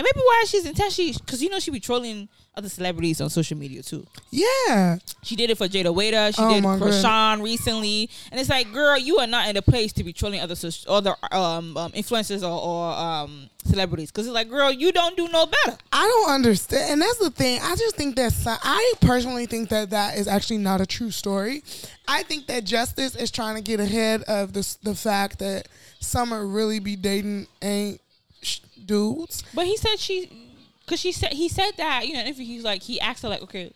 And 0.00 0.06
maybe 0.14 0.24
why 0.24 0.44
she's 0.46 0.64
intentionally, 0.64 1.12
because 1.12 1.42
you 1.42 1.50
know 1.50 1.58
she 1.58 1.70
be 1.70 1.78
trolling 1.78 2.26
other 2.54 2.70
celebrities 2.70 3.20
on 3.20 3.28
social 3.28 3.58
media 3.58 3.82
too. 3.82 4.06
yeah. 4.30 4.96
She 5.22 5.36
did 5.36 5.50
it 5.50 5.58
for 5.58 5.68
Jayda 5.68 5.94
Wayda. 5.94 6.34
She 6.34 6.40
Oh 6.42 6.54
did 6.54 6.62
for 6.62 6.90
God. 6.90 7.02
Sean 7.02 7.42
recently, 7.42 8.08
and 8.32 8.40
it's 8.40 8.48
like, 8.48 8.72
girl, 8.72 8.96
you 8.96 9.18
are 9.18 9.26
not 9.26 9.48
in 9.50 9.58
a 9.58 9.62
place 9.62 9.92
to 9.92 10.02
be 10.04 10.14
trolling 10.14 10.40
other 10.40 10.54
other 10.88 11.14
um, 11.32 11.76
um 11.76 11.92
influencers 11.92 12.42
or, 12.42 12.58
or 12.58 12.92
um 12.96 13.50
celebrities. 13.66 14.10
Because 14.10 14.26
it's 14.26 14.34
like, 14.34 14.48
girl, 14.48 14.72
you 14.72 14.90
don't 14.90 15.18
do 15.18 15.28
no 15.28 15.44
better. 15.44 15.76
I 15.92 16.06
don't 16.06 16.30
understand, 16.34 16.92
and 16.94 17.02
that's 17.02 17.18
the 17.18 17.30
thing. 17.30 17.60
I 17.62 17.76
just 17.76 17.94
think 17.96 18.16
that 18.16 18.32
I 18.46 18.94
personally 19.02 19.44
think 19.44 19.68
that 19.68 19.90
that 19.90 20.16
is 20.16 20.26
actually 20.26 20.58
not 20.58 20.80
a 20.80 20.86
true 20.86 21.10
story. 21.10 21.62
I 22.08 22.22
think 22.22 22.46
that 22.46 22.64
Justice 22.64 23.14
is 23.16 23.30
trying 23.30 23.56
to 23.56 23.62
get 23.62 23.80
ahead 23.80 24.22
of 24.22 24.54
the 24.54 24.66
the 24.82 24.94
fact 24.94 25.40
that 25.40 25.68
Summer 26.00 26.46
really 26.46 26.78
be 26.80 26.96
dating 26.96 27.48
ain't 27.60 28.00
dudes. 28.90 29.44
But 29.54 29.66
he 29.66 29.76
said 29.76 29.98
she, 29.98 30.48
because 30.84 31.00
she 31.00 31.12
said 31.12 31.32
he 31.32 31.48
said 31.48 31.72
that 31.76 32.06
you 32.06 32.14
know 32.14 32.24
if 32.24 32.36
he's 32.36 32.64
like 32.64 32.82
he 32.82 33.00
asked 33.00 33.22
her 33.22 33.28
like 33.28 33.42
okay, 33.42 33.72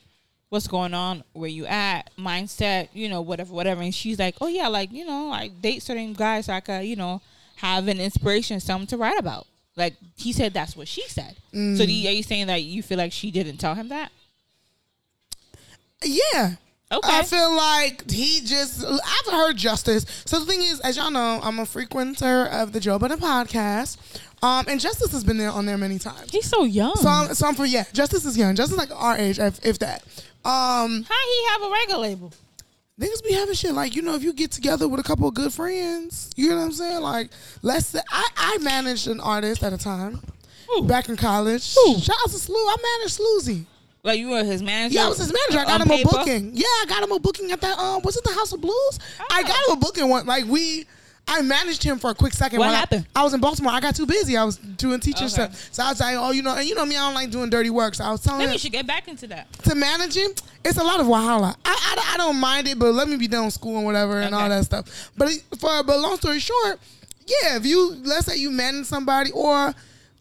what's 0.49 0.67
going 0.67 0.93
on, 0.93 1.23
where 1.33 1.49
you 1.49 1.67
at, 1.67 2.11
mindset, 2.19 2.89
you 2.93 3.09
know 3.09 3.21
whatever 3.21 3.53
whatever, 3.53 3.83
and 3.83 3.95
she's 3.95 4.19
like 4.19 4.35
oh 4.41 4.49
yeah 4.49 4.69
like 4.69 4.93
you 4.93 5.07
know 5.07 5.31
I 5.31 5.49
date 5.49 5.83
certain 5.83 6.13
guys 6.13 6.47
so 6.47 6.53
I 6.53 6.61
could 6.61 6.85
you 6.85 6.97
know 6.97 7.23
have 7.57 7.87
an 7.89 8.01
inspiration, 8.01 8.59
something 8.61 8.89
to 8.89 8.97
write 8.97 9.19
about. 9.19 9.47
Like 9.77 9.95
he 10.17 10.33
said 10.33 10.53
that's 10.53 10.77
what 10.77 10.89
she 10.89 11.03
said. 11.09 11.37
So 11.53 11.59
mm. 11.59 11.79
do 11.79 11.93
you, 11.93 12.09
are 12.09 12.13
you 12.13 12.23
saying 12.23 12.49
that 12.49 12.63
you 12.63 12.83
feel 12.83 12.99
like 12.99 13.13
she 13.13 13.31
didn't 13.31 13.59
tell 13.59 13.75
him 13.75 13.89
that? 13.89 14.11
Yeah. 16.03 16.57
Okay. 16.95 17.19
I 17.19 17.23
feel 17.23 17.55
like 17.57 18.11
he 18.11 18.41
just. 18.45 18.85
I've 18.85 19.33
heard 19.33 19.57
Justice. 19.57 20.07
So 20.27 20.39
the 20.41 20.47
thing 20.47 20.61
is, 20.61 20.81
as 20.81 20.97
y'all 20.97 21.11
know, 21.11 21.41
I'm 21.43 21.59
a 21.59 21.67
frequenter 21.67 22.47
of 22.47 22.73
the 22.73 22.81
Joe 22.81 22.99
Budden 22.99 23.19
podcast, 23.19 23.97
um, 24.43 24.67
and 24.69 24.81
Justice 24.81 25.13
has 25.13 25.25
been 25.25 25.39
there 25.39 25.51
on 25.51 25.67
there 25.67 25.79
many 25.79 25.99
times. 25.99 26.31
He's 26.31 26.49
so 26.49 26.65
young. 26.65 26.95
So, 26.97 27.09
I'm, 27.09 27.35
so 27.35 27.49
I'm 27.49 27.55
for 27.55 27.67
yeah. 27.67 27.85
Justice 27.93 28.25
is 28.25 28.37
young. 28.39 28.55
Justice 28.55 28.73
is 28.73 28.79
like 28.79 28.95
our 28.95 29.17
age, 29.17 29.39
if, 29.39 29.65
if 29.65 29.79
that. 29.81 30.05
Um, 30.45 31.05
How 31.05 31.15
he 31.15 31.47
have 31.51 31.63
a 31.63 31.71
record 31.71 31.99
label? 31.99 32.33
niggas 33.01 33.25
be 33.25 33.33
having 33.33 33.55
shit 33.55 33.73
like 33.73 33.97
you 33.97 34.03
know 34.03 34.15
if 34.15 34.23
you 34.23 34.33
get 34.33 34.53
together 34.53 34.87
with 34.87 35.01
a 35.01 35.03
couple 35.03 35.27
of 35.27 35.35
good 35.35 35.53
friends, 35.53 36.31
you 36.37 36.49
know 36.49 36.57
what 36.57 36.65
I'm 36.65 36.73
saying? 36.73 37.01
Like 37.01 37.31
let's 37.63 37.87
say 37.87 38.01
I 38.11 38.29
I 38.37 38.59
managed 38.59 39.09
an 39.09 39.21
artist 39.21 39.63
at 39.63 39.73
a 39.73 39.79
time 39.79 40.21
Who? 40.69 40.87
back 40.87 41.09
in 41.09 41.17
college. 41.17 41.75
Who? 41.75 41.99
Shout 41.99 42.17
out 42.25 42.31
to 42.31 42.39
Slew. 42.39 42.55
I 42.57 42.77
managed 42.99 43.21
Sloozy. 43.21 43.65
Like 44.05 44.19
you 44.21 44.29
were 44.29 44.45
his 44.45 44.63
manager? 44.63 44.95
Yeah, 44.97 45.07
I 45.07 45.09
was 45.09 45.19
his 45.19 45.33
manager. 45.33 45.59
I 45.61 45.65
got 45.65 45.81
him 45.81 45.89
paper? 45.89 46.11
a 46.11 46.13
booking. 46.13 46.51
Yeah, 46.55 46.65
I 46.67 46.85
got 46.87 47.03
him 47.03 47.11
a 47.11 47.19
booking 47.19 47.51
at 47.53 47.61
that. 47.63 47.79
Um, 47.79 48.03
was 48.03 48.17
it 48.19 48.23
the 48.25 48.33
House 48.35 48.53
of 48.53 48.61
Blues? 48.61 48.99
I 49.31 49.41
Oh. 49.45 49.49
got 49.49 49.57
him 49.67 49.73
a 49.73 49.77
booking 49.81 50.09
one. 50.11 50.27
Like 50.27 50.45
we, 50.45 50.85
I 51.27 51.41
managed 51.41 51.83
him 51.83 51.99
for 51.99 52.11
a 52.11 52.15
quick 52.15 52.35
second. 52.35 52.59
What 52.59 52.67
while 52.67 52.75
I- 52.75 52.79
happened? 52.81 53.07
I, 53.17 53.23
was 53.25 53.33
in 53.33 53.41
Baltimore. 53.41 53.73
I 53.73 53.81
got 53.81 53.97
too 53.97 54.05
busy. 54.05 54.37
I 54.37 54.45
was 54.45 54.57
doing 54.59 55.01
teaching 55.01 55.25
Okay. 55.25 55.33
stuff. 55.33 55.69
So 55.73 55.83
I 55.83 55.89
was 55.89 56.01
like, 56.01 56.17
oh, 56.19 56.33
you 56.33 56.43
know, 56.43 56.55
and 56.55 56.69
you 56.69 56.75
know 56.75 56.85
me, 56.85 56.97
I 56.97 57.07
don't 57.07 57.15
like 57.15 57.31
doing 57.31 57.49
dirty 57.49 57.71
work. 57.71 57.95
So 57.95 58.05
I 58.05 58.11
was 58.11 58.21
telling 58.21 58.41
Maybe 58.41 58.49
him 58.51 58.53
you 58.53 58.59
should 58.59 58.73
get 58.73 58.87
back 58.87 59.09
into 59.09 59.27
that. 59.29 59.51
to 59.63 59.75
manage 59.75 60.15
him, 60.19 60.33
it's 60.67 60.77
a 60.77 60.85
lot 60.85 61.01
of 61.01 61.07
wahala. 61.07 61.57
I, 61.65 61.95
I, 61.97 62.11
I 62.13 62.17
don't 62.19 62.37
mind 62.37 62.69
it, 62.69 62.79
but 62.79 62.93
let 62.93 63.09
me 63.09 63.17
be 63.17 63.27
done 63.27 63.47
with 63.47 63.55
school 63.55 63.77
and 63.79 63.87
whatever 63.87 64.21
and 64.21 64.35
all 64.35 64.51
that 64.51 64.65
stuff. 64.67 65.11
But 65.17 65.31
for 65.59 65.83
but 65.83 65.99
long 65.99 66.17
story 66.19 66.41
short, 66.41 66.79
yeah, 67.27 67.57
if 67.57 67.65
you 67.65 67.97
let's 68.05 68.27
say 68.27 68.37
you 68.37 68.51
manage 68.51 68.85
somebody 68.85 69.31
or 69.31 69.73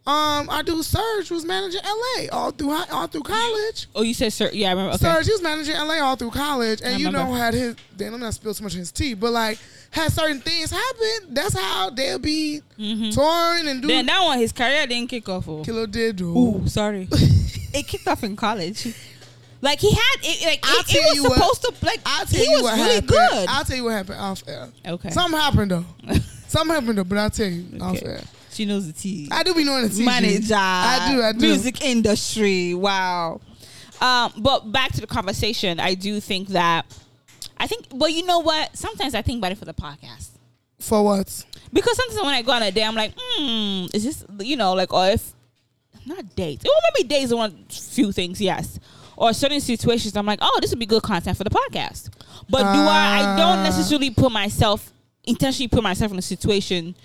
um, 0.06 0.50
our 0.50 0.64
dude 0.64 0.84
Serge 0.84 1.32
was 1.32 1.46
managing 1.46 1.80
LA 1.84 2.28
all 2.32 2.52
through 2.52 2.72
high, 2.72 2.86
all 2.92 3.08
through 3.08 3.22
college. 3.24 3.88
Oh, 3.96 4.02
you 4.02 4.14
said 4.14 4.34
Serge? 4.34 4.54
Yeah, 4.54 4.68
I 4.68 4.72
remember. 4.72 4.96
Okay. 4.96 5.06
Serge, 5.06 5.26
he 5.26 5.32
was 5.32 5.42
managing 5.42 5.76
LA 5.76 6.00
all 6.02 6.16
through 6.18 6.32
college, 6.32 6.82
and 6.82 6.96
I 6.96 6.98
you 6.98 7.10
know 7.10 7.32
had 7.34 7.54
his. 7.54 7.76
Damn, 7.96 8.12
let 8.12 8.20
me 8.20 8.26
not 8.26 8.34
spill 8.34 8.54
too 8.54 8.64
much 8.64 8.74
of 8.74 8.80
his 8.80 8.92
tea, 8.92 9.14
but 9.14 9.32
like 9.32 9.60
had 9.92 10.12
certain 10.12 10.40
things 10.42 10.72
happen. 10.72 11.34
That's 11.34 11.58
how 11.58 11.90
they'll 11.92 12.20
be 12.20 12.62
touring 12.78 13.68
and 13.68 13.82
do. 13.82 13.88
Then 13.88 14.06
that 14.08 14.22
one, 14.24 14.40
his 14.40 14.52
career 14.52 14.86
didn't 14.88 15.10
kick 15.10 15.30
off. 15.30 15.48
Oh. 15.48 15.64
Kilo 15.64 15.86
did 15.86 16.18
do. 16.18 16.38
Ooh, 16.38 16.68
sorry. 16.68 17.08
it 17.12 17.88
kicked 17.88 18.08
off 18.08 18.24
in 18.24 18.36
college. 18.36 18.94
Like 19.62 19.80
he 19.80 19.90
had 19.92 20.18
it. 20.22 20.46
Like 20.46 20.60
I'll 20.64 20.80
it, 20.82 20.86
tell 20.88 21.02
it 21.02 21.06
was 21.06 21.16
you 21.16 21.24
what- 21.24 21.34
supposed 21.38 21.62
to. 21.80 21.86
Like 21.86 22.02
I'll 22.06 22.26
tell 22.26 22.40
he 22.44 22.46
you 22.52 22.52
was 22.58 22.64
what 22.64 22.74
really 22.76 22.94
happened. 22.96 23.08
good. 23.08 23.46
I'll 23.48 23.64
tell 23.64 23.78
you 23.78 23.84
what 23.86 23.94
happened 23.94 24.20
off 24.20 24.44
air. 24.48 24.68
okay. 24.86 25.10
Something 25.12 25.40
happened 25.40 25.72
though. 25.72 25.86
Something 26.48 26.76
happened 26.76 26.98
though, 26.98 27.04
but 27.06 27.18
I'll 27.20 27.30
tell 27.30 27.48
you 27.48 27.80
off 27.82 27.96
Okay. 27.96 28.06
air. 28.06 28.22
She 28.54 28.66
knows 28.66 28.88
the 28.88 28.94
tea. 28.94 29.28
I 29.32 29.44
do 29.44 29.54
be 29.54 29.64
knowing 29.64 29.84
the 29.84 29.90
TG. 29.90 30.06
Manager. 30.06 30.56
I 30.56 31.12
do. 31.12 31.22
I 31.24 31.32
do. 31.34 31.40
Music 31.48 31.82
industry. 31.84 32.74
Wow. 32.74 33.42
Um, 34.02 34.34
but 34.38 34.72
back 34.72 34.92
to 34.94 35.02
the 35.02 35.08
conversation, 35.08 35.80
I 35.80 35.94
do 35.94 36.20
think 36.20 36.50
that 36.50 36.86
I 37.58 37.68
think. 37.68 37.88
Well, 37.92 38.10
you 38.10 38.26
know 38.26 38.40
what? 38.40 38.76
Sometimes 38.78 39.16
I 39.16 39.22
think 39.22 39.40
about 39.40 39.52
it 39.54 39.58
for 39.58 39.66
the 39.66 39.74
podcast. 39.74 40.30
For 40.80 41.04
what? 41.04 41.46
Because 41.72 41.96
sometimes 41.98 42.22
when 42.22 42.34
I 42.36 42.42
go 42.42 42.52
on 42.52 42.62
a 42.64 42.72
day, 42.72 42.84
I'm 42.84 42.96
like, 42.96 43.14
hmm, 43.18 43.86
is 43.94 44.04
this, 44.04 44.26
you 44.42 44.58
know, 44.58 44.74
like, 44.74 44.92
or 44.94 45.08
if, 45.08 45.34
not 46.06 46.36
dates. 46.36 46.64
Well, 46.66 46.74
maybe 46.94 47.08
dates 47.08 47.32
are 47.32 47.38
one 47.38 47.66
few 47.70 48.12
things, 48.12 48.42
yes. 48.42 48.80
Or 49.16 49.32
certain 49.34 49.62
situations, 49.62 50.16
I'm 50.18 50.26
like, 50.26 50.40
oh, 50.42 50.60
this 50.62 50.72
would 50.72 50.80
be 50.80 50.86
good 50.86 51.02
content 51.02 51.38
for 51.38 51.46
the 51.46 51.50
podcast. 51.50 52.10
But 52.50 52.64
do 52.74 52.80
I, 52.80 53.34
I 53.34 53.38
don't 53.38 53.60
Ah. 53.60 53.64
necessarily 53.64 54.10
put 54.12 54.32
myself, 54.32 54.92
intentionally 55.24 55.70
put 55.70 55.82
myself 55.84 56.12
in 56.12 56.18
a 56.18 56.22
situation 56.22 56.96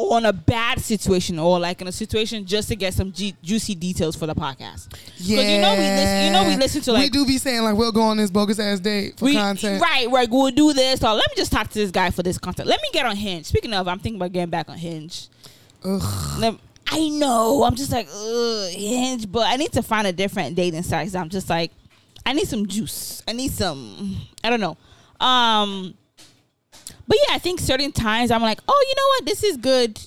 or 0.00 0.16
in 0.18 0.26
a 0.26 0.32
bad 0.32 0.78
situation 0.80 1.40
or 1.40 1.58
like 1.58 1.80
in 1.82 1.88
a 1.88 1.92
situation 1.92 2.46
just 2.46 2.68
to 2.68 2.76
get 2.76 2.94
some 2.94 3.10
ju- 3.10 3.32
juicy 3.42 3.74
details 3.74 4.14
for 4.14 4.28
the 4.28 4.34
podcast. 4.34 4.86
Yeah. 5.16 5.40
you 5.40 5.60
know 5.60 5.72
we 5.72 5.80
listen- 5.80 6.24
you 6.24 6.30
know 6.30 6.44
we 6.46 6.56
listen 6.56 6.82
to, 6.82 6.92
like 6.92 7.02
we 7.02 7.08
do 7.10 7.26
be 7.26 7.36
saying 7.36 7.62
like 7.64 7.76
we'll 7.76 7.90
go 7.90 8.02
on 8.02 8.16
this 8.16 8.30
bogus 8.30 8.60
ass 8.60 8.78
date 8.78 9.18
for 9.18 9.24
We- 9.24 9.34
content. 9.34 9.82
Right, 9.82 10.08
right. 10.08 10.30
We'll 10.30 10.52
do 10.52 10.72
this. 10.72 11.02
Or 11.02 11.14
let 11.14 11.28
me 11.28 11.34
just 11.36 11.50
talk 11.50 11.68
to 11.70 11.74
this 11.74 11.90
guy 11.90 12.10
for 12.10 12.22
this 12.22 12.38
content. 12.38 12.68
Let 12.68 12.80
me 12.80 12.88
get 12.92 13.06
on 13.06 13.16
Hinge. 13.16 13.46
Speaking 13.46 13.74
of, 13.74 13.88
I'm 13.88 13.98
thinking 13.98 14.20
about 14.20 14.30
getting 14.32 14.50
back 14.50 14.68
on 14.70 14.78
Hinge. 14.78 15.26
Ugh. 15.84 16.58
I 16.90 17.08
know. 17.08 17.64
I'm 17.64 17.74
just 17.74 17.90
like, 17.90 18.06
ugh, 18.08 18.70
Hinge, 18.70 19.30
but 19.30 19.46
I 19.48 19.56
need 19.56 19.72
to 19.72 19.82
find 19.82 20.06
a 20.06 20.12
different 20.12 20.54
dating 20.54 20.84
site. 20.84 21.14
I'm 21.16 21.28
just 21.28 21.50
like, 21.50 21.72
I 22.24 22.32
need 22.34 22.46
some 22.46 22.66
juice. 22.68 23.20
I 23.26 23.32
need 23.32 23.50
some. 23.50 24.16
I 24.44 24.48
don't 24.50 24.60
know. 24.60 24.76
Um, 25.26 25.94
but 27.08 27.16
yeah, 27.26 27.34
I 27.34 27.38
think 27.38 27.58
certain 27.58 27.90
times 27.90 28.30
I'm 28.30 28.42
like, 28.42 28.60
oh, 28.68 28.84
you 28.88 28.94
know 28.94 29.08
what? 29.08 29.26
This 29.26 29.42
is 29.42 29.56
good 29.56 29.98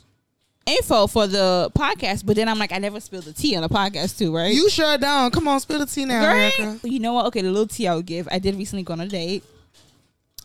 info 0.66 1.08
for 1.08 1.28
the 1.28 1.72
podcast. 1.76 2.26
But 2.26 2.36
then 2.36 2.48
I'm 2.48 2.60
like, 2.60 2.72
I 2.72 2.78
never 2.78 3.00
spilled 3.00 3.26
the 3.26 3.34
tea 3.34 3.56
on 3.56 3.64
the 3.64 3.70
podcast 3.70 4.18
too, 4.18 4.34
right? 4.34 4.54
You 4.54 4.70
shut 4.70 5.02
down. 5.02 5.32
Come 5.32 5.48
on, 5.48 5.60
spill 5.60 5.80
the 5.80 5.86
tea 5.86 6.06
now, 6.06 6.26
Right? 6.26 6.58
Erica. 6.60 6.88
You 6.88 7.00
know 7.00 7.14
what? 7.14 7.26
Okay, 7.28 7.42
the 7.42 7.50
little 7.50 7.68
tea 7.68 7.88
I 7.88 7.96
would 7.96 8.06
give. 8.06 8.28
I 8.32 8.40
did 8.40 8.56
recently 8.56 8.84
go 8.84 8.94
on 8.94 9.02
a 9.02 9.08
date, 9.08 9.44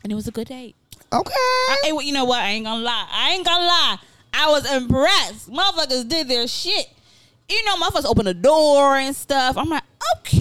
and 0.02 0.10
it 0.10 0.14
was 0.14 0.26
a 0.26 0.32
good 0.32 0.48
date. 0.48 0.74
Okay. 1.12 1.32
I, 1.34 1.76
hey, 1.84 1.92
you 2.04 2.12
know 2.12 2.24
what? 2.24 2.40
I 2.40 2.48
ain't 2.50 2.64
gonna 2.64 2.82
lie. 2.82 3.06
I 3.10 3.32
ain't 3.34 3.44
gonna 3.44 3.64
lie. 3.66 3.96
I 4.32 4.50
was 4.50 4.70
impressed. 4.70 5.50
Motherfuckers 5.50 6.08
did 6.08 6.28
their 6.28 6.48
shit. 6.48 6.88
You 7.48 7.64
know, 7.64 7.76
motherfuckers 7.76 8.06
opened 8.06 8.26
the 8.26 8.34
door 8.34 8.96
and 8.96 9.14
stuff. 9.14 9.56
I'm 9.56 9.68
like, 9.68 9.84
okay. 10.18 10.40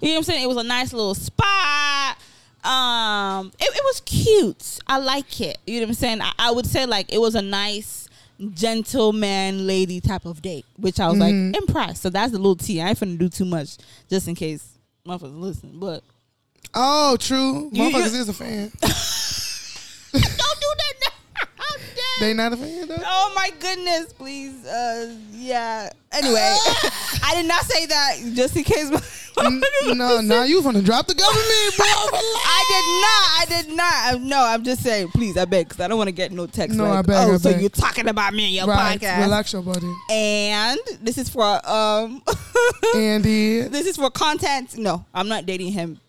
You 0.00 0.08
know 0.08 0.12
what 0.12 0.16
I'm 0.18 0.22
saying? 0.24 0.42
It 0.44 0.46
was 0.46 0.56
a 0.58 0.62
nice 0.62 0.92
little 0.92 1.14
spot. 1.14 2.18
Um, 2.66 3.52
it, 3.60 3.64
it 3.74 3.82
was 3.84 4.00
cute. 4.04 4.78
I 4.86 4.98
like 4.98 5.40
it. 5.40 5.58
You 5.66 5.80
know 5.80 5.84
what 5.86 5.90
I'm 5.90 5.94
saying? 5.94 6.20
I, 6.20 6.32
I 6.38 6.50
would 6.50 6.66
say 6.66 6.84
like 6.86 7.12
it 7.12 7.18
was 7.20 7.34
a 7.34 7.42
nice 7.42 8.08
gentleman 8.54 9.66
lady 9.66 10.00
type 10.00 10.26
of 10.26 10.42
date, 10.42 10.66
which 10.76 11.00
I 11.00 11.08
was 11.08 11.18
like 11.18 11.32
impressed. 11.32 12.02
So 12.02 12.10
that's 12.10 12.32
the 12.32 12.38
little 12.38 12.56
tea. 12.56 12.80
I 12.80 12.88
ain't 12.90 12.98
finna 12.98 13.18
do 13.18 13.28
too 13.28 13.44
much 13.44 13.76
just 14.10 14.28
in 14.28 14.34
case 14.34 14.78
motherfuckers 15.06 15.40
listen. 15.40 15.78
But 15.78 16.02
oh, 16.74 17.16
true. 17.18 17.70
You- 17.72 17.84
you- 17.84 17.90
Motherfuckers 17.96 18.14
is 18.14 18.28
a 18.28 18.32
fan. 18.34 18.72
they 22.20 22.32
not 22.34 22.52
a 22.52 22.56
fan 22.56 22.88
though. 22.88 22.96
Oh 23.04 23.32
my 23.34 23.50
goodness, 23.60 24.12
please. 24.12 24.64
Uh 24.66 25.14
yeah. 25.32 25.90
Anyway, 26.12 26.34
I 27.22 27.32
did 27.34 27.46
not 27.46 27.62
say 27.64 27.86
that 27.86 28.16
just 28.34 28.56
in 28.56 28.64
case 28.64 28.90
N- 29.38 29.60
no, 29.98 30.22
no, 30.22 30.44
you 30.44 30.62
want 30.62 30.78
to 30.78 30.82
drop 30.82 31.06
the 31.06 31.14
government, 31.14 31.76
bro. 31.76 31.84
I 31.86 33.44
did 33.44 33.66
not. 33.76 33.76
I 34.16 34.16
did 34.16 34.22
not. 34.22 34.26
No, 34.26 34.42
I'm 34.42 34.64
just 34.64 34.82
saying. 34.82 35.08
Please, 35.08 35.36
I 35.36 35.44
beg, 35.44 35.68
because 35.68 35.78
I 35.84 35.88
don't 35.88 35.98
want 35.98 36.08
to 36.08 36.12
get 36.12 36.32
no 36.32 36.46
text. 36.46 36.74
No, 36.74 36.84
like, 36.84 37.00
I 37.00 37.02
beg, 37.02 37.16
Oh, 37.28 37.34
I 37.34 37.36
so 37.36 37.52
beg. 37.52 37.60
you're 37.60 37.68
talking 37.68 38.08
about 38.08 38.32
me 38.32 38.46
in 38.46 38.52
your 38.54 38.66
right, 38.66 38.98
podcast? 38.98 39.20
relax 39.20 39.52
your 39.52 39.60
body, 39.60 39.92
And 40.10 40.80
this 41.02 41.18
is 41.18 41.28
for 41.28 41.44
um, 41.68 42.22
Andy. 42.94 43.60
this 43.62 43.86
is 43.86 43.96
for 43.96 44.10
content. 44.10 44.78
No, 44.78 45.04
I'm 45.12 45.28
not 45.28 45.44
dating 45.44 45.72
him 45.72 46.00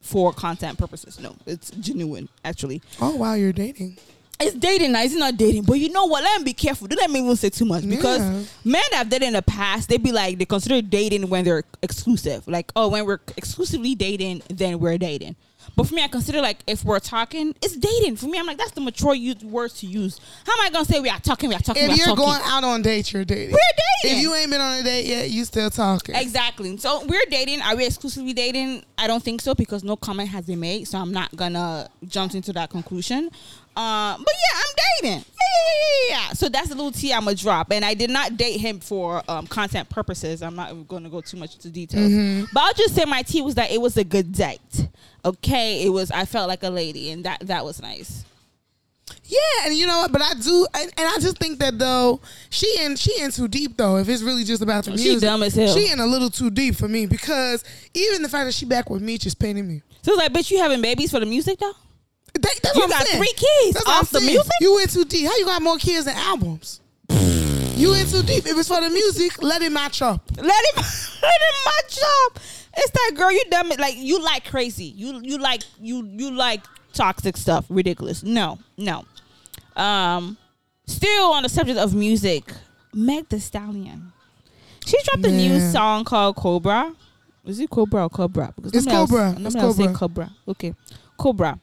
for 0.00 0.32
content 0.32 0.76
purposes. 0.76 1.20
No, 1.20 1.36
it's 1.46 1.70
genuine. 1.70 2.28
Actually, 2.44 2.82
Oh 3.00 3.14
wow, 3.14 3.34
you're 3.34 3.52
dating. 3.52 3.96
It's 4.42 4.54
dating. 4.54 4.92
Now, 4.92 5.02
it's 5.02 5.14
not 5.14 5.36
dating. 5.36 5.64
But 5.64 5.74
you 5.74 5.90
know 5.90 6.04
what? 6.06 6.22
Let 6.22 6.40
me 6.40 6.44
be 6.44 6.52
careful. 6.54 6.86
Don't 6.88 6.98
let 6.98 7.10
me 7.10 7.20
even 7.20 7.36
say 7.36 7.50
too 7.50 7.64
much 7.64 7.88
because 7.88 8.20
Yeah. 8.20 8.42
men 8.64 8.82
that 8.90 8.98
have 8.98 9.08
dated 9.08 9.28
in 9.28 9.34
the 9.34 9.42
past, 9.42 9.88
they 9.88 9.96
be 9.96 10.12
like 10.12 10.38
they 10.38 10.44
consider 10.44 10.82
dating 10.82 11.28
when 11.28 11.44
they're 11.44 11.64
exclusive. 11.82 12.46
Like, 12.46 12.72
oh, 12.76 12.88
when 12.88 13.06
we're 13.06 13.20
exclusively 13.36 13.94
dating, 13.94 14.42
then 14.48 14.78
we're 14.78 14.98
dating. 14.98 15.36
But 15.76 15.86
for 15.86 15.94
me, 15.94 16.02
I 16.02 16.08
consider 16.08 16.40
like 16.40 16.58
if 16.66 16.84
we're 16.84 16.98
talking, 16.98 17.54
it's 17.62 17.76
dating. 17.76 18.16
For 18.16 18.26
me, 18.26 18.38
I'm 18.38 18.46
like 18.46 18.58
that's 18.58 18.72
the 18.72 18.80
mature 18.80 19.14
use, 19.14 19.42
words 19.44 19.74
to 19.80 19.86
use. 19.86 20.20
How 20.44 20.52
am 20.54 20.66
I 20.66 20.70
gonna 20.70 20.84
say 20.84 21.00
we 21.00 21.08
are 21.08 21.20
talking? 21.20 21.48
We 21.48 21.54
are 21.54 21.60
talking. 21.60 21.84
If 21.84 21.96
you're 21.96 22.06
talking? 22.08 22.24
going 22.24 22.40
out 22.44 22.64
on 22.64 22.82
dates, 22.82 23.12
you're 23.12 23.24
dating. 23.24 23.52
We're 23.52 23.58
dating. 24.02 24.18
If 24.18 24.22
you 24.22 24.34
ain't 24.34 24.50
been 24.50 24.60
on 24.60 24.80
a 24.80 24.82
date 24.82 25.06
yet, 25.06 25.30
you 25.30 25.44
still 25.44 25.70
talking. 25.70 26.16
Exactly. 26.16 26.76
So 26.78 27.04
we're 27.06 27.24
dating. 27.30 27.62
Are 27.62 27.76
we 27.76 27.86
exclusively 27.86 28.32
dating? 28.32 28.84
I 28.98 29.06
don't 29.06 29.22
think 29.22 29.40
so 29.40 29.54
because 29.54 29.84
no 29.84 29.94
comment 29.96 30.28
has 30.30 30.46
been 30.46 30.60
made. 30.60 30.88
So 30.88 30.98
I'm 30.98 31.12
not 31.12 31.34
gonna 31.36 31.88
jump 32.08 32.34
into 32.34 32.52
that 32.54 32.70
conclusion. 32.70 33.30
Uh, 33.74 34.16
but 34.18 34.28
yeah, 34.28 34.60
I'm 34.60 34.74
dating. 35.02 35.24
Yeah, 35.24 36.08
yeah, 36.08 36.08
yeah. 36.28 36.32
So 36.32 36.48
that's 36.48 36.70
a 36.70 36.74
little 36.74 36.92
tea 36.92 37.12
I'm 37.12 37.24
gonna 37.24 37.36
drop. 37.36 37.72
And 37.72 37.84
I 37.84 37.94
did 37.94 38.10
not 38.10 38.36
date 38.36 38.60
him 38.60 38.80
for 38.80 39.22
um, 39.28 39.46
content 39.46 39.88
purposes. 39.88 40.42
I'm 40.42 40.54
not 40.56 40.88
going 40.88 41.04
to 41.04 41.08
go 41.08 41.20
too 41.20 41.36
much 41.36 41.54
into 41.54 41.70
details. 41.70 42.48
But 42.52 42.62
I'll 42.62 42.74
just 42.74 42.94
say 42.94 43.04
my 43.04 43.22
tea 43.22 43.42
was 43.42 43.54
that 43.54 43.70
it 43.70 43.80
was 43.80 43.96
a 43.96 44.04
good 44.04 44.32
date. 44.32 44.88
Okay, 45.24 45.84
it 45.84 45.88
was. 45.88 46.10
I 46.10 46.24
felt 46.24 46.48
like 46.48 46.62
a 46.62 46.70
lady, 46.70 47.10
and 47.10 47.24
that 47.24 47.46
that 47.46 47.64
was 47.64 47.80
nice. 47.80 48.24
Yeah, 49.24 49.38
and 49.66 49.74
you 49.74 49.86
know 49.86 49.98
what? 49.98 50.12
But 50.12 50.22
I 50.22 50.34
do, 50.34 50.66
and, 50.74 50.92
and 50.96 51.08
I 51.08 51.18
just 51.20 51.38
think 51.38 51.58
that 51.60 51.78
though 51.78 52.20
she 52.50 52.76
in 52.80 52.96
she 52.96 53.20
in 53.20 53.30
too 53.30 53.48
deep 53.48 53.76
though. 53.76 53.96
If 53.96 54.08
it's 54.08 54.22
really 54.22 54.44
just 54.44 54.62
about 54.62 54.84
the 54.84 54.96
She 54.96 55.04
music, 55.10 55.20
dumb 55.28 55.42
as 55.42 55.54
hell. 55.54 55.74
She 55.74 55.90
in 55.90 56.00
a 56.00 56.06
little 56.06 56.30
too 56.30 56.50
deep 56.50 56.74
for 56.76 56.88
me 56.88 57.06
because 57.06 57.64
even 57.94 58.22
the 58.22 58.28
fact 58.28 58.46
that 58.46 58.52
she 58.54 58.66
back 58.66 58.90
with 58.90 59.00
me 59.02 59.18
just 59.18 59.38
painting 59.38 59.66
me. 59.68 59.82
So 60.02 60.12
it's 60.12 60.18
like, 60.18 60.32
bitch, 60.32 60.50
you 60.50 60.58
having 60.58 60.82
babies 60.82 61.10
for 61.10 61.20
the 61.20 61.26
music 61.26 61.58
though? 61.58 61.72
That, 62.34 62.42
that's 62.62 62.74
You 62.74 62.80
what 62.82 62.84
I'm 62.84 62.90
got 62.90 63.06
saying. 63.06 63.22
three 63.22 63.32
kids 63.34 63.74
That's 63.74 63.86
off 63.88 64.10
the 64.10 64.20
saying. 64.20 64.32
music? 64.32 64.52
You 64.60 64.74
went 64.74 64.90
too 64.90 65.04
deep. 65.04 65.26
How 65.26 65.36
you 65.36 65.44
got 65.44 65.62
more 65.62 65.76
kids 65.78 66.06
than 66.06 66.16
albums? 66.16 66.80
you 67.10 67.92
in 67.94 68.06
too 68.06 68.22
deep. 68.22 68.46
If 68.46 68.56
it's 68.58 68.68
for 68.68 68.80
the 68.80 68.88
music, 68.90 69.42
let 69.42 69.60
it 69.62 69.70
match 69.72 70.00
up. 70.02 70.22
Let 70.36 70.46
it, 70.46 70.76
let 70.76 71.40
him 71.40 71.54
match 71.66 71.98
up. 72.26 72.38
It's 72.76 72.90
that 72.90 73.12
girl. 73.16 73.30
You 73.32 73.42
dumb. 73.50 73.68
Like 73.78 73.96
you 73.96 74.22
like 74.22 74.48
crazy. 74.48 74.84
You 74.86 75.20
you 75.22 75.38
like 75.38 75.62
you 75.80 76.06
you 76.06 76.30
like 76.30 76.62
toxic 76.94 77.36
stuff. 77.36 77.66
Ridiculous. 77.68 78.22
No 78.22 78.58
no. 78.78 79.04
Um, 79.76 80.36
still 80.86 81.32
on 81.32 81.42
the 81.42 81.48
subject 81.48 81.78
of 81.78 81.94
music, 81.94 82.52
Meg 82.94 83.28
Thee 83.28 83.38
Stallion. 83.40 84.12
She 84.86 84.96
dropped 85.04 85.24
a 85.26 85.30
new 85.30 85.60
song 85.60 86.04
called 86.04 86.36
Cobra. 86.36 86.94
Is 87.44 87.60
it 87.60 87.68
Cobra 87.70 88.04
or 88.04 88.10
Cobra? 88.10 88.52
Because 88.56 88.72
It's 88.74 88.86
else- 88.86 89.10
Cobra. 89.10 89.32
somebody 89.34 89.46
It's 89.46 89.56
else 89.56 89.76
say 89.76 89.82
Cobra. 89.86 89.98
Cobra. 89.98 90.30
Okay, 90.48 90.74
Cobra. 91.18 91.60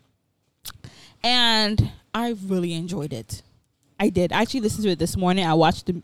And 1.24 1.92
I 2.14 2.36
really 2.46 2.74
enjoyed 2.74 3.14
it. 3.14 3.42
I 4.00 4.10
did. 4.10 4.32
I 4.32 4.42
actually 4.42 4.62
listened 4.62 4.84
to 4.86 4.92
it 4.92 5.00
this 5.00 5.18
morning. 5.18 5.46
I 5.46 5.54
watched 5.54 5.88
the. 5.88 6.02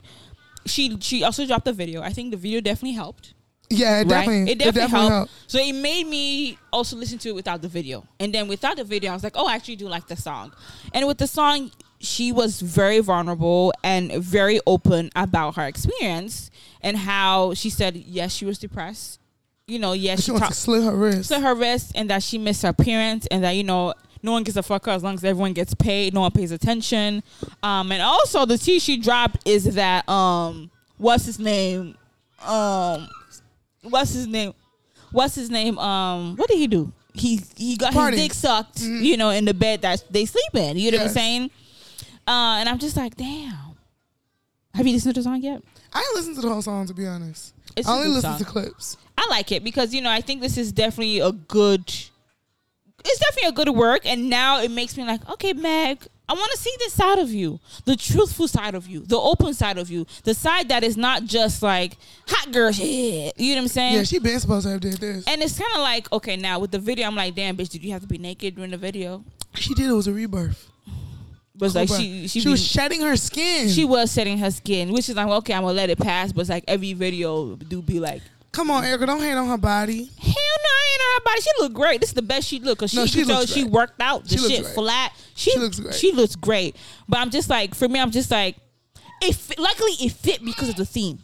She 0.65 0.97
she 0.99 1.23
also 1.23 1.45
dropped 1.45 1.65
the 1.65 1.73
video. 1.73 2.01
I 2.01 2.09
think 2.11 2.31
the 2.31 2.37
video 2.37 2.59
definitely 2.59 2.95
helped. 2.95 3.33
Yeah, 3.69 3.95
it 4.01 4.07
Right? 4.07 4.07
definitely, 4.09 4.51
it 4.51 4.59
definitely, 4.59 4.89
helped. 4.89 5.11
helped. 5.11 5.31
So 5.47 5.57
it 5.59 5.73
made 5.73 6.05
me 6.07 6.57
also 6.71 6.95
listen 6.97 7.17
to 7.19 7.29
it 7.29 7.35
without 7.35 7.61
the 7.61 7.67
video. 7.67 8.05
And 8.19 8.33
then 8.33 8.47
without 8.47 8.77
the 8.77 8.83
video, 8.83 9.11
I 9.11 9.13
was 9.15 9.23
like, 9.23 9.33
oh, 9.35 9.47
I 9.47 9.55
actually 9.55 9.77
do 9.77 9.87
like 9.87 10.07
the 10.07 10.15
song. 10.15 10.51
And 10.93 11.07
with 11.07 11.17
the 11.17 11.25
song, 11.27 11.71
she 11.99 12.31
was 12.31 12.61
very 12.61 12.99
vulnerable 12.99 13.73
and 13.83 14.11
very 14.23 14.59
open 14.67 15.09
about 15.15 15.55
her 15.55 15.65
experience 15.65 16.51
and 16.81 16.95
how 16.95 17.55
she 17.55 17.71
said, 17.71 17.95
yes, 17.95 18.33
she 18.33 18.45
was 18.45 18.59
depressed. 18.59 19.19
You 19.67 19.79
know, 19.79 19.93
yes, 19.93 20.19
She 20.19 20.25
she, 20.25 20.31
wants 20.31 20.43
talked 20.45 20.53
to 20.53 20.59
slit 20.61 20.83
her 20.83 20.95
wrist. 20.95 21.27
slit 21.29 21.41
her 21.41 21.55
wrist 21.55 21.91
and 21.95 22.07
that 22.11 22.21
she 22.21 22.37
missed 22.37 22.61
her 22.61 22.73
parents 22.73 23.25
and 23.31 23.43
that 23.43 23.51
you 23.53 23.63
know 23.63 23.95
no 24.25 24.31
one 24.33 24.43
gives 24.43 24.57
a 24.57 24.63
fuck 24.63 24.87
as 24.87 25.03
long 25.03 25.13
as 25.13 25.23
everyone 25.23 25.53
gets 25.53 25.73
paid. 25.73 26.13
No 26.13 26.21
one 26.21 26.31
pays 26.31 26.51
attention. 26.51 27.23
Um 27.63 27.91
and 27.91 28.01
also 28.01 28.45
the 28.45 28.57
tea 28.57 28.79
she 28.79 28.97
dropped 28.97 29.47
is 29.47 29.75
that 29.75 30.07
um 30.09 30.69
what's 30.97 31.25
his 31.25 31.39
name? 31.39 31.95
Um 32.45 33.07
what's 33.83 34.13
his 34.13 34.27
name? 34.27 34.53
What's 35.11 35.35
his 35.35 35.49
name? 35.49 35.77
Um 35.77 36.35
what 36.35 36.49
did 36.49 36.57
he 36.57 36.67
do? 36.67 36.91
He 37.13 37.39
he 37.55 37.77
got 37.77 37.93
Pardi. 37.93 38.11
his 38.13 38.21
dick 38.21 38.33
sucked 38.33 38.81
you 38.81 39.15
know 39.15 39.29
in 39.29 39.45
the 39.45 39.53
bed 39.53 39.83
that 39.83 40.03
they 40.09 40.25
sleep 40.25 40.53
in. 40.55 40.77
You 40.77 40.91
know 40.91 40.97
what 40.97 41.07
i'm 41.07 41.13
saying? 41.13 41.51
Uh 42.27 42.57
and 42.59 42.67
i'm 42.67 42.79
just 42.79 42.97
like 42.97 43.15
damn. 43.15 43.53
Have 44.73 44.85
you 44.85 44.93
listened 44.93 45.15
to 45.15 45.21
the 45.21 45.23
song 45.23 45.41
yet? 45.41 45.61
I 45.93 46.01
didn't 46.01 46.15
listen 46.15 46.35
to 46.35 46.41
the 46.41 46.49
whole 46.49 46.61
song 46.61 46.85
to 46.87 46.93
be 46.93 47.05
honest. 47.07 47.53
It's 47.77 47.87
I 47.87 47.93
only 48.03 48.19
song. 48.19 48.37
to 48.37 48.43
clips. 48.45 48.97
I 49.17 49.27
like 49.29 49.51
it 49.51 49.63
because 49.63 49.93
you 49.93 50.01
know 50.01 50.09
I 50.09 50.21
think 50.21 50.41
this 50.41 50.57
is 50.57 50.71
definitely 50.71 51.19
a 51.19 51.31
good. 51.31 51.93
It's 53.05 53.19
definitely 53.19 53.49
a 53.49 53.51
good 53.53 53.69
work, 53.75 54.05
and 54.05 54.29
now 54.29 54.61
it 54.61 54.71
makes 54.71 54.97
me 54.97 55.03
like, 55.05 55.27
okay, 55.29 55.53
Meg, 55.53 56.05
I 56.27 56.33
want 56.33 56.51
to 56.53 56.57
see 56.57 56.73
this 56.79 56.93
side 56.93 57.19
of 57.19 57.29
you, 57.29 57.59
the 57.85 57.95
truthful 57.95 58.47
side 58.47 58.73
of 58.73 58.87
you, 58.87 59.01
the 59.01 59.17
open 59.17 59.53
side 59.53 59.77
of 59.77 59.91
you, 59.91 60.07
the 60.23 60.33
side 60.33 60.69
that 60.69 60.83
is 60.83 60.97
not 60.97 61.25
just 61.25 61.61
like 61.61 61.97
hot 62.27 62.51
girl 62.51 62.71
shit. 62.71 63.39
You 63.39 63.51
know 63.53 63.57
what 63.57 63.61
I'm 63.63 63.67
saying? 63.67 63.95
Yeah, 63.95 64.03
she 64.03 64.17
been 64.17 64.39
supposed 64.39 64.65
to 64.65 64.71
have 64.71 64.81
did 64.81 64.97
this. 64.97 65.23
and 65.27 65.41
it's 65.43 65.57
kind 65.59 65.71
of 65.75 65.81
like, 65.81 66.11
okay, 66.11 66.35
now 66.35 66.57
with 66.59 66.71
the 66.71 66.79
video, 66.79 67.05
I'm 67.05 67.15
like, 67.15 67.35
damn, 67.35 67.55
bitch, 67.55 67.69
did 67.69 67.83
you 67.83 67.91
have 67.91 68.01
to 68.01 68.07
be 68.07 68.17
naked 68.17 68.55
during 68.55 68.71
the 68.71 68.77
video? 68.77 69.23
She 69.53 69.73
did. 69.75 69.87
It 69.89 69.93
was 69.93 70.07
a 70.07 70.13
rebirth. 70.13 70.67
But 71.57 71.73
like 71.73 71.89
she, 71.89 72.27
she 72.27 72.43
be- 72.43 72.51
was 72.51 72.65
shedding 72.65 73.01
her 73.01 73.15
skin. 73.15 73.69
she 73.69 73.85
was 73.85 74.11
shedding 74.11 74.39
her 74.39 74.51
skin, 74.51 74.91
which 74.91 75.07
is 75.07 75.15
like, 75.15 75.27
okay, 75.27 75.53
I'm 75.53 75.61
gonna 75.61 75.73
let 75.73 75.89
it 75.89 75.97
pass. 75.99 76.33
But 76.33 76.41
it's 76.41 76.49
like 76.49 76.65
every 76.67 76.93
video 76.93 77.55
do 77.55 77.81
be 77.81 77.99
like, 77.99 78.21
Come 78.55 78.71
on, 78.71 78.85
Erica, 78.85 79.05
don't 79.05 79.19
hate 79.19 79.33
on 79.33 79.49
her 79.49 79.57
body. 79.57 80.05
Hell 80.17 80.33
no, 80.33 80.69
I 80.69 80.93
ain't 80.93 81.01
on 81.01 81.15
her 81.19 81.23
body. 81.25 81.41
She 81.41 81.49
look 81.59 81.73
great. 81.73 81.99
This 81.99 82.11
is 82.11 82.13
the 82.13 82.21
best 82.21 82.47
she 82.47 82.59
look 82.61 82.77
because 82.77 82.91
she, 82.91 82.97
No, 82.97 83.05
she 83.05 83.23
looks 83.25 83.51
she 83.51 83.63
worked 83.65 84.01
out. 84.01 84.23
The 84.23 84.37
She 84.37 84.47
shit 84.47 84.65
flat. 84.67 85.11
She, 85.35 85.51
She 85.51 85.59
looks 85.59 85.77
great. 85.77 85.93
She 85.95 86.11
looks 86.13 86.35
great. 86.37 86.77
But 87.09 87.19
I'm 87.19 87.31
just 87.31 87.49
like, 87.49 87.75
for 87.75 87.89
me, 87.89 87.99
I'm 87.99 88.11
just 88.11 88.31
like, 88.31 88.55
it. 89.21 89.35
Fit, 89.35 89.59
luckily, 89.59 89.91
it 89.99 90.13
fit 90.13 90.43
because 90.43 90.69
of 90.69 90.77
the 90.77 90.85
theme 90.85 91.19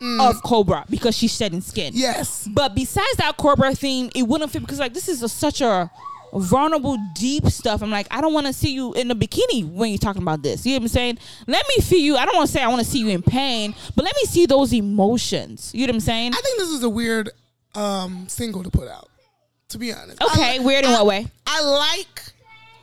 of 0.00 0.42
Cobra 0.42 0.84
because 0.90 1.16
she's 1.16 1.32
shedding 1.32 1.60
skin. 1.60 1.92
Mm. 1.92 1.98
Yes. 1.98 2.48
But 2.52 2.74
besides 2.74 3.16
that 3.18 3.36
Cobra 3.36 3.72
theme, 3.76 4.10
it 4.16 4.24
wouldn't 4.24 4.50
fit 4.50 4.62
because 4.62 4.80
like 4.80 4.94
this 4.94 5.08
is 5.08 5.22
a, 5.22 5.28
such 5.28 5.60
a 5.60 5.90
vulnerable, 6.32 6.98
deep 7.14 7.46
stuff. 7.46 7.82
I'm 7.82 7.90
like, 7.90 8.06
I 8.10 8.20
don't 8.20 8.32
want 8.32 8.46
to 8.46 8.52
see 8.52 8.72
you 8.72 8.92
in 8.94 9.10
a 9.10 9.14
bikini 9.14 9.70
when 9.70 9.90
you're 9.90 9.98
talking 9.98 10.22
about 10.22 10.42
this. 10.42 10.64
You 10.66 10.72
know 10.72 10.78
what 10.78 10.82
I'm 10.84 10.88
saying? 10.88 11.18
Let 11.46 11.64
me 11.76 11.82
feel 11.82 12.00
you. 12.00 12.16
I 12.16 12.24
don't 12.24 12.36
want 12.36 12.48
to 12.48 12.52
say 12.52 12.62
I 12.62 12.68
want 12.68 12.82
to 12.82 12.90
see 12.90 13.00
you 13.00 13.08
in 13.08 13.22
pain, 13.22 13.74
but 13.94 14.04
let 14.04 14.14
me 14.16 14.24
see 14.26 14.46
those 14.46 14.72
emotions. 14.72 15.72
You 15.74 15.86
know 15.86 15.92
what 15.92 15.96
I'm 15.96 16.00
saying? 16.00 16.32
I 16.34 16.40
think 16.40 16.58
this 16.58 16.68
is 16.68 16.82
a 16.82 16.88
weird 16.88 17.30
um, 17.74 18.26
single 18.28 18.62
to 18.62 18.70
put 18.70 18.88
out. 18.88 19.08
To 19.70 19.78
be 19.78 19.92
honest. 19.92 20.22
Okay, 20.22 20.56
I 20.56 20.58
weird 20.60 20.84
in 20.84 20.90
I- 20.90 20.94
what 20.94 21.06
way? 21.06 21.26
I 21.46 21.62
like 21.62 22.22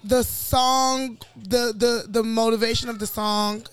the 0.03 0.23
song, 0.23 1.17
the 1.35 1.73
the 1.75 2.05
the 2.07 2.23
motivation 2.23 2.89
of 2.89 2.99
the 2.99 3.07
song. 3.07 3.65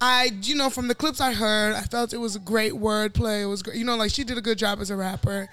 I, 0.00 0.30
you 0.42 0.54
know, 0.54 0.70
from 0.70 0.88
the 0.88 0.94
clips 0.94 1.20
I 1.20 1.34
heard, 1.34 1.74
I 1.74 1.82
felt 1.82 2.14
it 2.14 2.18
was 2.18 2.34
a 2.34 2.38
great 2.38 2.72
wordplay. 2.72 3.42
It 3.42 3.46
was, 3.46 3.62
great. 3.62 3.76
you 3.76 3.84
know, 3.84 3.96
like 3.96 4.10
she 4.10 4.24
did 4.24 4.38
a 4.38 4.40
good 4.40 4.56
job 4.56 4.80
as 4.80 4.88
a 4.88 4.96
rapper. 4.96 5.50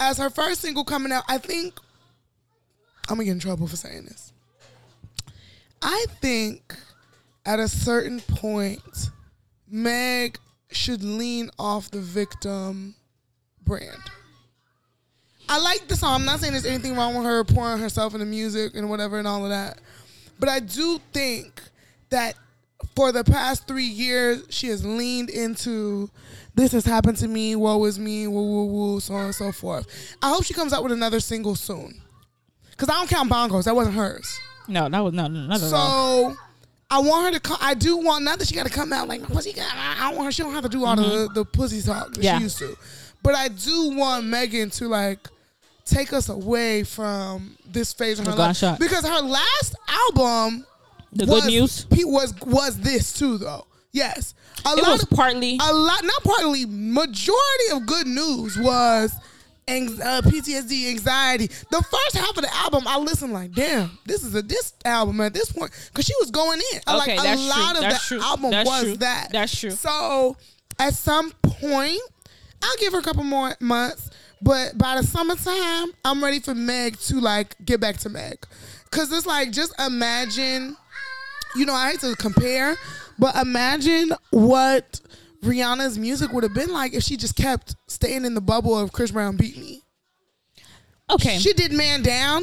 As 0.00 0.18
her 0.18 0.30
first 0.30 0.62
single 0.62 0.82
coming 0.84 1.12
out, 1.12 1.22
I 1.28 1.38
think 1.38 1.74
I'm 3.08 3.16
gonna 3.16 3.24
get 3.24 3.32
in 3.32 3.38
trouble 3.40 3.66
for 3.66 3.76
saying 3.76 4.04
this. 4.04 4.32
I 5.82 6.06
think 6.20 6.74
at 7.44 7.60
a 7.60 7.68
certain 7.68 8.20
point, 8.20 9.10
Meg 9.68 10.38
should 10.70 11.02
lean 11.02 11.50
off 11.58 11.90
the 11.90 12.00
victim 12.00 12.94
brand. 13.62 13.98
I 15.48 15.60
like 15.60 15.86
the 15.88 15.96
song. 15.96 16.20
I'm 16.20 16.24
not 16.24 16.40
saying 16.40 16.52
there's 16.52 16.64
anything 16.64 16.96
wrong 16.96 17.14
with 17.14 17.24
her 17.24 17.44
pouring 17.44 17.80
herself 17.80 18.14
into 18.14 18.26
music 18.26 18.74
and 18.74 18.88
whatever 18.88 19.18
and 19.18 19.28
all 19.28 19.44
of 19.44 19.50
that. 19.50 19.78
But 20.38 20.48
I 20.48 20.60
do 20.60 20.98
think 21.12 21.62
that 22.08 22.34
for 22.96 23.12
the 23.12 23.24
past 23.24 23.68
three 23.68 23.84
years, 23.84 24.44
she 24.48 24.68
has 24.68 24.84
leaned 24.84 25.30
into 25.30 26.10
this 26.54 26.72
has 26.72 26.84
happened 26.84 27.18
to 27.18 27.28
me, 27.28 27.56
woe 27.56 27.84
is 27.84 27.98
me, 27.98 28.26
woo 28.26 28.42
woo 28.42 28.66
woo, 28.66 29.00
so 29.00 29.14
on 29.14 29.26
and 29.26 29.34
so 29.34 29.52
forth. 29.52 30.16
I 30.22 30.30
hope 30.30 30.44
she 30.44 30.54
comes 30.54 30.72
out 30.72 30.82
with 30.82 30.92
another 30.92 31.20
single 31.20 31.56
soon. 31.56 32.00
Cause 32.76 32.88
I 32.88 32.94
don't 32.94 33.08
count 33.08 33.30
bongos. 33.30 33.64
That 33.64 33.76
wasn't 33.76 33.96
hers. 33.96 34.38
No, 34.68 34.88
that 34.88 34.98
was 35.00 35.12
no, 35.14 35.26
no, 35.28 35.46
not 35.46 35.62
at 35.62 35.72
all. 35.72 36.30
So 36.32 36.36
I 36.90 36.98
want 37.00 37.26
her 37.26 37.32
to 37.32 37.40
come. 37.40 37.58
I 37.60 37.74
do 37.74 37.96
want 37.98 38.24
not 38.24 38.38
that 38.38 38.48
she 38.48 38.54
got 38.54 38.66
to 38.66 38.72
come 38.72 38.92
out 38.92 39.08
like 39.08 39.22
pussy. 39.22 39.52
got- 39.52 39.70
I 39.74 40.08
don't 40.08 40.16
want 40.16 40.26
her. 40.26 40.32
She 40.32 40.42
don't 40.42 40.52
have 40.54 40.62
to 40.64 40.68
do 40.68 40.84
all 40.84 40.96
the 40.96 41.28
the 41.32 41.44
pussy 41.44 41.82
talk 41.82 42.06
that 42.08 42.12
Mm-hmm. 42.14 42.22
Yeah. 42.22 42.38
she 42.38 42.42
used 42.44 42.58
to. 42.58 42.76
But 43.22 43.34
I 43.34 43.48
do 43.48 43.90
want 43.96 44.26
Megan 44.26 44.70
to 44.70 44.88
like 44.88 45.18
take 45.84 46.12
us 46.12 46.28
away 46.28 46.82
from 46.82 47.56
this 47.70 47.92
phase 47.92 48.18
of 48.18 48.24
her 48.26 48.32
life 48.32 48.38
gunshot. 48.38 48.78
because 48.78 49.06
her 49.06 49.20
last 49.20 49.76
album 49.88 50.66
The 51.12 51.26
was, 51.26 51.42
good 51.44 51.50
news. 51.50 51.86
was 51.90 52.34
was 52.46 52.78
this 52.80 53.12
too 53.12 53.38
though. 53.38 53.66
Yes, 53.92 54.34
a 54.66 54.70
It 54.70 54.82
lot 54.82 54.92
was 54.92 55.02
of, 55.04 55.10
partly. 55.10 55.58
a 55.62 55.72
lot 55.72 56.02
not 56.04 56.22
partly 56.24 56.64
majority 56.66 57.68
of 57.72 57.86
good 57.86 58.06
news 58.06 58.58
was 58.58 59.12
ang- 59.68 60.00
uh, 60.00 60.22
PTSD, 60.22 60.88
anxiety. 60.90 61.46
The 61.46 61.82
first 61.82 62.16
half 62.16 62.36
of 62.36 62.42
the 62.42 62.54
album, 62.54 62.84
I 62.86 62.98
listened 62.98 63.32
like, 63.32 63.52
damn, 63.52 63.98
this 64.06 64.22
is 64.22 64.34
a 64.34 64.42
this 64.42 64.72
album 64.84 65.20
at 65.20 65.32
this 65.34 65.50
point 65.52 65.70
because 65.92 66.04
she 66.04 66.14
was 66.20 66.30
going 66.30 66.60
in. 66.74 66.78
Okay, 66.86 67.16
like 67.16 67.18
a 67.18 67.22
that's 67.22 67.40
true. 67.40 67.50
lot 67.62 67.74
of 67.76 67.80
That's 67.82 68.08
the 68.08 68.14
true. 68.16 68.24
album 68.24 68.50
That's 68.50 68.68
was 68.68 68.82
true. 68.82 68.96
that. 68.98 69.28
That's 69.32 69.58
true. 69.60 69.70
So 69.70 70.36
at 70.78 70.94
some 70.94 71.30
point, 71.42 72.00
I'll 72.62 72.76
give 72.78 72.92
her 72.92 72.98
a 72.98 73.02
couple 73.02 73.24
more 73.24 73.54
months. 73.60 74.10
But 74.42 74.76
by 74.76 75.00
the 75.00 75.06
summertime, 75.06 75.92
I'm 76.04 76.22
ready 76.22 76.38
for 76.40 76.54
Meg 76.54 76.98
to 77.00 77.18
like 77.20 77.56
get 77.64 77.80
back 77.80 77.96
to 77.98 78.08
Meg. 78.10 78.44
Cause 78.90 79.10
it's 79.10 79.26
like 79.26 79.50
just 79.52 79.72
imagine, 79.80 80.76
you 81.56 81.64
know, 81.66 81.72
I 81.74 81.92
hate 81.92 82.00
to 82.00 82.14
compare, 82.16 82.76
but 83.18 83.34
imagine 83.36 84.10
what 84.30 85.00
Rihanna's 85.44 85.98
music 85.98 86.32
would 86.32 86.42
have 86.42 86.54
been 86.54 86.72
like 86.72 86.94
if 86.94 87.02
she 87.02 87.16
just 87.16 87.36
kept 87.36 87.76
staying 87.86 88.24
in 88.24 88.34
the 88.34 88.40
bubble 88.40 88.78
of 88.78 88.92
Chris 88.92 89.10
Brown 89.10 89.36
beat 89.36 89.56
me. 89.56 89.82
Okay. 91.10 91.38
She 91.38 91.52
did 91.52 91.72
Man 91.72 92.02
Down. 92.02 92.42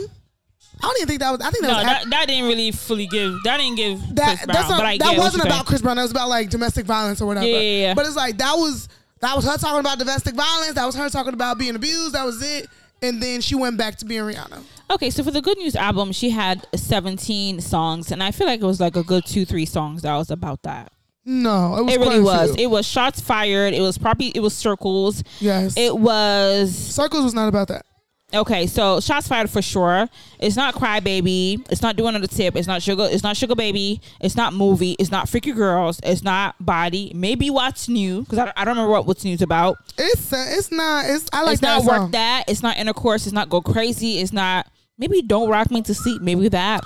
I 0.84 0.88
don't 0.88 0.97
even 0.97 1.08
think 1.08 1.20
that 1.20 1.32
was. 1.32 1.41
I 1.41 1.52
think 1.52 1.64
that 1.64 1.72
no, 1.72 1.78
was. 1.78 1.86
that, 1.86 2.10
that 2.10 2.28
didn't 2.28 2.45
really 2.45 2.72
fully 2.72 3.06
give. 3.08 3.36
That 3.43 3.58
didn't 3.58 3.76
give 3.76 4.16
that 4.16 4.38
Chris 4.38 4.45
Brown. 4.45 4.68
not, 4.70 4.99
that 4.99 5.18
wasn't 5.18 5.43
about 5.43 5.54
saying. 5.54 5.66
Chris 5.66 5.82
Brown. 5.82 5.95
That 5.97 6.04
was 6.04 6.12
about 6.12 6.30
like 6.30 6.49
domestic 6.49 6.86
violence 6.86 7.22
or 7.22 7.28
whatever. 7.28 7.45
Yeah, 7.45 7.60
yeah, 7.60 7.82
yeah. 7.88 7.93
But 7.93 8.08
it's 8.08 8.16
like 8.16 8.38
that 8.38 8.54
was 8.56 8.88
that 9.20 9.36
was 9.36 9.45
her 9.45 9.58
talking 9.58 9.80
about 9.80 9.99
domestic 9.99 10.34
violence. 10.34 10.74
That 10.74 10.86
was 10.86 10.95
her 10.95 11.10
talking 11.10 11.34
about 11.34 11.60
being 11.60 11.76
abused. 11.76 12.14
That 12.16 12.26
was 12.26 12.41
it. 12.41 12.68
And 13.04 13.22
then 13.22 13.41
she 13.41 13.56
went 13.56 13.78
back 13.78 13.95
to 13.97 14.06
being 14.06 14.22
Rihanna. 14.22 14.64
Okay, 14.91 15.10
so 15.10 15.24
for 15.24 15.32
the 15.32 15.41
Good 15.41 15.58
News 15.58 15.76
album, 15.76 16.12
she 16.12 16.30
had 16.30 16.68
17 16.76 17.62
songs, 17.62 18.12
and 18.12 18.22
I 18.22 18.32
feel 18.32 18.45
like 18.45 18.62
it 18.62 18.66
was 18.66 18.80
like 18.80 18.95
a 18.95 19.04
good 19.04 19.26
two, 19.26 19.45
three 19.45 19.66
songs 19.66 20.04
that 20.04 20.16
was 20.16 20.30
about 20.30 20.62
that. 20.64 20.91
No, 21.26 21.78
it 21.78 21.84
was. 21.84 21.93
It 21.95 21.99
really 21.99 22.19
was. 22.19 22.55
few. 22.55 22.63
It 22.63 22.69
was 22.72 22.86
shots 22.86 23.22
fired. 23.22 23.74
It 23.74 23.82
was 23.82 23.97
probably 23.97 24.28
it 24.30 24.39
was 24.39 24.53
circles. 24.55 25.24
yes. 25.39 25.76
It 25.78 25.95
was 25.97 26.76
Circles 26.76 27.24
was 27.24 27.34
not 27.36 27.47
about 27.47 27.67
that. 27.67 27.86
okay. 28.34 28.65
So 28.65 28.99
shots 28.99 29.28
fired 29.28 29.49
for 29.49 29.61
sure. 29.61 30.07
It's 30.39 30.55
not 30.55 30.74
Cry 30.74 30.99
Baby. 30.99 31.63
It's 31.69 31.82
not 31.84 31.95
doing 31.95 32.15
on 32.15 32.22
the 32.22 32.28
tip. 32.28 32.55
It's 32.55 32.67
not 32.67 32.82
sugar. 32.82 33.07
It's 33.11 33.22
not 33.24 33.38
Sugar 33.38 33.53
Baby. 33.55 34.01
It's 34.19 34.36
not 34.36 34.53
movie. 34.53 34.93
It's 34.97 35.11
not 35.11 35.30
Freaky 35.30 35.51
Girls. 35.51 35.99
It's 36.03 36.24
not 36.24 36.55
Body. 36.63 37.11
Maybe 37.13 37.49
What's 37.51 37.88
New 37.88 38.22
because 38.22 38.39
I, 38.39 38.51
I 38.57 38.65
don't 38.65 38.74
remember 38.76 38.91
what 38.91 39.05
What's 39.05 39.24
New's 39.24 39.43
about. 39.43 39.78
It's 39.99 40.34
uh, 40.34 40.43
it's 40.49 40.72
not. 40.72 41.05
It's 41.07 41.30
I 41.32 41.43
like 41.43 41.53
it's 41.53 41.61
that 41.61 41.76
not 41.76 41.84
song. 41.84 42.01
work 42.03 42.11
that. 42.13 42.45
It's 42.47 42.63
not 42.63 42.78
intercourse. 42.78 43.26
It's 43.28 43.34
not 43.34 43.49
go 43.49 43.61
crazy. 43.61 44.17
It's 44.19 44.34
not 44.34 44.65
maybe 44.97 45.22
don't 45.22 45.49
rock 45.49 45.69
me 45.69 45.84
to 45.84 45.93
sleep. 45.93 46.22
Maybe 46.24 46.47
that. 46.49 46.84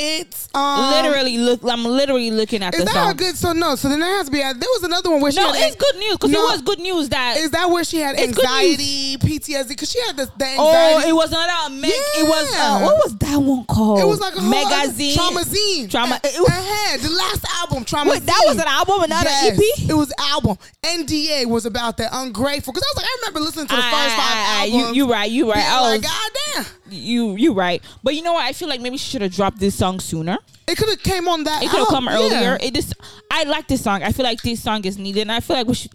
It's 0.00 0.48
um, 0.54 0.92
literally 0.92 1.38
look. 1.38 1.60
I'm 1.64 1.84
literally 1.84 2.30
looking 2.30 2.62
at 2.62 2.72
Is 2.72 2.80
the 2.80 2.84
that 2.86 2.94
song. 2.94 3.10
a 3.10 3.14
good? 3.14 3.36
So 3.36 3.52
no. 3.52 3.74
So 3.74 3.88
then 3.88 3.98
there 4.00 4.16
has 4.16 4.26
to 4.26 4.32
be. 4.32 4.40
A, 4.40 4.54
there 4.54 4.68
was 4.74 4.84
another 4.84 5.10
one 5.10 5.20
where 5.20 5.32
she 5.32 5.40
no, 5.40 5.52
had 5.52 5.66
it's 5.72 5.76
good 5.76 5.96
news 5.98 6.12
because 6.12 6.30
No. 6.30 6.40
it 6.48 6.52
was 6.52 6.62
good 6.62 6.78
news 6.78 7.08
that. 7.08 7.36
Is 7.38 7.50
that 7.50 7.68
where 7.68 7.82
she 7.82 7.98
had 7.98 8.16
anxiety, 8.18 9.16
PTSD? 9.18 9.68
Because 9.68 9.90
she 9.90 10.00
had 10.02 10.16
the, 10.16 10.26
the 10.38 10.54
oh, 10.56 10.68
anxiety. 10.68 11.08
it 11.10 11.12
was 11.14 11.30
another 11.32 11.74
Meg. 11.74 11.90
It 11.90 12.28
was 12.28 12.48
uh, 12.54 12.80
what 12.80 12.96
was 13.04 13.16
that 13.18 13.36
one 13.36 13.64
called? 13.66 14.00
It 14.00 14.06
was 14.06 14.20
like 14.20 14.36
a 14.36 14.40
whole 14.40 14.50
magazine. 14.50 15.16
Traumazine. 15.16 15.90
Trauma- 15.90 16.20
It, 16.22 16.34
it 16.36 16.40
was- 16.40 16.48
had 16.52 17.00
the 17.00 17.10
last 17.10 17.44
album, 17.60 17.84
Traumazine. 17.84 18.10
Wait, 18.10 18.22
that 18.26 18.42
was 18.46 18.56
an 18.56 18.68
album 18.68 19.00
and 19.02 19.10
not 19.10 19.24
yes, 19.24 19.58
an 19.58 19.62
EP. 19.84 19.90
It 19.90 19.94
was 19.94 20.12
album. 20.18 20.56
NDA 20.82 21.46
was 21.46 21.66
about 21.66 21.96
that. 21.96 22.10
Ungrateful. 22.12 22.72
Because 22.72 22.84
I 22.86 22.90
was 22.94 22.96
like, 22.96 23.06
I 23.06 23.16
remember 23.20 23.40
listening 23.40 23.66
to 23.66 23.76
the 23.76 23.82
first 23.82 23.92
five 23.92 24.10
Ah, 24.10 24.16
ah, 24.18 24.58
ah, 24.58 24.62
albums. 24.64 24.96
You, 24.96 25.04
you 25.06 25.12
right. 25.12 25.30
You 25.30 25.50
right. 25.50 25.64
I 25.64 25.80
like, 25.80 26.02
was, 26.02 26.10
God 26.10 26.30
damn. 26.54 26.92
you 26.92 27.36
you 27.36 27.52
right. 27.52 27.82
But 28.02 28.14
you 28.14 28.22
know 28.22 28.32
what? 28.34 28.44
I 28.44 28.52
feel 28.52 28.68
like 28.68 28.80
maybe 28.80 28.96
she 28.96 29.10
should 29.10 29.22
have 29.22 29.32
dropped 29.32 29.58
this 29.58 29.74
song 29.74 29.87
sooner. 29.98 30.38
It 30.68 30.76
could 30.76 30.88
have 30.90 31.02
came 31.02 31.28
on 31.28 31.44
that. 31.44 31.62
It 31.62 31.70
could 31.70 31.78
have 31.78 31.88
come 31.88 32.08
earlier. 32.08 32.58
Yeah. 32.60 32.66
It 32.66 32.74
just. 32.74 32.94
I 33.30 33.44
like 33.44 33.66
this 33.68 33.82
song. 33.82 34.02
I 34.02 34.12
feel 34.12 34.24
like 34.24 34.42
this 34.42 34.62
song 34.62 34.84
is 34.84 34.98
needed, 34.98 35.22
and 35.22 35.32
I 35.32 35.40
feel 35.40 35.56
like 35.56 35.66
we 35.66 35.74
should. 35.74 35.92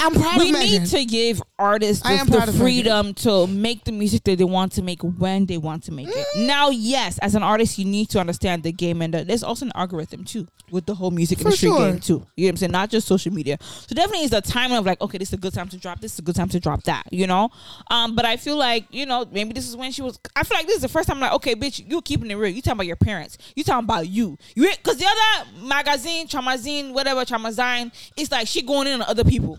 I'm 0.00 0.14
proud 0.14 0.38
we 0.38 0.48
of 0.48 0.52
Megan. 0.52 0.82
need 0.82 0.90
to 0.90 1.04
give 1.04 1.42
artists 1.58 2.04
I 2.04 2.14
the, 2.14 2.20
am 2.20 2.26
the 2.26 2.36
proud 2.36 2.48
of 2.48 2.56
freedom 2.56 3.14
to 3.14 3.46
make 3.46 3.84
the 3.84 3.92
music 3.92 4.24
that 4.24 4.38
they 4.38 4.44
want 4.44 4.72
to 4.72 4.82
make 4.82 5.02
when 5.02 5.46
they 5.46 5.58
want 5.58 5.84
to 5.84 5.92
make 5.92 6.08
it. 6.08 6.26
Mm. 6.36 6.46
Now, 6.46 6.70
yes, 6.70 7.18
as 7.18 7.34
an 7.34 7.42
artist, 7.42 7.78
you 7.78 7.84
need 7.84 8.08
to 8.10 8.20
understand 8.20 8.62
the 8.62 8.72
game, 8.72 9.02
and 9.02 9.12
the, 9.12 9.24
there's 9.24 9.42
also 9.42 9.66
an 9.66 9.72
algorithm 9.74 10.24
too 10.24 10.46
with 10.70 10.86
the 10.86 10.94
whole 10.94 11.10
music 11.10 11.38
For 11.38 11.44
industry 11.48 11.68
sure. 11.68 11.78
game 11.90 12.00
too. 12.00 12.26
You 12.36 12.44
know 12.44 12.48
what 12.48 12.50
I'm 12.50 12.56
saying? 12.58 12.72
Not 12.72 12.90
just 12.90 13.06
social 13.06 13.32
media. 13.32 13.58
So 13.60 13.94
definitely, 13.94 14.24
is 14.24 14.32
a 14.32 14.40
time 14.40 14.72
of 14.72 14.84
like, 14.86 15.00
okay, 15.00 15.18
this 15.18 15.28
is 15.28 15.34
a 15.34 15.38
good 15.38 15.54
time 15.54 15.68
to 15.68 15.78
drop 15.78 16.00
this. 16.00 16.14
Is 16.14 16.18
a 16.18 16.22
good 16.22 16.36
time 16.36 16.48
to 16.50 16.60
drop 16.60 16.82
that. 16.84 17.04
You 17.12 17.26
know. 17.26 17.50
Um, 17.90 18.14
but 18.14 18.24
I 18.24 18.36
feel 18.36 18.56
like 18.56 18.86
you 18.90 19.06
know 19.06 19.26
maybe 19.30 19.52
this 19.52 19.68
is 19.68 19.76
when 19.76 19.92
she 19.92 20.02
was. 20.02 20.18
I 20.36 20.42
feel 20.44 20.58
like 20.58 20.66
this 20.66 20.76
is 20.76 20.82
the 20.82 20.88
first 20.88 21.08
time 21.08 21.16
I'm 21.16 21.22
like, 21.22 21.32
okay, 21.34 21.54
bitch, 21.54 21.88
you 21.88 22.00
keeping 22.02 22.30
it 22.30 22.34
real. 22.34 22.52
You 22.52 22.62
talking 22.62 22.76
about 22.76 22.86
your 22.86 22.96
parents. 22.96 23.38
You 23.56 23.64
talking 23.64 23.84
about 23.84 24.08
you. 24.08 24.38
You 24.54 24.70
because 24.76 24.98
the 24.98 25.06
other 25.06 25.66
magazine, 25.66 26.28
Traumazine, 26.28 26.92
whatever 26.92 27.24
Traumazine, 27.24 27.92
it's 28.16 28.30
like 28.30 28.46
she 28.46 28.62
going 28.62 28.86
in 28.86 29.00
on 29.00 29.02
other 29.02 29.24
people. 29.24 29.58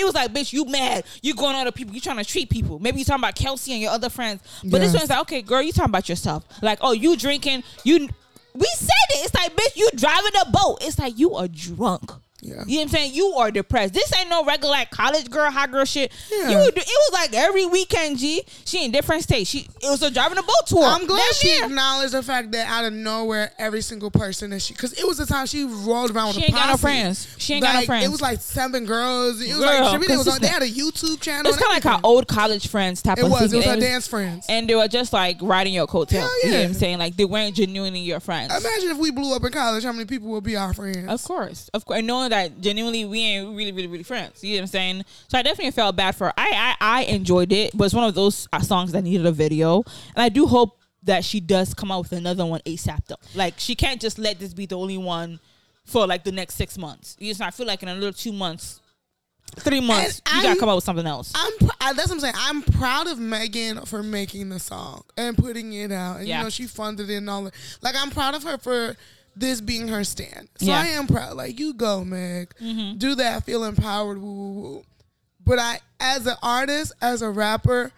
It 0.00 0.04
was 0.04 0.14
like, 0.14 0.32
bitch, 0.32 0.52
you 0.52 0.64
mad. 0.64 1.04
You 1.22 1.34
going 1.34 1.54
on 1.54 1.62
other 1.62 1.72
people. 1.72 1.94
You 1.94 2.00
trying 2.00 2.16
to 2.18 2.24
treat 2.24 2.50
people. 2.50 2.78
Maybe 2.78 2.98
you 2.98 3.04
talking 3.04 3.22
about 3.22 3.34
Kelsey 3.34 3.72
and 3.72 3.80
your 3.82 3.90
other 3.92 4.08
friends. 4.10 4.40
But 4.64 4.80
this 4.80 4.92
Yes. 4.92 5.00
one's 5.02 5.10
like, 5.10 5.20
okay, 5.20 5.42
girl, 5.42 5.62
you 5.62 5.72
talking 5.72 5.90
about 5.90 6.08
yourself. 6.08 6.44
Like, 6.62 6.78
oh, 6.82 6.92
you 6.92 7.16
drinking. 7.16 7.62
You. 7.84 8.08
We 8.54 8.66
said 8.74 8.88
it. 9.10 9.24
It's 9.26 9.34
like, 9.34 9.54
bitch, 9.54 9.76
you 9.76 9.88
driving 9.94 10.32
a 10.44 10.50
boat. 10.50 10.78
It's 10.80 10.98
like 10.98 11.18
you 11.18 11.34
are 11.34 11.46
drunk. 11.46 12.10
Yeah. 12.42 12.48
You 12.52 12.56
know 12.56 12.64
what 12.64 12.82
I'm 12.82 12.88
saying? 12.88 13.14
You 13.14 13.26
are 13.34 13.50
depressed. 13.50 13.92
This 13.94 14.14
ain't 14.16 14.30
no 14.30 14.44
regular 14.44 14.70
like 14.72 14.90
college 14.90 15.28
girl, 15.30 15.50
hot 15.50 15.70
girl 15.70 15.84
shit. 15.84 16.10
Yeah. 16.30 16.50
You 16.50 16.56
would 16.58 16.76
it 16.76 16.84
was 16.86 17.10
like 17.12 17.34
every 17.34 17.66
weekend, 17.66 18.18
G. 18.18 18.42
She 18.64 18.84
in 18.84 18.90
different 18.92 19.22
states. 19.22 19.50
She 19.50 19.68
it 19.82 19.90
was 19.90 20.02
a 20.02 20.10
driving 20.10 20.38
a 20.38 20.42
boat 20.42 20.66
tour. 20.66 20.84
I'm 20.84 21.06
glad 21.06 21.34
she 21.34 21.48
near. 21.52 21.64
acknowledged 21.66 22.12
the 22.14 22.22
fact 22.22 22.52
that 22.52 22.66
out 22.68 22.84
of 22.84 22.92
nowhere, 22.92 23.52
every 23.58 23.82
single 23.82 24.10
person 24.10 24.50
that 24.50 24.62
she, 24.62 24.72
because 24.74 24.92
it 24.94 25.06
was 25.06 25.18
the 25.18 25.26
time 25.26 25.46
she 25.46 25.64
rolled 25.64 26.10
around 26.12 26.28
with 26.28 26.36
She 26.36 26.42
a 26.42 26.44
ain't 26.46 26.54
got 26.54 26.68
no 26.70 26.76
friends. 26.76 27.34
She 27.38 27.54
ain't 27.54 27.62
got 27.62 27.74
no 27.80 27.82
friends. 27.86 28.06
It 28.06 28.10
was 28.10 28.20
like 28.22 28.40
seven 28.40 28.84
girls. 28.86 29.40
It 29.40 29.48
was 29.48 29.58
Girl, 29.58 29.66
like 29.92 30.02
she 30.02 30.16
was 30.16 30.28
on. 30.28 30.40
They 30.40 30.46
had 30.48 30.62
a 30.62 30.68
YouTube 30.68 31.20
channel. 31.20 31.50
It's 31.50 31.60
kind 31.62 31.76
of 31.76 31.84
like 31.84 31.86
our 31.94 32.00
old 32.04 32.26
college 32.26 32.68
friends 32.68 33.02
type 33.02 33.18
It 33.18 33.24
of 33.24 33.30
was. 33.30 33.40
thing. 33.50 33.52
It 33.52 33.56
was 33.56 33.66
And 33.66 33.82
her 33.82 33.88
dance 33.88 34.06
friends. 34.08 34.46
and 34.48 34.68
they 34.68 34.74
were 34.74 34.88
just 34.88 35.12
like 35.12 35.36
riding 35.42 35.74
your 35.74 35.86
coattail. 35.86 36.20
Hell 36.20 36.30
You 36.44 36.50
know 36.52 36.58
what 36.58 36.64
I'm 36.66 36.74
saying? 36.74 36.98
Like 36.98 37.16
they 37.16 37.24
weren't 37.24 37.54
genuinely 37.54 38.00
your 38.00 38.20
friends. 38.20 38.50
Imagine 38.52 38.90
if 38.90 38.96
we 38.98 39.10
blew 39.10 39.34
up 39.34 39.44
in 39.44 39.52
college, 39.52 39.84
how 39.84 39.92
many 39.92 40.06
people 40.06 40.28
would 40.28 40.44
be 40.44 40.56
our 40.56 40.72
friends? 40.72 41.08
Of 41.08 41.22
course, 41.24 41.68
of 41.74 41.84
course, 41.84 41.98
and 41.98 42.06
knowing 42.06 42.29
that 42.30 42.60
genuinely 42.60 43.04
we 43.04 43.20
ain't 43.20 43.56
really, 43.56 43.72
really, 43.72 43.86
really 43.88 44.02
friends. 44.02 44.42
You 44.42 44.52
know 44.52 44.56
what 44.58 44.62
I'm 44.62 44.66
saying? 44.68 45.04
So 45.28 45.38
I 45.38 45.42
definitely 45.42 45.70
felt 45.72 45.94
bad 45.96 46.16
for 46.16 46.26
her. 46.28 46.32
I, 46.36 46.74
I, 46.80 46.98
I 47.00 47.02
enjoyed 47.04 47.52
it, 47.52 47.76
but 47.76 47.84
it's 47.84 47.94
one 47.94 48.04
of 48.04 48.14
those 48.14 48.48
uh, 48.52 48.60
songs 48.60 48.92
that 48.92 49.02
needed 49.02 49.26
a 49.26 49.32
video, 49.32 49.82
and 50.14 50.22
I 50.22 50.28
do 50.28 50.46
hope 50.46 50.78
that 51.02 51.24
she 51.24 51.40
does 51.40 51.72
come 51.74 51.90
out 51.90 52.00
with 52.00 52.12
another 52.12 52.44
one 52.44 52.60
ASAP 52.66 53.06
though. 53.06 53.16
Like 53.34 53.54
she 53.58 53.74
can't 53.74 54.00
just 54.00 54.18
let 54.18 54.38
this 54.38 54.52
be 54.52 54.66
the 54.66 54.76
only 54.76 54.98
one 54.98 55.40
for 55.84 56.06
like 56.06 56.24
the 56.24 56.32
next 56.32 56.54
six 56.56 56.76
months. 56.76 57.16
You 57.18 57.32
know, 57.38 57.46
I 57.46 57.50
feel 57.50 57.66
like 57.66 57.82
in 57.82 57.88
another 57.88 58.12
two 58.12 58.32
months, 58.32 58.80
three 59.56 59.80
months, 59.80 60.20
And 60.26 60.36
you 60.36 60.42
gotta 60.42 60.60
come 60.60 60.68
out 60.68 60.76
with 60.76 60.84
something 60.84 61.06
else. 61.06 61.32
I'm 61.34 61.52
pr- 61.58 61.66
that's 61.80 61.96
what 61.96 62.10
I'm 62.12 62.20
saying. 62.20 62.34
I'm 62.36 62.62
proud 62.62 63.06
of 63.08 63.18
Megan 63.18 63.80
for 63.86 64.02
making 64.02 64.50
the 64.50 64.60
song 64.60 65.02
and 65.16 65.36
putting 65.36 65.72
it 65.72 65.90
out. 65.90 66.18
And 66.18 66.28
Yeah. 66.28 66.38
you 66.38 66.44
know, 66.44 66.50
she 66.50 66.66
funded 66.66 67.08
it 67.10 67.16
and 67.16 67.30
all 67.30 67.44
that. 67.44 67.54
Like 67.80 67.94
I'm 67.98 68.10
proud 68.10 68.34
of 68.34 68.42
her 68.44 68.58
for 68.58 68.94
this 69.36 69.60
being 69.60 69.88
her 69.88 70.04
stand. 70.04 70.48
So 70.58 70.66
Yeah. 70.66 70.80
I 70.80 70.86
am 70.88 71.06
proud. 71.06 71.36
Like 71.36 71.58
you 71.58 71.74
go, 71.74 72.04
Meg. 72.04 72.52
Mm-hmm. 72.60 72.98
Do 72.98 73.14
that. 73.16 73.44
Feel 73.44 73.64
empowered. 73.64 74.18
Woo, 74.20 74.32
woo, 74.32 74.60
woo. 74.60 74.82
But 75.44 75.58
I, 75.58 75.80
as 75.98 76.26
an 76.26 76.36
artist, 76.42 76.92
as 77.00 77.22
a 77.22 77.30
rapper, 77.30 77.92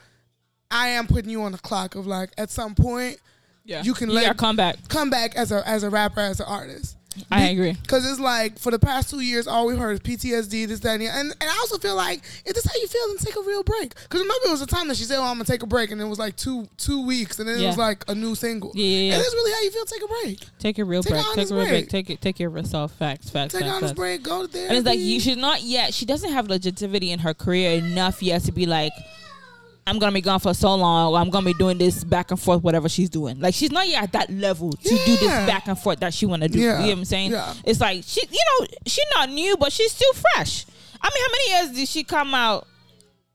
I 0.70 0.89
am 0.89 1.07
putting 1.07 1.30
you 1.30 1.43
on 1.43 1.53
the 1.53 1.59
clock 1.59 1.95
of 1.97 2.07
like 2.07 2.30
at 2.39 2.51
some 2.51 2.74
point 2.74 3.18
yeah, 3.64 3.83
you 3.83 3.93
can 3.95 4.09
you 4.09 4.14
let- 4.16 4.37
come 4.39 4.57
back. 4.57 4.76
come 4.89 5.11
back 5.11 5.37
as 5.37 5.53
a 5.53 5.66
as 5.68 5.83
a 5.83 5.91
rapper 5.91 6.20
as 6.20 6.41
an 6.41 6.47
artist. 6.47 6.97
I 7.31 7.49
agree. 7.49 7.77
Cause 7.89 8.09
it's 8.11 8.21
like 8.21 8.59
for 8.59 8.71
the 8.71 8.79
past 8.79 9.11
two 9.11 9.21
years, 9.21 9.47
all 9.47 9.67
we 9.67 9.77
heard 9.77 9.93
is 9.93 10.01
PTSD, 10.01 10.67
this, 10.69 10.81
that, 10.81 10.93
and, 10.95 11.03
the- 11.03 11.07
and 11.09 11.31
and 11.41 11.51
I 11.51 11.57
also 11.61 11.79
feel 11.79 11.95
like 11.97 12.21
if 12.47 12.55
this 12.55 12.65
how 12.65 12.73
you 12.81 12.87
feel, 12.87 13.07
then 13.09 13.17
take 13.19 13.37
a 13.37 13.43
real 13.43 13.63
break. 13.63 13.95
Cause 14.09 14.21
remember, 14.21 14.47
it 14.47 14.51
was 14.51 14.63
a 14.63 14.67
time 14.67 14.89
that 14.89 14.97
she 14.97 15.05
said, 15.05 15.19
"Oh, 15.19 15.23
I'm 15.25 15.35
gonna 15.35 15.45
take 15.45 15.63
a 15.63 15.67
break," 15.67 15.91
and 15.91 16.01
it 16.01 16.05
was 16.05 16.19
like 16.19 16.37
two 16.37 16.69
two 16.79 17.05
weeks, 17.07 17.39
and 17.39 17.49
then 17.49 17.61
it 17.61 17.67
was 17.67 17.77
like 17.79 18.05
a 18.09 18.15
new 18.15 18.35
single. 18.35 18.73
Yeah, 18.75 18.85
yeah, 18.85 18.99
yeah. 18.99 19.13
And 19.15 19.23
that's 19.23 19.35
really 19.35 19.53
how 19.53 19.61
you 19.61 19.71
feel. 19.71 19.85
Take 19.85 20.03
a 20.03 20.09
break. 20.09 20.41
Take 20.59 20.79
a 20.79 20.85
real 20.85 21.03
Take 21.03 21.13
break. 21.13 21.25
Take 21.35 21.51
a 21.51 21.55
real 21.55 21.65
break. 21.65 21.71
break. 21.71 21.89
Take 21.89 22.11
it. 22.11 22.21
Take 22.21 22.37
care 22.37 22.49
of 22.49 22.57
yourself. 22.57 22.93
Facts. 22.93 23.31
Facts. 23.31 23.53
Take 23.53 23.63
facts, 23.63 23.71
an 23.71 23.77
honest 23.77 23.91
facts. 23.91 23.97
break. 23.99 24.23
Go 24.23 24.47
there. 24.47 24.69
And 24.69 24.79
it's 24.79 24.87
like 24.87 24.99
you 24.99 25.21
should 25.21 25.39
not 25.39 25.63
yet. 25.63 25.93
She 25.95 26.07
doesn't 26.07 26.32
have 26.32 26.49
legitimacy 26.49 27.11
in 27.11 27.19
her 27.20 27.35
career 27.35 27.73
enough 27.73 28.23
yet 28.23 28.43
to 28.45 28.53
be 28.53 28.66
like, 28.66 28.93
I'm 29.87 29.99
gonna 29.99 30.13
be 30.13 30.21
gone 30.21 30.39
for 30.41 30.55
so 30.55 30.75
long, 30.75 31.13
or 31.13 31.19
I'm 31.19 31.31
gonna 31.31 31.47
be 31.47 31.55
doing 31.55 31.77
this 31.79 32.05
back 32.05 32.31
and 32.31 32.41
forth, 32.41 32.63
whatever 32.63 32.89
she's 32.89 33.11
doing. 33.11 33.41
Like 33.41 33.55
she's 33.55 33.73
not 33.73 33.89
yet 33.89 34.05
at 34.05 34.13
that 34.13 34.31
level 34.31 34.71
to 34.73 34.89
do 34.89 35.17
this 35.17 35.47
back 35.47 35.67
and 35.67 35.79
forth 35.79 36.01
that 36.01 36.15
she 36.15 36.27
wanna 36.27 36.49
do. 36.49 36.61
Yeah. 36.61 36.79
You 36.79 36.79
know 36.79 36.87
what 36.87 36.99
I'm 36.99 37.05
saying? 37.05 37.33
Yeah. 37.33 37.55
It's 37.65 37.81
like 37.81 38.03
she, 38.07 38.21
you 38.31 38.41
know, 38.61 38.67
she's 38.87 39.05
not 39.17 39.31
new, 39.31 39.57
but 39.57 39.73
she's 39.73 39.93
still 39.93 40.13
fresh. 40.13 40.67
I 41.01 41.11
mean, 41.13 41.23
how 41.25 41.31
many 41.31 41.67
years 41.67 41.79
did 41.79 41.89
she 41.89 42.05
come 42.05 42.33
out? 42.33 42.67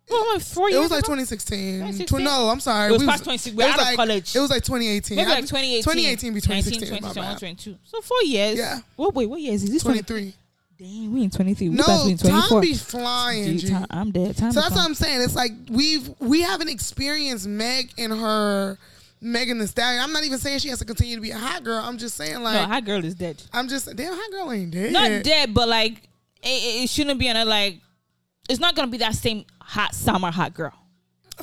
Well, 0.09 0.33
like 0.33 0.41
four 0.41 0.69
It 0.69 0.73
years. 0.73 0.83
was 0.83 0.91
like 0.91 0.99
ago? 0.99 1.15
2016. 1.15 1.73
2016? 1.79 2.23
No, 2.23 2.49
I'm 2.49 2.61
sorry. 2.61 2.89
It 2.89 2.93
was 2.93 3.01
We 3.01 3.07
past 3.07 3.23
2016. 3.25 3.57
We're 3.57 3.67
out 3.67 3.79
of 3.79 3.85
like, 3.85 3.95
college. 3.97 4.35
It 4.35 4.39
was 4.39 4.49
like 4.49 4.63
2018. 4.63 5.17
Maybe 5.17 5.29
like 5.29 5.45
2018. 5.45 5.83
2018 5.83 6.33
be 6.33 6.39
2016. 6.41 6.89
19, 6.89 7.03
my 7.03 7.13
20, 7.13 7.27
bad. 7.27 7.39
22. 7.39 7.75
So 7.83 8.01
four 8.01 8.23
years. 8.23 8.57
Yeah. 8.57 8.79
What? 8.95 9.13
Wait, 9.15 9.25
what 9.25 9.41
years 9.41 9.63
is 9.63 9.71
this? 9.71 9.83
23. 9.83 10.33
Dang, 10.79 11.11
we 11.13 11.23
in 11.23 11.29
23. 11.31 11.69
We 11.69 11.75
about 11.75 11.85
to 11.85 11.91
No, 11.91 12.05
be 12.05 12.11
in 12.11 12.17
24. 12.17 12.49
time 12.49 12.61
be 12.61 12.73
flying. 12.75 13.57
G. 13.57 13.69
time- 13.69 13.87
I'm 13.89 14.11
dead. 14.11 14.37
Time 14.37 14.51
So 14.51 14.61
that's 14.61 14.75
what 14.75 14.83
I'm 14.85 14.93
saying. 14.93 15.21
It's 15.21 15.35
like 15.35 15.51
we've 15.69 16.09
we 16.19 16.41
haven't 16.41 16.69
experienced 16.69 17.47
Meg 17.47 17.91
in 17.97 18.11
her 18.11 18.77
Megan 19.19 19.57
Thee 19.57 19.65
Stallion. 19.65 20.03
I'm 20.03 20.11
not 20.13 20.23
even 20.23 20.37
saying 20.37 20.59
she 20.59 20.69
has 20.69 20.77
to 20.79 20.85
continue 20.85 21.15
to 21.15 21.21
be 21.21 21.31
a 21.31 21.37
hot 21.37 21.63
girl. 21.63 21.81
I'm 21.83 21.97
just 21.97 22.15
saying 22.15 22.43
like 22.43 22.53
no, 22.61 22.67
hot 22.67 22.85
girl 22.85 23.03
is 23.03 23.15
dead. 23.15 23.41
I'm 23.51 23.67
just 23.67 23.93
damn 23.95 24.13
hot 24.13 24.31
girl 24.31 24.51
ain't 24.51 24.69
dead. 24.71 24.93
Not 24.93 25.23
dead, 25.23 25.53
but 25.55 25.67
like 25.67 25.93
it, 26.43 26.83
it- 26.83 26.89
shouldn't 26.91 27.19
be 27.19 27.27
on 27.29 27.37
a 27.37 27.45
like. 27.45 27.79
It's 28.47 28.59
not 28.59 28.75
gonna 28.75 28.91
be 28.91 28.97
that 28.99 29.15
same 29.15 29.45
hot 29.59 29.95
summer 29.95 30.29
hot 30.31 30.53
girl. 30.53 30.73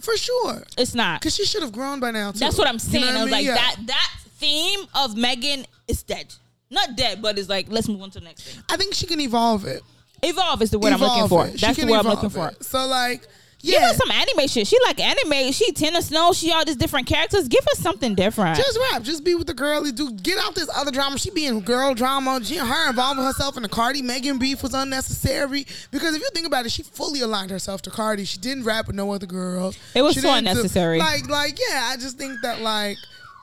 For 0.00 0.16
sure. 0.16 0.62
It's 0.78 0.94
not. 0.94 1.20
Because 1.20 1.34
she 1.34 1.44
should 1.44 1.62
have 1.62 1.70
grown 1.72 2.00
by 2.00 2.10
now, 2.10 2.32
too. 2.32 2.38
That's 2.40 2.56
what 2.58 2.66
I'm 2.66 2.74
You 2.74 2.78
saying. 2.80 3.04
know 3.04 3.10
what 3.12 3.16
I 3.16 3.22
was 3.24 3.32
mean? 3.32 3.32
like 3.32 3.44
Yeah. 3.46 3.54
that 3.56 3.76
that 3.86 4.10
theme 4.38 4.80
of 4.94 5.16
Megan 5.16 5.66
is 5.88 6.02
dead. 6.04 6.34
Not 6.70 6.96
dead, 6.96 7.20
but 7.22 7.38
it's 7.38 7.48
like 7.48 7.66
let's 7.70 7.88
move 7.88 8.02
on 8.02 8.10
to 8.10 8.18
the 8.20 8.24
next 8.24 8.42
thing. 8.42 8.62
I 8.68 8.76
think 8.76 8.94
she 8.94 9.06
can 9.06 9.20
evolve 9.20 9.64
it. 9.66 9.82
Evolve 10.22 10.62
is 10.62 10.70
the 10.70 10.78
word 10.78 10.92
I'm 10.92 11.00
looking 11.00 11.24
Evolve 11.24 11.30
for. 11.50 11.54
it. 11.54 11.60
That's 11.60 11.78
the 11.78 11.86
word 11.86 11.94
I'm 11.94 12.00
evolve 12.00 12.14
looking 12.22 12.30
for. 12.30 12.48
it. 12.48 12.64
So, 12.64 12.86
like, 12.86 13.22
Give 13.60 13.80
yeah. 13.80 13.90
us 13.90 13.96
some 13.96 14.10
anime 14.10 14.46
shit. 14.46 14.66
She 14.66 14.78
like 14.84 15.00
anime. 15.00 15.50
She 15.52 15.72
Tina 15.72 16.02
Snow. 16.02 16.32
She 16.34 16.52
all 16.52 16.64
these 16.66 16.76
different 16.76 17.06
characters. 17.06 17.48
Give 17.48 17.64
us 17.72 17.78
something 17.78 18.14
different. 18.14 18.56
Just 18.58 18.78
rap. 18.90 19.02
Just 19.02 19.24
be 19.24 19.34
with 19.34 19.46
the 19.46 19.54
girly 19.54 19.90
dude. 19.92 20.22
Get 20.22 20.36
out 20.38 20.54
this 20.54 20.68
other 20.74 20.90
drama. 20.90 21.18
She 21.18 21.30
be 21.30 21.46
in 21.46 21.60
girl 21.60 21.94
drama. 21.94 22.40
She, 22.44 22.56
her 22.56 22.88
involving 22.90 23.24
herself 23.24 23.56
in 23.56 23.62
the 23.62 23.68
Cardi 23.70 24.02
Megan 24.02 24.38
beef 24.38 24.62
was 24.62 24.74
unnecessary. 24.74 25.66
Because 25.90 26.14
if 26.14 26.20
you 26.20 26.28
think 26.34 26.46
about 26.46 26.66
it, 26.66 26.72
she 26.72 26.82
fully 26.82 27.20
aligned 27.22 27.50
herself 27.50 27.80
to 27.82 27.90
Cardi. 27.90 28.24
She 28.26 28.38
didn't 28.38 28.64
rap 28.64 28.86
with 28.86 28.96
no 28.96 29.12
other 29.12 29.26
girls. 29.26 29.78
It 29.94 30.02
was 30.02 30.12
She 30.14 30.20
so 30.20 30.28
didn't 30.34 30.44
do- 30.44 30.50
unnecessary. 30.50 30.98
like, 30.98 31.28
like, 31.28 31.58
yeah. 31.70 31.88
I 31.90 31.96
just 31.96 32.18
think 32.18 32.38
that 32.42 32.60
like 32.60 32.98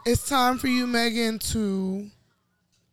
it's 0.06 0.28
time 0.30 0.60
for 0.60 0.68
you, 0.68 0.86
Megan, 0.86 1.40
to 1.40 2.08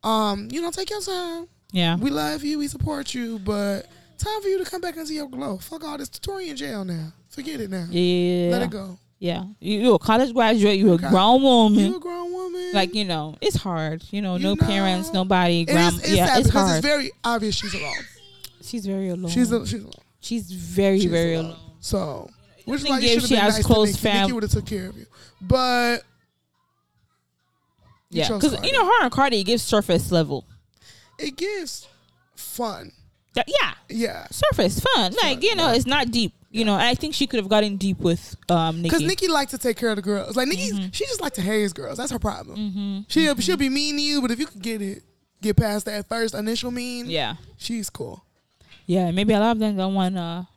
um, 0.02 0.48
you 0.50 0.60
know, 0.62 0.70
take 0.70 0.90
your 0.90 1.00
time. 1.00 1.46
yeah. 1.72 1.96
We 1.96 2.10
love 2.10 2.44
you. 2.44 2.58
We 2.58 2.68
support 2.68 3.14
you, 3.14 3.38
but 3.40 3.82
time 4.18 4.40
for 4.42 4.48
you 4.48 4.58
to 4.62 4.68
come 4.70 4.80
back 4.80 4.96
into 4.96 5.12
your 5.14 5.28
glow. 5.28 5.58
Fuck 5.58 5.84
all 5.84 5.98
this. 5.98 6.08
Tory 6.08 6.48
in 6.50 6.56
jail 6.56 6.84
now. 6.84 7.12
Forget 7.30 7.60
it 7.60 7.70
now. 7.70 7.86
yeah. 7.90 8.50
Let 8.52 8.62
it 8.62 8.70
go. 8.70 8.98
Yeah. 9.20 9.44
You, 9.60 9.80
you 9.80 9.94
a 9.94 9.98
college 9.98 10.32
graduate. 10.32 10.76
You 10.78 10.92
a 10.92 10.98
grown 10.98 11.42
woman. 11.42 11.84
You 11.84 11.96
a 11.96 12.00
grown 12.00 12.32
woman. 12.32 12.70
like 12.72 12.94
you 12.94 13.04
know, 13.04 13.36
it's 13.40 13.56
hard. 13.56 14.04
You 14.10 14.22
know, 14.22 14.36
You 14.36 14.42
no 14.44 14.54
know, 14.54 14.66
parents, 14.66 15.12
nobody. 15.12 15.62
It 15.62 15.66
Grand, 15.66 15.94
is, 15.96 16.00
it's 16.02 16.10
yeah, 16.12 16.26
sad 16.26 16.38
it's 16.38 16.48
because 16.48 16.66
hard. 16.68 16.78
it's 16.78 16.86
very 16.86 17.10
obvious 17.24 17.56
she's 17.56 17.74
alone. 17.74 17.94
she's 18.62 18.86
very 18.86 19.08
alone. 19.08 19.30
She's 19.30 19.50
a, 19.52 19.66
she's 19.66 19.80
alone. 19.80 19.92
she's 20.20 20.50
very 20.52 21.00
She's 21.00 21.10
very 21.10 21.34
alone. 21.34 21.46
alone. 21.50 21.60
So, 21.80 22.30
which 22.64 22.82
is 22.82 22.88
why 22.88 22.98
you 23.00 23.08
should 23.08 23.20
have 23.22 23.28
she 23.28 23.34
been 23.34 23.44
has 23.44 23.54
nice 23.56 23.66
close 23.66 23.88
to 23.88 23.94
Nicki. 23.96 24.02
fam- 24.02 24.22
Nicki 24.22 24.32
would 24.34 24.42
have 24.44 24.52
took 24.52 24.66
care 24.66 24.86
of 24.88 24.96
you. 24.96 25.06
But 25.40 26.02
Yeah, 28.10 28.28
because 28.28 28.54
you 28.64 28.72
know 28.72 28.84
her 28.86 29.02
and 29.02 29.12
Cardi 29.12 29.44
gives 29.44 29.62
surface 29.62 30.10
level. 30.10 30.44
it 31.18 31.36
gives 31.36 31.86
fun. 32.34 32.92
Yeah, 33.46 33.74
Yeah. 33.88 34.26
surface 34.30 34.80
fun. 34.80 35.14
Like 35.22 35.42
you 35.42 35.54
know, 35.54 35.68
yeah. 35.68 35.74
it's 35.74 35.86
not 35.86 36.10
deep. 36.10 36.32
You 36.50 36.64
know, 36.64 36.72
and 36.74 36.82
I 36.82 36.94
think 36.94 37.14
she 37.14 37.26
could 37.26 37.38
have 37.38 37.48
gotten 37.48 37.76
deep 37.76 38.00
with 38.00 38.34
um 38.50 38.82
Because 38.82 39.00
Nicki. 39.00 39.06
Nicki 39.26 39.28
likes 39.28 39.50
to 39.52 39.58
take 39.58 39.76
care 39.76 39.90
of 39.90 39.96
the 39.96 40.02
girls. 40.02 40.34
Like 40.36 40.48
Nicki, 40.48 40.72
Mm-hmm. 40.72 40.88
she 40.92 41.04
just 41.06 41.20
like 41.20 41.34
to 41.34 41.42
haze 41.42 41.72
girls. 41.72 41.98
That's 41.98 42.10
her 42.10 42.18
problem. 42.18 43.04
She'll 43.08 43.36
she'll 43.36 43.56
be 43.58 43.68
mean 43.68 43.96
to 43.96 44.02
you, 44.02 44.20
but 44.22 44.30
if 44.30 44.38
you 44.40 44.46
can 44.46 44.60
get 44.60 44.80
it, 44.82 45.02
get 45.42 45.56
past 45.56 45.84
that 45.86 46.08
first 46.08 46.34
initial 46.34 46.70
mean, 46.70 47.08
yeah, 47.10 47.34
she's 47.58 47.90
cool. 47.90 48.24
yeah. 48.86 49.10
Maybe 49.12 49.34
a 49.34 49.38
lot 49.40 49.52
of 49.52 49.58
them 49.60 49.76
don't 49.76 49.94
want 49.94 50.14
to. 50.16 50.48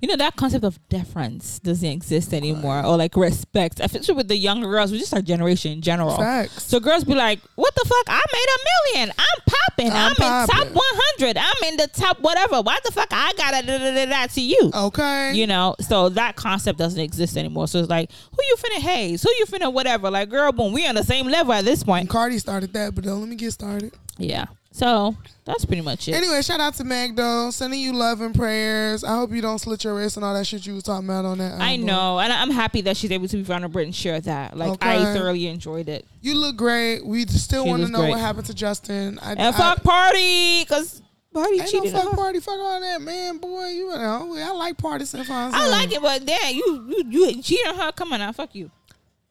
You 0.00 0.08
know 0.08 0.16
that 0.16 0.36
concept 0.36 0.64
of 0.64 0.78
deference 0.88 1.58
doesn't 1.60 1.88
exist 1.88 2.32
anymore, 2.32 2.84
or 2.84 2.96
like 2.96 3.16
respect, 3.16 3.80
especially 3.80 4.14
with 4.14 4.28
the 4.28 4.36
younger 4.36 4.68
girls, 4.68 4.90
which 4.92 5.00
just 5.00 5.14
our 5.14 5.22
generation 5.22 5.72
in 5.72 5.82
general. 5.82 6.16
Facts. 6.16 6.64
So 6.64 6.80
girls 6.80 7.04
be 7.04 7.14
like, 7.14 7.40
"What 7.56 7.74
the 7.74 7.84
fuck? 7.84 8.04
I 8.08 8.22
made 8.32 8.46
a 8.48 8.98
million. 8.98 9.14
I'm 9.18 9.42
popping. 9.46 9.92
I'm 9.92 10.14
I'm, 10.18 10.42
in 10.42 10.48
top 10.48 10.68
100. 10.74 11.36
I'm 11.36 11.68
in 11.68 11.76
the 11.76 11.88
top 11.88 12.20
whatever. 12.20 12.60
Why 12.62 12.78
the 12.84 12.92
fuck 12.92 13.08
I 13.10 13.32
gotta 13.36 13.66
da 13.66 13.78
da 13.78 13.94
da 13.94 14.06
da 14.06 14.26
to 14.26 14.40
you? 14.40 14.70
Okay. 14.74 15.34
You 15.34 15.46
know, 15.46 15.74
so 15.80 16.08
that 16.10 16.36
concept 16.36 16.78
doesn't 16.78 17.00
exist 17.00 17.36
anymore. 17.36 17.68
So 17.68 17.78
it's 17.78 17.88
like, 17.88 18.10
who 18.12 18.38
you 18.48 18.56
finna 18.56 18.80
haze? 18.80 19.22
Who 19.22 19.30
you 19.38 19.46
finna 19.46 19.72
whatever? 19.72 20.10
Like, 20.10 20.28
girl, 20.28 20.52
boom, 20.52 20.72
we 20.72 20.86
on 20.86 20.94
the 20.94 21.04
same 21.04 21.26
level 21.26 21.52
at 21.52 21.64
this 21.64 21.80
and 21.80 21.88
point. 21.88 22.10
Cardi 22.10 22.38
started 22.38 22.72
that, 22.72 22.94
but 22.94 23.04
don't 23.04 23.20
let 23.20 23.28
me 23.28 23.36
get 23.36 23.52
started. 23.52 23.92
Yeah. 24.16 24.46
So 24.70 25.16
that's 25.44 25.64
pretty 25.64 25.82
much 25.82 26.08
it. 26.08 26.14
Anyway, 26.14 26.42
shout 26.42 26.60
out 26.60 26.74
to 26.74 27.12
though, 27.14 27.50
sending 27.50 27.80
you 27.80 27.92
love 27.94 28.20
and 28.20 28.34
prayers. 28.34 29.02
I 29.02 29.14
hope 29.16 29.32
you 29.32 29.40
don't 29.40 29.58
slit 29.58 29.82
your 29.84 29.94
wrist 29.94 30.16
and 30.16 30.24
all 30.24 30.34
that 30.34 30.46
shit 30.46 30.66
you 30.66 30.74
was 30.74 30.82
talking 30.82 31.08
about 31.08 31.24
on 31.24 31.38
that. 31.38 31.60
I 31.60 31.76
know, 31.76 32.18
and 32.20 32.32
I'm 32.32 32.50
happy 32.50 32.82
that 32.82 32.96
she's 32.96 33.10
able 33.10 33.28
to 33.28 33.36
be 33.38 33.42
vulnerable 33.42 33.80
and 33.80 33.94
share 33.94 34.20
that. 34.20 34.56
Like, 34.56 34.82
I 34.84 35.14
thoroughly 35.14 35.46
enjoyed 35.46 35.88
it. 35.88 36.06
You 36.20 36.34
look 36.34 36.56
great. 36.56 37.04
We 37.04 37.26
still 37.26 37.66
want 37.66 37.84
to 37.84 37.90
know 37.90 38.00
great. 38.00 38.10
what 38.10 38.20
happened 38.20 38.46
to 38.46 38.54
Justin. 38.54 39.18
I, 39.20 39.32
And 39.32 39.40
I- 39.40 39.52
fuck 39.52 39.82
party, 39.82 40.64
cause 40.66 41.02
party 41.32 41.60
Ain't 41.60 41.70
cheated. 41.70 41.92
no 41.94 42.02
fuck 42.02 42.16
party, 42.16 42.40
fuck 42.40 42.58
all 42.58 42.80
that, 42.80 43.00
man. 43.00 43.38
Boy, 43.38 43.68
you 43.68 43.88
know, 43.88 44.36
I 44.36 44.50
like 44.52 44.76
parties 44.76 45.14
and 45.14 45.26
fun. 45.26 45.52
I 45.54 45.68
like 45.68 45.92
it, 45.92 46.02
but 46.02 46.24
damn, 46.26 46.54
you 46.54 46.84
you 46.88 47.04
you 47.08 47.42
cheated 47.42 47.66
on 47.68 47.76
her. 47.76 47.92
Come 47.92 48.12
on 48.12 48.18
now, 48.20 48.32
fuck 48.32 48.54
you. 48.54 48.70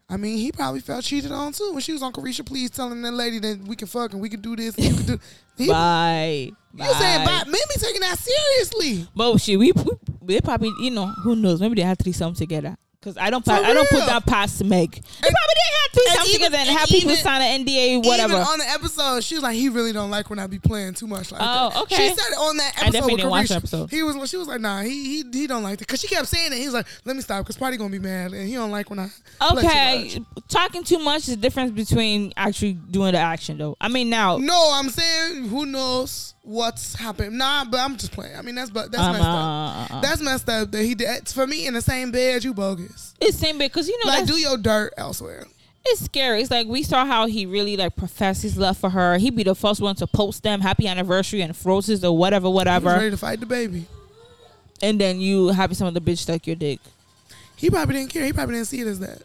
I 0.10 0.16
mean, 0.16 0.38
he 0.38 0.52
probably 0.54 0.80
felt 0.80 1.04
cheated 1.04 1.32
on 1.32 1.52
too 1.52 1.72
when 1.74 1.82
she 1.82 1.92
was 1.92 2.02
on 2.02 2.14
Caresha 2.14 2.46
Please 2.46 2.70
telling 2.70 3.02
that 3.02 3.12
lady 3.12 3.40
that 3.40 3.60
we 3.68 3.76
can 3.76 3.88
fuck 3.88 4.14
and 4.14 4.22
we 4.22 4.30
can 4.30 4.40
do 4.40 4.56
this. 4.56 4.76
And 4.76 4.86
you 4.86 4.94
can 4.96 5.06
do. 5.06 5.20
He, 5.58 5.70
Bye. 5.70 6.52
you 6.76 6.94
saying 6.94 7.26
bye? 7.26 7.42
Maybe 7.48 7.58
taking 7.80 8.02
that 8.02 8.20
seriously. 8.20 9.08
But 9.16 9.40
shit, 9.40 9.58
we, 9.58 9.72
we 10.22 10.36
they 10.36 10.40
probably 10.40 10.72
you 10.80 10.92
know 10.92 11.08
who 11.24 11.36
knows 11.36 11.60
maybe 11.60 11.74
they 11.74 11.82
had 11.82 11.98
three 11.98 12.12
threesome 12.12 12.36
together. 12.36 12.78
Cause 13.08 13.16
I 13.18 13.30
don't 13.30 13.46
pa- 13.46 13.62
I 13.64 13.74
don't 13.74 13.88
put 13.90 14.06
that 14.06 14.26
past 14.26 14.62
Meg. 14.66 14.92
They 14.92 15.00
probably 15.00 15.32
did 15.32 15.64
have 15.72 16.20
and 16.20 16.28
even- 16.28 16.34
together 16.34 16.58
and 16.58 16.70
and 16.70 16.78
have 16.78 16.90
people 16.90 17.12
even- 17.12 17.24
sign 17.24 17.42
an 17.42 17.66
NDA 17.66 18.06
whatever. 18.06 18.34
Even 18.34 18.46
on 18.46 18.60
the 18.60 18.70
episode, 18.70 19.24
she 19.24 19.36
was 19.36 19.44
like, 19.44 19.56
he 19.56 19.70
really 19.70 19.94
don't 19.94 20.10
like 20.12 20.30
when 20.30 20.40
I 20.40 20.48
be 20.48 20.60
playing 20.60 20.94
too 20.96 21.08
much 21.08 21.32
like 21.32 21.40
Oh, 21.42 21.70
that. 21.70 21.82
okay. 21.84 21.96
She 22.10 22.16
said 22.16 22.32
it 22.34 22.38
on 22.38 22.58
that 22.58 22.74
episode. 22.76 22.86
I 22.86 22.90
definitely 22.92 23.16
didn't 23.16 23.30
watch 23.32 23.46
Caresha. 23.46 23.48
the 23.48 23.56
episode. 23.56 23.90
He 23.92 24.04
was, 24.04 24.30
she 24.30 24.36
was 24.36 24.50
like, 24.50 24.60
nah, 24.60 24.82
he 24.82 25.24
he 25.24 25.24
he 25.32 25.48
don't 25.48 25.64
like 25.64 25.76
it 25.76 25.88
because 25.88 26.02
she 26.02 26.10
kept 26.10 26.28
saying 26.28 26.52
it. 26.52 26.58
He 26.58 26.66
was 26.66 26.74
like, 26.74 26.86
let 27.06 27.16
me 27.16 27.22
stop 27.22 27.46
because 27.46 27.56
Pardi 27.56 27.78
gonna 27.78 27.92
be 27.92 27.98
mad 28.00 28.34
and 28.34 28.46
he 28.46 28.56
don't 28.56 28.72
like 28.72 28.90
when 28.90 29.00
I 29.00 29.08
too 29.08 29.58
Okay, 29.60 30.20
much. 30.20 30.44
talking 30.50 30.84
too 30.84 31.00
much 31.00 31.20
is 31.20 31.28
the 31.28 31.38
difference 31.38 31.72
between 31.72 32.34
actually 32.36 32.74
doing 32.74 33.14
the 33.14 33.20
action 33.20 33.58
though. 33.58 33.78
I 33.80 33.88
mean 33.88 34.10
now, 34.10 34.36
No, 34.38 34.72
I'm 34.74 34.90
saying 34.90 35.48
who 35.48 35.66
knows 35.66 36.34
what's 36.48 36.96
happening. 36.96 37.38
Nah, 37.38 37.66
but 37.66 37.80
I'm 37.80 37.98
just 37.98 38.12
playing. 38.14 38.36
I 38.36 38.42
mean 38.42 38.56
that's 38.56 38.70
but 38.70 38.92
that's 38.92 39.04
um, 39.04 39.14
messed 39.14 39.24
up. 39.26 39.92
uh, 39.92 40.02
That's 40.02 40.22
messed 40.22 40.50
up 40.50 40.72
that 40.72 40.84
he 40.84 40.96
did 40.96 41.28
for 41.28 41.46
me 41.46 41.68
in 41.68 41.74
the 41.74 41.82
same 41.82 42.12
bed. 42.12 42.44
You 42.44 42.54
bogus. 42.54 43.14
it's 43.20 43.38
same 43.38 43.58
bed 43.58 43.70
because 43.72 43.88
you 43.88 43.98
know 44.04 44.12
Like 44.12 44.26
do 44.26 44.36
your 44.38 44.58
dirt 44.58 44.94
elsewhere. 44.98 45.46
it's 45.86 46.06
scary. 46.06 46.42
It's 46.42 46.50
like 46.52 46.68
we 46.68 46.84
saw 46.84 47.06
how 47.06 47.28
he 47.28 47.46
really 47.46 47.76
like 47.78 47.96
professed 47.96 48.42
his 48.44 48.58
love 48.58 48.78
for 48.78 48.90
her. 48.90 49.18
He'd 49.18 49.36
be 49.36 49.44
the 49.44 49.56
first 49.56 49.82
one 49.82 49.96
to 49.96 50.08
post 50.08 50.44
them 50.44 50.62
happy 50.62 50.88
anniversary 50.88 51.42
and 51.42 51.56
roses 51.66 52.04
or 52.04 52.18
whatever, 52.18 52.50
whatever. 52.50 52.90
ready 52.90 53.12
to 53.12 53.18
fight 53.18 53.40
the 53.42 53.46
baby. 53.46 53.86
And 54.82 55.02
then 55.02 55.20
you 55.20 55.50
having 55.50 55.76
some 55.76 55.88
of 55.88 55.94
the 55.94 56.02
bitch 56.02 56.20
stuck 56.20 56.46
your 56.48 56.56
dick. 56.56 56.80
He 57.56 57.70
probably 57.70 57.96
didn't 57.96 58.12
care. 58.12 58.24
He 58.26 58.32
probably 58.34 58.56
didn't 58.56 58.68
see 58.68 58.80
it 58.82 58.88
as 58.88 59.00
that. 59.00 59.22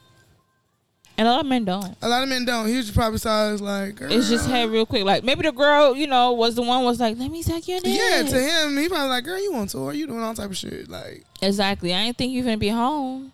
And 1.19 1.29
a 1.29 1.31
lot 1.31 1.41
of 1.41 1.47
men 1.47 1.65
don't. 1.65 1.97
A 2.01 2.09
lot 2.09 2.23
of 2.23 2.29
men 2.29 2.45
don't. 2.45 2.67
He 2.67 2.77
was 2.77 2.87
just 2.87 2.97
probably 2.97 3.19
saw 3.19 3.53
it 3.53 3.61
like, 3.61 3.97
girl. 3.97 4.11
It's 4.11 4.29
just 4.29 4.49
head 4.49 4.71
real 4.71 4.87
quick. 4.87 5.05
Like 5.05 5.25
maybe 5.25 5.43
the 5.43 5.53
girl, 5.53 5.95
you 5.95 6.07
know, 6.07 6.33
was 6.33 6.55
the 6.55 6.63
one 6.63 6.85
was 6.85 7.01
like, 7.01 7.19
let 7.19 7.31
me 7.31 7.43
suck 7.43 7.67
your 7.69 7.81
dick. 7.81 7.99
Yeah, 7.99 8.23
to 8.23 8.41
him, 8.41 8.77
he 8.79 8.89
probably 8.89 9.09
like, 9.09 9.25
girl, 9.25 9.41
you 9.43 9.55
on 9.55 9.67
tour, 9.67 9.93
you 9.93 10.07
doing 10.07 10.21
all 10.21 10.35
type 10.35 10.51
of 10.51 10.57
shit. 10.57 10.89
Like, 10.89 11.25
exactly. 11.41 11.95
I 11.95 12.07
didn't 12.07 12.19
think 12.19 12.33
you 12.33 12.43
gonna 12.43 12.57
be 12.57 12.69
home. 12.69 13.33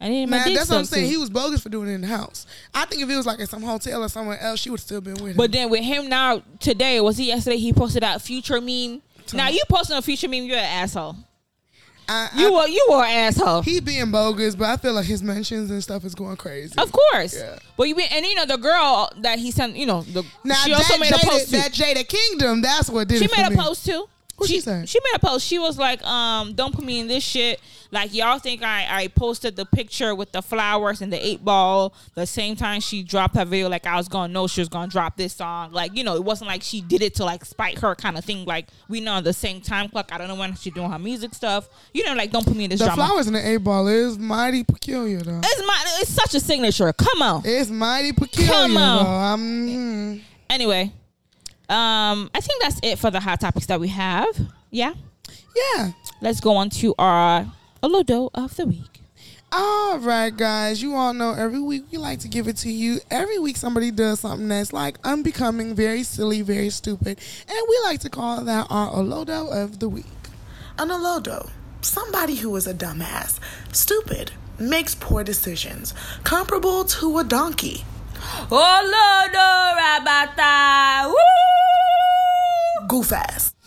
I 0.00 0.08
need 0.08 0.26
my 0.26 0.38
man, 0.38 0.46
dick 0.46 0.56
that's 0.56 0.70
what 0.70 0.78
I'm 0.78 0.84
saying. 0.84 1.06
too. 1.06 1.10
He 1.10 1.16
was 1.16 1.28
bogus 1.28 1.60
for 1.60 1.68
doing 1.68 1.88
it 1.88 1.92
in 1.92 2.02
the 2.02 2.06
house. 2.06 2.46
I 2.72 2.84
think 2.84 3.02
if 3.02 3.10
it 3.10 3.16
was 3.16 3.26
like 3.26 3.40
at 3.40 3.48
some 3.48 3.62
hotel 3.62 4.04
or 4.04 4.08
somewhere 4.08 4.40
else, 4.40 4.60
she 4.60 4.70
would 4.70 4.80
still 4.80 5.00
been 5.00 5.14
with 5.14 5.32
him. 5.32 5.36
But 5.36 5.50
then 5.52 5.70
with 5.70 5.82
him 5.82 6.08
now 6.08 6.42
today, 6.60 7.00
was 7.00 7.16
he 7.18 7.26
yesterday? 7.26 7.56
He 7.56 7.72
posted 7.72 8.04
out 8.04 8.22
future 8.22 8.60
meme. 8.60 9.02
Now 9.34 9.48
you 9.48 9.60
posting 9.68 9.96
a 9.96 10.02
future 10.02 10.28
meme, 10.28 10.44
you're 10.44 10.56
an 10.56 10.64
asshole. 10.64 11.16
I, 12.08 12.30
You 12.36 12.48
I, 12.48 12.50
were 12.62 12.68
you 12.68 12.86
were 12.90 13.04
an 13.04 13.16
asshole. 13.28 13.62
he 13.62 13.80
being 13.80 14.10
bogus, 14.10 14.54
but 14.54 14.66
I 14.68 14.76
feel 14.76 14.94
like 14.94 15.04
his 15.06 15.22
mentions 15.22 15.70
and 15.70 15.82
stuff 15.82 16.04
is 16.04 16.14
going 16.14 16.36
crazy. 16.36 16.74
Of 16.78 16.90
course. 16.90 17.36
Yeah. 17.36 17.58
But 17.76 17.88
you 17.88 17.94
been, 17.94 18.08
and 18.10 18.24
you 18.24 18.34
know 18.34 18.46
the 18.46 18.56
girl 18.56 19.10
that 19.18 19.38
he 19.38 19.50
sent, 19.50 19.76
you 19.76 19.86
know, 19.86 20.02
the 20.02 20.24
Now 20.44 20.54
she 20.56 20.70
that, 20.70 20.76
also 20.78 20.98
made 20.98 21.10
a 21.12 21.14
Jada, 21.16 21.28
post 21.28 21.50
too. 21.50 21.56
that 21.58 21.72
Jada 21.72 22.06
Kingdom, 22.08 22.62
that's 22.62 22.88
what 22.90 23.08
did 23.08 23.18
She 23.20 23.28
made 23.36 23.46
a 23.46 23.50
me. 23.50 23.56
post 23.56 23.84
too. 23.86 24.08
What 24.38 24.48
she 24.48 24.60
say? 24.60 24.84
She 24.86 24.98
made 25.00 25.16
a 25.16 25.18
post. 25.18 25.46
She 25.46 25.58
was 25.58 25.78
like, 25.78 26.02
um, 26.04 26.54
don't 26.54 26.74
put 26.74 26.84
me 26.84 27.00
in 27.00 27.08
this 27.08 27.24
shit. 27.24 27.60
Like 27.90 28.14
y'all 28.14 28.38
think 28.38 28.62
I, 28.62 28.86
I 28.88 29.08
posted 29.08 29.56
the 29.56 29.64
picture 29.66 30.14
with 30.14 30.30
the 30.32 30.42
flowers 30.42 31.00
and 31.00 31.12
the 31.12 31.26
eight 31.26 31.44
ball 31.44 31.94
the 32.14 32.26
same 32.26 32.54
time 32.54 32.80
she 32.80 33.02
dropped 33.02 33.34
her 33.34 33.44
video 33.46 33.68
like 33.70 33.86
I 33.86 33.96
was 33.96 34.08
gonna 34.08 34.32
know 34.32 34.46
she 34.46 34.60
was 34.60 34.68
gonna 34.68 34.88
drop 34.90 35.16
this 35.16 35.32
song. 35.34 35.72
Like, 35.72 35.96
you 35.96 36.04
know, 36.04 36.14
it 36.14 36.22
wasn't 36.22 36.48
like 36.48 36.62
she 36.62 36.80
did 36.82 37.02
it 37.02 37.14
to 37.16 37.24
like 37.24 37.44
spite 37.44 37.78
her 37.80 37.94
kind 37.94 38.16
of 38.18 38.24
thing. 38.24 38.44
Like 38.44 38.68
we 38.88 39.00
know 39.00 39.20
the 39.20 39.32
same 39.32 39.60
time 39.60 39.88
clock. 39.88 40.10
I 40.12 40.18
don't 40.18 40.28
know 40.28 40.34
when 40.34 40.54
she 40.54 40.70
doing 40.70 40.90
her 40.90 40.98
music 40.98 41.34
stuff. 41.34 41.68
You 41.94 42.04
know, 42.04 42.14
like 42.14 42.30
don't 42.30 42.44
put 42.46 42.54
me 42.56 42.64
in 42.64 42.70
this 42.70 42.80
The 42.80 42.86
drama. 42.86 43.06
flowers 43.06 43.26
and 43.26 43.34
the 43.34 43.46
eight 43.48 43.56
ball 43.58 43.88
is 43.88 44.18
mighty 44.18 44.62
peculiar 44.64 45.20
though. 45.20 45.40
It's 45.42 45.66
my 45.66 45.84
it's 46.00 46.10
such 46.10 46.34
a 46.34 46.40
signature. 46.40 46.92
Come 46.92 47.22
on. 47.22 47.42
It's 47.44 47.70
mighty 47.70 48.12
peculiar 48.12 48.50
Come 48.52 48.76
on. 48.76 49.38
hmm. 49.40 50.16
Anyway, 50.50 50.92
um, 51.68 52.30
I 52.34 52.40
think 52.40 52.62
that's 52.62 52.80
it 52.82 52.98
for 52.98 53.10
the 53.10 53.20
hot 53.20 53.40
topics 53.40 53.66
that 53.66 53.80
we 53.80 53.88
have. 53.88 54.28
Yeah. 54.70 54.94
yeah. 55.54 55.92
Let's 56.20 56.40
go 56.40 56.56
on 56.56 56.70
to 56.70 56.94
our 56.98 57.46
Olodo 57.82 58.30
of 58.34 58.56
the 58.56 58.66
week. 58.66 58.98
All 59.50 59.98
right, 59.98 60.34
guys. 60.36 60.82
You 60.82 60.94
all 60.94 61.14
know 61.14 61.32
every 61.32 61.60
week 61.60 61.84
we 61.90 61.96
like 61.96 62.20
to 62.20 62.28
give 62.28 62.48
it 62.48 62.56
to 62.58 62.70
you. 62.70 63.00
Every 63.10 63.38
week 63.38 63.56
somebody 63.56 63.90
does 63.90 64.20
something 64.20 64.48
that's 64.48 64.74
like 64.74 64.98
unbecoming, 65.04 65.74
very 65.74 66.02
silly, 66.02 66.42
very 66.42 66.68
stupid, 66.68 67.18
and 67.48 67.58
we 67.68 67.80
like 67.84 68.00
to 68.00 68.10
call 68.10 68.44
that 68.44 68.66
our 68.68 68.90
Olodo 68.90 69.50
of 69.50 69.78
the 69.78 69.88
week. 69.88 70.04
An 70.78 70.88
Olodo, 70.88 71.50
somebody 71.80 72.36
who 72.36 72.54
is 72.56 72.66
a 72.66 72.74
dumbass, 72.74 73.40
stupid, 73.72 74.32
makes 74.58 74.94
poor 74.94 75.24
decisions, 75.24 75.94
comparable 76.24 76.84
to 76.84 77.18
a 77.18 77.24
donkey. 77.24 77.84
Oh, 78.50 78.56
Olodo 78.56 79.38
oh, 79.38 79.74
Rabata. 79.76 81.12
Goof 82.88 83.12
ass. 83.12 83.57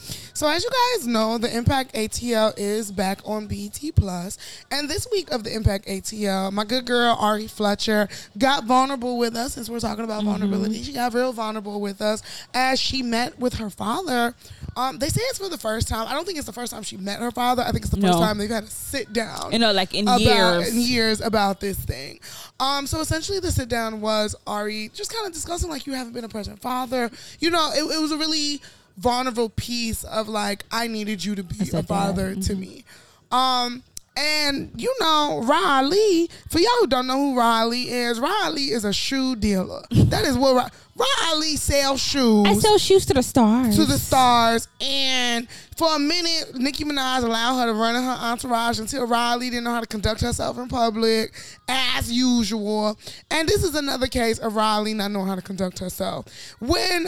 So 0.42 0.48
as 0.48 0.64
you 0.64 0.72
guys 0.98 1.06
know, 1.06 1.38
the 1.38 1.56
Impact 1.56 1.94
ATL 1.94 2.58
is 2.58 2.92
back 2.92 3.20
on 3.26 3.46
BET 3.46 3.80
Plus, 3.96 4.40
and 4.72 4.90
this 4.90 5.08
week 5.12 5.30
of 5.30 5.44
the 5.44 5.54
Impact 5.54 5.86
ATL, 5.86 6.52
my 6.52 6.64
good 6.64 6.86
girl 6.86 7.16
Ari 7.20 7.46
Fletcher 7.46 8.10
got 8.40 8.64
vulnerable 8.64 9.20
with 9.20 9.36
us. 9.36 9.54
Since 9.54 9.70
we're 9.70 9.80
talking 9.80 10.04
about 10.04 10.24
vulnerability, 10.24 10.82
she 10.82 10.94
got 10.94 11.14
real 11.14 11.32
vulnerable 11.32 11.80
with 11.80 12.02
us 12.02 12.24
as 12.56 12.80
she 12.80 13.04
met 13.04 13.38
with 13.38 13.54
her 13.54 13.70
father. 13.70 14.34
Um, 14.76 14.98
they 14.98 15.10
say 15.10 15.22
it's 15.26 15.38
for 15.38 15.48
the 15.48 15.60
first 15.60 15.88
time. 15.88 16.08
I 16.08 16.14
don't 16.14 16.26
think 16.26 16.40
it's 16.40 16.48
the 16.48 16.54
first 16.54 16.74
time 16.74 16.82
she 16.82 16.98
met 16.98 17.20
her 17.20 17.30
father. 17.30 17.62
I 17.62 17.72
think 17.72 17.86
it's 17.86 17.94
the 17.94 18.02
first 18.02 18.14
No. 18.18 18.20
time 18.20 18.40
they've 18.40 18.50
had 18.50 18.66
to 18.66 18.72
sit 18.72 19.14
down 19.14 19.52
You 19.52 19.60
know, 19.60 19.72
like 19.74 19.94
in 19.94 20.06
about 20.06 20.22
years. 20.22 20.70
in 20.74 20.82
years 20.82 21.22
about 21.22 21.60
this 21.60 21.78
thing. 21.78 22.20
Um, 22.60 22.88
so 22.88 23.00
essentially, 23.00 23.40
the 23.40 23.52
sit 23.52 23.70
down 23.70 24.02
was 24.02 24.36
Ari 24.48 24.90
just 24.96 25.14
kind 25.14 25.28
of 25.28 25.34
discussing 25.34 25.70
like 25.70 25.86
you 25.86 25.94
haven't 25.94 26.14
been 26.14 26.24
a 26.24 26.30
present 26.30 26.60
father. 26.64 27.12
You 27.40 27.52
know, 27.52 27.70
it, 27.76 27.84
it 27.84 28.02
was 28.02 28.12
a 28.12 28.18
really 28.18 28.60
vulnerable 29.02 29.50
piece 29.50 30.04
of 30.04 30.30
like 30.30 30.64
I 30.72 30.88
needed 30.88 31.26
you 31.26 31.36
to 31.36 31.44
be 31.44 31.70
a 31.74 31.84
father 31.84 32.36
to 32.36 32.56
me. 32.56 32.86
Um. 33.32 33.84
And 34.18 34.72
you 34.76 34.94
know, 35.00 35.42
Rah 35.46 35.78
Ali, 35.78 36.30
for 36.50 36.60
y'all 36.60 36.70
who 36.82 36.88
don't 36.88 37.08
know 37.08 37.16
who 37.18 37.38
Rah 37.38 37.62
Ali 37.62 37.90
is, 37.90 38.20
Rah 38.20 38.44
Ali 38.44 38.64
is 38.64 38.84
a 38.84 38.92
shoe 38.92 39.38
dealer. 39.38 39.84
That 40.12 40.26
is 40.26 40.38
what 40.38 40.74
Rah 40.98 41.06
Ali 41.30 41.56
sells 41.56 42.02
shoes 42.02 42.46
I 42.46 42.54
sell 42.56 42.78
shoes 42.78 43.06
to 43.06 43.14
the 43.14 43.24
stars. 43.24 43.78
to 43.78 43.86
the 43.86 43.98
stars. 43.98 44.68
And 44.82 45.48
for 45.78 45.96
a 45.96 46.00
minute, 46.00 46.56
Nicki 46.56 46.84
Minaj 46.84 47.24
allowed 47.24 47.60
her 47.62 47.68
to 47.68 47.74
run 47.74 47.96
in 47.96 48.04
her 48.04 48.18
entourage 48.20 48.80
until 48.80 49.08
Rah 49.08 49.32
Ali 49.32 49.50
didn't 49.50 49.64
know 49.64 49.72
how 49.72 49.80
to 49.80 49.88
conduct 49.88 50.20
herself 50.20 50.58
in 50.58 50.68
public, 50.68 51.34
as 51.70 52.12
usual. 52.12 53.00
And 53.32 53.48
this 53.48 53.64
is 53.64 53.76
another 53.76 54.08
case 54.08 54.40
of 54.40 54.58
Rah 54.58 54.76
Ali 54.76 54.94
not 54.94 55.12
knowing 55.12 55.28
how 55.28 55.36
to 55.36 55.42
conduct 55.42 55.80
herself. 55.80 56.26
When 56.60 57.08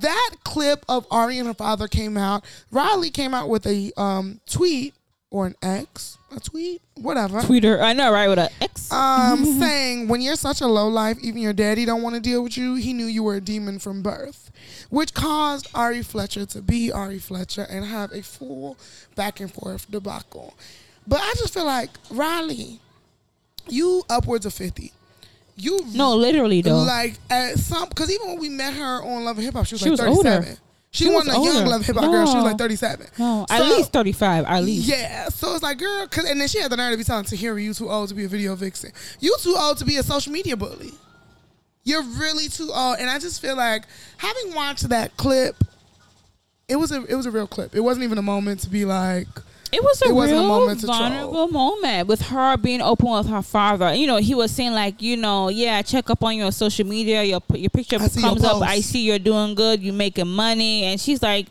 that 0.00 0.30
clip 0.44 0.84
of 0.88 1.06
Ari 1.10 1.38
and 1.38 1.46
her 1.48 1.54
father 1.54 1.88
came 1.88 2.16
out, 2.16 2.44
Rah 2.70 2.90
Ali 2.92 3.10
came 3.10 3.34
out 3.34 3.48
with 3.48 3.66
a 3.66 3.92
um, 3.96 4.40
tweet 4.48 4.94
or 5.30 5.46
an 5.46 5.54
X, 5.62 6.18
a 6.34 6.40
tweet, 6.40 6.82
whatever 6.96 7.40
Twitter. 7.42 7.80
I 7.80 7.92
know, 7.92 8.12
right? 8.12 8.28
With 8.28 8.38
an 8.40 8.48
X. 8.60 8.90
um, 8.92 9.44
saying 9.60 10.08
when 10.08 10.20
you're 10.20 10.34
such 10.36 10.60
a 10.60 10.66
low 10.66 10.88
life, 10.88 11.18
even 11.22 11.40
your 11.40 11.52
daddy 11.52 11.84
don't 11.84 12.02
want 12.02 12.16
to 12.16 12.20
deal 12.20 12.42
with 12.42 12.56
you. 12.56 12.74
He 12.74 12.92
knew 12.92 13.06
you 13.06 13.22
were 13.22 13.36
a 13.36 13.40
demon 13.40 13.78
from 13.78 14.02
birth, 14.02 14.50
which 14.90 15.14
caused 15.14 15.68
Ari 15.74 16.02
Fletcher 16.02 16.46
to 16.46 16.60
be 16.62 16.90
Ari 16.90 17.20
Fletcher 17.20 17.66
and 17.70 17.84
have 17.84 18.12
a 18.12 18.22
full 18.22 18.76
back 19.14 19.38
and 19.38 19.52
forth 19.52 19.88
debacle. 19.90 20.54
But 21.06 21.20
I 21.20 21.32
just 21.36 21.54
feel 21.54 21.64
like 21.64 21.90
Rah 22.10 22.38
Ali, 22.38 22.80
you 23.68 24.02
upwards 24.10 24.46
of 24.46 24.52
fifty. 24.52 24.92
You 25.60 25.80
no, 25.92 26.14
literally 26.16 26.62
though. 26.62 26.78
like 26.82 27.14
at 27.28 27.58
some 27.58 27.88
because 27.88 28.10
even 28.10 28.28
when 28.28 28.38
we 28.40 28.48
met 28.48 28.74
her 28.74 29.02
on 29.02 29.24
Love 29.24 29.36
and 29.36 29.44
Hip 29.44 29.54
Hop, 29.54 29.66
she 29.66 29.74
was 29.74 29.82
She 29.82 29.90
like 29.90 30.00
was 30.00 30.08
older. 30.16 30.30
37. 30.30 30.58
She, 30.92 31.04
She 31.04 31.10
was 31.10 31.26
wasn't 31.26 31.36
a 31.36 31.54
young. 31.54 31.66
Love 31.66 31.86
Hip 31.86 31.96
Hop 31.96 32.04
girl. 32.10 32.26
She 32.26 32.34
was 32.34 32.44
like 32.44 32.58
37. 32.58 33.06
no, 33.18 33.46
at 33.48 33.62
least 33.62 33.92
thirty 33.92 34.12
five. 34.12 34.44
At 34.46 34.64
least. 34.64 34.88
yeah, 34.88 35.28
so 35.28 35.54
it's 35.54 35.62
like, 35.62 35.78
girl, 35.78 36.06
cause, 36.08 36.24
and 36.24 36.40
then 36.40 36.48
she 36.48 36.58
had 36.60 36.72
the 36.72 36.76
nerve 36.76 36.92
to 36.92 36.98
be 36.98 37.04
telling 37.04 37.24
Tahiry, 37.24 37.62
you 37.62 37.74
too 37.74 37.88
old 37.90 38.08
to 38.08 38.14
be 38.14 38.24
a 38.24 38.28
video 38.28 38.54
vixen. 38.56 38.90
You 39.20 39.36
too 39.40 39.54
old 39.56 39.78
to 39.78 39.84
be 39.84 39.98
a 39.98 40.02
social 40.02 40.32
media 40.32 40.56
bully. 40.56 40.90
You're 41.84 42.02
really 42.02 42.48
too 42.48 42.70
old. 42.74 42.96
And 42.98 43.08
I 43.08 43.18
just 43.18 43.40
feel 43.40 43.56
like 43.56 43.84
having 44.18 44.54
watched 44.54 44.88
that 44.88 45.16
clip, 45.16 45.56
it 46.68 46.76
was 46.76 46.90
a 46.92 47.04
it 47.04 47.14
was 47.14 47.26
a 47.26 47.30
real 47.30 47.46
clip. 47.46 47.74
It 47.74 47.80
wasn't 47.80 48.04
even 48.04 48.18
a 48.18 48.22
moment 48.22 48.60
to 48.60 48.68
be 48.70 48.84
like, 48.84 49.28
It 49.72 49.82
was 49.82 50.02
a 50.02 50.06
It 50.06 50.10
a 50.10 50.14
real 50.14 50.46
moment 50.46 50.80
to 50.80 50.86
troll. 50.86 50.98
vulnerable 50.98 51.48
moment 51.48 52.08
with 52.08 52.22
her 52.22 52.56
being 52.56 52.80
open 52.80 53.10
with 53.10 53.28
her 53.28 53.42
father. 53.42 53.94
You 53.94 54.06
know, 54.06 54.16
he 54.16 54.34
was 54.34 54.50
saying 54.50 54.72
like, 54.72 55.00
you 55.00 55.16
know, 55.16 55.48
yeah, 55.48 55.76
I 55.76 55.82
check 55.82 56.10
up 56.10 56.22
on 56.24 56.36
your 56.36 56.50
social 56.52 56.86
media. 56.86 57.22
Your 57.22 57.40
your 57.54 57.70
picture 57.70 57.96
I 58.00 58.08
see 58.08 58.20
your 58.20 58.30
comes 58.30 58.44
up. 58.44 58.62
I 58.62 58.80
see 58.80 59.04
you're 59.04 59.18
doing 59.20 59.54
good. 59.54 59.80
You 59.82 59.92
making 59.92 60.28
money, 60.28 60.84
and 60.84 61.00
she's 61.00 61.22
like. 61.22 61.48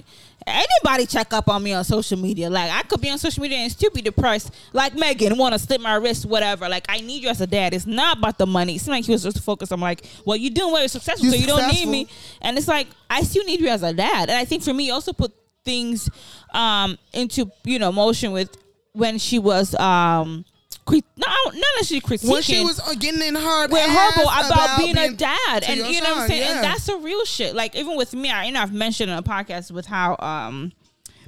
Anybody 0.48 1.06
check 1.06 1.34
up 1.34 1.50
on 1.50 1.62
me 1.62 1.74
on 1.74 1.84
social 1.84 2.18
media? 2.18 2.50
Like 2.50 2.72
I 2.72 2.82
could 2.84 3.02
be 3.02 3.10
on 3.10 3.20
social 3.20 3.44
media 3.44 3.58
and 3.58 3.72
still 3.72 3.92
be 3.92 4.02
depressed. 4.02 4.52
Like 4.72 4.96
Megan, 4.96 5.38
want 5.38 5.54
to 5.54 5.60
slip 5.60 5.82
my 5.82 5.96
wrist, 5.96 6.26
whatever. 6.26 6.68
Like 6.70 6.86
I 6.90 7.02
need 7.02 7.22
you 7.22 7.30
as 7.30 7.42
a 7.42 7.46
dad. 7.46 7.74
It's 7.74 7.86
not 7.86 8.18
about 8.18 8.38
the 8.38 8.48
money. 8.48 8.76
It 8.76 8.80
seemed 8.82 8.96
like 8.96 9.06
he 9.06 9.12
was 9.12 9.22
just 9.22 9.42
focused 9.44 9.74
on 9.74 9.82
like, 9.82 10.06
well, 10.26 10.38
you're 10.38 10.50
doing 10.54 10.72
well, 10.72 10.82
you're 10.82 10.88
successful, 10.88 11.26
You're 11.26 11.36
so 11.36 11.40
you 11.42 11.46
don't 11.46 11.68
need 11.72 11.88
me. 11.88 12.08
And 12.42 12.58
it's 12.58 12.70
like 12.70 12.88
I 13.10 13.22
still 13.24 13.44
need 13.44 13.60
you 13.60 13.68
as 13.68 13.84
a 13.84 13.94
dad. 13.94 14.30
And 14.30 14.38
I 14.40 14.46
think 14.46 14.64
for 14.64 14.74
me, 14.74 14.90
also 14.90 15.12
put 15.14 15.34
things 15.66 16.10
um 16.54 16.98
into 17.14 17.52
you 17.64 17.80
know 17.80 17.92
motion 17.92 18.32
with 18.32 18.50
when 18.94 19.18
she 19.18 19.40
was 19.40 19.76
um 19.76 20.46
crit- 20.86 21.06
no 21.18 21.28
not 21.46 21.56
necessarily 21.78 22.02
critiquing 22.02 22.32
when 22.32 22.42
she 22.42 22.64
was 22.64 22.80
uh, 22.80 22.94
getting 22.96 23.22
in 23.22 23.36
her 23.36 23.68
with 23.68 23.82
ass 23.82 24.14
Herbo 24.16 24.48
about, 24.52 24.78
being, 24.80 24.98
a 24.98 25.12
dad, 25.14 25.64
and 25.68 25.80
you 25.82 26.02
know 26.02 26.10
what 26.16 26.22
I'm 26.24 26.28
saying. 26.28 26.42
yeah. 26.42 26.56
And 26.56 26.64
that's 26.64 26.86
the 26.86 26.98
real 26.98 27.24
shit. 27.26 27.54
Like 27.56 27.76
even 27.76 27.96
with 27.98 28.14
me, 28.14 28.30
I 28.32 28.46
you 28.46 28.52
know 28.52 28.62
I've 28.62 28.74
mentioned 28.74 29.12
in 29.12 29.18
a 29.18 29.24
podcast 29.24 29.72
with 29.72 29.86
how 29.86 30.16
um 30.20 30.72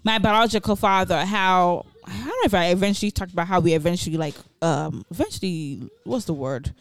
my 0.03 0.17
biological 0.17 0.75
father 0.75 1.23
how 1.25 1.85
I 2.05 2.17
don't 2.17 2.25
know 2.25 2.33
if 2.45 2.53
I 2.55 2.67
eventually 2.67 3.11
talked 3.11 3.31
about 3.33 3.47
how 3.47 3.59
we 3.59 3.73
eventually 3.73 4.17
like 4.17 4.35
um 4.63 5.05
eventually 5.11 5.87
what's 6.03 6.25
the 6.25 6.33
word 6.33 6.73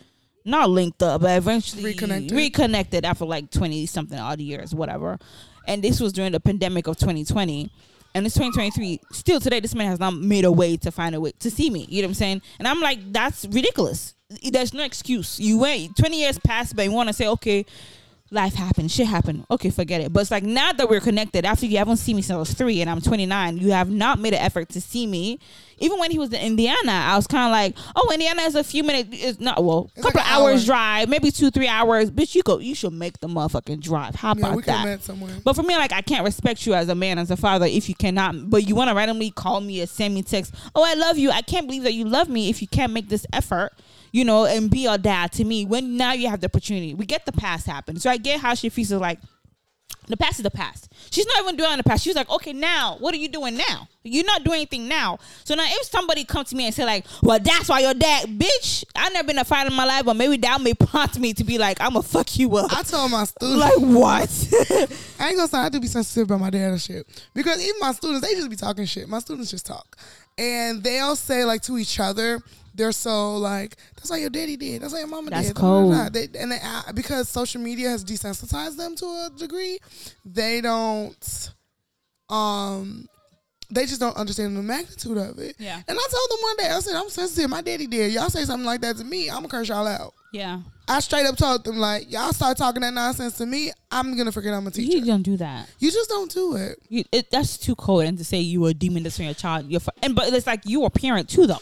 not 0.46 0.70
linked 0.70 1.02
up 1.02 1.20
but 1.20 1.36
eventually 1.36 1.84
Reconnected. 1.84 2.32
reconnected 2.32 3.04
after 3.04 3.26
like 3.26 3.50
20 3.50 3.84
something 3.84 4.18
odd 4.18 4.40
years 4.40 4.74
whatever 4.74 5.18
and 5.66 5.82
this 5.82 6.00
was 6.00 6.12
during 6.12 6.32
the 6.32 6.40
pandemic 6.40 6.86
of 6.86 6.96
2020 6.96 7.70
and 8.14 8.26
it's 8.26 8.34
2023 8.34 9.00
still 9.12 9.40
today 9.40 9.60
this 9.60 9.74
man 9.74 9.86
has 9.88 10.00
not 10.00 10.14
made 10.14 10.44
a 10.44 10.52
way 10.52 10.76
to 10.76 10.90
find 10.90 11.14
a 11.14 11.20
way 11.20 11.32
to 11.38 11.50
see 11.50 11.70
me. 11.70 11.86
You 11.88 12.02
know 12.02 12.06
what 12.06 12.10
i'm 12.10 12.14
saying? 12.14 12.42
And 12.58 12.68
i'm 12.68 12.80
like 12.80 13.12
that's 13.12 13.44
ridiculous. 13.46 14.14
There's 14.48 14.72
no 14.72 14.84
excuse. 14.84 15.40
You 15.40 15.58
wait. 15.58 15.96
20 15.96 16.20
years 16.20 16.38
passed 16.38 16.76
but 16.76 16.84
you 16.84 16.92
want 16.92 17.08
to 17.08 17.12
say 17.12 17.26
okay 17.28 17.66
life 18.32 18.54
happened, 18.54 18.90
shit 18.90 19.06
happened. 19.06 19.44
Okay, 19.50 19.70
forget 19.70 20.00
it. 20.00 20.12
But 20.12 20.20
it's 20.20 20.30
like 20.30 20.44
now 20.44 20.72
that 20.72 20.88
we're 20.88 21.00
connected, 21.00 21.44
after 21.44 21.66
you 21.66 21.78
haven't 21.78 21.96
seen 21.96 22.16
me 22.16 22.22
since 22.22 22.36
I 22.36 22.38
was 22.38 22.52
three 22.52 22.80
and 22.80 22.88
I'm 22.88 23.00
29, 23.00 23.58
you 23.58 23.72
have 23.72 23.90
not 23.90 24.18
made 24.18 24.34
an 24.34 24.40
effort 24.40 24.68
to 24.70 24.80
see 24.80 25.06
me. 25.06 25.38
Even 25.82 25.98
when 25.98 26.10
he 26.10 26.18
was 26.18 26.28
in 26.32 26.40
Indiana, 26.40 26.92
I 26.92 27.16
was 27.16 27.26
kind 27.26 27.46
of 27.46 27.52
like, 27.52 27.76
oh, 27.96 28.10
Indiana 28.12 28.42
is 28.42 28.54
a 28.54 28.62
few 28.62 28.82
minutes. 28.84 29.08
It's 29.12 29.40
not 29.40 29.64
well, 29.64 29.90
It's 29.96 30.04
couple 30.04 30.18
like 30.20 30.26
of 30.26 30.32
hours 30.32 30.60
hour. 30.62 30.66
drive, 30.66 31.08
maybe 31.08 31.30
two, 31.30 31.50
three 31.50 31.68
hours. 31.68 32.10
Bitch, 32.10 32.34
you 32.34 32.42
go. 32.42 32.58
You 32.58 32.74
should 32.74 32.92
make 32.92 33.18
the 33.20 33.28
motherfucking 33.28 33.80
drive. 33.80 34.14
How 34.14 34.34
Yeah, 34.36 34.52
about 34.52 34.64
that? 34.66 35.42
But 35.42 35.56
for 35.56 35.62
me, 35.62 35.74
like 35.76 35.92
I 35.92 36.02
can't 36.02 36.24
respect 36.24 36.66
you 36.66 36.74
as 36.74 36.88
a 36.90 36.94
man, 36.94 37.18
as 37.18 37.30
a 37.30 37.36
father, 37.36 37.64
if 37.66 37.88
you 37.88 37.94
cannot. 37.94 38.50
But 38.50 38.68
you 38.68 38.74
want 38.74 38.90
to 38.90 38.94
randomly 38.94 39.30
call 39.30 39.60
me 39.62 39.80
or 39.82 39.86
send 39.86 40.14
me 40.14 40.22
text. 40.22 40.54
Oh, 40.74 40.84
I 40.84 40.94
love 40.94 41.16
you. 41.16 41.30
I 41.30 41.40
can't 41.40 41.66
believe 41.66 41.84
that 41.84 41.94
you 41.94 42.04
love 42.04 42.28
me 42.28 42.50
if 42.50 42.60
you 42.60 42.68
can't 42.68 42.92
make 42.92 43.08
this 43.08 43.24
effort, 43.32 43.72
you 44.12 44.24
know, 44.24 44.44
and 44.44 44.70
be 44.70 44.86
a 44.86 44.98
dad 44.98 45.32
to 45.32 45.44
me. 45.44 45.64
When 45.64 45.96
now 45.96 46.12
you 46.12 46.28
have 46.28 46.40
the 46.40 46.46
opportunity, 46.46 46.94
we 46.94 47.06
get 47.06 47.26
the 47.26 47.32
past 47.32 47.66
happen. 47.66 47.98
So 47.98 48.10
I 48.10 48.16
get 48.16 48.40
how 48.40 48.54
she 48.54 48.68
feels 48.68 48.90
like 48.92 49.18
the 50.06 50.16
past 50.16 50.40
is 50.40 50.42
the 50.42 50.50
past. 50.50 50.92
She's 51.10 51.26
not 51.26 51.44
even 51.44 51.56
doing 51.56 51.76
the 51.76 51.84
past. 51.84 52.02
She's 52.02 52.16
like, 52.16 52.28
okay, 52.28 52.52
now 52.52 52.96
what 52.98 53.14
are 53.14 53.18
you 53.18 53.28
doing 53.28 53.56
now? 53.56 53.88
You're 54.02 54.24
not 54.24 54.44
doing 54.44 54.56
anything 54.56 54.88
now. 54.88 55.18
So 55.44 55.54
now 55.54 55.64
if 55.66 55.86
somebody 55.86 56.24
come 56.24 56.44
to 56.44 56.56
me 56.56 56.66
and 56.66 56.74
say 56.74 56.84
like, 56.84 57.06
well, 57.22 57.38
that's 57.38 57.68
why 57.68 57.80
your 57.80 57.94
dad, 57.94 58.26
bitch, 58.38 58.84
I 58.96 59.08
never 59.10 59.28
been 59.28 59.38
a 59.38 59.44
fight 59.44 59.66
in 59.66 59.74
my 59.74 59.84
life, 59.84 60.04
but 60.04 60.14
maybe 60.14 60.36
that 60.38 60.60
may 60.60 60.74
prompt 60.74 61.18
me 61.18 61.32
to 61.34 61.44
be 61.44 61.58
like, 61.58 61.80
I'm 61.80 61.92
gonna 61.92 62.02
fuck 62.02 62.38
you 62.38 62.56
up. 62.56 62.72
I 62.76 62.82
told 62.82 63.10
my 63.10 63.24
students, 63.24 63.60
like 63.60 63.78
what? 63.78 64.48
I 65.20 65.28
ain't 65.28 65.36
gonna 65.36 65.48
say 65.48 65.58
I 65.58 65.68
do 65.68 65.80
be 65.80 65.86
sensitive 65.86 66.24
about 66.24 66.40
my 66.40 66.50
dad 66.50 66.72
and 66.72 66.80
shit. 66.80 67.06
Because 67.34 67.62
even 67.62 67.78
my 67.78 67.92
students, 67.92 68.26
they 68.26 68.34
just 68.34 68.50
be 68.50 68.56
talking 68.56 68.86
shit. 68.86 69.08
My 69.08 69.20
students 69.20 69.50
just 69.50 69.66
talk. 69.66 69.96
And 70.38 70.82
they'll 70.82 71.16
say 71.16 71.44
like 71.44 71.62
to 71.62 71.78
each 71.78 72.00
other, 72.00 72.40
they're 72.74 72.92
so 72.92 73.36
like, 73.36 73.76
that's 73.96 74.10
how 74.10 74.16
your 74.16 74.30
daddy 74.30 74.56
did. 74.56 74.82
That's 74.82 74.92
how 74.92 74.98
your 74.98 75.08
mama 75.08 75.30
That's 75.30 75.48
did. 75.48 75.56
cold. 75.56 75.92
They, 76.12 76.28
and 76.38 76.52
they, 76.52 76.58
uh, 76.62 76.92
because 76.94 77.28
social 77.28 77.60
media 77.60 77.88
has 77.90 78.04
desensitized 78.04 78.76
them 78.76 78.94
to 78.96 79.04
a 79.06 79.30
degree, 79.36 79.78
they 80.24 80.60
don't, 80.60 81.50
um, 82.28 83.08
they 83.72 83.86
just 83.86 84.00
don't 84.00 84.16
understand 84.16 84.56
the 84.56 84.62
magnitude 84.62 85.16
of 85.16 85.38
it. 85.38 85.56
Yeah. 85.58 85.76
And 85.86 85.98
I 85.98 86.06
told 86.10 86.30
them 86.30 86.38
one 86.42 86.56
day, 86.56 86.68
I 86.70 86.80
said, 86.80 86.94
I'm 86.96 87.08
sensitive. 87.08 87.50
My 87.50 87.62
daddy 87.62 87.86
did. 87.86 88.12
Y'all 88.12 88.28
say 88.30 88.44
something 88.44 88.66
like 88.66 88.80
that 88.80 88.96
to 88.96 89.04
me, 89.04 89.28
I'm 89.30 89.36
gonna 89.36 89.48
curse 89.48 89.68
y'all 89.68 89.86
out. 89.86 90.14
yeah. 90.32 90.60
I 90.88 90.98
straight 90.98 91.24
up 91.24 91.36
told 91.36 91.62
them 91.62 91.76
like, 91.78 92.10
y'all 92.10 92.32
start 92.32 92.56
talking 92.56 92.82
that 92.82 92.92
nonsense 92.92 93.36
to 93.38 93.46
me, 93.46 93.70
I'm 93.92 94.16
gonna 94.16 94.32
forget 94.32 94.52
I'm 94.52 94.66
a 94.66 94.72
teacher. 94.72 94.98
You 94.98 95.04
don't 95.04 95.22
do 95.22 95.36
that. 95.36 95.70
You 95.78 95.88
just 95.92 96.08
don't 96.10 96.28
do 96.32 96.56
it. 96.56 96.80
You, 96.88 97.04
it, 97.12 97.30
that's 97.30 97.56
too 97.58 97.76
cold. 97.76 98.02
And 98.02 98.18
to 98.18 98.24
say 98.24 98.40
you 98.40 98.60
were 98.62 98.70
a 98.70 98.74
demon 98.74 99.04
that's 99.04 99.14
from 99.14 99.26
your 99.26 99.34
child, 99.34 99.66
you're 99.70 99.80
and 100.02 100.16
but 100.16 100.32
it's 100.32 100.48
like 100.48 100.62
you 100.64 100.80
were 100.80 100.88
a 100.88 100.90
parent 100.90 101.28
too, 101.28 101.46
though. 101.46 101.58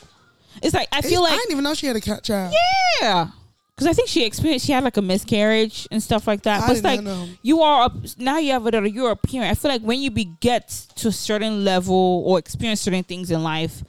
It's 0.63 0.75
like 0.75 0.89
I 0.93 1.03
feel 1.03 1.23
like 1.23 1.33
I 1.33 1.37
didn't 1.37 1.53
even 1.53 1.65
know 1.65 1.75
she 1.75 1.87
had 1.87 1.97
a 1.97 2.01
cat 2.01 2.23
child. 2.23 2.55
yeah, 3.01 3.29
because 3.75 3.87
I 3.87 3.93
think 3.93 4.09
she 4.09 4.25
experienced 4.25 4.67
she 4.67 4.73
had 4.73 4.85
like 4.85 4.97
a 4.97 5.03
miscarriage 5.03 5.87
and 5.91 6.03
stuff 6.03 6.27
like 6.27 6.43
that. 6.43 6.65
I 6.65 6.67
but 6.67 6.77
it's 6.77 6.85
like 6.85 7.01
know. 7.03 7.29
you 7.43 7.61
are 7.61 7.87
a, 7.87 7.93
now 8.23 8.39
you 8.39 8.53
have 8.53 8.67
a 8.67 8.71
daughter. 8.71 8.87
You're 8.87 9.13
a 9.13 9.17
parent. 9.17 9.51
I 9.51 9.55
feel 9.55 9.71
like 9.71 9.83
when 9.83 10.01
you 10.01 10.11
be 10.11 10.25
get 10.41 10.69
to 10.97 11.09
a 11.09 11.13
certain 11.13 11.65
level 11.65 12.25
or 12.27 12.39
experience 12.39 12.81
certain 12.81 13.05
things 13.05 13.31
in 13.31 13.43
life, 13.43 13.83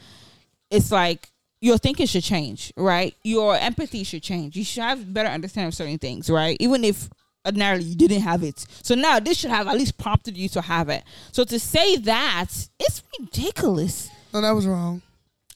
it's 0.69 0.91
like 0.91 1.29
your 1.61 1.77
thinking 1.77 2.05
should 2.05 2.23
change, 2.23 2.71
right? 2.77 3.15
Your 3.23 3.55
empathy 3.57 4.03
should 4.03 4.23
change. 4.23 4.55
You 4.55 4.63
should 4.63 4.83
have 4.83 5.13
better 5.13 5.29
understanding 5.29 5.69
of 5.69 5.73
certain 5.73 5.97
things, 5.97 6.29
right? 6.29 6.55
Even 6.59 6.83
if 6.83 7.09
ordinarily 7.45 7.83
you 7.83 7.95
didn't 7.95 8.21
have 8.21 8.43
it. 8.43 8.65
So 8.83 8.95
now 8.95 9.19
this 9.19 9.37
should 9.37 9.49
have 9.49 9.67
at 9.67 9.75
least 9.75 9.97
prompted 9.97 10.37
you 10.37 10.49
to 10.49 10.61
have 10.61 10.89
it. 10.89 11.03
So 11.31 11.43
to 11.45 11.59
say 11.59 11.97
that, 11.97 12.47
it's 12.79 13.03
ridiculous. 13.19 14.09
No, 14.33 14.41
that 14.41 14.51
was 14.51 14.67
wrong. 14.67 15.01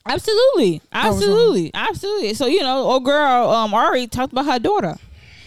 Absolutely. 0.06 0.82
Absolutely. 0.92 1.72
Absolutely. 1.74 2.34
So, 2.34 2.46
you 2.46 2.62
know, 2.62 2.84
old 2.84 3.06
girl, 3.06 3.50
um, 3.50 3.74
Ari 3.74 4.08
talked 4.08 4.34
about 4.34 4.46
her 4.46 4.60
daughter. 4.60 4.98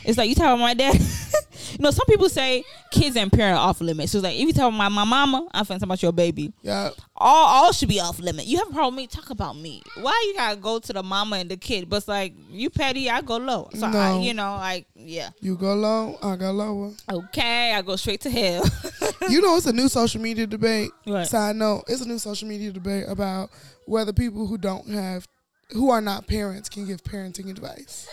It's 0.05 0.17
like 0.17 0.29
you 0.29 0.35
talking 0.35 0.49
about 0.55 0.61
my 0.61 0.75
dad. 0.75 0.95
you 1.73 1.79
know, 1.81 1.91
some 1.91 2.07
people 2.07 2.29
say 2.29 2.65
kids 2.91 3.17
and 3.17 3.33
parents 3.33 3.59
are 3.59 3.69
off 3.69 3.81
limits. 3.81 4.13
So 4.13 4.19
it's 4.19 4.25
like 4.25 4.35
if 4.37 4.41
you 4.41 4.53
tell 4.53 4.71
my, 4.71 4.89
my 4.89 5.05
mama, 5.05 5.47
I'm 5.53 5.65
finna 5.65 5.75
talk 5.79 5.83
about 5.83 6.03
your 6.03 6.13
baby. 6.13 6.53
Yeah. 6.63 6.91
All 7.17 7.65
all 7.65 7.73
should 7.73 7.89
be 7.89 8.01
off 8.01 8.19
limit. 8.19 8.47
You 8.47 8.59
have 8.59 8.69
a 8.69 8.73
problem 8.73 8.97
with 8.97 9.03
me? 9.03 9.07
Talk 9.07 9.31
about 9.31 9.57
me. 9.57 9.83
Why 10.01 10.25
you 10.27 10.35
gotta 10.35 10.57
go 10.57 10.79
to 10.79 10.93
the 10.93 11.03
mama 11.03 11.37
and 11.37 11.51
the 11.51 11.57
kid? 11.57 11.89
But 11.89 11.97
it's 11.99 12.09
like 12.09 12.35
you 12.51 12.71
petty, 12.71 13.09
I 13.11 13.23
go 13.23 13.37
low. 13.37 13.69
So 13.75 13.87
I, 13.87 14.19
you 14.19 14.35
know, 14.35 14.57
like 14.57 14.87
yeah. 14.95 15.31
You 15.41 15.57
go 15.57 15.75
low, 15.75 16.19
I 16.23 16.37
go 16.37 16.51
lower. 16.53 16.93
Okay, 17.11 17.73
I 17.73 17.83
go 17.83 17.97
straight 17.97 18.21
to 18.23 18.31
hell. 18.31 18.65
you 19.29 19.41
know, 19.41 19.57
it's 19.57 19.67
a 19.67 19.73
new 19.73 19.89
social 19.89 20.21
media 20.21 20.47
debate. 20.47 20.91
What? 21.05 21.27
Side 21.29 21.57
note, 21.57 21.85
it's 21.89 22.01
a 22.03 22.09
new 22.09 22.19
social 22.19 22.49
media 22.49 22.73
debate 22.73 23.05
about 23.09 23.51
whether 23.87 24.13
people 24.13 24.47
who 24.47 24.59
don't 24.59 24.89
have, 24.89 25.27
who 25.71 25.91
are 25.91 26.01
not 26.01 26.27
parents, 26.27 26.69
can 26.69 26.87
give 26.87 27.03
parenting 27.03 27.51
advice. 27.51 28.09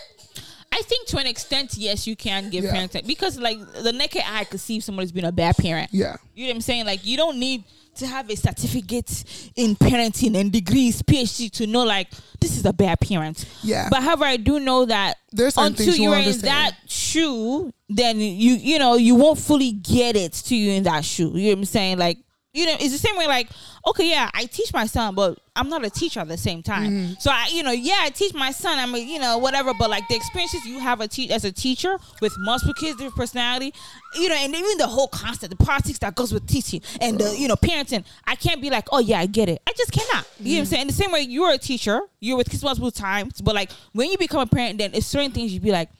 I 0.76 0.82
think 0.82 1.06
to 1.08 1.18
an 1.18 1.26
extent, 1.26 1.74
yes, 1.76 2.06
you 2.06 2.16
can 2.16 2.50
give 2.50 2.64
Yeah. 2.64 2.74
parenting 2.74 3.06
because 3.06 3.38
like 3.38 3.58
the 3.82 3.92
naked 3.92 4.22
eye 4.26 4.44
could 4.44 4.60
see 4.60 4.78
if 4.78 4.84
somebody's 4.84 5.12
been 5.12 5.24
a 5.24 5.32
bad 5.32 5.56
parent. 5.56 5.90
Yeah. 5.92 6.16
You 6.34 6.44
know 6.44 6.48
what 6.50 6.54
I'm 6.56 6.60
saying? 6.62 6.86
Like 6.86 7.06
you 7.06 7.16
don't 7.16 7.38
need 7.38 7.62
to 7.96 8.06
have 8.08 8.28
a 8.28 8.34
certificate 8.36 9.22
in 9.54 9.76
parenting 9.76 10.36
and 10.36 10.50
degrees, 10.50 11.00
PhD 11.02 11.48
to 11.52 11.66
know 11.68 11.84
like 11.84 12.08
this 12.40 12.56
is 12.56 12.64
a 12.64 12.72
bad 12.72 12.98
parent. 12.98 13.44
Yeah. 13.62 13.88
But 13.88 14.02
however, 14.02 14.24
I 14.24 14.36
do 14.36 14.58
know 14.58 14.84
that 14.86 15.18
There's 15.30 15.56
until 15.56 15.94
you're 15.94 16.16
in 16.16 16.38
that 16.40 16.72
shoe, 16.88 17.72
then 17.88 18.18
you 18.18 18.54
you 18.54 18.78
know 18.80 18.96
you 18.96 19.14
won't 19.14 19.38
fully 19.38 19.70
get 19.72 20.16
it 20.16 20.32
to 20.48 20.56
you 20.56 20.72
in 20.72 20.82
that 20.84 21.04
shoe. 21.04 21.30
You 21.36 21.42
know 21.44 21.48
what 21.50 21.58
I'm 21.58 21.64
saying? 21.66 21.98
Like 21.98 22.18
you 22.54 22.66
know, 22.66 22.76
it's 22.80 22.92
the 22.92 22.98
same 22.98 23.16
way. 23.16 23.26
Like 23.26 23.48
okay, 23.86 24.08
yeah, 24.08 24.30
I 24.32 24.46
teach 24.46 24.72
my 24.72 24.86
son, 24.86 25.14
but 25.14 25.38
I'm 25.54 25.68
not 25.68 25.84
a 25.84 25.90
teacher 25.90 26.20
at 26.20 26.28
the 26.28 26.36
same 26.36 26.62
time. 26.62 26.90
Mm-hmm. 26.90 27.12
So 27.18 27.30
I, 27.30 27.48
you 27.52 27.62
know, 27.62 27.70
yeah, 27.70 27.98
I 28.00 28.10
teach 28.10 28.34
my 28.34 28.50
son. 28.50 28.78
I'm 28.78 28.94
a, 28.94 28.98
you 28.98 29.18
know, 29.18 29.38
whatever. 29.38 29.72
But 29.78 29.90
like 29.90 30.06
the 30.08 30.16
experiences 30.16 30.64
you 30.64 30.78
have 30.78 31.00
a 31.00 31.08
te- 31.08 31.30
as 31.30 31.44
a 31.44 31.52
teacher 31.52 31.98
with 32.20 32.34
multiple 32.38 32.74
kids, 32.74 32.96
different 32.96 33.16
personality, 33.16 33.74
you 34.14 34.28
know, 34.28 34.36
and 34.36 34.54
even 34.54 34.78
the 34.78 34.86
whole 34.86 35.08
concept, 35.08 35.56
the 35.56 35.64
politics 35.64 35.98
that 35.98 36.14
goes 36.14 36.32
with 36.32 36.46
teaching 36.46 36.80
and 37.00 37.18
the 37.18 37.36
you 37.36 37.48
know 37.48 37.56
parenting. 37.56 38.04
I 38.26 38.36
can't 38.36 38.60
be 38.60 38.70
like, 38.70 38.88
oh 38.90 39.00
yeah, 39.00 39.20
I 39.20 39.26
get 39.26 39.48
it. 39.48 39.60
I 39.66 39.72
just 39.76 39.92
cannot. 39.92 40.26
You 40.40 40.54
know 40.54 40.56
what 40.56 40.60
I'm 40.60 40.66
saying? 40.66 40.82
In 40.82 40.88
the 40.88 40.94
same 40.94 41.12
way, 41.12 41.20
you're 41.20 41.52
a 41.52 41.58
teacher, 41.58 42.00
you're 42.20 42.36
with 42.36 42.50
kids 42.50 42.62
multiple 42.62 42.90
times, 42.90 43.40
but 43.40 43.54
like 43.54 43.70
when 43.92 44.10
you 44.10 44.18
become 44.18 44.40
a 44.40 44.46
parent, 44.46 44.78
then 44.78 44.90
it's 44.94 45.06
certain 45.06 45.32
things 45.32 45.52
you'd 45.52 45.62
be 45.62 45.72
like. 45.72 45.90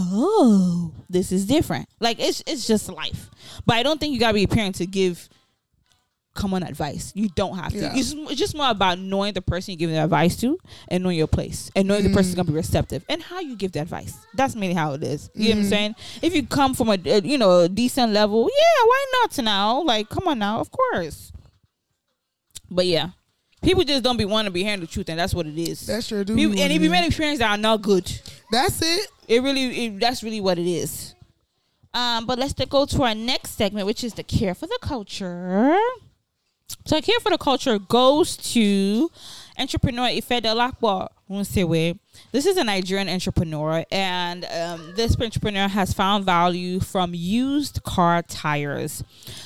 Oh, 0.00 0.92
this 1.08 1.32
is 1.32 1.46
different. 1.46 1.88
Like 1.98 2.20
it's 2.20 2.42
it's 2.46 2.66
just 2.68 2.88
life, 2.88 3.30
but 3.66 3.76
I 3.76 3.82
don't 3.82 3.98
think 3.98 4.12
you 4.12 4.20
gotta 4.20 4.34
be 4.34 4.44
a 4.44 4.48
parent 4.48 4.76
to 4.76 4.86
give 4.86 5.28
common 6.38 6.62
advice. 6.62 7.12
You 7.16 7.28
don't 7.30 7.56
have 7.56 7.72
to. 7.72 7.78
Yeah. 7.78 7.92
It's, 7.94 8.12
it's 8.12 8.36
just 8.36 8.56
more 8.56 8.70
about 8.70 8.98
knowing 8.98 9.32
the 9.34 9.42
person 9.42 9.72
you're 9.72 9.78
giving 9.78 9.96
the 9.96 10.04
advice 10.04 10.36
to 10.36 10.58
and 10.86 11.02
knowing 11.02 11.18
your 11.18 11.26
place 11.26 11.70
and 11.74 11.88
knowing 11.88 12.04
the 12.04 12.10
person's 12.10 12.34
mm. 12.34 12.36
gonna 12.36 12.48
be 12.48 12.54
receptive 12.54 13.04
and 13.08 13.20
how 13.20 13.40
you 13.40 13.56
give 13.56 13.72
the 13.72 13.80
advice. 13.80 14.16
That's 14.34 14.54
mainly 14.54 14.74
how 14.74 14.92
it 14.92 15.02
is. 15.02 15.30
You 15.34 15.48
know 15.48 15.56
what 15.56 15.58
I'm 15.58 15.64
mm. 15.64 15.68
saying? 15.68 15.94
If 16.22 16.34
you 16.34 16.46
come 16.46 16.74
from 16.74 16.88
a, 16.90 16.98
a, 17.04 17.20
you 17.20 17.36
know 17.36 17.60
a 17.60 17.68
decent 17.68 18.12
level, 18.12 18.48
yeah, 18.48 18.84
why 18.84 19.04
not 19.20 19.38
now? 19.42 19.82
Like, 19.82 20.08
come 20.08 20.28
on 20.28 20.38
now, 20.38 20.60
of 20.60 20.70
course. 20.70 21.32
But 22.70 22.86
yeah, 22.86 23.10
people 23.62 23.82
just 23.82 24.04
don't 24.04 24.16
be 24.16 24.24
want 24.24 24.46
to 24.46 24.52
be 24.52 24.62
hearing 24.62 24.80
the 24.80 24.86
truth, 24.86 25.08
and 25.08 25.18
that's 25.18 25.34
what 25.34 25.46
it 25.46 25.58
is. 25.58 25.86
That's 25.86 26.06
sure 26.06 26.22
do. 26.22 26.36
People, 26.36 26.60
and 26.60 26.72
it 26.72 26.78
be 26.78 26.86
it 26.86 26.90
many 26.90 27.06
is. 27.06 27.12
experiences 27.12 27.40
that 27.40 27.50
are 27.50 27.60
not 27.60 27.82
good. 27.82 28.10
That's 28.52 28.80
it. 28.80 29.08
It 29.26 29.42
really, 29.42 29.86
it, 29.86 30.00
that's 30.00 30.22
really 30.22 30.40
what 30.40 30.58
it 30.58 30.66
is. 30.66 31.14
Um, 31.92 32.26
but 32.26 32.38
let's 32.38 32.52
go 32.52 32.86
to 32.86 33.02
our 33.02 33.14
next 33.14 33.52
segment, 33.52 33.86
which 33.86 34.04
is 34.04 34.14
the 34.14 34.22
care 34.22 34.54
for 34.54 34.66
the 34.66 34.78
culture. 34.80 35.76
So, 36.84 37.00
care 37.00 37.20
for 37.20 37.30
the 37.30 37.38
culture 37.38 37.78
goes 37.78 38.36
to 38.52 39.10
entrepreneur 39.58 40.06
Ife 40.06 40.28
Delakwa 40.28 41.08
Nsewe. 41.30 41.98
This 42.30 42.44
is 42.44 42.56
a 42.56 42.64
Nigerian 42.64 43.08
entrepreneur, 43.08 43.84
and 43.90 44.44
um, 44.44 44.92
this 44.96 45.18
entrepreneur 45.18 45.66
has 45.68 45.92
found 45.92 46.24
value 46.24 46.78
from 46.78 47.14
used 47.14 47.82
car 47.84 48.22
tires. 48.22 49.02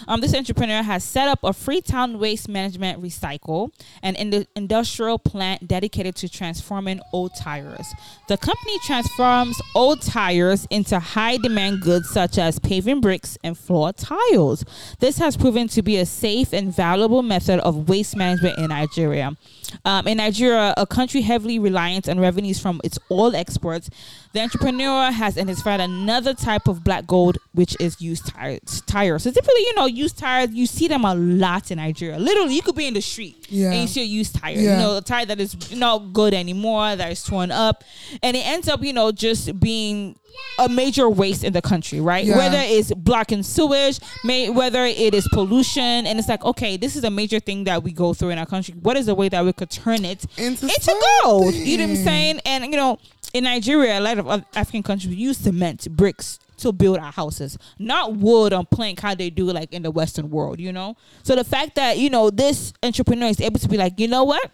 Um, 0.09 0.21
this 0.21 0.35
entrepreneur 0.35 0.83
has 0.83 1.05
set 1.05 1.29
up 1.29 1.45
a 1.45 1.53
Freetown 1.53 2.19
Waste 2.19 2.49
Management 2.49 3.01
Recycle, 3.03 3.71
an 4.03 4.17
ind- 4.17 4.49
industrial 4.57 5.19
plant 5.19 5.69
dedicated 5.69 6.17
to 6.17 6.29
transforming 6.29 7.01
old 7.13 7.35
tires. 7.37 7.87
The 8.29 8.37
company 8.37 8.79
transforms 8.81 9.61
old 9.75 10.03
tires 10.03 10.67
into 10.71 10.99
high 10.99 11.37
demand 11.37 11.83
goods 11.83 12.11
such 12.11 12.39
as 12.39 12.59
paving 12.59 13.01
bricks 13.01 13.39
and 13.45 13.57
floor 13.57 13.93
tiles. 13.93 14.65
This 14.99 15.19
has 15.19 15.37
proven 15.37 15.69
to 15.69 15.83
be 15.83 15.99
a 15.99 16.07
safe 16.07 16.53
and 16.53 16.75
valuable 16.75 17.23
method 17.23 17.61
of 17.61 17.89
waste 17.89 18.17
management 18.17 18.59
in 18.59 18.69
Nigeria. 18.69 19.37
Um, 19.85 20.07
in 20.07 20.19
Nigeria, 20.19 20.75
a 20.77 20.87
country 20.87 21.23
heavily 21.23 21.59
reliant 21.59 22.09
on 22.09 22.21
revenues 22.21 22.61
from 22.63 22.81
its 22.85 22.99
oil 23.11 23.35
exports, 23.37 23.91
the 24.33 24.41
entrepreneur 24.41 25.11
has 25.11 25.37
identified 25.37 25.81
another 25.81 26.35
type 26.35 26.69
of 26.69 26.83
black 26.83 27.07
gold, 27.07 27.39
which 27.53 27.77
is 27.81 28.01
used 28.01 28.27
tires. 28.27 28.83
tires. 28.87 29.23
So 29.25 29.31
typically, 29.31 29.61
you 29.63 29.75
know, 29.75 29.87
used 29.87 30.19
tires, 30.19 30.51
you 30.53 30.67
see 30.67 30.89
them 30.89 31.05
a 31.05 31.15
lot 31.15 31.71
in 31.71 31.77
Nigeria. 31.79 32.19
Literally, 32.19 32.55
you 32.55 32.63
could 32.63 32.75
be 32.77 32.87
in 32.87 32.95
the 32.95 33.03
street 33.03 33.47
Yeah. 33.51 33.71
and 33.73 33.83
you 33.83 33.87
see 33.89 34.01
a 34.03 34.05
used 34.05 34.35
tire. 34.37 34.55
Yeah. 34.55 34.61
You 34.77 34.83
know, 34.83 34.97
a 34.97 35.03
tire 35.03 35.27
that 35.27 35.41
is 35.41 35.73
not 35.75 36.13
good 36.13 36.35
anymore, 36.35 36.97
that 36.97 37.13
is 37.13 37.23
torn 37.23 37.51
up, 37.51 37.85
and 38.23 38.37
it 38.37 38.47
ends 38.47 38.69
up, 38.69 38.83
you 38.83 38.93
know, 38.93 39.13
just 39.13 39.59
being 39.61 40.17
a 40.59 40.67
major 40.67 41.11
waste 41.11 41.45
in 41.45 41.53
the 41.53 41.61
country, 41.61 42.01
right? 42.01 42.25
Yeah. 42.25 42.39
Whether 42.39 42.59
it's 42.61 42.93
blocking 42.95 43.43
sewage, 43.43 43.99
may, 44.25 44.49
whether 44.49 44.85
it 44.87 45.13
is 45.15 45.29
pollution, 45.33 45.83
and 46.07 46.19
it's 46.19 46.29
like, 46.29 46.43
okay, 46.43 46.79
this 46.79 46.97
is 46.97 47.05
a 47.05 47.11
major 47.11 47.39
thing 47.39 47.65
that 47.65 47.83
we 47.83 47.93
go 47.93 48.15
through 48.15 48.31
in 48.31 48.39
our 48.39 48.47
country. 48.47 48.75
What 48.81 48.97
is 48.97 49.05
the 49.07 49.15
way 49.15 49.29
that 49.29 49.45
we 49.45 49.53
could 49.53 49.69
turn 49.71 50.07
it 50.07 50.25
Into 50.39 50.65
into 50.67 50.97
gold? 51.23 51.53
You 51.55 51.77
know 51.77 51.85
what 51.85 51.91
I'm 51.99 52.05
saying? 52.05 52.41
And 52.47 52.65
you 52.65 52.71
know, 52.79 52.99
in 53.33 53.45
Nigeria, 53.45 53.99
a 53.99 54.01
lot 54.01 54.19
of 54.19 54.29
other 54.29 54.45
African 54.55 54.83
countries 54.83 55.15
use 55.15 55.39
cement, 55.39 55.89
bricks 55.91 56.39
to 56.59 56.73
build 56.73 56.99
our 56.99 57.13
houses, 57.13 57.59
not 57.79 58.17
wood 58.17 58.53
on 58.53 58.67
plank 58.67 59.01
how 59.01 59.15
they 59.15 59.31
do 59.31 59.47
like 59.47 59.73
in 59.73 59.83
the 59.83 59.91
Western 59.91 60.31
world. 60.31 60.61
You 60.61 60.73
know, 60.73 60.97
so 61.23 61.35
the 61.35 61.45
fact 61.45 61.75
that 61.77 61.99
you 61.99 62.11
know 62.11 62.31
this 62.31 62.73
entrepreneur 62.83 63.29
is 63.29 63.41
able 63.41 63.59
to 63.59 63.69
be 63.69 63.77
like, 63.77 63.99
you 63.99 64.09
know 64.09 64.25
what? 64.25 64.51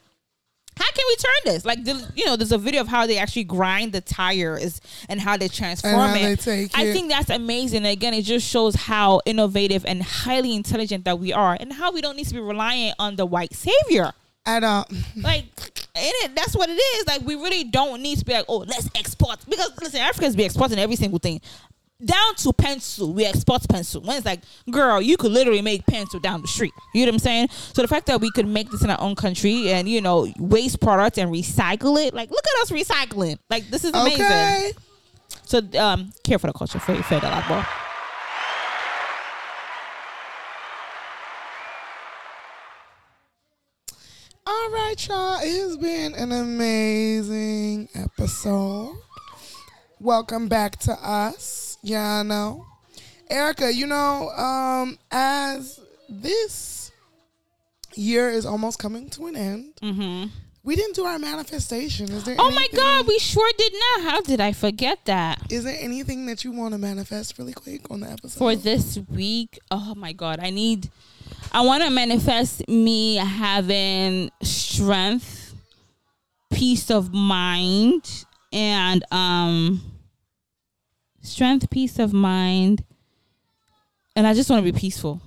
How 0.77 0.93
can 0.93 1.05
we 1.09 1.17
turn 1.17 1.55
this? 1.55 1.65
Like, 1.65 1.83
the, 1.83 2.09
you 2.15 2.25
know, 2.25 2.37
there's 2.37 2.53
a 2.53 2.59
video 2.59 2.81
of 2.83 2.87
how 2.87 3.05
they 3.05 3.19
actually 3.19 3.43
grind 3.43 3.93
the 3.93 4.01
tires 4.01 4.81
and 5.09 5.21
how 5.21 5.37
they 5.37 5.49
transform 5.49 6.11
how 6.11 6.15
it. 6.15 6.39
they 6.39 6.69
I 6.73 6.85
it. 6.85 6.93
think 6.93 7.11
that's 7.11 7.31
amazing. 7.31 7.85
Again, 7.85 8.15
it 8.15 8.23
just 8.23 8.49
shows 8.49 8.77
how 8.77 9.21
innovative 9.27 9.85
and 9.85 10.01
highly 10.05 10.55
intelligent 10.55 11.05
that 11.07 11.19
we 11.19 11.33
are, 11.33 11.57
and 11.59 11.73
how 11.73 11.91
we 11.91 12.01
don't 12.01 12.17
need 12.17 12.29
to 12.29 12.35
be 12.35 12.39
reliant 12.41 12.95
on 13.01 13.17
the 13.17 13.27
white 13.27 13.55
savior 13.55 14.13
At 14.49 14.65
all. 14.65 14.87
like 15.17 15.45
it, 15.95 16.35
that's 16.35 16.57
what 16.57 16.71
it 16.71 16.73
is. 16.73 17.07
Like 17.07 17.21
we 17.21 17.35
really 17.35 17.65
don't 17.65 18.01
need 18.01 18.19
to 18.19 18.25
be 18.25 18.33
like 18.33 18.47
oh 18.49 18.59
let's 18.59 18.89
export. 18.95 19.39
Because 19.47 19.73
listen 19.83 20.01
africans 20.01 20.35
be 20.35 20.45
exporting 20.45 20.79
every 20.79 20.97
single 20.97 21.19
thing. 21.19 21.43
Down 22.03 22.35
to 22.37 22.53
pencil. 22.55 23.13
We 23.13 23.27
export 23.27 23.69
pencil. 23.69 24.01
When 24.01 24.17
it's 24.17 24.25
like 24.25 24.41
girl 24.71 25.03
you 25.03 25.19
could 25.19 25.33
literally 25.33 25.61
make 25.61 25.85
pencil 25.87 26.19
down 26.19 26.41
the 26.41 26.49
street. 26.49 26.73
You 26.95 27.05
know 27.05 27.11
what 27.11 27.15
i'm 27.17 27.19
saying? 27.19 27.49
So 27.51 27.83
the 27.83 27.89
fact 27.89 28.07
that 28.07 28.23
we 28.23 28.31
could 28.31 28.49
make 28.49 28.71
this 28.71 28.83
in 28.83 28.89
our 28.89 29.01
own 29.01 29.17
country 29.17 29.71
and 29.71 29.87
you 29.87 30.01
know 30.01 30.27
waste 30.39 30.81
products 30.81 31.19
and 31.19 31.31
recycle 31.31 32.03
it 32.03 32.15
like 32.15 32.31
look 32.31 32.45
at 32.47 32.63
us 32.63 32.71
recycling. 32.71 33.39
Like 33.51 33.69
this 33.69 33.85
is 33.85 33.93
amazing. 33.93 34.25
Okay. 34.25 34.73
so 35.45 35.61
um 35.79 36.11
care 36.25 36.39
for 36.39 36.47
the 36.47 36.55
culture. 36.55 36.79
For 36.79 36.95
for 37.03 37.21
that 37.21 37.47
bro 37.47 37.63
All 44.51 44.71
right, 44.71 45.07
y'all. 45.07 45.41
It 45.43 45.61
has 45.61 45.77
been 45.77 46.15
an 46.15 46.33
amazing 46.33 47.87
episode. 47.95 48.97
Welcome 50.01 50.49
back 50.49 50.79
to 50.79 50.93
us. 50.93 51.77
Yeah, 51.83 52.21
I 52.21 52.23
know. 52.23 52.65
Erica, 53.29 53.71
you 53.71 53.87
know, 53.87 54.31
um, 54.31 54.99
as 55.11 55.79
this 56.09 56.93
year 57.95 58.31
is 58.31 58.47
almost 58.47 58.79
coming 58.79 59.11
to 59.11 59.27
an 59.27 59.37
end, 59.37 59.75
mm-hmm. 59.83 60.31
we 60.65 60.77
didn't 60.77 60.97
do 60.97 61.05
our 61.05 61.19
manifestation. 61.19 62.11
Is 62.11 62.25
there 62.25 62.37
oh 62.39 62.51
my 62.51 62.69
god 62.75 63.07
we 63.07 63.19
sure 63.19 63.51
did 63.59 63.75
not 63.75 64.11
how 64.11 64.21
did 64.23 64.41
i 64.41 64.53
forget 64.53 65.05
that 65.05 65.53
Is 65.53 65.65
there 65.65 65.77
anything 65.79 66.25
that 66.25 66.43
you 66.43 66.53
want 66.53 66.73
to 66.73 66.79
manifest 66.79 67.39
really 67.39 67.53
quick 67.53 67.91
on 67.91 68.01
the 68.01 68.11
episode? 68.11 68.39
for 68.39 68.57
this 68.57 68.99
week 69.11 69.59
oh 69.71 69.95
my 69.95 70.13
god 70.13 70.41
i 70.41 70.49
need 70.49 70.89
i 71.53 71.61
want 71.61 71.83
to 71.83 71.91
manifest 71.91 72.67
me 72.69 73.17
having 73.17 74.31
strength 74.43 75.55
peace 76.51 76.91
of 76.91 77.13
mind 77.13 78.25
and 78.53 79.05
um 79.13 79.81
strength 81.23 81.69
peace 81.71 81.99
of 81.99 82.13
mind 82.13 82.83
and 84.17 84.27
i 84.27 84.35
just 84.35 84.49
want 84.51 84.65
to 84.65 84.73
be 84.73 84.79
peaceful 84.79 85.21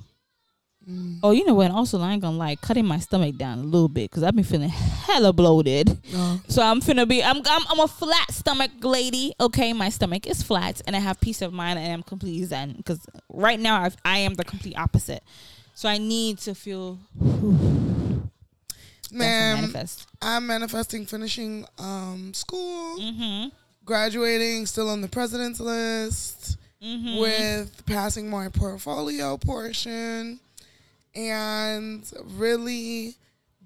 oh 1.23 1.31
you 1.31 1.45
know 1.45 1.53
what 1.53 1.71
also 1.71 2.01
i 2.01 2.11
ain't 2.11 2.21
gonna 2.21 2.35
like 2.35 2.59
cutting 2.61 2.85
my 2.85 2.97
stomach 2.99 3.37
down 3.37 3.59
a 3.59 3.63
little 3.63 3.87
bit 3.87 4.09
because 4.09 4.23
i've 4.23 4.35
been 4.35 4.43
feeling 4.43 4.67
hella 4.67 5.31
bloated 5.31 5.97
No. 6.11 6.41
so 6.47 6.61
I'm 6.61 6.81
finna 6.81 7.07
be 7.07 7.23
I'm, 7.23 7.37
I'm 7.45 7.61
I'm 7.69 7.79
a 7.79 7.87
flat 7.87 8.31
stomach 8.31 8.71
lady. 8.81 9.33
Okay, 9.39 9.73
my 9.73 9.89
stomach 9.89 10.25
is 10.27 10.41
flat, 10.43 10.81
and 10.87 10.95
I 10.95 10.99
have 10.99 11.19
peace 11.21 11.41
of 11.41 11.53
mind, 11.53 11.79
and 11.79 11.93
I'm 11.93 12.03
completely 12.03 12.43
zen. 12.45 12.73
Because 12.77 12.99
right 13.29 13.59
now 13.59 13.81
I've, 13.83 13.95
I 14.03 14.17
am 14.19 14.33
the 14.33 14.43
complete 14.43 14.75
opposite. 14.77 15.23
So 15.81 15.89
I 15.89 15.97
need 15.97 16.37
to 16.41 16.53
feel 16.53 16.99
Man, 19.11 19.55
manifest. 19.61 20.05
I'm 20.21 20.45
manifesting 20.45 21.07
finishing 21.07 21.65
um, 21.79 22.35
school, 22.35 22.99
Mm-hmm. 22.99 23.47
graduating, 23.83 24.67
still 24.67 24.89
on 24.89 25.01
the 25.01 25.07
president's 25.07 25.59
list. 25.59 26.57
Mhm. 26.83 27.19
with 27.19 27.83
passing 27.87 28.29
my 28.29 28.49
portfolio 28.49 29.37
portion 29.37 30.39
and 31.15 32.03
really 32.37 33.15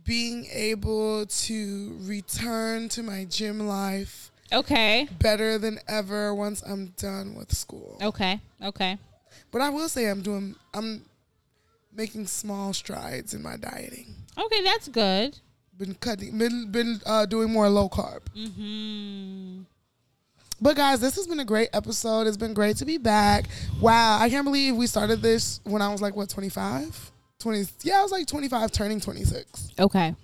being 0.06 0.46
able 0.54 1.26
to 1.26 1.98
return 2.02 2.88
to 2.90 3.04
my 3.04 3.26
gym 3.26 3.68
life 3.68 4.32
Okay. 4.54 5.10
better 5.20 5.58
than 5.58 5.80
ever 5.90 6.34
once 6.34 6.62
I'm 6.64 6.94
done 6.98 7.36
with 7.36 7.54
school. 7.54 7.98
Okay. 8.02 8.40
Okay. 8.62 8.98
But 9.52 9.62
I 9.62 9.70
will 9.70 9.90
say 9.90 10.06
I'm 10.10 10.22
doing 10.22 10.56
I'm 10.74 11.04
making 11.96 12.28
small 12.28 12.74
strides 12.74 13.34
in 13.34 13.42
my 13.42 13.58
dieting. 13.58 14.16
Okay, 14.38 14.64
that's 14.64 14.88
good. 14.88 15.38
Been 15.78 15.96
cutting 15.96 16.38
been 16.38 16.72
been 16.72 17.02
uh, 17.06 17.26
doing 17.26 17.52
more 17.52 17.68
low 17.70 17.90
carb. 17.90 18.22
Mm-hmm. 18.36 19.64
But 20.62 20.78
guys, 20.78 21.02
this 21.02 21.16
has 21.16 21.28
been 21.28 21.42
a 21.42 21.46
great 21.46 21.70
episode. 21.74 22.28
It's 22.28 22.38
been 22.38 22.54
great 22.54 22.78
to 22.78 22.86
be 22.86 22.98
back. 22.98 23.46
Wow, 23.82 24.20
I 24.20 24.30
can't 24.30 24.46
believe 24.46 24.76
we 24.76 24.88
started 24.88 25.22
this 25.22 25.60
when 25.64 25.82
I 25.82 25.90
was 25.90 26.02
like 26.02 26.16
what 26.16 26.30
25? 26.30 27.12
20 27.40 27.66
Yeah, 27.84 28.00
I 28.00 28.04
was 28.04 28.12
like 28.12 28.26
25 28.26 28.72
turning 28.72 29.02
26. 29.02 29.72
Okay. 29.80 30.16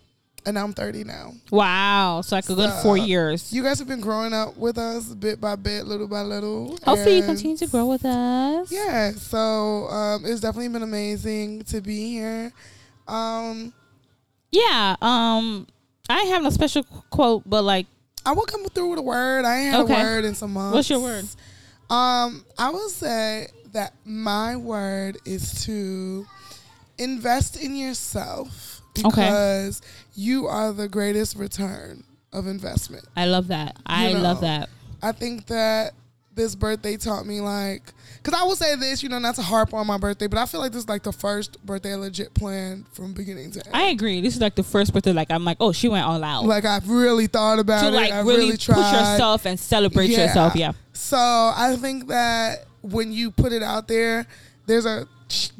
And 0.46 0.58
I'm 0.58 0.74
30 0.74 1.04
now. 1.04 1.34
Wow. 1.52 2.22
So 2.22 2.36
like 2.36 2.50
a 2.50 2.56
good 2.56 2.72
four 2.82 2.98
years. 2.98 3.54
You 3.54 3.62
guys 3.62 3.78
have 3.78 3.88
been 3.88 4.02
growing 4.02 4.34
up 4.34 4.58
with 4.58 4.78
us 4.80 5.06
bit 5.14 5.40
by 5.40 5.56
bit, 5.56 5.86
little 5.86 6.08
by 6.08 6.22
little. 6.22 6.78
Hopefully 6.84 7.18
you 7.18 7.24
continue 7.24 7.56
to 7.58 7.68
grow 7.68 7.86
with 7.86 8.04
us. 8.06 8.72
Yeah, 8.72 9.12
so 9.12 9.88
um, 9.88 10.26
it's 10.26 10.42
definitely 10.42 10.70
been 10.70 10.82
amazing 10.84 11.64
to 11.66 11.80
be 11.82 12.10
here. 12.12 12.52
Um, 13.08 13.72
Yeah. 14.52 14.96
Um, 15.02 15.68
I 16.10 16.24
have 16.24 16.42
no 16.42 16.50
special 16.50 16.84
quote, 17.12 17.44
but 17.46 17.62
like, 17.64 17.86
I 18.26 18.32
will 18.34 18.46
come 18.46 18.66
through 18.66 18.90
with 18.90 19.00
a 19.00 19.04
word. 19.04 19.46
I 19.46 19.58
ain't 19.60 19.72
had 19.76 19.82
Okay. 19.82 20.00
a 20.00 20.04
word 20.04 20.26
in 20.26 20.34
some 20.34 20.54
months. 20.54 20.74
What's 20.76 20.90
your 20.90 21.00
word? 21.02 21.26
Um, 21.90 22.44
I 22.58 22.70
will 22.72 22.90
say 22.90 23.48
that 23.74 23.94
my 24.06 24.56
word 24.56 25.18
is 25.26 25.66
to 25.66 26.26
invest 26.98 27.58
in 27.62 27.76
yourself 27.76 28.71
Okay. 28.98 29.08
because 29.10 29.82
you 30.16 30.48
are 30.48 30.74
the 30.74 30.88
greatest 30.88 31.36
return 31.38 32.04
of 32.34 32.48
investment. 32.48 33.06
I 33.16 33.26
love 33.26 33.48
that. 33.50 33.78
I 33.86 34.14
love 34.14 34.42
know. 34.42 34.48
that. 34.48 34.70
I 35.02 35.12
think 35.12 35.48
that 35.48 35.94
this 36.34 36.56
birthday 36.56 36.96
taught 36.96 37.26
me 37.26 37.42
like 37.42 37.82
because 38.24 38.40
I 38.40 38.44
will 38.44 38.56
say 38.56 38.76
this, 38.76 39.02
you 39.02 39.10
know, 39.10 39.18
not 39.20 39.36
to 39.36 39.42
harp 39.42 39.74
on 39.74 39.88
my 39.88 39.98
birthday, 39.98 40.28
but 40.28 40.38
I 40.38 40.46
feel 40.46 40.60
like 40.62 40.72
this 40.72 40.84
is 40.84 40.90
like 40.90 41.02
the 41.04 41.12
first 41.12 41.64
birthday 41.66 41.94
I 41.94 41.96
legit 41.96 42.34
planned 42.36 42.86
from 42.90 43.14
beginning 43.14 43.52
to 43.52 43.66
end. 43.66 43.76
I 43.76 43.88
agree. 43.88 44.22
This 44.22 44.36
is 44.36 44.42
like 44.42 44.56
the 44.56 44.64
first 44.64 44.94
birthday. 44.94 45.12
Like 45.12 45.32
I'm 45.32 45.44
like, 45.44 45.58
oh, 45.60 45.72
she 45.72 45.88
went 45.88 46.06
all 46.06 46.24
out. 46.24 46.46
like 46.46 46.64
I've 46.66 46.88
really 46.90 47.28
thought 47.28 47.60
about 47.60 47.82
to 47.82 47.88
it. 47.88 47.92
like 47.94 48.12
I 48.12 48.20
really, 48.20 48.46
really, 48.46 48.58
tried. 48.58 48.76
push 48.76 48.94
yourself 48.94 49.46
and 49.46 49.60
celebrate 49.60 50.10
Yeah. 50.12 50.26
yourself. 50.28 50.56
Yeah. 50.56 50.74
So 50.94 51.18
I 51.18 51.76
think 51.80 52.08
that 52.08 52.66
when 52.82 53.12
you 53.12 53.32
put 53.32 53.54
it 53.54 53.64
out 53.64 53.88
there, 53.88 54.28
there's 54.68 54.86
a 54.86 55.08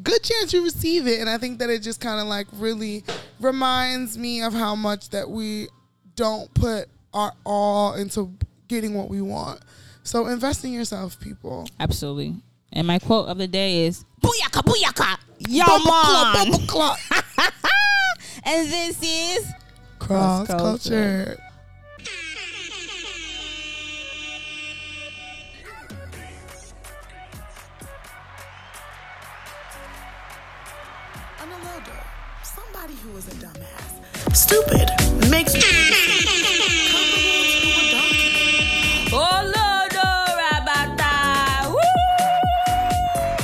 good 0.02 0.22
chance 0.22 0.52
you 0.52 0.62
receive 0.64 1.06
it, 1.06 1.20
and 1.20 1.28
I 1.28 1.38
think 1.38 1.58
that 1.58 1.70
it 1.70 1.80
just 1.82 2.00
kind 2.00 2.20
of 2.20 2.26
like 2.26 2.46
really 2.52 3.04
reminds 3.40 4.16
me 4.18 4.42
of 4.42 4.52
how 4.52 4.74
much 4.74 5.10
that 5.10 5.28
we 5.28 5.68
don't 6.16 6.52
put 6.54 6.88
our 7.14 7.32
all 7.44 7.94
into 7.94 8.32
getting 8.68 8.94
what 8.94 9.08
we 9.08 9.20
want. 9.20 9.60
So 10.02 10.26
invest 10.26 10.64
in 10.64 10.72
yourself, 10.72 11.18
people. 11.20 11.68
Absolutely. 11.78 12.34
And 12.72 12.86
my 12.86 12.98
quote 12.98 13.28
of 13.28 13.38
the 13.38 13.46
day 13.46 13.84
is 13.86 14.04
Booyaka 14.22 14.62
Booyaka. 14.62 15.18
Yo 15.48 15.64
Bumble 15.66 15.90
club, 15.90 16.48
man. 16.48 16.66
club. 16.66 16.98
and 18.44 18.68
this 18.68 19.02
is 19.02 19.46
Cross 19.98 20.46
Cross-culture. 20.46 21.24
culture. 21.24 21.51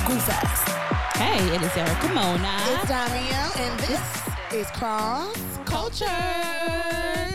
Goof 0.07 0.29
ass. 0.31 0.63
Hey, 1.17 1.43
it 1.55 1.63
is 1.63 1.77
Erica 1.77 2.09
Mona. 2.15 2.57
It's 2.69 2.89
Danielle, 2.89 3.53
and 3.57 3.81
this 3.81 4.01
is 4.53 4.71
Cross 4.71 5.37
Culture. 5.65 7.28